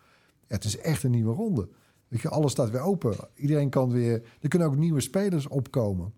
Ja, 0.47 0.55
het 0.55 0.63
is 0.63 0.77
echt 0.77 1.03
een 1.03 1.11
nieuwe 1.11 1.33
ronde. 1.33 1.69
Weet 2.07 2.21
je, 2.21 2.29
alles 2.29 2.51
staat 2.51 2.69
weer 2.69 2.81
open. 2.81 3.15
Iedereen 3.35 3.69
kan 3.69 3.91
weer... 3.91 4.21
Er 4.41 4.49
kunnen 4.49 4.67
ook 4.67 4.75
nieuwe 4.75 5.01
spelers 5.01 5.47
opkomen. 5.47 6.13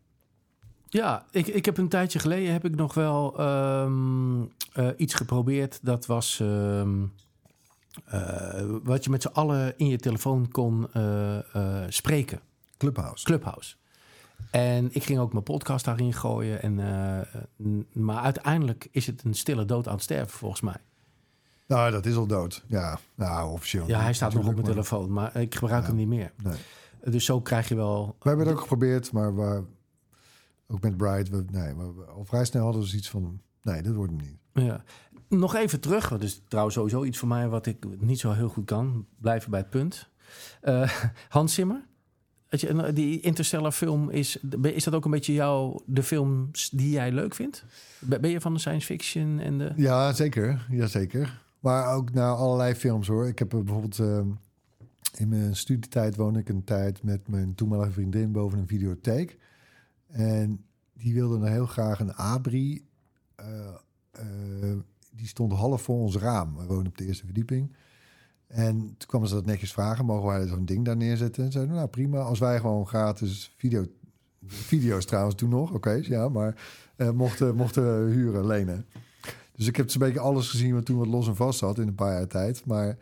Ja, 0.90 1.26
ik, 1.32 1.48
ik 1.48 1.66
heb 1.66 1.78
een 1.78 1.90
tijdje 1.90 2.20
geleden 2.20 2.52
heb 2.52 2.66
ik 2.66 2.76
nog 2.76 2.94
wel 2.94 3.40
ehm, 3.40 4.42
eh, 4.74 4.88
iets 4.98 5.14
geprobeerd. 5.14 5.80
Dat 5.82 6.06
was 6.06 6.40
ehm, 6.40 7.06
eh, 8.06 8.66
wat 8.84 9.04
je 9.04 9.10
met 9.10 9.22
z'n 9.22 9.28
allen 9.28 9.74
in 9.78 9.88
je 9.88 9.98
telefoon 9.98 10.52
kon 10.52 10.88
eh, 10.94 11.40
spreken. 11.90 12.40
Clubhouse. 12.78 13.26
Clubhouse. 13.26 13.76
En 14.52 14.90
ik 14.92 15.04
ging 15.04 15.20
ook 15.20 15.32
mijn 15.32 15.44
podcast 15.44 15.86
daarin 15.86 16.14
gooien. 16.14 16.62
En, 16.62 16.80
eh, 16.80 17.66
maar 17.94 18.22
uiteindelijk 18.22 18.88
is 18.92 19.08
het 19.08 19.24
een 19.24 19.34
stille 19.34 19.66
dood 19.66 19.88
aan 19.88 19.94
het 19.94 20.04
sterven, 20.04 20.38
volgens 20.38 20.62
mij. 20.62 20.78
Nou, 21.68 21.92
dat 21.92 22.06
is 22.06 22.16
al 22.16 22.28
dood. 22.28 22.64
Ja, 22.68 23.00
nou, 23.16 23.52
officieel. 23.52 23.88
Ja, 23.88 24.02
hij 24.02 24.14
staat 24.14 24.34
nog 24.34 24.48
op 24.48 24.54
mijn 24.54 24.66
telefoon, 24.66 25.12
maar 25.14 25.36
ik 25.36 25.56
gebruik 25.56 25.86
hem 25.86 25.96
niet 25.96 26.08
meer. 26.08 26.32
Nee. 26.44 26.58
Dus 27.04 27.26
zo 27.26 27.42
krijg 27.42 27.68
je 27.68 27.76
wel... 27.76 28.16
We 28.20 28.28
hebben 28.28 28.46
het 28.46 28.56
ook 28.56 28.62
geprobeerd, 28.62 29.12
maar 29.12 29.36
we, 29.36 29.64
ook 30.68 30.82
met 30.82 30.98
Bright, 30.98 31.30
we, 31.30 31.46
nee, 31.52 31.76
we, 31.76 32.04
al 32.16 32.26
vrij 32.26 32.46
snel 32.46 32.64
hadden 32.64 32.82
we 32.82 32.88
zoiets 32.88 33.10
van, 33.10 33.42
nee, 33.62 33.82
dit 33.82 33.94
wordt 33.94 34.12
hem 34.12 34.22
niet. 34.22 34.66
Ja. 34.66 34.84
Nog 35.28 35.56
even 35.56 35.80
terug, 35.80 36.10
dat 36.10 36.24
is 36.24 36.42
trouwens 36.48 36.76
sowieso 36.76 37.04
iets 37.04 37.18
voor 37.18 37.28
mij 37.28 37.48
wat 37.48 37.66
ik 37.66 37.86
niet 38.00 38.20
zo 38.20 38.32
heel 38.32 38.50
goed 38.50 38.66
kan. 38.66 39.06
Blijven 39.20 39.52
bij 39.52 39.60
het 39.60 39.70
punt. 39.70 40.10
Eh, 40.62 40.92
Hans 41.30 41.54
Zimmer, 41.54 41.86
die 42.94 43.20
Interstellar 43.20 43.72
film, 43.72 44.10
is, 44.10 44.38
is 44.62 44.84
dat 44.84 44.94
ook 44.94 45.06
een 45.06 45.12
beetje 45.12 45.34
jouw, 45.34 45.82
de 45.86 46.04
films 46.04 46.70
die 46.70 46.90
jij 46.90 47.12
leuk 47.12 47.36
vindt? 47.36 47.66
Ben 48.00 48.30
je 48.30 48.42
van 48.42 48.54
de 48.54 48.60
science 48.60 48.86
fiction 48.86 49.40
en 49.40 49.58
de... 49.58 49.74
Ja, 49.76 50.14
zeker. 50.14 50.68
Ja, 50.70 50.88
zeker. 50.88 51.42
Maar 51.60 51.94
ook 51.96 52.14
naar 52.14 52.34
allerlei 52.34 52.76
films 52.76 53.08
hoor. 53.08 53.28
Ik 53.28 53.40
heb 53.40 53.54
eh, 53.54 53.60
bijvoorbeeld 53.60 54.00
eh, 54.00 54.22
in 55.18 55.30
mijn 55.30 55.56
studietijd 55.56 56.16
woonde 56.16 56.40
ik 56.40 56.50
een 56.50 56.64
tijd 56.64 57.04
met 57.04 57.28
mijn 57.28 57.56
toenmalige 57.56 57.92
vriendin 57.92 58.32
boven 58.32 58.60
een 58.60 58.68
videotheek. 58.68 59.38
En 60.08 60.66
die 60.94 61.14
wilde 61.14 61.40
dan 61.40 61.48
heel 61.50 61.66
graag 61.66 62.00
een 62.00 62.14
Abri. 62.14 62.86
eh, 63.36 63.68
eh, 64.12 64.78
die 65.12 65.28
stond 65.28 65.54
half 65.54 65.82
voor 65.82 66.00
ons 66.00 66.16
raam. 66.16 66.58
We 66.58 66.66
woonden 66.66 66.88
op 66.88 66.98
de 66.98 67.06
eerste 67.06 67.26
verdieping. 67.26 67.76
En 68.50 68.78
toen 68.80 69.08
kwamen 69.08 69.28
ze 69.28 69.34
dat 69.34 69.46
netjes 69.46 69.74
vragen: 69.74 70.06
mogen 70.06 70.28
wij 70.28 70.48
zo'n 70.48 70.66
ding 70.66 70.86
daar 70.86 70.98
neerzetten? 70.98 71.46
En 71.46 71.52
zeiden 71.52 71.76
nou 71.76 71.88
prima, 71.88 72.20
als 72.20 72.40
wij 72.40 72.60
gewoon 72.60 72.88
gratis 72.88 73.54
video, 73.58 73.86
video's 74.46 75.06
trouwens 75.06 75.36
toen 75.36 75.50
nog, 75.50 75.72
oké, 75.72 75.92
ja, 75.92 76.30
maar 76.30 76.56
eh, 76.96 77.12
mochten, 77.12 77.56
mochten 77.56 78.08
huren, 78.08 78.48
lenen. 78.48 78.86
Dus 79.56 79.68
ik 79.68 79.76
heb 79.76 79.90
zo'n 79.90 80.02
beetje 80.02 80.20
alles 80.20 80.50
gezien 80.50 80.74
wat 80.74 80.86
toen 80.86 80.98
wat 80.98 81.08
los 81.08 81.28
en 81.28 81.36
vast 81.36 81.60
zat 81.60 81.80
in 81.80 81.88
een 81.88 81.96
paar 81.96 82.14
jaar 82.14 82.28
tijd. 82.28 82.66
Maar 82.66 82.98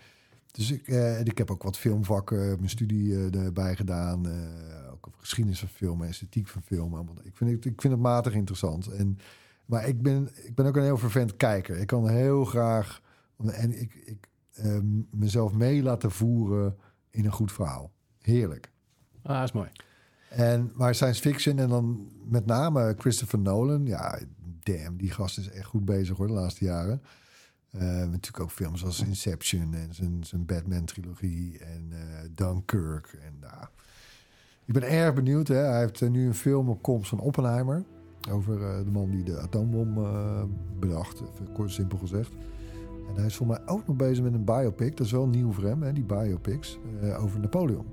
dus 0.52 0.72
ik, 0.72 0.88
eh, 0.88 1.20
ik 1.20 1.38
heb 1.38 1.52
ook 1.52 1.64
wat 1.64 1.78
filmvakken, 1.78 2.38
mijn 2.38 2.70
studie 2.70 3.14
eh, 3.14 3.46
erbij 3.46 3.76
gedaan. 3.76 4.28
ook 4.92 5.08
over 5.08 5.20
geschiedenis 5.20 5.60
van 5.60 5.68
film, 5.68 6.04
esthetiek 6.04 6.48
van 6.48 6.62
film. 6.62 6.94
allemaal. 6.94 7.16
Ik 7.24 7.38
vind 7.38 7.52
het, 7.52 7.66
ik 7.66 7.82
vind 7.82 7.94
het 7.94 8.02
matig 8.02 8.34
interessant. 8.34 8.88
En, 8.88 9.20
maar 9.66 9.88
ik 9.88 10.02
ben, 10.02 10.30
ik 10.44 10.56
ben 10.56 10.66
ook 10.66 10.76
een 10.76 10.84
heel 10.84 10.98
vervent 10.98 11.38
kijker. 11.38 11.78
Ik 11.78 11.88
kan 11.88 12.10
heel 12.10 12.46
graag 12.46 13.02
en 13.46 13.82
ik, 13.82 13.94
ik 14.06 14.28
eh, 14.58 14.78
mezelf 15.12 15.54
mee 15.54 15.84
laten 15.84 16.12
voeren 16.12 16.78
in 17.10 17.26
een 17.26 17.32
goed 17.32 17.52
verhaal. 17.52 17.92
Heerlijk. 18.22 18.72
Ah, 19.24 19.44
is 19.44 19.52
mooi. 19.52 19.70
En, 20.30 20.72
maar 20.76 20.96
science 20.96 21.22
fiction 21.22 21.60
en 21.60 21.70
dan 21.70 22.12
met 22.26 22.46
name 22.46 22.96
Christopher 22.98 23.40
Nolan. 23.40 23.86
Ja, 23.86 24.20
damn, 24.64 24.98
die 24.98 25.12
gast 25.12 25.38
is 25.38 25.50
echt 25.50 25.66
goed 25.66 25.86
bezig 25.86 26.18
hoor, 26.18 26.28
de 26.28 26.34
laatste 26.34 26.66
jaren. 26.66 27.02
Eh, 27.72 27.82
natuurlijk 27.82 28.40
ook 28.40 28.52
films 28.52 28.86
als 28.86 29.02
Inception 29.02 29.74
en 29.74 29.94
zijn, 29.94 30.24
zijn 30.24 30.46
Batman-trilogie 30.46 31.60
en 31.60 31.88
eh, 31.92 32.30
Dunkirk. 32.36 33.18
En, 33.22 33.40
nou, 33.40 33.66
ik 34.66 34.74
ben 34.74 34.90
erg 34.90 35.14
benieuwd. 35.14 35.48
Hè. 35.48 35.56
Hij 35.56 35.80
heeft 35.80 36.02
eh, 36.02 36.10
nu 36.10 36.28
een 36.28 36.36
film 36.36 36.70
op 36.70 36.82
komst 36.82 37.10
van 37.10 37.20
Oppenheimer. 37.20 37.84
Over 38.32 38.62
eh, 38.62 38.84
de 38.84 38.92
man 38.92 39.10
die 39.10 39.24
de 39.24 39.40
atoombom 39.40 39.94
bedacht, 40.80 41.22
even 41.22 41.52
kort 41.52 41.72
simpel 41.72 41.98
gezegd. 41.98 42.32
En 43.08 43.16
hij 43.16 43.26
is 43.26 43.36
voor 43.36 43.48
mij 43.48 43.60
ook 43.66 43.88
nog 43.88 43.96
bezig 43.96 44.24
met 44.24 44.34
een 44.34 44.44
biopic. 44.44 44.98
Dat 44.98 45.06
is 45.06 45.12
wel 45.12 45.28
nieuw 45.28 45.52
voor 45.52 45.64
hem, 45.64 45.82
hè, 45.84 45.94
die 45.94 46.04
biopics. 46.04 46.80
eh, 47.02 47.24
over 47.24 47.40
Napoleon. 47.40 47.86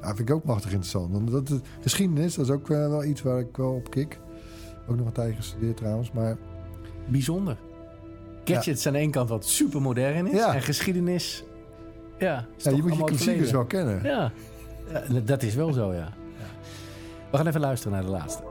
Ja, 0.00 0.06
vind 0.14 0.28
ik 0.28 0.34
ook 0.34 0.44
machtig 0.44 0.70
interessant. 0.70 1.12
Want 1.12 1.30
dat, 1.30 1.46
de 1.46 1.60
geschiedenis, 1.80 2.34
dat 2.34 2.44
is 2.44 2.52
ook 2.52 2.70
eh, 2.70 2.88
wel 2.88 3.04
iets 3.04 3.22
waar 3.22 3.38
ik 3.38 3.56
wel 3.56 3.72
op 3.72 3.90
kik. 3.90 4.18
Ook 4.88 4.96
nog 4.96 5.06
een 5.06 5.12
tijdje 5.12 5.36
gestudeerd 5.36 5.76
trouwens. 5.76 6.12
Maar 6.12 6.36
Bijzonder. 7.08 7.56
Gadgets 8.44 8.86
aan 8.86 8.92
de 8.92 8.98
ene 8.98 9.10
kant 9.10 9.28
wat 9.28 9.44
super 9.46 9.82
modern 9.82 10.26
is. 10.26 10.32
Ja. 10.38 10.54
En 10.54 10.62
geschiedenis... 10.62 11.44
Ja, 12.18 12.46
ja, 12.56 12.70
je 12.70 12.82
moet 12.82 12.96
je 12.96 13.04
klassiekers 13.04 13.50
wel 13.50 13.64
kennen. 13.64 14.02
Ja. 14.02 14.32
dat 15.24 15.42
is 15.42 15.54
wel 15.54 15.72
zo, 15.72 15.92
ja. 15.92 15.98
ja. 15.98 16.14
We 17.30 17.36
gaan 17.36 17.46
even 17.46 17.60
luisteren 17.60 17.92
naar 17.92 18.04
de 18.04 18.10
laatste. 18.10 18.42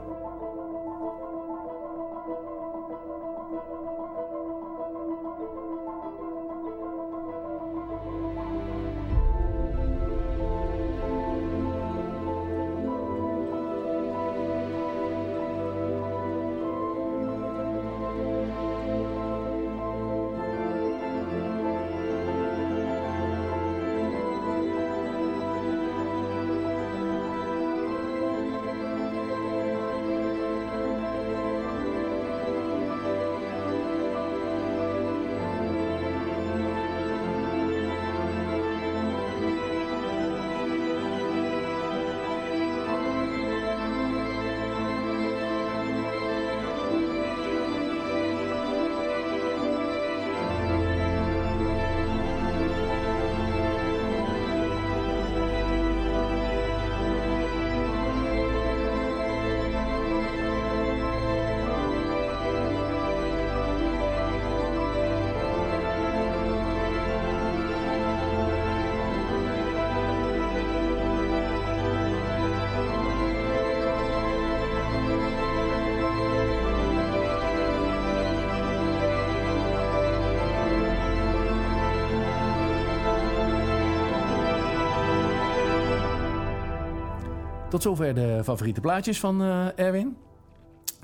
Tot 87.79 87.97
zover 87.97 88.13
de 88.15 88.41
favoriete 88.43 88.81
plaatjes 88.81 89.19
van 89.19 89.41
eh, 89.41 89.79
Erwin. 89.79 90.17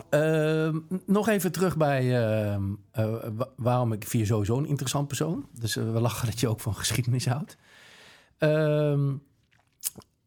Ehm, 0.10 0.80
nog 1.06 1.28
even 1.28 1.52
terug 1.52 1.78
bij 1.78 2.24
eh, 2.52 2.58
wa- 3.36 3.50
waarom 3.56 3.92
ik 3.94 4.08
je 4.08 4.26
sowieso 4.26 4.58
een 4.58 4.66
interessant 4.66 5.08
persoon. 5.08 5.46
Dus 5.60 5.76
eh, 5.76 5.92
we 5.92 6.00
lachen 6.02 6.28
dat 6.28 6.40
je 6.40 6.48
ook 6.48 6.60
van 6.60 6.76
geschiedenis 6.76 7.26
houdt. 7.28 7.58
Ehm, 8.38 9.14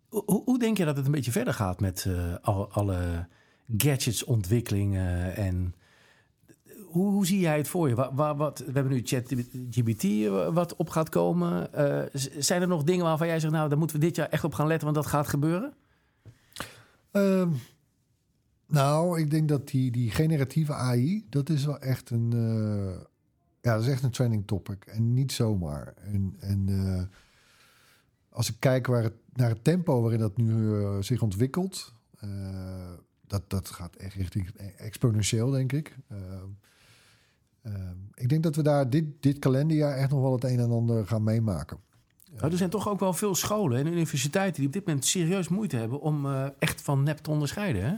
Hoe, 0.09 0.43
hoe 0.45 0.59
denk 0.59 0.77
je 0.77 0.85
dat 0.85 0.97
het 0.97 1.07
een 1.07 1.13
beetje 1.13 1.33
verder 1.33 1.55
gaat 1.55 1.81
met 1.81 2.05
eh, 2.09 2.35
al, 2.43 2.71
alle 2.73 3.27
gadgetsontwikkelingen 3.77 5.37
en 5.37 5.75
hoe, 6.87 7.11
hoe 7.13 7.27
zie 7.27 7.41
jij 7.41 7.57
het 7.57 7.69
voor 7.69 7.89
je? 7.89 7.95
Wa- 7.95 8.15
wa- 8.15 8.37
wat, 8.37 8.59
we 8.59 8.73
hebben 8.73 8.93
nu 8.93 9.01
ChatGPT 9.05 10.05
eh, 10.05 10.49
wat 10.55 10.77
op 10.77 10.89
gaat 10.91 11.09
komen. 11.09 11.73
Eh, 11.75 12.03
zijn 12.39 12.63
er 12.63 12.69
nog 12.69 12.83
dingen 12.85 13.05
waarvan 13.05 13.27
jij 13.27 13.41
zegt, 13.41 13.53
nou, 13.53 13.69
daar 13.69 13.79
moeten 13.79 13.97
we 14.01 14.07
dit 14.07 14.17
jaar 14.17 14.29
echt 14.29 14.45
op 14.45 14.55
gaan 14.55 14.67
letten, 14.67 14.85
want 14.93 14.97
dat 15.03 15.13
gaat 15.13 15.29
gebeuren? 15.29 15.73
Ehm, 17.19 17.51
nou, 18.67 19.21
ik 19.21 19.31
denk 19.31 19.49
dat 19.49 19.69
die, 19.69 19.91
die 19.91 20.11
generatieve 20.11 20.75
AI, 20.75 21.27
dat 21.29 21.49
is 21.49 21.65
wel 21.65 21.79
echt 21.79 22.11
een, 22.11 22.33
eh, 22.33 23.01
ja, 23.61 23.75
dat 23.75 23.83
is 23.83 23.89
echt 23.89 24.03
een 24.03 24.11
trending 24.11 24.47
topic. 24.47 24.85
En 24.85 25.15
niet 25.15 25.33
zomaar. 25.33 25.95
En, 25.97 26.37
en 26.41 26.69
eh, 26.69 27.03
als 28.29 28.49
ik 28.49 28.57
kijk 28.59 28.87
waar 28.87 29.03
het, 29.03 29.15
naar 29.33 29.49
het 29.49 29.65
tempo 29.65 30.01
waarin 30.01 30.21
dat 30.21 30.37
nu 30.37 30.81
eh, 30.81 30.99
zich 31.01 31.23
ontwikkelt, 31.23 31.97
dat, 33.27 33.51
dat 33.51 33.71
gaat 33.71 33.97
echt 33.97 34.15
richting 34.15 34.49
exponentieel, 34.77 35.51
denk 35.51 35.73
ik. 35.73 35.97
Ehm, 36.09 36.49
ehm, 37.63 37.97
ik 38.15 38.29
denk 38.29 38.43
dat 38.43 38.57
we 38.57 38.63
daar 38.63 38.91
dit, 38.91 39.05
dit 39.21 39.39
kalenderjaar 39.39 39.97
echt 39.97 40.11
nog 40.11 40.21
wel 40.21 40.33
het 40.33 40.45
een 40.45 40.59
en 40.59 40.71
ander 40.71 41.07
gaan 41.07 41.23
meemaken. 41.23 41.79
Nou, 42.37 42.51
er 42.51 42.59
zijn 42.59 42.71
toch 42.71 42.89
ook 42.89 43.01
wel 43.01 43.13
veel 43.13 43.35
scholen 43.35 43.79
en 43.79 43.87
universiteiten 43.87 44.55
die 44.55 44.67
op 44.67 44.73
dit 44.73 44.87
moment 44.87 45.05
serieus 45.05 45.49
moeite 45.49 45.77
hebben 45.77 46.01
om 46.01 46.27
eh, 46.27 46.47
echt 46.59 46.81
van 46.81 47.03
nep 47.03 47.19
te 47.19 47.31
onderscheiden. 47.31 47.85
Hè? 47.85 47.95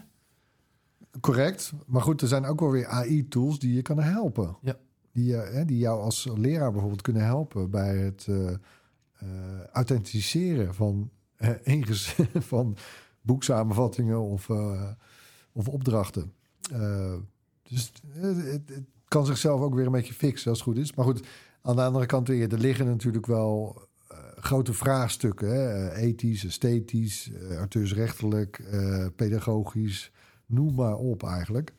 Correct. 1.21 1.73
Maar 1.87 2.03
goed, 2.03 2.21
er 2.21 2.29
zijn 2.29 2.47
ook 2.47 2.61
wel 2.61 2.71
weer 2.71 2.87
AI-tools 2.87 3.59
die 3.59 3.75
je 3.75 3.83
kunnen 3.83 4.05
helpen. 4.05 4.57
Ja. 4.61 4.77
Die, 5.13 5.37
eh, 5.37 5.55
hè, 5.55 5.65
die 5.65 5.79
jou 5.79 6.01
als 6.01 6.29
leraar 6.37 6.71
bijvoorbeeld 6.71 7.03
kunnen 7.03 7.25
helpen 7.25 7.71
bij 7.71 7.97
het 7.97 8.27
eh, 8.29 9.65
authenticeren 9.73 10.75
van, 10.75 11.11
van 12.53 12.77
boeksamenvattingen 13.21 14.21
of, 14.21 14.51
of 15.53 15.69
opdrachten. 15.69 16.33
Dus 17.63 17.93
het, 18.09 18.67
het, 18.67 18.83
kan 19.09 19.27
zichzelf 19.27 19.61
ook 19.61 19.75
weer 19.75 19.87
een 19.87 19.93
beetje 19.93 20.15
fixen 20.15 20.51
als 20.51 20.59
het 20.59 20.69
goed 20.69 20.79
is. 20.79 20.95
Maar 20.95 21.05
goed, 21.05 21.27
aan 21.63 21.77
de 21.77 21.83
andere 21.83 22.07
kant 22.07 22.29
weer, 22.29 22.53
er 22.53 22.59
liggen 22.59 22.87
natuurlijk 22.87 23.27
wel 23.27 23.89
grote 24.41 24.73
vraagstukken. 24.73 25.49
Hè? 25.49 25.89
Eh, 25.89 26.03
ethisch, 26.03 26.45
esthetisch, 26.45 27.31
eh, 27.33 27.57
auteursrechtelijk, 27.57 28.59
eh, 28.59 29.07
pedagogisch 29.17 30.13
noem 30.47 30.75
maar 30.75 30.97
op 30.97 31.23
eigenlijk. 31.23 31.73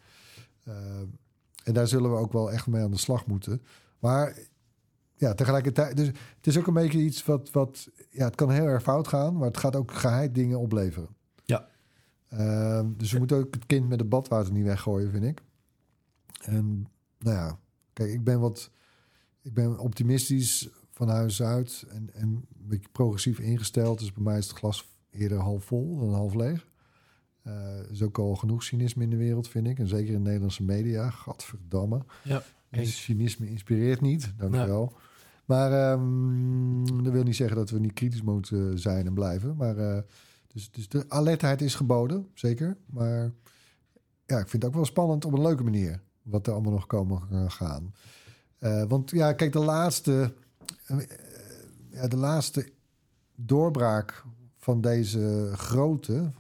En 1.64 1.74
daar 1.74 1.88
zullen 1.88 2.12
we 2.12 2.18
ook 2.18 2.34
wel 2.34 2.52
echt 2.52 2.68
mee 2.68 2.84
aan 2.84 2.92
de 2.92 2.98
slag 2.98 3.26
moeten. 3.26 3.62
Maar 4.00 4.38
ja, 5.16 5.34
tegelijkertijd, 5.34 5.98
dus 5.98 6.08
het 6.08 6.48
is 6.48 6.58
ook 6.58 6.68
een 6.68 6.74
beetje 6.74 7.00
iets 7.00 7.26
wat, 7.26 7.52
wat 7.52 7.90
ja, 8.10 8.26
het 8.26 8.36
kan 8.36 8.52
heel 8.52 8.66
erg 8.66 8.84
fout 8.84 9.08
gaan, 9.08 9.38
maar 9.38 9.48
het 9.48 9.58
gaat 9.58 9.76
ook 9.76 9.92
geheid 9.92 10.36
dingen 10.36 10.60
opleveren. 10.60 11.10
Ja. 11.44 11.68
Ehm, 12.28 12.88
dus 12.98 13.12
we 13.12 13.18
moeten 13.18 13.38
ook 13.38 13.54
het 13.54 13.66
kind 13.66 13.90
met 13.90 14.00
het 14.00 14.10
badwater 14.10 14.54
niet 14.54 14.66
weggooien, 14.66 15.12
vind 15.12 15.24
ik. 15.24 15.42
En 16.42 16.88
nou 17.20 17.36
ja, 17.36 17.60
kijk, 17.94 18.12
ik 18.12 18.24
ben 18.24 18.40
wat, 18.40 18.72
ik 19.42 19.54
ben 19.54 19.80
optimistisch 19.80 20.70
van 21.02 21.10
huis 21.10 21.41
uit 21.41 21.86
en, 21.90 22.10
en 22.14 22.28
een 22.28 22.68
beetje 22.68 22.90
progressief 22.91 23.40
ingesteld. 23.40 23.99
Dus 23.99 24.14
bij 24.14 24.23
mij 24.23 24.38
is 24.38 24.48
het 24.48 24.57
glas 24.57 24.90
eerder 25.11 25.38
half 25.38 25.64
vol 25.64 25.99
dan 25.99 26.14
half 26.14 26.34
leeg. 26.34 26.68
Eh, 27.44 27.78
Er 27.80 27.91
is 27.91 28.02
ook 28.02 28.18
al 28.18 28.36
genoeg 28.36 28.64
cynisme 28.64 29.03
in 29.03 29.10
de 29.10 29.15
wereld, 29.18 29.48
vind 29.48 29.68
ik. 29.68 29.80
En 29.80 29.88
zeker 29.88 30.14
in 30.14 30.22
Nederlandse 30.22 30.64
media. 30.64 31.10
Gadverdamme. 31.10 32.02
Ja, 32.23 32.44
En 32.69 32.86
cynisme 32.88 33.49
inspireert 33.49 34.02
niet, 34.02 34.34
dank 34.38 34.53
wel. 34.53 34.94
Maar 35.45 35.72
ehm, 35.91 37.03
dat 37.03 37.14
wil 37.14 37.23
niet 37.23 37.36
zeggen 37.36 37.57
dat 37.57 37.69
we 37.69 37.80
niet 37.80 37.94
kritisch 37.94 38.22
moeten 38.22 38.80
zijn 38.80 39.06
en 39.06 39.14
blijven. 39.14 39.56
Maar 39.56 39.78
eh, 39.78 40.02
dus, 40.48 40.72
dus 40.72 40.90
de 40.90 41.06
alertheid 41.07 41.61
is 41.61 41.76
geboden, 41.76 42.28
zeker. 42.34 42.78
Maar 42.86 43.32
ja, 44.26 44.40
ik 44.40 44.48
vind 44.48 44.64
het 44.64 44.65
ook 44.65 44.73
wel 44.73 44.86
spannend 44.86 45.26
op 45.26 45.34
een 45.34 45.41
leuke 45.41 45.64
manier. 45.64 46.02
Wat 46.22 46.48
er 46.48 46.53
allemaal 46.53 46.72
nog 46.72 46.86
komen 46.88 47.22
kan 47.30 47.52
gaan. 47.52 47.94
Eh, 48.57 48.84
want 48.84 49.11
ja, 49.11 49.34
kijk, 49.34 49.52
de 49.52 49.60
laatste, 49.60 50.22
eh, 50.22 50.30
ja, 51.91 52.07
de 52.07 52.18
laatste 52.18 52.72
doorbraak 53.35 54.23
van 54.57 54.81
deze 54.81 55.52
grote, 55.53 56.31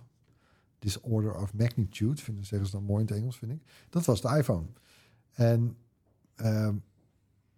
this 0.79 1.01
order 1.01 1.35
of 1.35 1.53
magnitude, 1.53 2.21
vinden, 2.21 2.45
zeggen 2.45 2.67
ze 2.67 2.75
dan 2.75 2.85
mooi 2.85 3.01
in 3.01 3.07
het 3.07 3.17
Engels, 3.17 3.37
vind 3.37 3.51
ik. 3.51 3.61
Dat 3.89 4.05
was 4.05 4.21
de 4.21 4.37
iPhone. 4.37 4.65
En 5.31 5.77
ehm, 6.35 6.75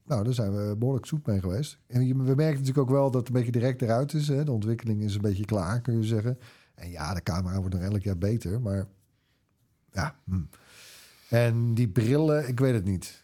nou, 0.05 0.23
daar 0.23 0.33
zijn 0.33 0.55
we 0.55 0.75
behoorlijk 0.77 1.05
zoet 1.05 1.25
mee 1.25 1.39
geweest. 1.39 1.77
En 1.87 1.99
we 2.07 2.35
merken 2.35 2.59
natuurlijk 2.59 2.77
ook 2.77 2.89
wel 2.89 3.11
dat 3.11 3.19
het 3.19 3.27
een 3.27 3.33
beetje 3.33 3.59
direct 3.59 3.81
eruit 3.81 4.13
is. 4.13 4.27
Hè? 4.27 4.43
De 4.43 4.51
ontwikkeling 4.51 5.01
is 5.01 5.15
een 5.15 5.21
beetje 5.21 5.45
klaar, 5.45 5.81
kun 5.81 5.97
je 5.97 6.03
zeggen. 6.03 6.39
En 6.75 6.89
ja, 6.89 7.13
de 7.13 7.23
camera 7.23 7.59
wordt 7.59 7.75
nog 7.75 7.83
elk 7.83 8.01
jaar 8.01 8.17
beter, 8.17 8.61
maar 8.61 8.87
ja. 9.91 10.15
hm. 10.23 10.41
En 11.29 11.73
die 11.73 11.89
brillen, 11.89 12.47
ik 12.47 12.59
weet 12.59 12.73
het 12.73 12.85
niet. 12.85 13.22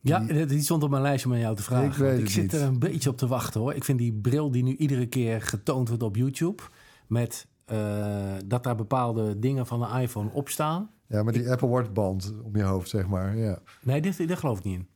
Ja, 0.00 0.18
Die- 0.20 0.46
die 0.46 0.60
stond 0.62 0.82
op 0.82 0.90
mijn 0.90 1.02
lijstje 1.02 1.28
om 1.28 1.34
aan 1.34 1.40
jou 1.40 1.56
te 1.56 1.62
vragen. 1.62 1.86
Ik 1.90 1.92
weet 1.94 2.18
ik 2.18 2.28
zit 2.30 2.42
niet. 2.42 2.52
er 2.52 2.62
een 2.62 2.78
beetje 2.78 3.10
op 3.10 3.16
te 3.16 3.26
wachten 3.26 3.60
hoor. 3.60 3.74
Ik 3.74 3.84
vind 3.84 3.98
die 3.98 4.12
bril 4.12 4.50
die 4.50 4.62
nu 4.62 4.76
iedere 4.76 5.06
keer 5.06 5.42
getoond 5.42 5.88
wordt 5.88 6.02
op 6.02 6.16
YouTube... 6.16 6.62
met 7.06 7.46
eh, 7.64 8.32
dat 8.46 8.64
daar 8.64 8.74
bepaalde 8.76 9.38
dingen 9.38 9.66
van 9.66 9.80
de 9.80 10.00
iPhone 10.00 10.30
op 10.32 10.48
staan. 10.48 10.90
Ja, 11.06 11.22
met 11.22 11.34
die 11.34 11.50
Apple 11.50 11.68
Watch 11.68 11.92
band 11.92 12.34
om 12.42 12.56
je 12.56 12.62
hoofd, 12.62 12.88
zeg 12.88 13.06
maar. 13.06 13.36
Ja. 13.36 13.58
Nee, 13.82 14.00
dit, 14.00 14.28
daar 14.28 14.36
geloof 14.36 14.58
ik 14.58 14.64
niet 14.64 14.78
in. 14.78 14.88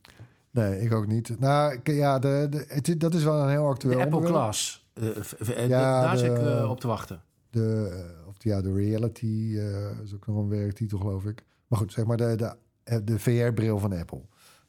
Nee, 0.51 0.81
ik 0.81 0.93
ook 0.93 1.07
niet. 1.07 1.39
Nou, 1.39 1.79
ja, 1.83 2.19
de, 2.19 2.47
de, 2.49 2.65
het, 2.67 2.95
dat 2.99 3.13
is 3.13 3.23
wel 3.23 3.41
een 3.41 3.49
heel 3.49 3.61
De 3.63 3.67
actueel 3.69 3.99
Apple 3.99 4.15
onderwerp. 4.15 4.43
Class. 4.43 4.87
eh, 4.93 5.07
v- 5.19 5.33
eh, 5.49 5.67
Ja, 5.67 6.01
daar 6.01 6.17
zit 6.17 6.29
ik 6.31 6.35
de- 6.35 6.49
eh, 6.49 6.69
op 6.69 6.79
te 6.79 6.87
wachten. 6.87 7.21
De, 7.49 7.89
eh, 8.21 8.27
of 8.27 8.35
ja, 8.37 8.61
de 8.61 8.73
reality 8.73 9.53
eh, 9.57 9.99
is 10.03 10.13
ook 10.13 10.27
nog 10.27 10.37
een 10.37 10.49
werktitel, 10.49 10.97
geloof 10.97 11.25
ik. 11.25 11.43
Maar 11.67 11.79
goed, 11.79 11.91
zeg 11.91 12.05
maar 12.05 12.17
de, 12.17 12.35
de, 12.35 12.55
eh, 12.83 12.97
de 13.03 13.19
VR-bril 13.19 13.79
van 13.79 13.93
Apple. 13.93 14.21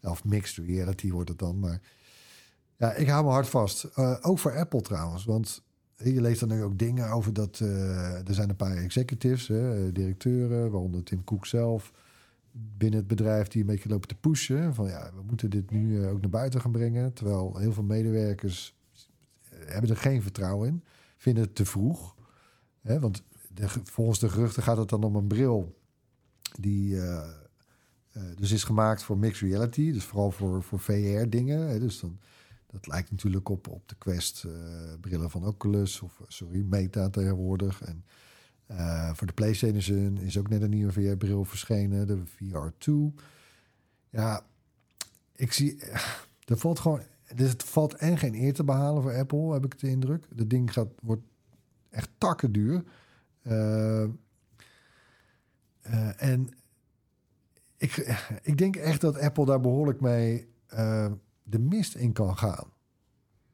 Of 0.05 0.25
mixed 0.25 0.67
reality 0.67 1.11
wordt 1.11 1.29
het 1.29 1.39
dan. 1.39 1.59
Maar 1.59 1.81
ja, 2.77 2.93
ik 2.93 3.09
hou 3.09 3.25
me 3.25 3.31
hard 3.31 3.49
vast. 3.49 3.85
Eh, 3.85 4.17
ook 4.21 4.39
voor 4.39 4.57
Apple 4.57 4.81
trouwens. 4.81 5.25
Want 5.25 5.63
je 5.97 6.21
leest 6.21 6.41
er 6.41 6.47
nu 6.47 6.63
ook 6.63 6.79
dingen 6.79 7.11
over 7.11 7.33
dat... 7.33 7.61
eh, 7.61 8.29
er 8.29 8.35
zijn 8.35 8.49
een 8.49 8.57
paar 8.57 8.77
executives, 8.77 9.49
hè, 9.49 9.93
directeuren, 9.93 10.71
waaronder 10.71 11.03
Tim 11.03 11.25
Cook 11.25 11.47
zelf... 11.47 11.93
binnen 12.53 12.99
het 12.99 13.09
bedrijf 13.09 13.49
die 13.49 13.61
een 13.61 13.67
beetje 13.67 13.89
lopen 13.89 14.09
te 14.09 14.15
pushen. 14.15 14.75
Van 14.75 14.87
ja, 14.87 15.11
we 15.15 15.23
moeten 15.23 15.51
dit 15.51 15.71
nu 15.71 16.03
eh, 16.03 16.11
ook 16.11 16.21
naar 16.21 16.31
buiten 16.31 16.61
gaan 16.61 16.73
brengen. 16.73 17.13
Terwijl 17.13 17.57
heel 17.59 17.73
veel 17.73 17.83
medewerkers 17.83 18.77
hebben 19.49 19.91
er 19.91 19.97
geen 19.97 20.23
vertrouwen 20.23 20.69
in. 20.69 20.85
Vinden 21.17 21.43
het 21.43 21.55
te 21.55 21.65
vroeg. 21.65 22.15
Hè, 22.81 23.01
want 23.01 23.23
de, 23.55 23.69
volgens 23.85 24.19
de 24.19 24.29
geruchten 24.29 24.63
gaat 24.63 24.77
het 24.77 24.89
dan 24.89 25.05
om 25.05 25.17
een 25.17 25.27
bril 25.27 25.79
die 26.61 27.01
dus 28.37 28.53
is 28.53 28.65
gemaakt 28.65 29.03
voor 29.03 29.19
mixed 29.19 29.49
reality. 29.49 29.93
Dus 29.93 30.05
vooral 30.05 30.31
voor, 30.31 30.63
voor 30.63 30.79
VR-dingen. 30.79 31.81
Dus 31.81 32.01
dan, 32.01 32.19
dat 32.71 32.87
lijkt 32.87 33.11
natuurlijk 33.11 33.49
op, 33.49 33.69
op 33.69 33.89
de 33.89 33.95
Quest 33.99 34.45
eh, 35.11 35.25
van 35.29 35.47
Oculus 35.47 36.01
of 36.01 36.21
sorry, 36.29 36.65
Meta 36.69 37.11
tegenwoordig. 37.11 37.83
En 37.83 38.05
eh, 38.67 39.15
voor 39.15 39.27
de 39.27 39.33
PlayStation 39.33 40.19
is 40.19 40.39
ook 40.39 40.49
net 40.49 40.63
een 40.63 40.71
nieuwe 40.71 40.93
VR-bril 40.93 41.45
verschenen, 41.45 42.07
de 42.07 42.19
VR2. 42.19 43.23
Ja, 44.11 44.47
ik 45.35 45.53
zie, 45.53 45.83
er 46.45 46.59
valt 46.59 46.79
gewoon, 46.79 47.01
dus 47.35 47.51
het 47.51 47.63
valt 47.63 47.95
en 47.95 48.19
geen 48.19 48.35
eer 48.35 48.55
te 48.55 48.65
behalen 48.65 49.03
voor 49.03 49.15
Apple, 49.15 49.53
heb 49.53 49.65
ik 49.65 49.79
de 49.79 49.89
indruk. 49.89 50.27
Dat 50.35 50.51
ding 50.51 50.73
gaat, 50.73 50.89
wordt 51.03 51.23
echt 51.91 52.11
takken 52.19 52.53
duur. 52.53 52.85
Eh, 53.43 54.03
eh, 54.03 54.09
en 56.23 56.49
ik, 57.85 58.23
ik 58.43 58.59
denk 58.59 58.77
echt 58.77 59.01
dat 59.01 59.19
Apple 59.19 59.45
daar 59.45 59.61
behoorlijk 59.61 60.01
mee 60.01 60.49
eh, 60.67 61.07
de 61.43 61.59
mist 61.59 61.95
in 61.95 62.13
kan 62.13 62.37
gaan. 62.39 62.73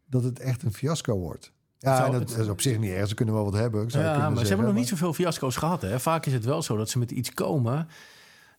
Dat 0.06 0.24
het 0.24 0.38
echt 0.38 0.62
een 0.62 0.72
fiasco 0.72 1.18
wordt. 1.18 1.52
Ja, 1.78 2.04
en 2.06 2.12
dat 2.12 2.20
het- 2.30 2.38
is 2.38 2.48
op 2.48 2.60
zich 2.60 2.78
niet 2.78 2.90
erg. 2.90 3.08
Ze 3.08 3.14
kunnen 3.14 3.34
wel 3.34 3.44
wat 3.44 3.52
hebben. 3.54 3.90
zou 3.90 4.04
Ja, 4.04 4.10
maar 4.10 4.20
ze 4.20 4.26
zeggen, 4.28 4.46
hebben 4.48 4.66
nog 4.66 4.74
niet 4.74 4.88
zoveel 4.88 5.12
fiasco's 5.12 5.56
gehad. 5.56 5.82
Hè? 5.82 6.00
Vaak 6.00 6.26
is 6.26 6.32
het 6.32 6.44
wel 6.44 6.62
zo 6.62 6.76
dat 6.76 6.88
ze 6.90 6.98
met 6.98 7.10
iets 7.10 7.34
komen 7.34 7.88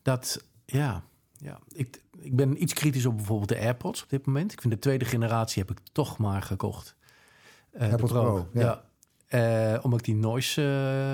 dat, 0.01 0.43
ja, 0.65 1.03
ja 1.37 1.59
ik, 1.71 2.01
ik 2.17 2.35
ben 2.35 2.61
iets 2.61 2.73
kritisch 2.73 3.05
op 3.05 3.15
bijvoorbeeld 3.15 3.49
de 3.49 3.57
AirPods 3.59 4.03
op 4.03 4.09
dit 4.09 4.25
moment. 4.25 4.51
Ik 4.51 4.61
vind 4.61 4.73
de 4.73 4.79
tweede 4.79 5.05
generatie 5.05 5.61
heb 5.67 5.71
ik 5.77 5.83
toch 5.91 6.17
maar 6.17 6.41
gekocht. 6.41 6.95
AirPods 7.77 8.11
Pro, 8.11 8.47
ja. 8.53 8.61
ja. 8.61 8.83
Eh, 9.73 9.83
omdat 9.85 9.99
ik 9.99 10.05
die 10.05 10.15
noise 10.15 10.61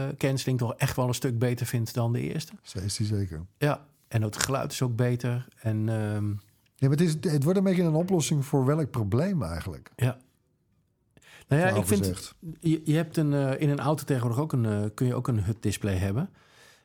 eh, 0.10 0.18
cancelling 0.18 0.60
toch 0.60 0.74
echt 0.76 0.96
wel 0.96 1.08
een 1.08 1.14
stuk 1.14 1.40
beter 1.40 1.66
vind 1.66 1.94
dan 1.94 2.14
de 2.14 2.20
eerste. 2.20 2.54
Zo 2.62 2.80
is 2.80 2.96
die 2.96 3.08
zeker. 3.08 3.46
Ja, 3.58 3.86
en 4.08 4.22
het 4.22 4.44
geluid 4.44 4.72
is 4.72 4.82
ook 4.82 4.96
beter. 4.96 5.48
En 5.62 5.90
ehm, 5.90 6.28
Ja, 6.76 6.88
maar 6.88 6.98
het, 6.98 7.02
is, 7.02 7.32
het 7.32 7.44
wordt 7.44 7.58
een 7.58 7.66
beetje 7.66 7.84
een 7.84 7.94
oplossing 7.94 8.46
voor 8.46 8.66
welk 8.66 8.92
probleem 8.92 9.44
eigenlijk. 9.44 9.92
ja. 9.96 10.18
Nou 11.48 11.62
ja, 11.62 11.68
ik 11.68 11.86
vind, 11.86 12.34
je, 12.60 12.82
je 12.84 12.96
hebt 12.96 13.18
een, 13.18 13.34
eh, 13.34 13.62
in 13.62 13.70
een 13.70 13.80
auto 13.80 14.04
tegenwoordig 14.04 14.40
ook 14.40 14.54
een, 14.54 14.66
eh, 14.66 14.84
kun 14.94 15.08
je 15.08 15.16
ook 15.16 15.28
een 15.28 15.44
HUD-display 15.44 15.96
hebben. 15.96 16.30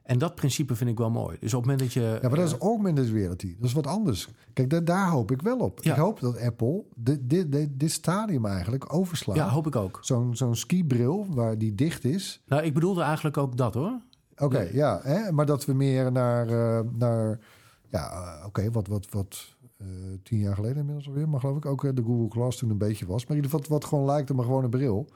En 0.03 0.19
dat 0.19 0.35
principe 0.35 0.75
vind 0.75 0.91
ik 0.91 0.99
wel 0.99 1.11
mooi. 1.11 1.37
Dus 1.41 1.55
op 1.55 1.63
het 1.63 1.71
moment 1.71 1.79
dat 1.79 1.93
je... 1.93 2.19
Ja, 2.23 2.29
maar 2.29 2.39
dat 2.39 2.53
is 2.53 2.59
augmented 2.59 3.09
reality. 3.09 3.55
Dat 3.59 3.69
is 3.69 3.73
wat 3.73 3.87
anders. 3.87 4.29
Kijk, 4.53 4.71
daar, 4.71 4.85
daar 4.85 5.09
hoop 5.09 5.31
ik 5.31 5.43
wel 5.43 5.59
op. 5.59 5.83
Ja. 5.83 5.93
Ik 5.93 5.99
hoop 5.99 6.21
dat 6.21 6.41
Apple 6.41 6.85
dit, 6.95 7.31
dit, 7.31 7.53
dit, 7.53 7.69
dit 7.73 7.91
stadium 7.91 8.47
eigenlijk 8.47 8.95
overslaat. 8.95 9.37
ja, 9.37 9.49
hoop 9.49 9.67
ik 9.67 9.77
ook. 9.77 9.99
Zo'n 10.03 10.37
zo'n 10.37 10.57
skibril 10.57 11.27
waar 11.31 11.59
die 11.59 11.75
dicht 11.75 12.05
is. 12.05 12.43
Nou, 12.47 12.63
ik 12.63 12.75
bedoelde 12.75 13.03
eigenlijk 13.03 13.37
ook 13.37 13.57
dat 13.57 13.75
hoor. 13.75 14.01
Oké, 14.43 14.69
ja. 14.73 15.01
Hè? 15.03 15.33
Maar 15.33 15.47
dat 15.47 15.65
we 15.65 15.73
meer 15.73 16.13
naar... 16.13 16.49
eh, 16.49 16.81
naar 16.93 17.39
ja, 17.89 18.11
eh, 18.11 18.47
oké, 18.47 18.71
wat, 18.71 18.87
wat, 18.87 19.11
wat 19.11 19.57
eh, 19.77 19.87
tien 20.23 20.39
jaar 20.39 20.55
geleden 20.55 20.77
inmiddels 20.77 21.07
alweer... 21.07 21.29
maar 21.29 21.41
geloof 21.41 21.57
ik 21.57 21.67
ook 21.67 21.97
de 21.97 22.03
Google 22.03 22.31
Glass 22.31 22.59
toen 22.59 22.71
een 22.71 22.79
beetje 22.79 23.07
was. 23.07 23.27
Maar 23.27 23.37
in 23.37 23.43
ieder 23.43 23.51
geval 23.51 23.79
wat 23.79 23.85
gewoon 23.85 24.05
lijkt 24.05 24.31
op 24.31 24.39
een 24.39 24.45
gewone 24.45 24.69
bril. 24.69 25.09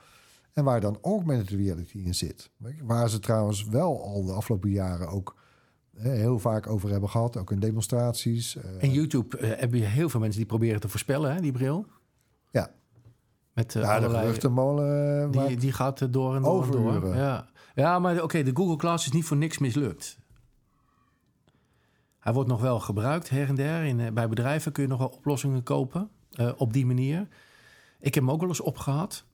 En 0.53 0.65
waar 0.65 0.81
dan 0.81 0.99
augmented 1.03 1.49
reality 1.49 1.99
in 1.99 2.15
zit. 2.15 2.51
Waar 2.83 3.11
ze 3.11 3.19
trouwens 3.19 3.65
wel 3.65 4.05
al 4.05 4.25
de 4.25 4.33
afgelopen 4.33 4.71
jaren 4.71 5.09
ook... 5.09 5.37
heel 5.97 6.39
vaak 6.39 6.67
over 6.67 6.91
hebben 6.91 7.09
gehad, 7.09 7.37
ook 7.37 7.51
in 7.51 7.61
demonstraties. 7.61 8.57
En 8.79 8.91
YouTube 8.91 9.47
heb 9.47 9.75
je 9.75 9.85
heel 9.85 10.09
veel 10.09 10.21
mensen 10.21 10.39
die 10.39 10.49
proberen 10.49 10.81
te 10.81 10.89
voorspellen, 10.89 11.35
hè, 11.35 11.41
die 11.41 11.53
bril. 11.53 11.87
Ja. 12.51 12.71
Met 13.53 13.73
ja, 13.73 14.01
de 14.01 14.11
geruchtenmolen. 14.11 15.31
Die, 15.31 15.57
die 15.57 15.73
gaat 15.73 16.13
door 16.13 16.37
en 16.37 16.43
door 16.43 16.65
en 16.65 16.71
door. 16.71 17.17
Ja, 17.17 17.49
ja 17.77 17.99
maar 17.99 18.23
oké, 18.23 18.43
de 18.43 18.51
Google 18.57 18.79
Glass 18.79 19.07
is 19.07 19.13
niet 19.13 19.25
voor 19.25 19.37
niks 19.37 19.59
mislukt. 19.59 20.19
Hij 22.19 22.33
wordt 22.33 22.49
nog 22.49 22.61
wel 22.61 22.81
gebruikt 22.81 23.29
her 23.31 23.49
en 23.49 23.55
der. 23.55 23.85
In, 23.85 24.01
eh, 24.01 24.13
bij 24.13 24.29
bedrijven 24.29 24.73
kun 24.73 24.83
je 24.83 24.89
nog 24.89 24.99
wel 24.99 25.09
oplossingen 25.09 25.63
kopen 25.63 26.11
eh, 26.31 26.53
op 26.57 26.73
die 26.73 26.87
manier. 26.87 27.29
Ik 28.01 28.15
heb 28.15 28.25
hem 28.25 28.33
ook 28.33 28.41
wel 28.41 28.49
eens 28.49 28.61
opgehad. 28.61 29.25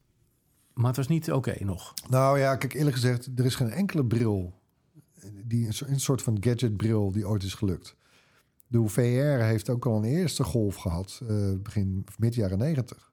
Maar 0.73 0.87
het 0.87 0.97
was 0.97 1.09
niet 1.09 1.33
oké 1.33 1.65
nog. 1.65 1.95
Nou 2.09 2.39
ja, 2.39 2.57
kijk, 2.57 2.73
eerlijk 2.75 2.95
gezegd, 2.97 3.31
er 3.37 3.45
is 3.45 3.55
geen 3.55 3.71
enkele 3.71 4.05
bril... 4.07 4.61
Die, 5.45 5.67
een 5.87 6.01
soort- 6.01 6.23
van 6.23 6.37
gadgetbril 6.41 7.13
die 7.13 7.29
ooit 7.29 7.43
is 7.43 7.55
gelukt. 7.55 7.97
De 8.67 8.89
VR 8.89 9.43
heeft 9.45 9.69
ook 9.71 9.87
al 9.87 9.97
een 9.97 10.05
eerste 10.05 10.45
golf 10.45 10.75
gehad, 10.77 11.21
eh, 11.29 11.53
begin 11.59 12.05
mid 12.19 12.35
jaren 12.35 12.59
negentig. 12.59 13.12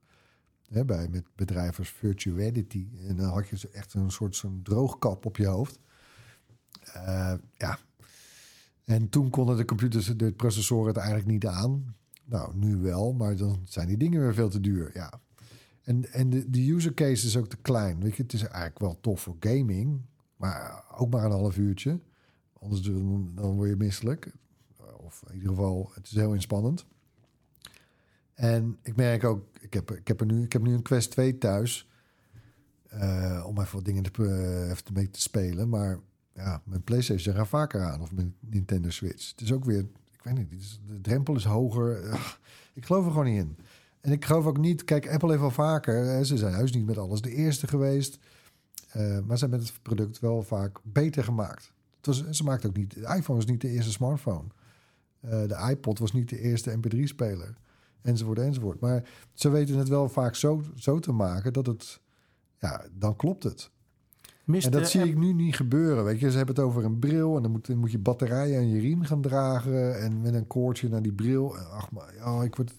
Bij 0.70 1.08
met 1.10 1.24
bedrijven 1.36 1.78
als 1.78 1.90
Virtuality. 1.90 2.88
En 3.08 3.16
dan 3.16 3.30
had 3.30 3.50
je 3.50 3.70
echt 3.72 3.94
een 3.94 4.12
soort 4.12 4.36
zo'n 4.36 4.60
droogkap 4.64 5.26
op 5.26 5.38
je 5.38 5.46
hoofd. 5.46 5.80
Eh, 6.94 7.34
ja. 7.58 7.80
En 8.84 9.10
toen 9.10 9.30
konden 9.30 9.58
de 9.58 9.66
computers, 9.66 10.06
de 10.18 10.32
processoren 10.32 10.88
het 10.88 10.98
eigenlijk 10.98 11.28
niet 11.28 11.46
aan. 11.46 11.96
Nou, 12.26 12.56
nu 12.56 12.78
wel, 12.78 13.14
maar 13.14 13.36
dan 13.36 13.62
zijn 13.66 13.88
die 13.88 13.98
dingen 13.98 14.22
weer 14.22 14.34
veel 14.34 14.50
te 14.50 14.60
duur. 14.60 14.92
Ja. 14.94 15.20
En, 15.84 16.12
en 16.12 16.30
de, 16.30 16.50
de 16.50 16.72
user 16.72 16.94
case 16.94 17.28
is 17.28 17.38
ook 17.38 17.48
te 17.48 17.58
klein. 17.58 18.00
Weet 18.00 18.16
je, 18.16 18.24
het 18.24 18.34
is 18.34 18.42
eigenlijk 18.42 18.80
wel 18.80 19.00
tof 19.02 19.22
voor 19.22 19.36
gaming, 19.40 20.02
maar 20.36 20.84
ook 20.98 21.10
maar 21.10 21.26
een 21.26 21.32
half 21.32 21.58
uurtje. 21.58 22.00
Anders 22.54 22.82
dan, 22.82 23.32
dan 23.36 23.56
word 23.56 23.70
je 23.70 23.76
misselijk. 23.76 24.32
Of 24.98 25.24
in 25.28 25.34
ieder 25.34 25.50
geval, 25.50 25.92
het 25.94 26.06
is 26.06 26.16
heel 26.16 26.34
inspannend. 26.34 26.86
En 28.40 28.78
ik 28.84 28.96
merk 28.96 29.24
ook, 29.24 29.44
ik 29.60 29.74
heb, 29.74 29.92
ik 29.92 30.08
heb, 30.08 30.20
er 30.20 30.26
nu, 30.26 30.44
ik 30.44 30.54
heb 30.54 30.62
nu 30.62 30.74
een 30.74 30.82
Quest 30.82 31.12
2 31.12 31.38
thuis. 31.38 31.88
eh, 32.90 33.44
om 33.48 33.60
even 33.60 33.76
wat 33.76 33.86
dingen 33.86 34.04
te, 34.04 34.26
eh, 34.26 34.70
even 34.70 34.94
mee 34.94 35.10
te 35.10 35.22
spelen. 35.22 35.70
Maar 35.70 36.00
ja, 36.34 36.62
mijn 36.66 36.84
PlayStation 36.84 37.36
gaat 37.36 37.48
vaker 37.48 37.82
aan. 37.84 38.02
Of 38.02 38.12
mijn 38.12 38.36
Nintendo 38.40 38.90
Switch. 38.90 39.30
Het 39.32 39.42
is 39.42 39.52
ook 39.54 39.66
weer, 39.66 39.80
ik 40.12 40.24
weet 40.24 40.36
niet, 40.38 40.80
de 40.88 41.02
drempel 41.02 41.36
is 41.36 41.44
hoger. 41.44 42.04
Ik 42.74 42.86
geloof 42.86 43.06
er 43.06 43.12
gewoon 43.12 43.26
niet 43.26 43.40
in. 43.40 43.58
En 44.02 44.12
ik 44.12 44.26
geloof 44.26 44.46
ook 44.46 44.58
niet, 44.58 44.84
kijk, 44.84 45.10
Apple 45.12 45.30
heeft 45.30 45.42
wel 45.42 45.52
vaker, 45.52 46.26
ze 46.26 46.38
zijn 46.38 46.52
juist 46.52 46.76
niet 46.76 46.86
met 46.86 46.98
alles 46.98 47.22
de 47.22 47.32
eerste 47.34 47.68
geweest. 47.68 48.20
eh, 48.90 49.20
maar 49.20 49.38
ze 49.38 49.46
hebben 49.46 49.60
het 49.66 49.82
product 49.82 50.20
wel 50.20 50.42
vaak 50.44 50.80
beter 50.84 51.24
gemaakt. 51.24 51.72
Het 52.02 52.24
ze 52.32 52.44
maakte 52.44 52.68
ook 52.68 52.78
niet, 52.78 52.94
de 52.94 53.00
iPhone 53.16 53.38
was 53.40 53.46
niet 53.46 53.62
de 53.62 53.70
eerste 53.70 53.92
smartphone. 53.92 54.48
De 55.20 55.68
iPod 55.70 56.00
was 56.00 56.12
niet 56.14 56.30
de 56.30 56.40
eerste 56.40 56.78
MP3-speler. 56.78 57.56
Enzovoort, 58.02 58.40
enzovoort. 58.40 58.80
Maar 58.80 59.04
ze 59.34 59.50
weten 59.50 59.78
het 59.78 59.88
wel 59.88 60.10
vaak 60.10 60.36
zo, 60.36 60.64
zo 60.76 61.00
te 61.00 61.12
maken 61.12 61.54
dat 61.54 61.66
het, 61.66 62.00
ja, 62.60 62.86
dan 62.92 63.16
klopt 63.16 63.44
het. 63.44 63.72
Mist 64.44 64.66
En 64.66 64.72
dat 64.72 64.90
zie 64.90 65.04
ik 65.04 65.18
nu 65.18 65.34
niet 65.34 65.56
gebeuren. 65.56 66.04
Weet 66.04 66.20
je, 66.20 66.32
ze 66.32 66.38
hebben 66.38 66.56
het 66.56 66.64
over 66.64 66.84
een 66.84 67.00
bril 67.00 67.36
en 67.36 67.42
dan 67.42 67.52
moet, 67.52 67.68
dan 67.68 67.78
moet 67.78 67.92
je 67.92 68.00
batterijen 68.00 68.58
aan 68.60 68.70
je 68.70 68.80
riem 68.80 69.04
gaan 69.04 69.22
dragen 69.22 70.00
en 70.02 70.22
met 70.22 70.34
een 70.34 70.48
koordje 70.48 70.90
naar 70.90 71.02
die 71.02 71.14
bril. 71.14 71.58
Ach, 71.58 71.92
maar 71.92 72.16
ja, 72.16 72.42
ik 72.44 72.56
word. 72.56 72.74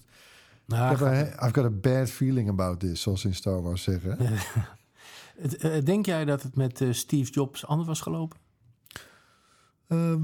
Nou, 0.65 0.93
ik 0.93 0.99
heb 0.99 1.07
een- 1.07 1.47
I've 1.47 1.53
got 1.53 1.65
a 1.65 1.69
bad 1.69 2.09
feeling 2.09 2.49
about 2.49 2.79
this, 2.79 3.01
zoals 3.01 3.25
in 3.25 3.35
Star 3.35 3.61
Wars 3.61 3.83
zeggen. 3.83 4.17
eh, 5.59 5.83
denk 5.83 6.05
jij 6.05 6.25
dat 6.25 6.41
het 6.43 6.55
met 6.55 6.81
eh, 6.81 6.91
Steve 6.91 7.31
Jobs 7.31 7.65
anders 7.65 7.87
was 7.87 8.01
gelopen? 8.01 8.37
Ehm, 9.87 10.23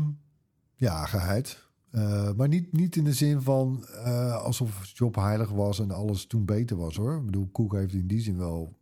ja, 0.76 1.06
geheid. 1.06 1.67
Eh, 1.92 2.34
maar 2.34 2.48
niet, 2.48 2.72
niet 2.72 2.96
in 2.96 3.04
de 3.04 3.14
zin 3.14 3.42
van 3.42 3.86
eh, 3.86 4.44
alsof 4.44 4.92
Job 4.94 5.16
heilig 5.16 5.50
was 5.50 5.80
en 5.80 5.92
alles 5.92 6.26
toen 6.26 6.46
beter 6.46 6.78
was 6.78 6.96
hoor. 6.96 7.18
Ik 7.18 7.26
bedoel, 7.26 7.50
Cook 7.52 7.74
heeft 7.74 7.94
in 7.94 8.08
die 8.08 8.22
zin 8.22 8.38
wel. 8.38 8.76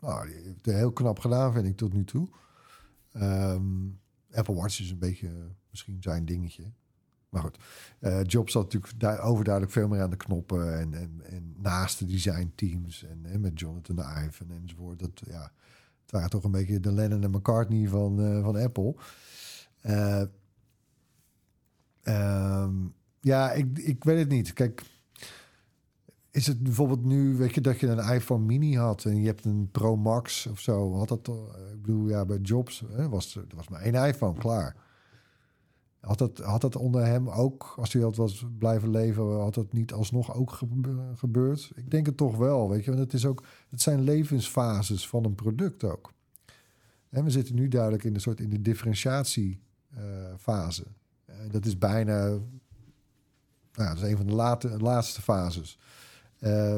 Nou, 0.00 0.28
het 0.28 0.74
heel 0.74 0.92
knap 0.92 1.18
gedaan, 1.18 1.52
vind 1.52 1.66
ik 1.66 1.76
tot 1.76 1.92
nu 1.92 2.04
toe. 2.04 2.28
Ehm, 3.12 3.64
Apple 4.32 4.54
Watch 4.54 4.80
is 4.80 4.90
een 4.90 4.98
beetje 4.98 5.30
misschien 5.70 6.02
zijn 6.02 6.24
dingetje. 6.24 6.72
Maar 7.28 7.42
goed, 7.42 7.58
eh, 7.98 8.24
Jobs 8.24 8.52
zat 8.52 8.62
natuurlijk 8.62 9.00
daar 9.00 9.20
overduidelijk 9.20 9.72
veel 9.72 9.88
meer 9.88 10.02
aan 10.02 10.10
de 10.10 10.16
knoppen 10.16 10.78
en, 10.78 10.94
en, 10.94 11.20
en 11.24 11.54
naast 11.58 11.98
de 11.98 12.06
design 12.06 12.52
teams 12.54 13.04
en, 13.04 13.26
en 13.26 13.40
met 13.40 13.60
Jonathan 13.60 13.98
Ive 13.98 14.44
en 14.44 14.50
enzovoort. 14.62 14.98
Dat, 14.98 15.22
ja, 15.26 15.52
het 16.02 16.10
waren 16.10 16.30
toch 16.30 16.44
een 16.44 16.50
beetje 16.50 16.80
de 16.80 16.92
Lennon 16.92 17.22
en 17.22 17.30
McCartney 17.30 17.88
van, 17.88 18.42
van 18.42 18.56
Apple. 18.56 18.94
Eh, 19.80 20.22
ehm, 22.02 22.72
ja, 23.20 23.52
ik, 23.52 23.78
ik 23.78 24.04
weet 24.04 24.18
het 24.18 24.28
niet. 24.28 24.52
Kijk, 24.52 24.82
is 26.30 26.46
het 26.46 26.62
bijvoorbeeld 26.62 27.04
nu, 27.04 27.36
weet 27.36 27.54
je, 27.54 27.60
dat 27.60 27.80
je 27.80 27.86
een 27.86 28.14
iPhone 28.14 28.44
mini 28.44 28.76
had 28.76 29.04
en 29.04 29.20
je 29.20 29.26
hebt 29.26 29.44
een 29.44 29.68
Pro 29.72 29.96
Max 29.96 30.46
of 30.46 30.60
zo? 30.60 30.94
Had 30.94 31.08
dat, 31.08 31.28
ik 31.72 31.82
bedoel, 31.82 32.08
ja, 32.08 32.24
bij 32.24 32.38
Jobs 32.38 32.84
hè, 32.92 33.08
was 33.08 33.36
er 33.36 33.44
was 33.54 33.68
maar 33.68 33.80
één 33.80 34.06
iPhone, 34.06 34.38
klaar. 34.38 34.76
Had 36.00 36.18
dat, 36.18 36.38
had 36.38 36.60
dat 36.60 36.76
onder 36.76 37.06
hem 37.06 37.28
ook, 37.28 37.74
als 37.76 37.92
hij 37.92 38.02
had 38.02 38.16
was 38.16 38.46
blijven 38.58 38.90
leven, 38.90 39.40
had 39.40 39.54
dat 39.54 39.72
niet 39.72 39.92
alsnog 39.92 40.34
ook 40.34 40.52
gebe- 40.52 41.10
gebeurd? 41.14 41.70
Ik 41.74 41.90
denk 41.90 42.06
het 42.06 42.16
toch 42.16 42.36
wel, 42.36 42.68
weet 42.68 42.84
je, 42.84 42.90
want 42.90 43.02
het 43.02 43.12
is 43.12 43.26
ook, 43.26 43.44
het 43.68 43.80
zijn 43.80 44.00
levensfases 44.00 45.08
van 45.08 45.24
een 45.24 45.34
product 45.34 45.84
ook. 45.84 46.12
En 47.08 47.24
we 47.24 47.30
zitten 47.30 47.54
nu 47.54 47.68
duidelijk 47.68 48.04
in 48.04 48.14
een 48.14 48.20
soort 48.20 48.40
in 48.40 48.50
de 48.50 48.62
differentiatiefase. 48.62 50.84
En 50.84 50.94
dat 51.50 51.64
is 51.64 51.78
bijna, 51.78 52.28
nou, 53.72 53.94
dat 53.94 53.96
is 53.96 54.02
een 54.02 54.16
van 54.16 54.26
de 54.26 54.32
late, 54.32 54.68
laatste 54.68 55.22
fases. 55.22 55.78
Eh, 56.38 56.76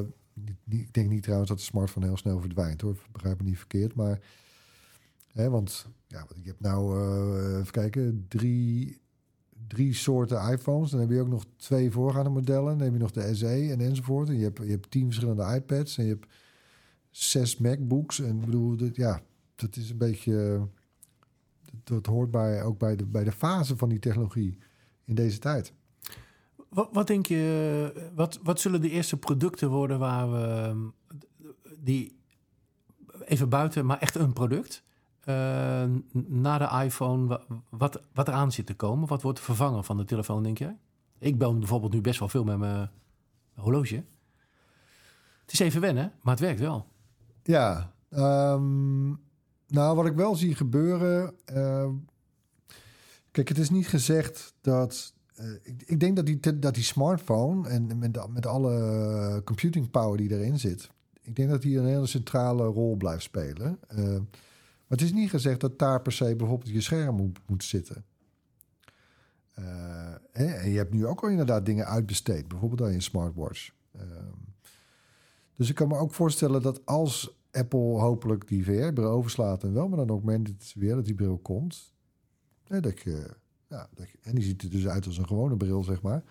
ik 0.68 0.94
denk 0.94 1.10
niet 1.10 1.22
trouwens 1.22 1.50
dat 1.50 1.58
de 1.58 1.64
smartphone 1.64 2.06
heel 2.06 2.16
snel 2.16 2.40
verdwijnt, 2.40 2.80
hoor. 2.80 2.96
Begrijp 3.12 3.38
me 3.38 3.44
niet 3.44 3.58
verkeerd, 3.58 3.94
maar 3.94 4.20
hè, 5.32 5.50
want 5.50 5.86
ja, 6.06 6.26
je 6.34 6.48
hebt 6.48 6.60
nou, 6.60 7.00
eh, 7.00 7.58
even 7.58 7.72
kijken, 7.72 8.24
drie, 8.28 9.00
drie 9.66 9.94
soorten 9.94 10.52
iPhones. 10.52 10.90
Dan 10.90 11.00
heb 11.00 11.10
je 11.10 11.20
ook 11.20 11.28
nog 11.28 11.44
twee 11.56 11.90
voorgaande 11.90 12.30
modellen. 12.30 12.78
Dan 12.78 12.80
heb 12.80 12.92
je 12.92 12.98
nog 12.98 13.10
de 13.10 13.34
SE 13.34 13.70
en 13.70 13.80
enzovoort. 13.80 14.28
En 14.28 14.36
je 14.36 14.44
hebt, 14.44 14.58
je 14.58 14.70
hebt 14.70 14.90
tien 14.90 15.04
verschillende 15.04 15.54
iPads 15.54 15.98
en 15.98 16.04
je 16.04 16.10
hebt 16.10 16.26
zes 17.10 17.56
MacBooks. 17.56 18.20
En 18.20 18.36
ik 18.36 18.44
bedoel, 18.44 18.76
dat, 18.76 18.96
ja, 18.96 19.20
dat 19.54 19.76
is 19.76 19.90
een 19.90 19.98
beetje. 19.98 20.68
Dat, 21.84 22.06
hoort 22.06 22.30
bij, 22.30 22.62
ook 22.62 22.78
bij 22.78 22.96
de, 22.96 23.04
bij 23.06 23.24
de 23.24 23.32
fase 23.32 23.76
van 23.76 23.88
die 23.88 23.98
technologie 23.98 24.58
in 25.04 25.14
deze 25.14 25.38
tijd. 25.38 25.72
Wat, 26.68 26.88
wat 26.92 27.06
denk 27.06 27.26
je, 27.26 28.10
wat, 28.14 28.40
wat 28.42 28.60
zullen 28.60 28.80
de 28.80 28.90
eerste 28.90 29.16
producten 29.16 29.70
worden 29.70 29.98
waar 29.98 30.32
we 30.32 30.46
ehm, 30.46 30.78
die 31.76 32.18
even 33.24 33.48
buiten, 33.48 33.86
maar 33.86 33.98
echt 33.98 34.14
een 34.14 34.32
product 34.32 34.82
eh, 35.20 35.84
na 36.26 36.58
de 36.58 36.84
iPhone, 36.84 37.26
wa- 37.26 37.42
wat, 37.68 38.00
wat 38.12 38.28
eraan 38.28 38.52
zit 38.52 38.66
te 38.66 38.74
komen? 38.74 39.08
Wat 39.08 39.22
wordt 39.22 39.40
vervangen 39.40 39.84
van 39.84 39.96
de 39.96 40.04
telefoon, 40.04 40.42
denk 40.42 40.58
jij? 40.58 40.76
Ik 41.18 41.38
bel 41.38 41.58
bijvoorbeeld 41.58 41.92
nu 41.92 42.00
best 42.00 42.18
wel 42.18 42.28
veel 42.28 42.44
met 42.44 42.58
mijn 42.58 42.90
horloge. 43.54 44.04
Het 45.42 45.52
is 45.52 45.58
even 45.58 45.80
wennen, 45.80 46.12
maar 46.22 46.34
het 46.34 46.42
werkt 46.42 46.60
wel. 46.60 46.86
Ja, 47.42 47.92
ehm, 48.10 49.10
nou, 49.74 49.96
wat 49.96 50.06
ik 50.06 50.14
wel 50.14 50.34
zie 50.36 50.54
gebeuren. 50.54 51.34
ehm, 51.44 51.92
kijk, 53.30 53.48
het 53.48 53.58
is 53.58 53.70
niet 53.70 53.88
gezegd 53.88 54.54
dat. 54.60 55.12
eh, 55.34 55.52
ik, 55.62 55.82
ik 55.86 56.00
denk 56.00 56.16
dat 56.16 56.26
die, 56.26 56.58
dat 56.58 56.74
die 56.74 56.82
smartphone 56.82 57.68
en 57.68 57.98
met, 57.98 58.28
met 58.28 58.46
alle 58.46 59.42
computing 59.44 59.90
power 59.90 60.16
die 60.16 60.30
erin 60.30 60.58
zit. 60.58 60.90
Ik 61.22 61.36
denk 61.36 61.50
dat 61.50 61.62
die 61.62 61.78
een 61.78 61.86
hele 61.86 62.06
centrale 62.06 62.64
rol 62.64 62.96
blijft 62.96 63.22
spelen. 63.22 63.78
Eh, 63.88 63.98
maar 63.98 64.98
het 64.98 65.02
is 65.02 65.12
niet 65.12 65.30
gezegd 65.30 65.60
dat 65.60 65.78
daar 65.78 66.02
per 66.02 66.12
se 66.12 66.36
bijvoorbeeld 66.36 66.70
je 66.70 66.80
scherm 66.80 67.16
moet, 67.16 67.38
moet 67.46 67.64
zitten. 67.64 68.04
Eh, 69.54 70.12
en 70.32 70.70
je 70.70 70.76
hebt 70.76 70.92
nu 70.92 71.06
ook 71.06 71.22
al 71.22 71.28
inderdaad 71.28 71.66
dingen 71.66 71.86
uitbesteed, 71.86 72.48
bijvoorbeeld 72.48 72.82
aan 72.82 72.92
je 72.92 73.00
smartwatch. 73.00 73.70
Ehm, 73.92 74.36
dus 75.56 75.68
ik 75.68 75.74
kan 75.74 75.88
me 75.88 75.96
ook 75.96 76.14
voorstellen 76.14 76.62
dat 76.62 76.86
als 76.86 77.36
Apple 77.54 78.00
hopelijk 78.00 78.48
die 78.48 78.64
VR-bril 78.64 79.08
overslaat 79.08 79.62
en 79.62 79.72
wel 79.72 79.88
met 79.88 79.98
een 79.98 80.08
augmented 80.08 80.74
reality 80.78 81.14
bril 81.14 81.38
komt, 81.38 81.94
Hè, 82.66 82.80
dat 82.80 83.00
je, 83.00 83.36
ja, 83.68 83.88
dat 83.94 84.10
je, 84.10 84.18
en 84.22 84.34
die 84.34 84.44
ziet 84.44 84.62
er 84.62 84.70
dus 84.70 84.88
uit 84.88 85.06
als 85.06 85.18
een 85.18 85.26
gewone 85.26 85.56
bril, 85.56 85.82
zeg 85.82 86.02
maar. 86.02 86.22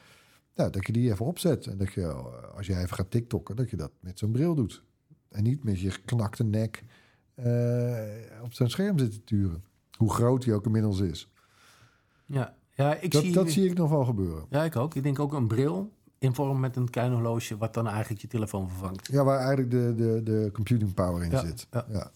Ja, 0.53 0.69
dat 0.69 0.85
je 0.87 0.93
die 0.93 1.11
even 1.11 1.25
opzet. 1.25 1.67
En 1.67 1.77
dat 1.77 1.93
je, 1.93 2.01
eh, 2.01 2.55
als 2.55 2.67
jij 2.67 2.83
even 2.83 2.95
gaat 2.95 3.11
tiktokken, 3.11 3.55
dat 3.55 3.69
je 3.69 3.77
dat 3.77 3.91
met 3.99 4.19
zo'n 4.19 4.31
bril 4.31 4.55
doet. 4.55 4.83
En 5.29 5.43
niet 5.43 5.63
met 5.63 5.79
je 5.79 5.91
geknakte 5.91 6.43
nek 6.43 6.83
eh, 7.33 8.43
op 8.43 8.53
zo'n 8.53 8.69
scherm 8.69 8.99
zit 8.99 9.11
te 9.11 9.23
turen. 9.23 9.63
Hoe 9.97 10.11
groot 10.11 10.43
die 10.43 10.53
ook 10.53 10.65
inmiddels 10.65 10.99
is. 10.99 11.31
Ja, 12.25 12.55
ja 12.75 12.95
ik 12.95 13.11
Dat, 13.11 13.21
zie... 13.21 13.33
dat 13.33 13.51
zie 13.51 13.69
ik 13.69 13.77
nog 13.77 13.89
wel 13.89 14.05
gebeuren. 14.05 14.45
Ja, 14.49 14.63
ik 14.63 14.75
ook. 14.75 14.95
Ik 14.95 15.03
denk 15.03 15.19
ook 15.19 15.33
een 15.33 15.47
bril 15.47 15.93
in 16.23 16.35
vorm 16.35 16.59
met 16.59 16.75
een 16.75 16.89
klein 16.89 17.11
horloge... 17.11 17.57
wat 17.57 17.73
dan 17.73 17.87
eigenlijk 17.87 18.21
je 18.21 18.27
telefoon 18.27 18.69
vervangt. 18.69 19.07
Ja, 19.11 19.23
waar 19.23 19.37
eigenlijk 19.39 19.71
de, 19.71 19.93
de, 19.95 20.21
de 20.23 20.49
computing 20.53 20.93
power 20.93 21.23
in 21.23 21.31
Ja, 21.31 21.39
zit. 21.45 21.67
ja. 21.71 21.85
Ja. 21.89 22.11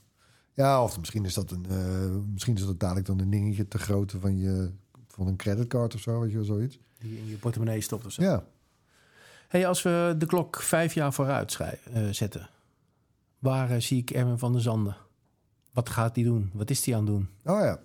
Ja. 0.54 0.84
of 0.84 1.00
misschien 1.00 1.26
is 1.26 1.34
dat 1.34 1.52
een, 1.52 1.66
eh, 1.70 2.16
misschien 2.34 2.56
is 2.56 2.66
dat 2.66 2.80
dadelijk 2.80 3.06
dan 3.06 3.20
een 3.20 3.30
dingetje 3.30 3.68
te 3.68 3.78
grootte 3.78 4.20
van 4.20 4.38
je 4.38 4.72
van 5.08 5.28
een 5.28 5.36
creditcard 5.36 5.96
of 5.96 6.02
zo, 6.02 6.20
weet 6.20 6.30
je 6.30 6.36
wel, 6.36 6.46
zoiets. 6.46 6.80
Die 7.00 7.18
in 7.18 7.28
je 7.28 7.38
portemonnee 7.38 7.82
stopt 7.82 8.06
of 8.06 8.12
zo. 8.12 8.22
Ja. 8.24 8.44
Hey, 9.48 9.68
als 9.68 9.82
we 9.82 10.16
de 10.18 10.26
klok 10.26 10.62
vijf 10.62 10.94
jaar 10.94 11.14
vooruit 11.14 11.52
schrij- 11.52 11.80
eh, 11.94 12.10
zetten... 12.10 12.50
waar 13.40 13.70
eh, 13.72 13.80
zie 13.80 13.98
ik 14.02 14.10
Erwin 14.12 14.38
van 14.38 14.52
der 14.52 14.62
Zanden? 14.62 14.96
Wat 15.74 15.90
gaat 15.90 16.16
hij 16.16 16.24
doen? 16.24 16.50
Wat 16.54 16.70
is 16.70 16.86
hij 16.86 16.96
aan 16.96 17.00
het 17.06 17.10
doen? 17.10 17.30
Oh 17.46 17.60
ja. 17.60 17.80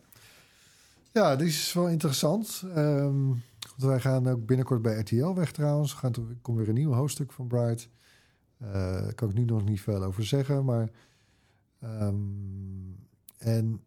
Ja, 1.12 1.36
dit 1.36 1.48
is 1.48 1.72
wel 1.72 1.88
interessant. 1.88 2.62
Ehm, 2.74 3.30
want 3.76 3.82
wij 3.82 4.00
gaan 4.00 4.26
ook 4.28 4.46
binnenkort 4.46 4.82
bij 4.82 4.98
RTL 5.00 5.32
weg 5.34 5.52
trouwens. 5.52 5.92
Gaat- 5.92 6.16
Er 6.16 6.22
komt 6.42 6.58
weer 6.58 6.68
een 6.68 6.74
nieuw 6.74 6.92
hoofdstuk 6.92 7.32
van 7.32 7.46
Bright. 7.46 7.88
Eh, 8.58 8.72
Daar 8.72 9.14
kan 9.14 9.28
ik 9.28 9.34
nu 9.34 9.44
nog 9.44 9.64
niet 9.64 9.80
veel 9.80 10.02
over 10.02 10.24
zeggen, 10.24 10.64
maar... 10.64 10.90
ehm, 11.80 12.14
en... 13.38 13.80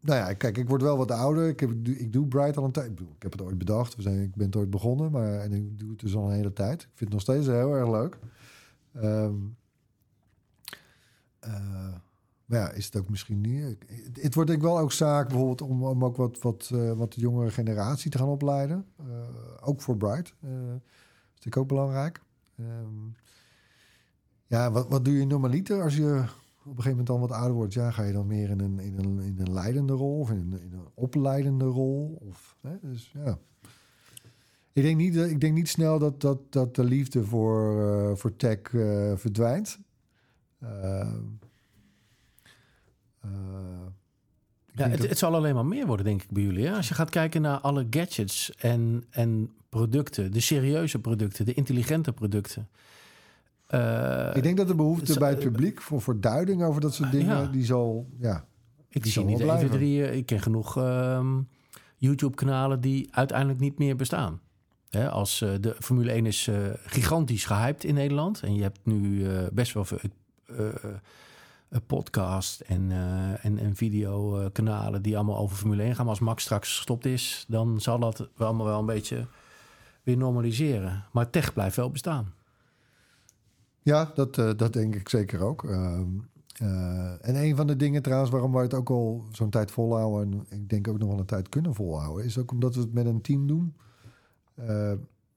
Nou 0.00 0.18
ja, 0.18 0.32
kijk, 0.32 0.56
ik 0.58 0.68
word 0.68 0.82
wel 0.82 0.96
wat 0.96 1.10
ouder. 1.10 1.48
Ik, 1.48 1.60
heb, 1.60 1.70
ik, 1.70 2.12
doe, 2.12 2.26
Bright 2.26 2.56
al 2.56 2.64
een 2.64 2.72
tijd. 2.72 2.90
Ik, 3.00 3.22
heb 3.22 3.32
het 3.32 3.42
ooit 3.42 3.58
bedacht. 3.58 3.94
We 3.96 4.02
zijn, 4.02 4.22
ik 4.22 4.34
ben 4.34 4.46
het 4.46 4.56
ooit 4.56 4.70
begonnen, 4.70 5.10
maar 5.10 5.34
en 5.40 5.52
ik 5.52 5.78
doe 5.78 5.90
het 5.90 6.00
dus 6.00 6.14
al 6.14 6.24
een 6.28 6.34
hele 6.34 6.52
tijd. 6.52 6.82
Ik 6.82 6.88
vind 6.94 7.00
het 7.00 7.12
nog 7.12 7.20
steeds 7.20 7.46
heel 7.46 7.74
erg 7.76 7.90
leuk. 7.90 8.18
Eh, 11.40 11.94
ja, 12.52 12.70
is 12.70 12.84
het 12.84 12.96
ook 12.96 13.08
misschien 13.08 13.40
niet. 13.40 13.76
Het, 14.20 14.34
wordt 14.34 14.50
denk 14.50 14.62
ik 14.62 14.68
wel 14.68 14.78
ook 14.78 14.92
zaak 14.92 15.28
bijvoorbeeld 15.28 15.62
om, 15.62 15.84
om 15.84 16.04
ook 16.04 16.16
wat, 16.16 16.38
wat, 16.38 16.70
eh, 16.74 16.92
wat 16.92 17.12
de 17.12 17.20
jongere 17.20 17.50
generatie 17.50 18.10
te 18.10 18.18
gaan 18.18 18.28
opleiden. 18.28 18.86
Eh, 18.96 19.04
ook 19.60 19.80
voor 19.80 19.96
Bright. 19.96 20.34
Eh, 20.40 20.50
dat 20.50 20.80
is 21.24 21.34
natuurlijk 21.34 21.56
ook 21.56 21.68
belangrijk. 21.68 22.20
Ehm, 22.58 23.08
ja, 24.46 24.70
wat, 24.70 24.88
wat 24.88 25.04
doe 25.04 25.14
je 25.14 25.26
normaliter 25.26 25.82
als 25.82 25.96
je 25.96 26.04
op 26.04 26.76
een 26.76 26.82
gegeven 26.82 26.90
moment 26.90 27.06
dan 27.06 27.20
wat 27.20 27.30
ouder 27.30 27.54
wordt? 27.56 27.72
Ja, 27.72 27.90
ga 27.90 28.02
je 28.02 28.12
dan 28.12 28.26
meer 28.26 28.50
in 28.50 28.60
een, 28.60 28.78
in 28.78 28.98
een, 28.98 29.20
in 29.20 29.36
een 29.38 29.52
leidende 29.52 29.92
rol 29.92 30.18
of 30.18 30.30
in 30.30 30.36
een, 30.36 30.60
in 30.60 30.72
een 30.72 30.88
opleidende 30.94 31.64
rol? 31.64 32.18
Of, 32.28 32.56
hè? 32.60 32.76
Dus 32.82 33.12
ja. 33.24 33.38
Ik 34.72 34.82
denk 34.82 34.96
niet, 34.96 35.16
ik 35.16 35.40
denk 35.40 35.54
niet 35.54 35.68
snel 35.68 35.98
dat, 35.98 36.20
dat, 36.20 36.52
dat 36.52 36.74
de 36.74 36.84
liefde 36.84 37.24
voor, 37.24 38.18
voor 38.18 38.36
tech 38.36 38.60
verdwijnt. 39.14 39.78
Ehm, 40.62 40.70
eh, 40.72 41.12
Ja, 43.22 44.78
denk 44.78 44.90
het, 44.90 45.00
dat- 45.00 45.08
het 45.08 45.18
zal 45.18 45.34
alleen 45.34 45.54
maar 45.54 45.66
meer 45.66 45.86
worden, 45.86 46.06
denk 46.06 46.22
ik, 46.22 46.30
bij 46.30 46.42
jullie. 46.42 46.66
Hè? 46.66 46.76
Als 46.76 46.88
je 46.88 46.94
gaat 46.94 47.10
kijken 47.10 47.42
naar 47.42 47.58
alle 47.58 47.86
gadgets 47.90 48.52
en, 48.54 49.04
en 49.10 49.50
producten... 49.68 50.32
de 50.32 50.40
serieuze 50.40 50.98
producten, 50.98 51.44
de 51.44 51.54
intelligente 51.54 52.12
producten... 52.12 52.68
eh, 53.66 54.30
ik 54.34 54.42
denk 54.42 54.56
dat 54.56 54.66
de 54.68 54.74
behoefte 54.74 55.18
bij 55.18 55.30
het 55.30 55.38
publiek 55.38 55.80
voor, 55.80 56.00
voor 56.00 56.20
duiding 56.20 56.62
over 56.64 56.80
dat 56.80 56.94
soort 56.94 57.10
dingen, 57.10 57.36
Ja. 57.42 57.46
die 57.46 57.64
zal, 57.64 58.06
ja, 58.18 58.44
ik 58.88 59.06
zie 59.06 59.24
niet 59.24 59.38
wel 59.38 59.48
1, 59.48 59.56
2, 59.58 59.68
blijven. 59.68 59.78
3... 59.78 60.04
eh, 60.06 60.16
Ik 60.16 60.26
ken 60.26 60.40
genoeg 60.40 60.76
ehm, 60.76 61.40
YouTube-kanalen 61.96 62.80
die 62.80 63.08
uiteindelijk 63.10 63.60
niet 63.60 63.78
meer 63.78 63.96
bestaan. 63.96 64.40
Hè, 64.90 65.10
als 65.10 65.40
eh, 65.42 65.50
de 65.60 65.76
Formule 65.78 66.12
1 66.12 66.26
is 66.26 66.48
eh, 66.48 66.56
gigantisch 66.84 67.44
gehyped 67.44 67.84
in 67.84 67.94
Nederland. 67.94 68.40
En 68.42 68.54
je 68.54 68.62
hebt 68.62 68.78
nu 68.82 69.26
eh, 69.28 69.42
best 69.52 69.72
wel 69.72 69.84
veel 69.84 69.98
eh, 70.46 70.68
eh, 70.68 70.74
podcast 71.80 72.60
en, 72.60 72.90
eh 72.90 73.44
en, 73.44 73.58
en 73.58 73.76
videokanalen 73.76 75.02
die 75.02 75.16
allemaal 75.16 75.38
over 75.38 75.56
Formule 75.56 75.82
1 75.82 75.94
gaan. 75.94 76.04
Maar 76.04 76.14
als 76.14 76.24
Max 76.24 76.42
straks 76.42 76.76
gestopt 76.76 77.04
is, 77.04 77.44
dan 77.48 77.80
zal 77.80 77.98
dat 77.98 78.28
wel 78.36 78.46
allemaal 78.46 78.66
wel 78.66 78.78
een 78.78 78.86
beetje 78.86 79.26
weer 80.02 80.16
normaliseren. 80.16 81.04
Maar 81.12 81.30
tech 81.30 81.52
blijft 81.52 81.76
wel 81.76 81.90
bestaan. 81.90 82.32
Ja, 83.82 84.10
dat, 84.14 84.38
eh, 84.38 84.50
dat 84.56 84.72
denk 84.72 84.94
ik 84.94 85.08
zeker 85.08 85.40
ook. 85.40 85.64
Ehm, 85.64 86.08
eh, 86.56 87.28
en 87.28 87.36
een 87.36 87.56
van 87.56 87.66
de 87.66 87.76
dingen 87.76 88.02
trouwens 88.02 88.30
waarom 88.30 88.52
wij 88.52 88.62
het 88.62 88.74
ook 88.74 88.90
al 88.90 89.24
zo'n 89.32 89.50
tijd 89.50 89.70
volhouden... 89.70 90.46
en 90.48 90.60
ik 90.60 90.68
denk 90.68 90.88
ook 90.88 90.98
nog 90.98 91.08
wel 91.08 91.18
een 91.18 91.24
tijd 91.24 91.48
kunnen 91.48 91.74
volhouden... 91.74 92.24
is 92.24 92.38
ook 92.38 92.50
omdat 92.50 92.74
we 92.74 92.80
het 92.80 92.92
met 92.92 93.06
een 93.06 93.20
team 93.20 93.46
doen. 93.46 93.74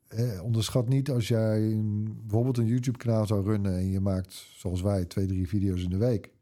Eh, 0.07 0.43
onderschat 0.43 0.87
niet 0.87 1.09
als 1.09 1.27
jij 1.27 1.61
een- 1.71 2.17
bijvoorbeeld 2.21 2.57
een 2.57 2.65
YouTube-kanaal 2.65 3.25
zou 3.27 3.43
runnen... 3.45 3.75
en 3.77 3.89
je 3.89 3.99
maakt, 3.99 4.33
zoals 4.33 4.81
wij, 4.81 5.05
twee, 5.05 5.25
drie 5.25 5.47
video's 5.47 5.83
in 5.83 5.89
de 5.89 5.97
week. 5.97 6.33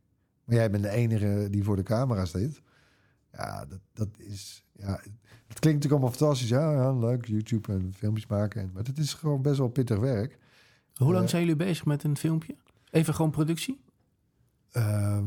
Maar 0.43 0.55
jij 0.55 0.71
bent 0.71 0.83
de 0.83 0.89
enige 0.89 1.47
die 1.51 1.63
voor 1.63 1.75
de 1.75 1.83
camera 1.83 2.25
staat. 2.25 2.61
Ja, 3.31 3.65
dat, 3.65 3.79
dat 3.93 4.09
is... 4.17 4.65
Ja, 4.71 4.99
het 5.47 5.59
klinkt 5.59 5.83
natuurlijk 5.83 5.91
allemaal 5.91 6.09
fantastisch. 6.11 6.49
Ja, 6.49 6.71
ja, 6.71 6.93
leuk, 6.97 7.25
YouTube 7.25 7.71
en 7.73 7.93
filmpjes 7.93 8.27
maken. 8.27 8.61
En, 8.61 8.69
maar 8.73 8.83
het 8.83 8.97
is 8.97 9.13
gewoon 9.13 9.41
best 9.41 9.57
wel 9.57 9.67
pittig 9.69 9.99
werk. 9.99 10.37
Hoe 10.95 11.11
lang 11.11 11.23
Eh, 11.23 11.29
zijn 11.29 11.41
jullie 11.41 11.57
bezig 11.57 11.85
met 11.85 12.03
een 12.03 12.17
filmpje? 12.17 12.55
Even 12.91 13.13
gewoon 13.13 13.31
productie? 13.31 13.81
Ehm, 14.71 15.25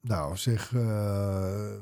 nou, 0.00 0.36
zeg 0.36 0.74
eh, 0.74 1.72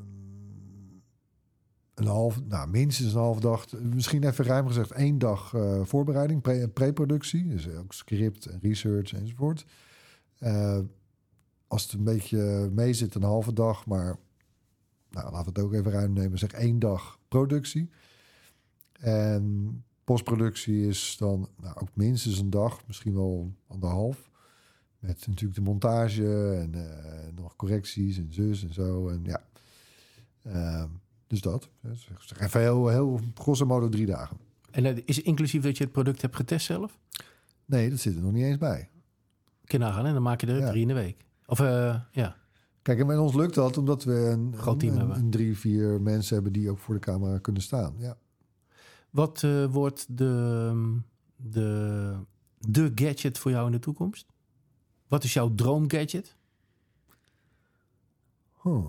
een 1.94 2.06
half, 2.06 2.40
nou 2.44 2.68
minstens 2.68 3.12
een 3.12 3.20
half 3.20 3.40
dag. 3.40 3.66
Misschien 3.82 4.24
even 4.24 4.44
ruim 4.44 4.66
gezegd 4.66 4.90
één 4.90 5.18
dag 5.18 5.54
eh, 5.54 5.84
voorbereiding, 5.84 6.42
pre- 6.42 6.68
pre-productie, 6.68 7.48
dus 7.48 7.68
ook 7.68 7.92
script 7.92 8.46
en 8.46 8.58
research 8.62 9.12
enzovoort. 9.12 9.66
Eh, 10.38 10.78
als 11.68 11.82
het 11.82 11.92
een 11.92 12.04
beetje 12.04 12.70
mee 12.72 12.92
zit, 12.92 13.14
een 13.14 13.22
halve 13.22 13.52
dag, 13.52 13.86
maar 13.86 14.16
nou, 15.10 15.30
laten 15.30 15.52
we 15.52 15.60
het 15.60 15.68
ook 15.68 15.72
even 15.72 15.90
ruim 15.90 16.12
nemen. 16.12 16.38
Zeg 16.38 16.52
één 16.52 16.78
dag 16.78 17.18
productie. 17.28 17.90
En 19.00 19.84
postproductie 20.04 20.86
is 20.86 21.16
dan 21.18 21.48
nou, 21.60 21.76
ook 21.80 21.88
minstens 21.92 22.38
een 22.38 22.50
dag, 22.50 22.86
misschien 22.86 23.14
wel 23.14 23.52
anderhalf. 23.66 24.30
Met 24.98 25.26
natuurlijk 25.26 25.54
de 25.54 25.70
montage 25.70 26.54
en 26.54 26.74
eh, 26.74 27.32
nog 27.34 27.56
correcties 27.56 28.18
en 28.18 28.32
zus 28.32 28.64
en 28.64 28.72
zo. 28.72 29.08
En 29.08 29.24
ja. 29.24 29.42
Dus 31.26 31.40
dat. 31.40 31.68
Even 32.40 32.60
heel, 32.60 32.88
heel 32.88 33.20
grosso 33.34 33.66
modo 33.66 33.88
drie 33.88 34.06
dagen. 34.06 34.36
En 34.70 35.06
is 35.06 35.22
inclusief 35.22 35.62
dat 35.62 35.76
je 35.78 35.84
het 35.84 35.92
product 35.92 36.22
hebt 36.22 36.36
getest 36.36 36.66
zelf? 36.66 36.98
Nee, 37.64 37.90
dat 37.90 37.98
zit 37.98 38.16
er 38.16 38.22
nog 38.22 38.32
niet 38.32 38.44
eens 38.44 38.58
bij. 38.58 38.88
Kun 39.64 39.78
je 39.78 39.84
nagaan 39.84 40.06
en 40.06 40.12
dan 40.12 40.22
maak 40.22 40.40
je 40.40 40.46
er 40.46 40.58
Ja. 40.58 40.70
drie 40.70 40.82
in 40.82 40.88
de 40.88 40.94
week. 40.94 41.24
Of 41.46 41.60
eh, 41.60 42.00
ja, 42.12 42.36
Kijk, 42.82 42.98
en 42.98 43.06
met 43.06 43.18
ons 43.18 43.34
lukt 43.34 43.54
dat 43.54 43.76
omdat 43.76 44.04
we 44.04 44.12
een, 44.14 44.54
Groot 44.56 44.78
team 44.80 44.92
een, 44.92 44.98
hebben. 44.98 45.16
een 45.16 45.30
drie, 45.30 45.58
vier 45.58 46.00
mensen 46.00 46.34
hebben 46.34 46.52
die 46.52 46.70
ook 46.70 46.78
voor 46.78 46.94
de 46.94 47.00
camera 47.00 47.38
kunnen 47.38 47.62
staan. 47.62 47.94
Ja. 47.98 48.16
Wat 49.10 49.42
eh, 49.42 49.64
wordt 49.64 50.06
de, 50.18 50.98
de, 51.36 52.14
de 52.58 52.92
gadget 52.94 53.38
voor 53.38 53.50
jou 53.50 53.66
in 53.66 53.72
de 53.72 53.78
toekomst? 53.78 54.26
Wat 55.08 55.24
is 55.24 55.32
jouw 55.32 55.54
droomgadget? 55.54 56.36
Huh. 58.62 58.86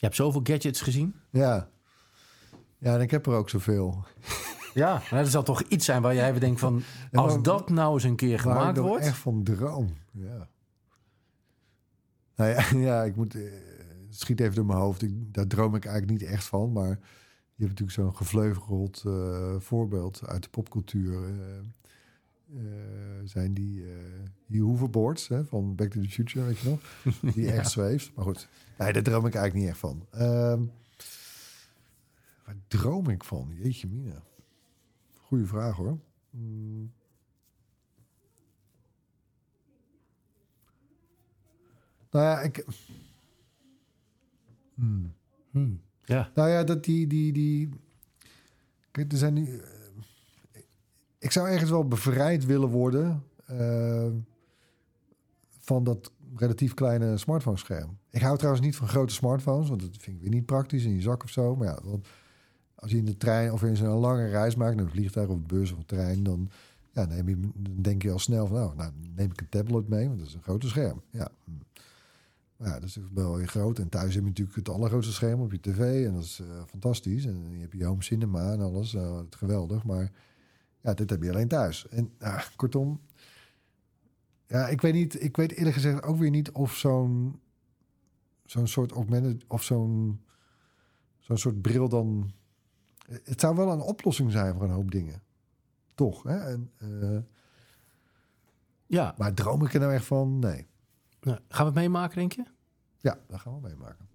Je 0.00 0.06
hebt 0.06 0.16
zoveel 0.16 0.40
gadgets 0.44 0.80
gezien. 0.80 1.14
Ja. 1.30 1.68
Ja, 2.78 2.94
en 2.94 3.00
ik 3.00 3.10
heb 3.10 3.26
er 3.26 3.32
ook 3.32 3.48
zoveel. 3.50 4.04
Ja, 4.74 5.02
maar 5.10 5.20
er 5.20 5.26
zal 5.26 5.42
toch 5.42 5.62
iets 5.62 5.84
zijn 5.84 6.02
waar 6.02 6.14
jij 6.14 6.28
even 6.28 6.40
denkt 6.40 6.60
van... 6.60 6.82
Als 7.12 7.42
dat 7.42 7.68
nou 7.70 7.94
eens 7.94 8.02
een 8.04 8.16
keer 8.16 8.32
ik 8.34 8.40
gemaakt 8.40 8.76
nog 8.76 8.86
wordt... 8.86 9.04
echt 9.04 9.16
van 9.16 9.42
droom. 9.42 9.96
Ja. 10.12 10.48
Nou 12.36 12.50
ja, 12.50 12.64
ja 12.88 13.02
ik 13.04 13.16
moet... 13.16 13.34
eh, 13.34 13.42
het 14.08 14.18
schiet 14.20 14.40
even 14.40 14.54
door 14.54 14.66
mijn 14.66 14.78
hoofd. 14.78 15.02
Ik, 15.02 15.34
daar 15.34 15.46
droom 15.46 15.74
ik 15.74 15.84
eigenlijk 15.84 16.20
niet 16.20 16.30
echt 16.30 16.44
van. 16.44 16.72
Maar 16.72 16.88
je 17.54 17.66
hebt 17.66 17.80
natuurlijk 17.80 17.90
zo'n 17.90 18.16
gevleugeld 18.16 19.02
eh, 19.06 19.54
voorbeeld 19.58 20.26
uit 20.26 20.42
de 20.42 20.48
popcultuur. 20.48 21.22
eh, 21.24 21.28
eh, 21.28 21.64
zijn 23.24 23.54
die, 23.54 23.84
eh 23.84 24.28
die 24.46 24.62
hoverboards 24.62 25.28
hè, 25.28 25.44
van 25.44 25.74
Back 25.74 25.90
to 25.90 26.00
the 26.00 26.08
Future, 26.08 26.44
weet 26.46 26.58
je 26.58 26.68
nog? 26.68 26.80
Die 27.34 27.52
echt 27.52 27.70
zweeft. 27.70 28.14
Maar 28.14 28.24
goed, 28.24 28.48
nee, 28.78 28.92
daar 28.92 29.02
droom 29.02 29.26
ik 29.26 29.34
eigenlijk 29.34 29.54
niet 29.54 29.68
echt 29.68 29.78
van. 29.78 30.06
Ehm, 30.10 30.62
waar 32.44 32.56
droom 32.68 33.08
ik 33.08 33.24
van? 33.24 33.54
Jeetje 33.56 33.86
mina. 33.86 34.22
Goeie 35.20 35.46
vraag 35.46 35.76
hoor. 35.76 35.98
Mm. 36.30 36.92
Nou 42.10 42.24
ja, 42.24 42.40
ik... 42.40 42.64
Hmm. 44.74 45.12
Hmm, 45.50 45.80
ja, 46.04 46.30
Nou 46.34 46.48
ja, 46.48 46.64
dat 46.64 46.84
die... 46.84 47.06
die, 47.06 47.32
die... 47.32 47.68
Kijk, 48.90 49.12
er 49.12 49.18
zijn 49.18 49.34
nu... 49.34 49.60
Ik 51.20 51.30
zou 51.30 51.48
ergens 51.48 51.70
wel 51.70 51.88
bevrijd 51.88 52.46
willen 52.46 52.68
worden... 52.68 53.22
eh, 53.46 54.06
van 55.58 55.84
dat 55.84 56.12
relatief 56.36 56.74
kleine 56.74 57.18
smartphone 57.18 57.56
scherm. 57.56 57.98
Ik 58.10 58.20
hou 58.20 58.36
trouwens 58.36 58.64
niet 58.64 58.76
van 58.76 58.88
grote 58.88 59.12
smartphones, 59.12 59.68
want 59.68 59.80
dat 59.80 59.90
vind 59.98 60.16
ik 60.16 60.22
weer 60.22 60.30
niet 60.30 60.46
praktisch 60.46 60.84
in 60.84 60.94
je 60.94 61.00
zak 61.00 61.22
of 61.22 61.30
zo. 61.30 61.56
Maar 61.56 61.66
ja, 61.66 61.78
want 61.84 62.06
als 62.74 62.90
je 62.90 62.96
in 62.96 63.04
de 63.04 63.16
trein 63.16 63.52
of 63.52 63.62
in 63.62 63.76
zo'n 63.76 63.88
lange 63.88 64.28
reis 64.28 64.54
maakt, 64.54 64.76
naar 64.76 64.84
een 64.84 64.90
vliegtuig 64.90 65.28
of 65.28 65.42
bus 65.42 65.72
of 65.72 65.78
een 65.78 65.86
trein, 65.86 66.22
dan, 66.22 66.50
ja, 66.92 67.04
neem 67.04 67.28
je, 67.28 67.40
dan 67.40 67.82
denk 67.82 68.02
je 68.02 68.10
al 68.10 68.18
snel 68.18 68.46
van, 68.46 68.56
nou, 68.56 68.76
nou, 68.76 68.92
neem 69.14 69.30
ik 69.30 69.40
een 69.40 69.48
tablet 69.48 69.88
mee, 69.88 70.06
want 70.06 70.18
dat 70.18 70.28
is 70.28 70.34
een 70.34 70.42
grote 70.42 70.68
scherm. 70.68 71.02
Ja, 71.10 71.28
ja, 72.56 72.72
dat 72.72 72.82
is 72.82 72.98
wel 73.14 73.36
weer 73.36 73.48
groot. 73.48 73.78
En 73.78 73.88
thuis 73.88 74.14
heb 74.14 74.22
je 74.22 74.28
natuurlijk 74.28 74.56
het 74.56 74.68
allergrootste 74.68 75.12
scherm 75.12 75.40
op 75.40 75.52
je 75.52 75.60
tv. 75.60 76.06
En 76.06 76.14
dat 76.14 76.22
is 76.22 76.40
eh, 76.40 76.46
fantastisch. 76.66 77.24
En 77.24 77.46
je 77.50 77.60
hebt 77.60 77.72
je 77.72 77.84
home 77.84 78.02
cinema 78.02 78.52
en 78.52 78.60
alles. 78.60 78.92
het 78.92 79.34
geweldig. 79.34 79.84
Maar 79.84 80.10
ja, 80.80 80.94
dit 80.94 81.10
heb 81.10 81.22
je 81.22 81.30
alleen 81.30 81.48
thuis. 81.48 81.88
En 81.88 82.12
ah, 82.18 82.42
kortom, 82.56 83.00
ja, 84.46 84.68
ik 84.68 84.80
weet 84.80 84.94
niet. 84.94 85.22
Ik 85.22 85.36
weet 85.36 85.52
eerlijk 85.52 85.74
gezegd 85.74 86.02
ook 86.02 86.16
weer 86.16 86.30
niet 86.30 86.50
of 86.50 86.76
zo'n 86.76 87.40
zo'n 88.44 88.66
soort 88.66 88.92
augmented 88.92 89.44
of 89.48 89.62
zo'n 89.62 90.20
zo'n 91.18 91.38
soort 91.38 91.62
bril 91.62 91.88
dan. 91.88 92.32
Het 93.22 93.40
zou 93.40 93.56
wel 93.56 93.70
een 93.70 93.80
oplossing 93.80 94.32
zijn 94.32 94.54
voor 94.54 94.62
een 94.62 94.70
hoop 94.70 94.90
dingen, 94.90 95.22
toch? 95.94 96.22
Hè? 96.22 96.38
En, 96.38 96.70
eh, 96.78 97.18
Ja, 98.86 99.14
maar 99.18 99.34
droom 99.34 99.64
ik 99.64 99.74
er 99.74 99.80
nou 99.80 99.92
echt 99.92 100.04
van? 100.04 100.38
Nee. 100.38 100.66
nou, 101.20 101.38
gaan 101.48 101.66
we 101.66 101.72
het 101.72 101.74
meemaken, 101.74 102.16
denk 102.16 102.32
je? 102.32 102.44
Ja, 102.98 103.18
dat 103.28 103.40
gaan 103.40 103.54
we 103.54 103.68
meemaken. 103.68 104.08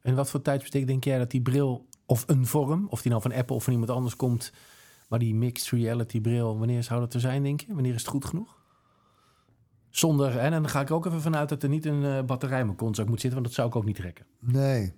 En 0.00 0.14
wat 0.14 0.30
voor 0.30 0.42
tijdsbestek 0.42 0.86
denk 0.86 1.04
jij 1.04 1.18
dat 1.18 1.30
die 1.30 1.42
bril 1.42 1.86
of 2.06 2.24
een 2.26 2.46
vorm, 2.46 2.86
of 2.88 3.02
die 3.02 3.10
nou 3.10 3.22
van 3.22 3.32
Apple 3.32 3.56
of 3.56 3.64
van 3.64 3.72
iemand 3.72 3.90
anders 3.90 4.16
komt, 4.16 4.52
maar 5.06 5.18
die 5.18 5.34
mixed 5.34 5.68
reality 5.68 6.20
bril, 6.20 6.58
wanneer 6.58 6.82
zou 6.82 7.00
dat 7.00 7.14
er 7.14 7.20
zijn, 7.20 7.42
denk 7.42 7.60
je? 7.60 7.74
Wanneer 7.74 7.94
is 7.94 8.00
het 8.00 8.10
goed 8.10 8.24
genoeg? 8.24 8.56
Zonder, 9.90 10.38
en 10.38 10.50
dan 10.50 10.68
ga 10.68 10.80
ik 10.80 10.90
ook 10.90 11.06
even 11.06 11.20
vanuit 11.20 11.48
dat 11.48 11.62
er 11.62 11.68
niet 11.68 11.86
een 11.86 12.04
eh, 12.04 12.24
batterij 12.24 12.60
in 12.60 12.66
mijn 12.66 12.78
moet 12.78 12.96
zitten, 12.96 13.32
want 13.32 13.44
dat 13.44 13.52
zou 13.52 13.68
ik 13.68 13.76
ook 13.76 13.84
niet 13.84 13.96
trekken. 13.96 14.26
Nee. 14.38 14.92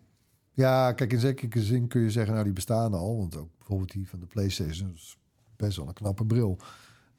Ja, 0.52 0.92
kijk, 0.92 1.12
in 1.12 1.20
zekere 1.20 1.62
zin 1.62 1.88
kun 1.88 2.00
je 2.00 2.10
zeggen, 2.10 2.32
nou, 2.32 2.44
die 2.44 2.52
bestaan 2.52 2.94
al. 2.94 3.16
Want 3.16 3.36
ook 3.36 3.48
bijvoorbeeld 3.58 3.92
die 3.92 4.08
van 4.08 4.20
de 4.20 4.26
PlayStation 4.26 4.92
is 4.94 5.18
best 5.56 5.76
wel 5.76 5.88
een 5.88 5.94
knappe 5.94 6.26
bril. 6.26 6.58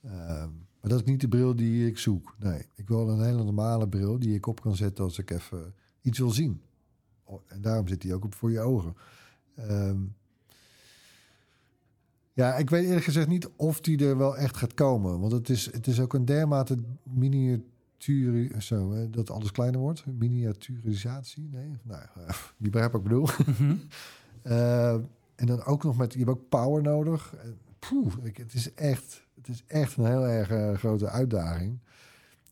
Ehm, 0.04 0.50
maar 0.82 0.90
dat 0.90 1.00
is 1.00 1.06
niet 1.06 1.22
de 1.22 1.28
bril 1.28 1.56
die 1.56 1.88
ik 1.88 1.98
zoek. 1.98 2.36
Nee, 2.40 2.66
ik 2.76 2.88
wil 2.88 3.10
een 3.10 3.24
hele 3.24 3.44
normale 3.44 3.88
bril 3.88 4.20
die 4.20 4.36
ik 4.36 4.46
op 4.46 4.62
kan 4.62 4.76
zetten 4.76 5.04
als 5.04 5.20
ik 5.20 5.32
even 5.32 5.74
iets 6.02 6.20
wil 6.20 6.30
zien. 6.30 6.62
Oh, 7.24 7.42
en 7.48 7.62
daarom 7.62 7.88
zit 7.88 8.02
die 8.02 8.14
ook 8.14 8.26
op 8.26 8.36
voor 8.36 8.52
je 8.52 8.60
ogen. 8.60 8.96
Ehm, 9.56 9.98
ja, 12.40 12.56
ik 12.56 12.70
weet 12.70 12.86
eerlijk 12.86 13.04
gezegd 13.06 13.28
niet 13.28 13.50
of 13.56 13.82
die 13.82 14.06
er 14.06 14.18
wel 14.18 14.38
echt 14.38 14.58
gaat 14.58 14.74
komen. 14.74 15.20
Want 15.20 15.32
het 15.32 15.50
is, 15.50 15.72
het 15.72 15.88
is 15.88 16.00
ook 16.00 16.14
een 16.14 16.26
dermate 16.26 16.78
miniatuur... 17.04 18.62
Zo, 18.62 18.92
hè, 18.92 19.10
dat 19.10 19.30
alles 19.30 19.52
kleiner 19.52 19.80
wordt. 19.80 20.06
Miniaturisatie, 20.06 21.50
nee. 21.52 21.78
Nou, 21.82 22.02
je 22.58 22.70
begrijpt 22.70 22.94
wat 22.94 23.02
ik 23.02 23.08
bedoel. 23.08 23.28
Eh, 24.42 24.94
en 25.36 25.46
dan 25.46 25.64
ook 25.64 25.84
nog 25.84 25.98
met... 25.98 26.14
Je 26.14 26.20
hebt 26.20 26.32
ook 26.32 26.50
power 26.50 26.82
nodig. 26.82 27.36
Eh, 27.36 27.50
Poeh, 27.80 28.14
ik, 28.22 28.38
het, 28.38 28.54
is 28.54 28.74
echt, 28.74 29.28
het 29.36 29.48
is 29.48 29.64
echt 29.68 29.98
een 29.98 30.06
heel 30.06 30.28
erg 30.28 30.50
eh, 30.50 30.74
grote 30.74 31.10
uitdaging. 31.10 31.80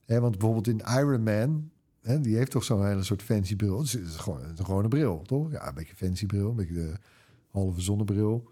Hè, 0.05 0.19
want 0.19 0.37
bijvoorbeeld 0.37 0.67
in 0.67 0.81
Iron 0.97 1.23
Man... 1.23 1.69
Hè, 2.01 2.19
die 2.19 2.35
heeft 2.35 2.51
toch 2.51 2.63
zo'n 2.63 2.85
hele 2.85 3.03
soort 3.03 3.21
fancy 3.21 3.55
bril. 3.55 3.77
Het 3.77 3.85
is, 3.85 3.93
het 3.93 4.07
is 4.07 4.15
gewoon 4.15 4.43
het 4.43 4.59
is 4.59 4.65
gewoon 4.65 4.83
een 4.83 4.89
bril, 4.89 5.21
toch? 5.21 5.51
Ja, 5.51 5.67
een 5.67 5.73
beetje 5.73 5.95
fancy 5.95 6.25
bril. 6.25 6.49
Een 6.49 6.55
beetje 6.55 6.73
de 6.73 6.93
halve 7.51 7.81
zonnebril. 7.81 8.51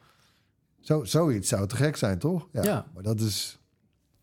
Zo, 0.85 1.03
zoiets 1.03 1.49
zou 1.49 1.67
te 1.67 1.75
gek 1.75 1.95
zijn, 1.95 2.19
toch? 2.19 2.47
Ja. 2.51 2.63
Ja. 2.63 2.85
Maar 2.93 3.03
dat 3.03 3.19
is... 3.19 3.59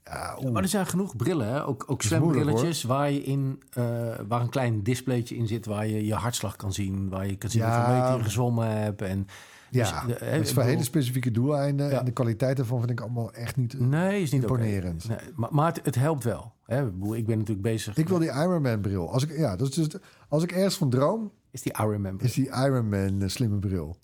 Ja. 0.04 0.38
Maar 0.52 0.62
er 0.62 0.68
zijn 0.68 0.86
genoeg 0.86 1.16
brillen, 1.16 1.46
hè? 1.46 1.66
ook, 1.66 1.68
ook 1.68 1.88
moeilijk, 1.88 2.02
zwembrilletjes 2.02 2.82
waar 2.82 3.10
je 3.10 3.22
in, 3.22 3.62
eh, 3.70 3.84
waar 4.28 4.40
een 4.40 4.48
klein 4.48 4.82
displaytje 4.82 5.36
in 5.36 5.46
zit, 5.46 5.66
waar 5.66 5.86
je 5.86 6.06
je 6.06 6.14
hartslag 6.14 6.56
kan 6.56 6.72
zien, 6.72 7.08
waar 7.08 7.26
je 7.26 7.36
kan 7.36 7.50
zien 7.50 7.62
Ja. 7.62 7.76
hoeveel 7.76 7.94
meter 8.02 8.16
je 8.16 8.22
gezwommen 8.24 8.68
hebt. 8.68 9.02
En, 9.02 9.26
ja, 9.70 10.04
dus, 10.06 10.14
eh, 10.16 10.30
dat 10.32 10.40
is 10.40 10.48
ik 10.48 10.54
voor 10.54 10.62
hele 10.62 10.82
specifieke 10.82 11.30
doeleinden. 11.30 11.90
Ja. 11.90 11.98
En 11.98 12.04
de 12.04 12.10
kwaliteit 12.12 12.56
daarvan 12.56 12.78
vind 12.78 12.90
ik 12.90 13.00
allemaal 13.00 13.32
echt 13.32 13.56
niet... 13.56 13.80
Nee, 13.80 14.22
is 14.22 14.30
niet. 14.30 14.40
Imponerend. 14.42 15.08
Nee, 15.08 15.18
maar 15.34 15.48
maar 15.52 15.66
het, 15.74 15.84
het 15.84 15.94
helpt 15.94 16.24
wel. 16.24 16.52
Hè? 16.66 16.86
Ik 17.14 17.26
ben 17.26 17.38
natuurlijk 17.38 17.62
bezig. 17.62 17.96
Ik 17.96 18.08
wil 18.08 18.18
die 18.18 18.30
Iron 18.30 18.62
Man 18.62 18.80
bril. 18.80 19.12
Als 19.12 19.22
ik, 19.22 19.36
ja, 19.38 19.56
dat 19.56 19.68
is 19.68 19.74
dus, 19.74 20.00
als 20.28 20.42
ik 20.42 20.52
ergens 20.52 20.76
van 20.76 20.90
droom, 20.90 21.32
Is 21.50 21.62
die 21.62 21.72
Iron 21.78 22.00
Man. 22.00 22.20
is 22.20 22.32
die 22.32 22.46
Iron 22.46 22.88
Man 22.88 23.22
eh, 23.22 23.28
slimme 23.28 23.58
bril. 23.58 23.96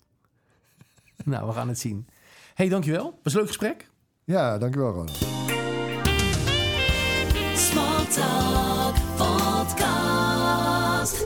Nou, 1.25 1.47
we 1.47 1.53
gaan 1.53 1.67
het 1.67 1.79
zien. 1.79 2.07
Hey, 2.59 2.69
dankjewel. 2.69 3.19
Was 3.23 3.33
een 3.33 3.39
leuk 3.39 3.47
gesprek. 3.47 3.87
Ja, 4.23 4.57
dankjewel 4.57 4.91
Ronald. 4.91 5.17
Small 7.55 8.05
Talk 8.05 8.95
Podcast. 9.17 11.25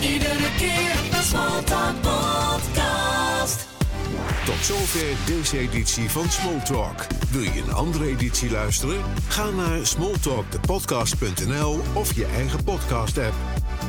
Iedere 0.00 0.50
keer 0.58 1.22
Small 1.22 1.62
Talk 1.64 2.00
Podcast. 2.00 2.31
Zover 4.62 5.06
deze 5.26 5.58
editie 5.58 6.10
van 6.10 6.30
Smalltalk. 6.30 7.06
Wil 7.30 7.40
je 7.40 7.62
een 7.62 7.72
andere 7.72 8.06
editie 8.06 8.50
luisteren? 8.50 9.00
Ga 9.28 9.50
naar 9.50 9.86
smalltalkthepodcast.nl 9.86 11.80
of 11.92 12.14
je 12.14 12.26
eigen 12.26 12.64
podcast-app. 12.64 13.34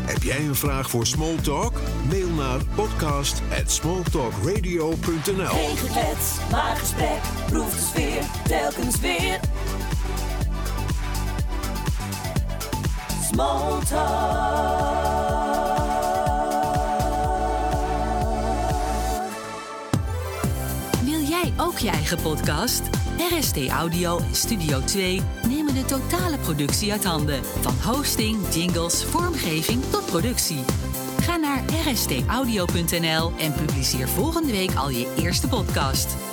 Heb 0.06 0.24
jij 0.24 0.40
een 0.40 0.56
vraag 0.56 0.90
voor 0.90 1.08
Smalltalk? 1.08 1.74
Mail 2.10 2.30
naar 2.30 2.60
podcast@smalltalkradio.nl. 2.76 5.46
Geen 5.46 5.78
geklets, 5.78 6.32
maar 6.52 6.76
gesprek. 6.76 7.22
Proef 7.50 7.76
de 7.76 7.82
sfeer, 7.82 8.24
telkens 8.48 9.00
weer. 9.00 9.40
Jij 21.44 21.54
ook 21.66 21.78
je 21.78 21.90
eigen 21.90 22.22
podcast? 22.22 22.82
RST 23.32 23.68
Audio 23.70 24.18
en 24.18 24.36
Studio 24.36 24.80
2 24.80 25.22
nemen 25.48 25.74
de 25.74 25.86
totale 25.86 26.38
productie 26.38 26.92
uit 26.92 27.04
handen. 27.04 27.44
Van 27.46 27.74
hosting, 27.84 28.54
jingles, 28.54 29.04
vormgeving 29.04 29.84
tot 29.92 30.06
productie. 30.06 30.64
Ga 31.20 31.36
naar 31.36 31.64
rstaudio.nl 31.92 33.32
en 33.38 33.54
publiceer 33.54 34.10
volgende 34.10 34.52
week 34.52 34.76
al 34.76 34.90
je 34.90 35.14
eerste 35.18 35.48
podcast. 35.48 36.33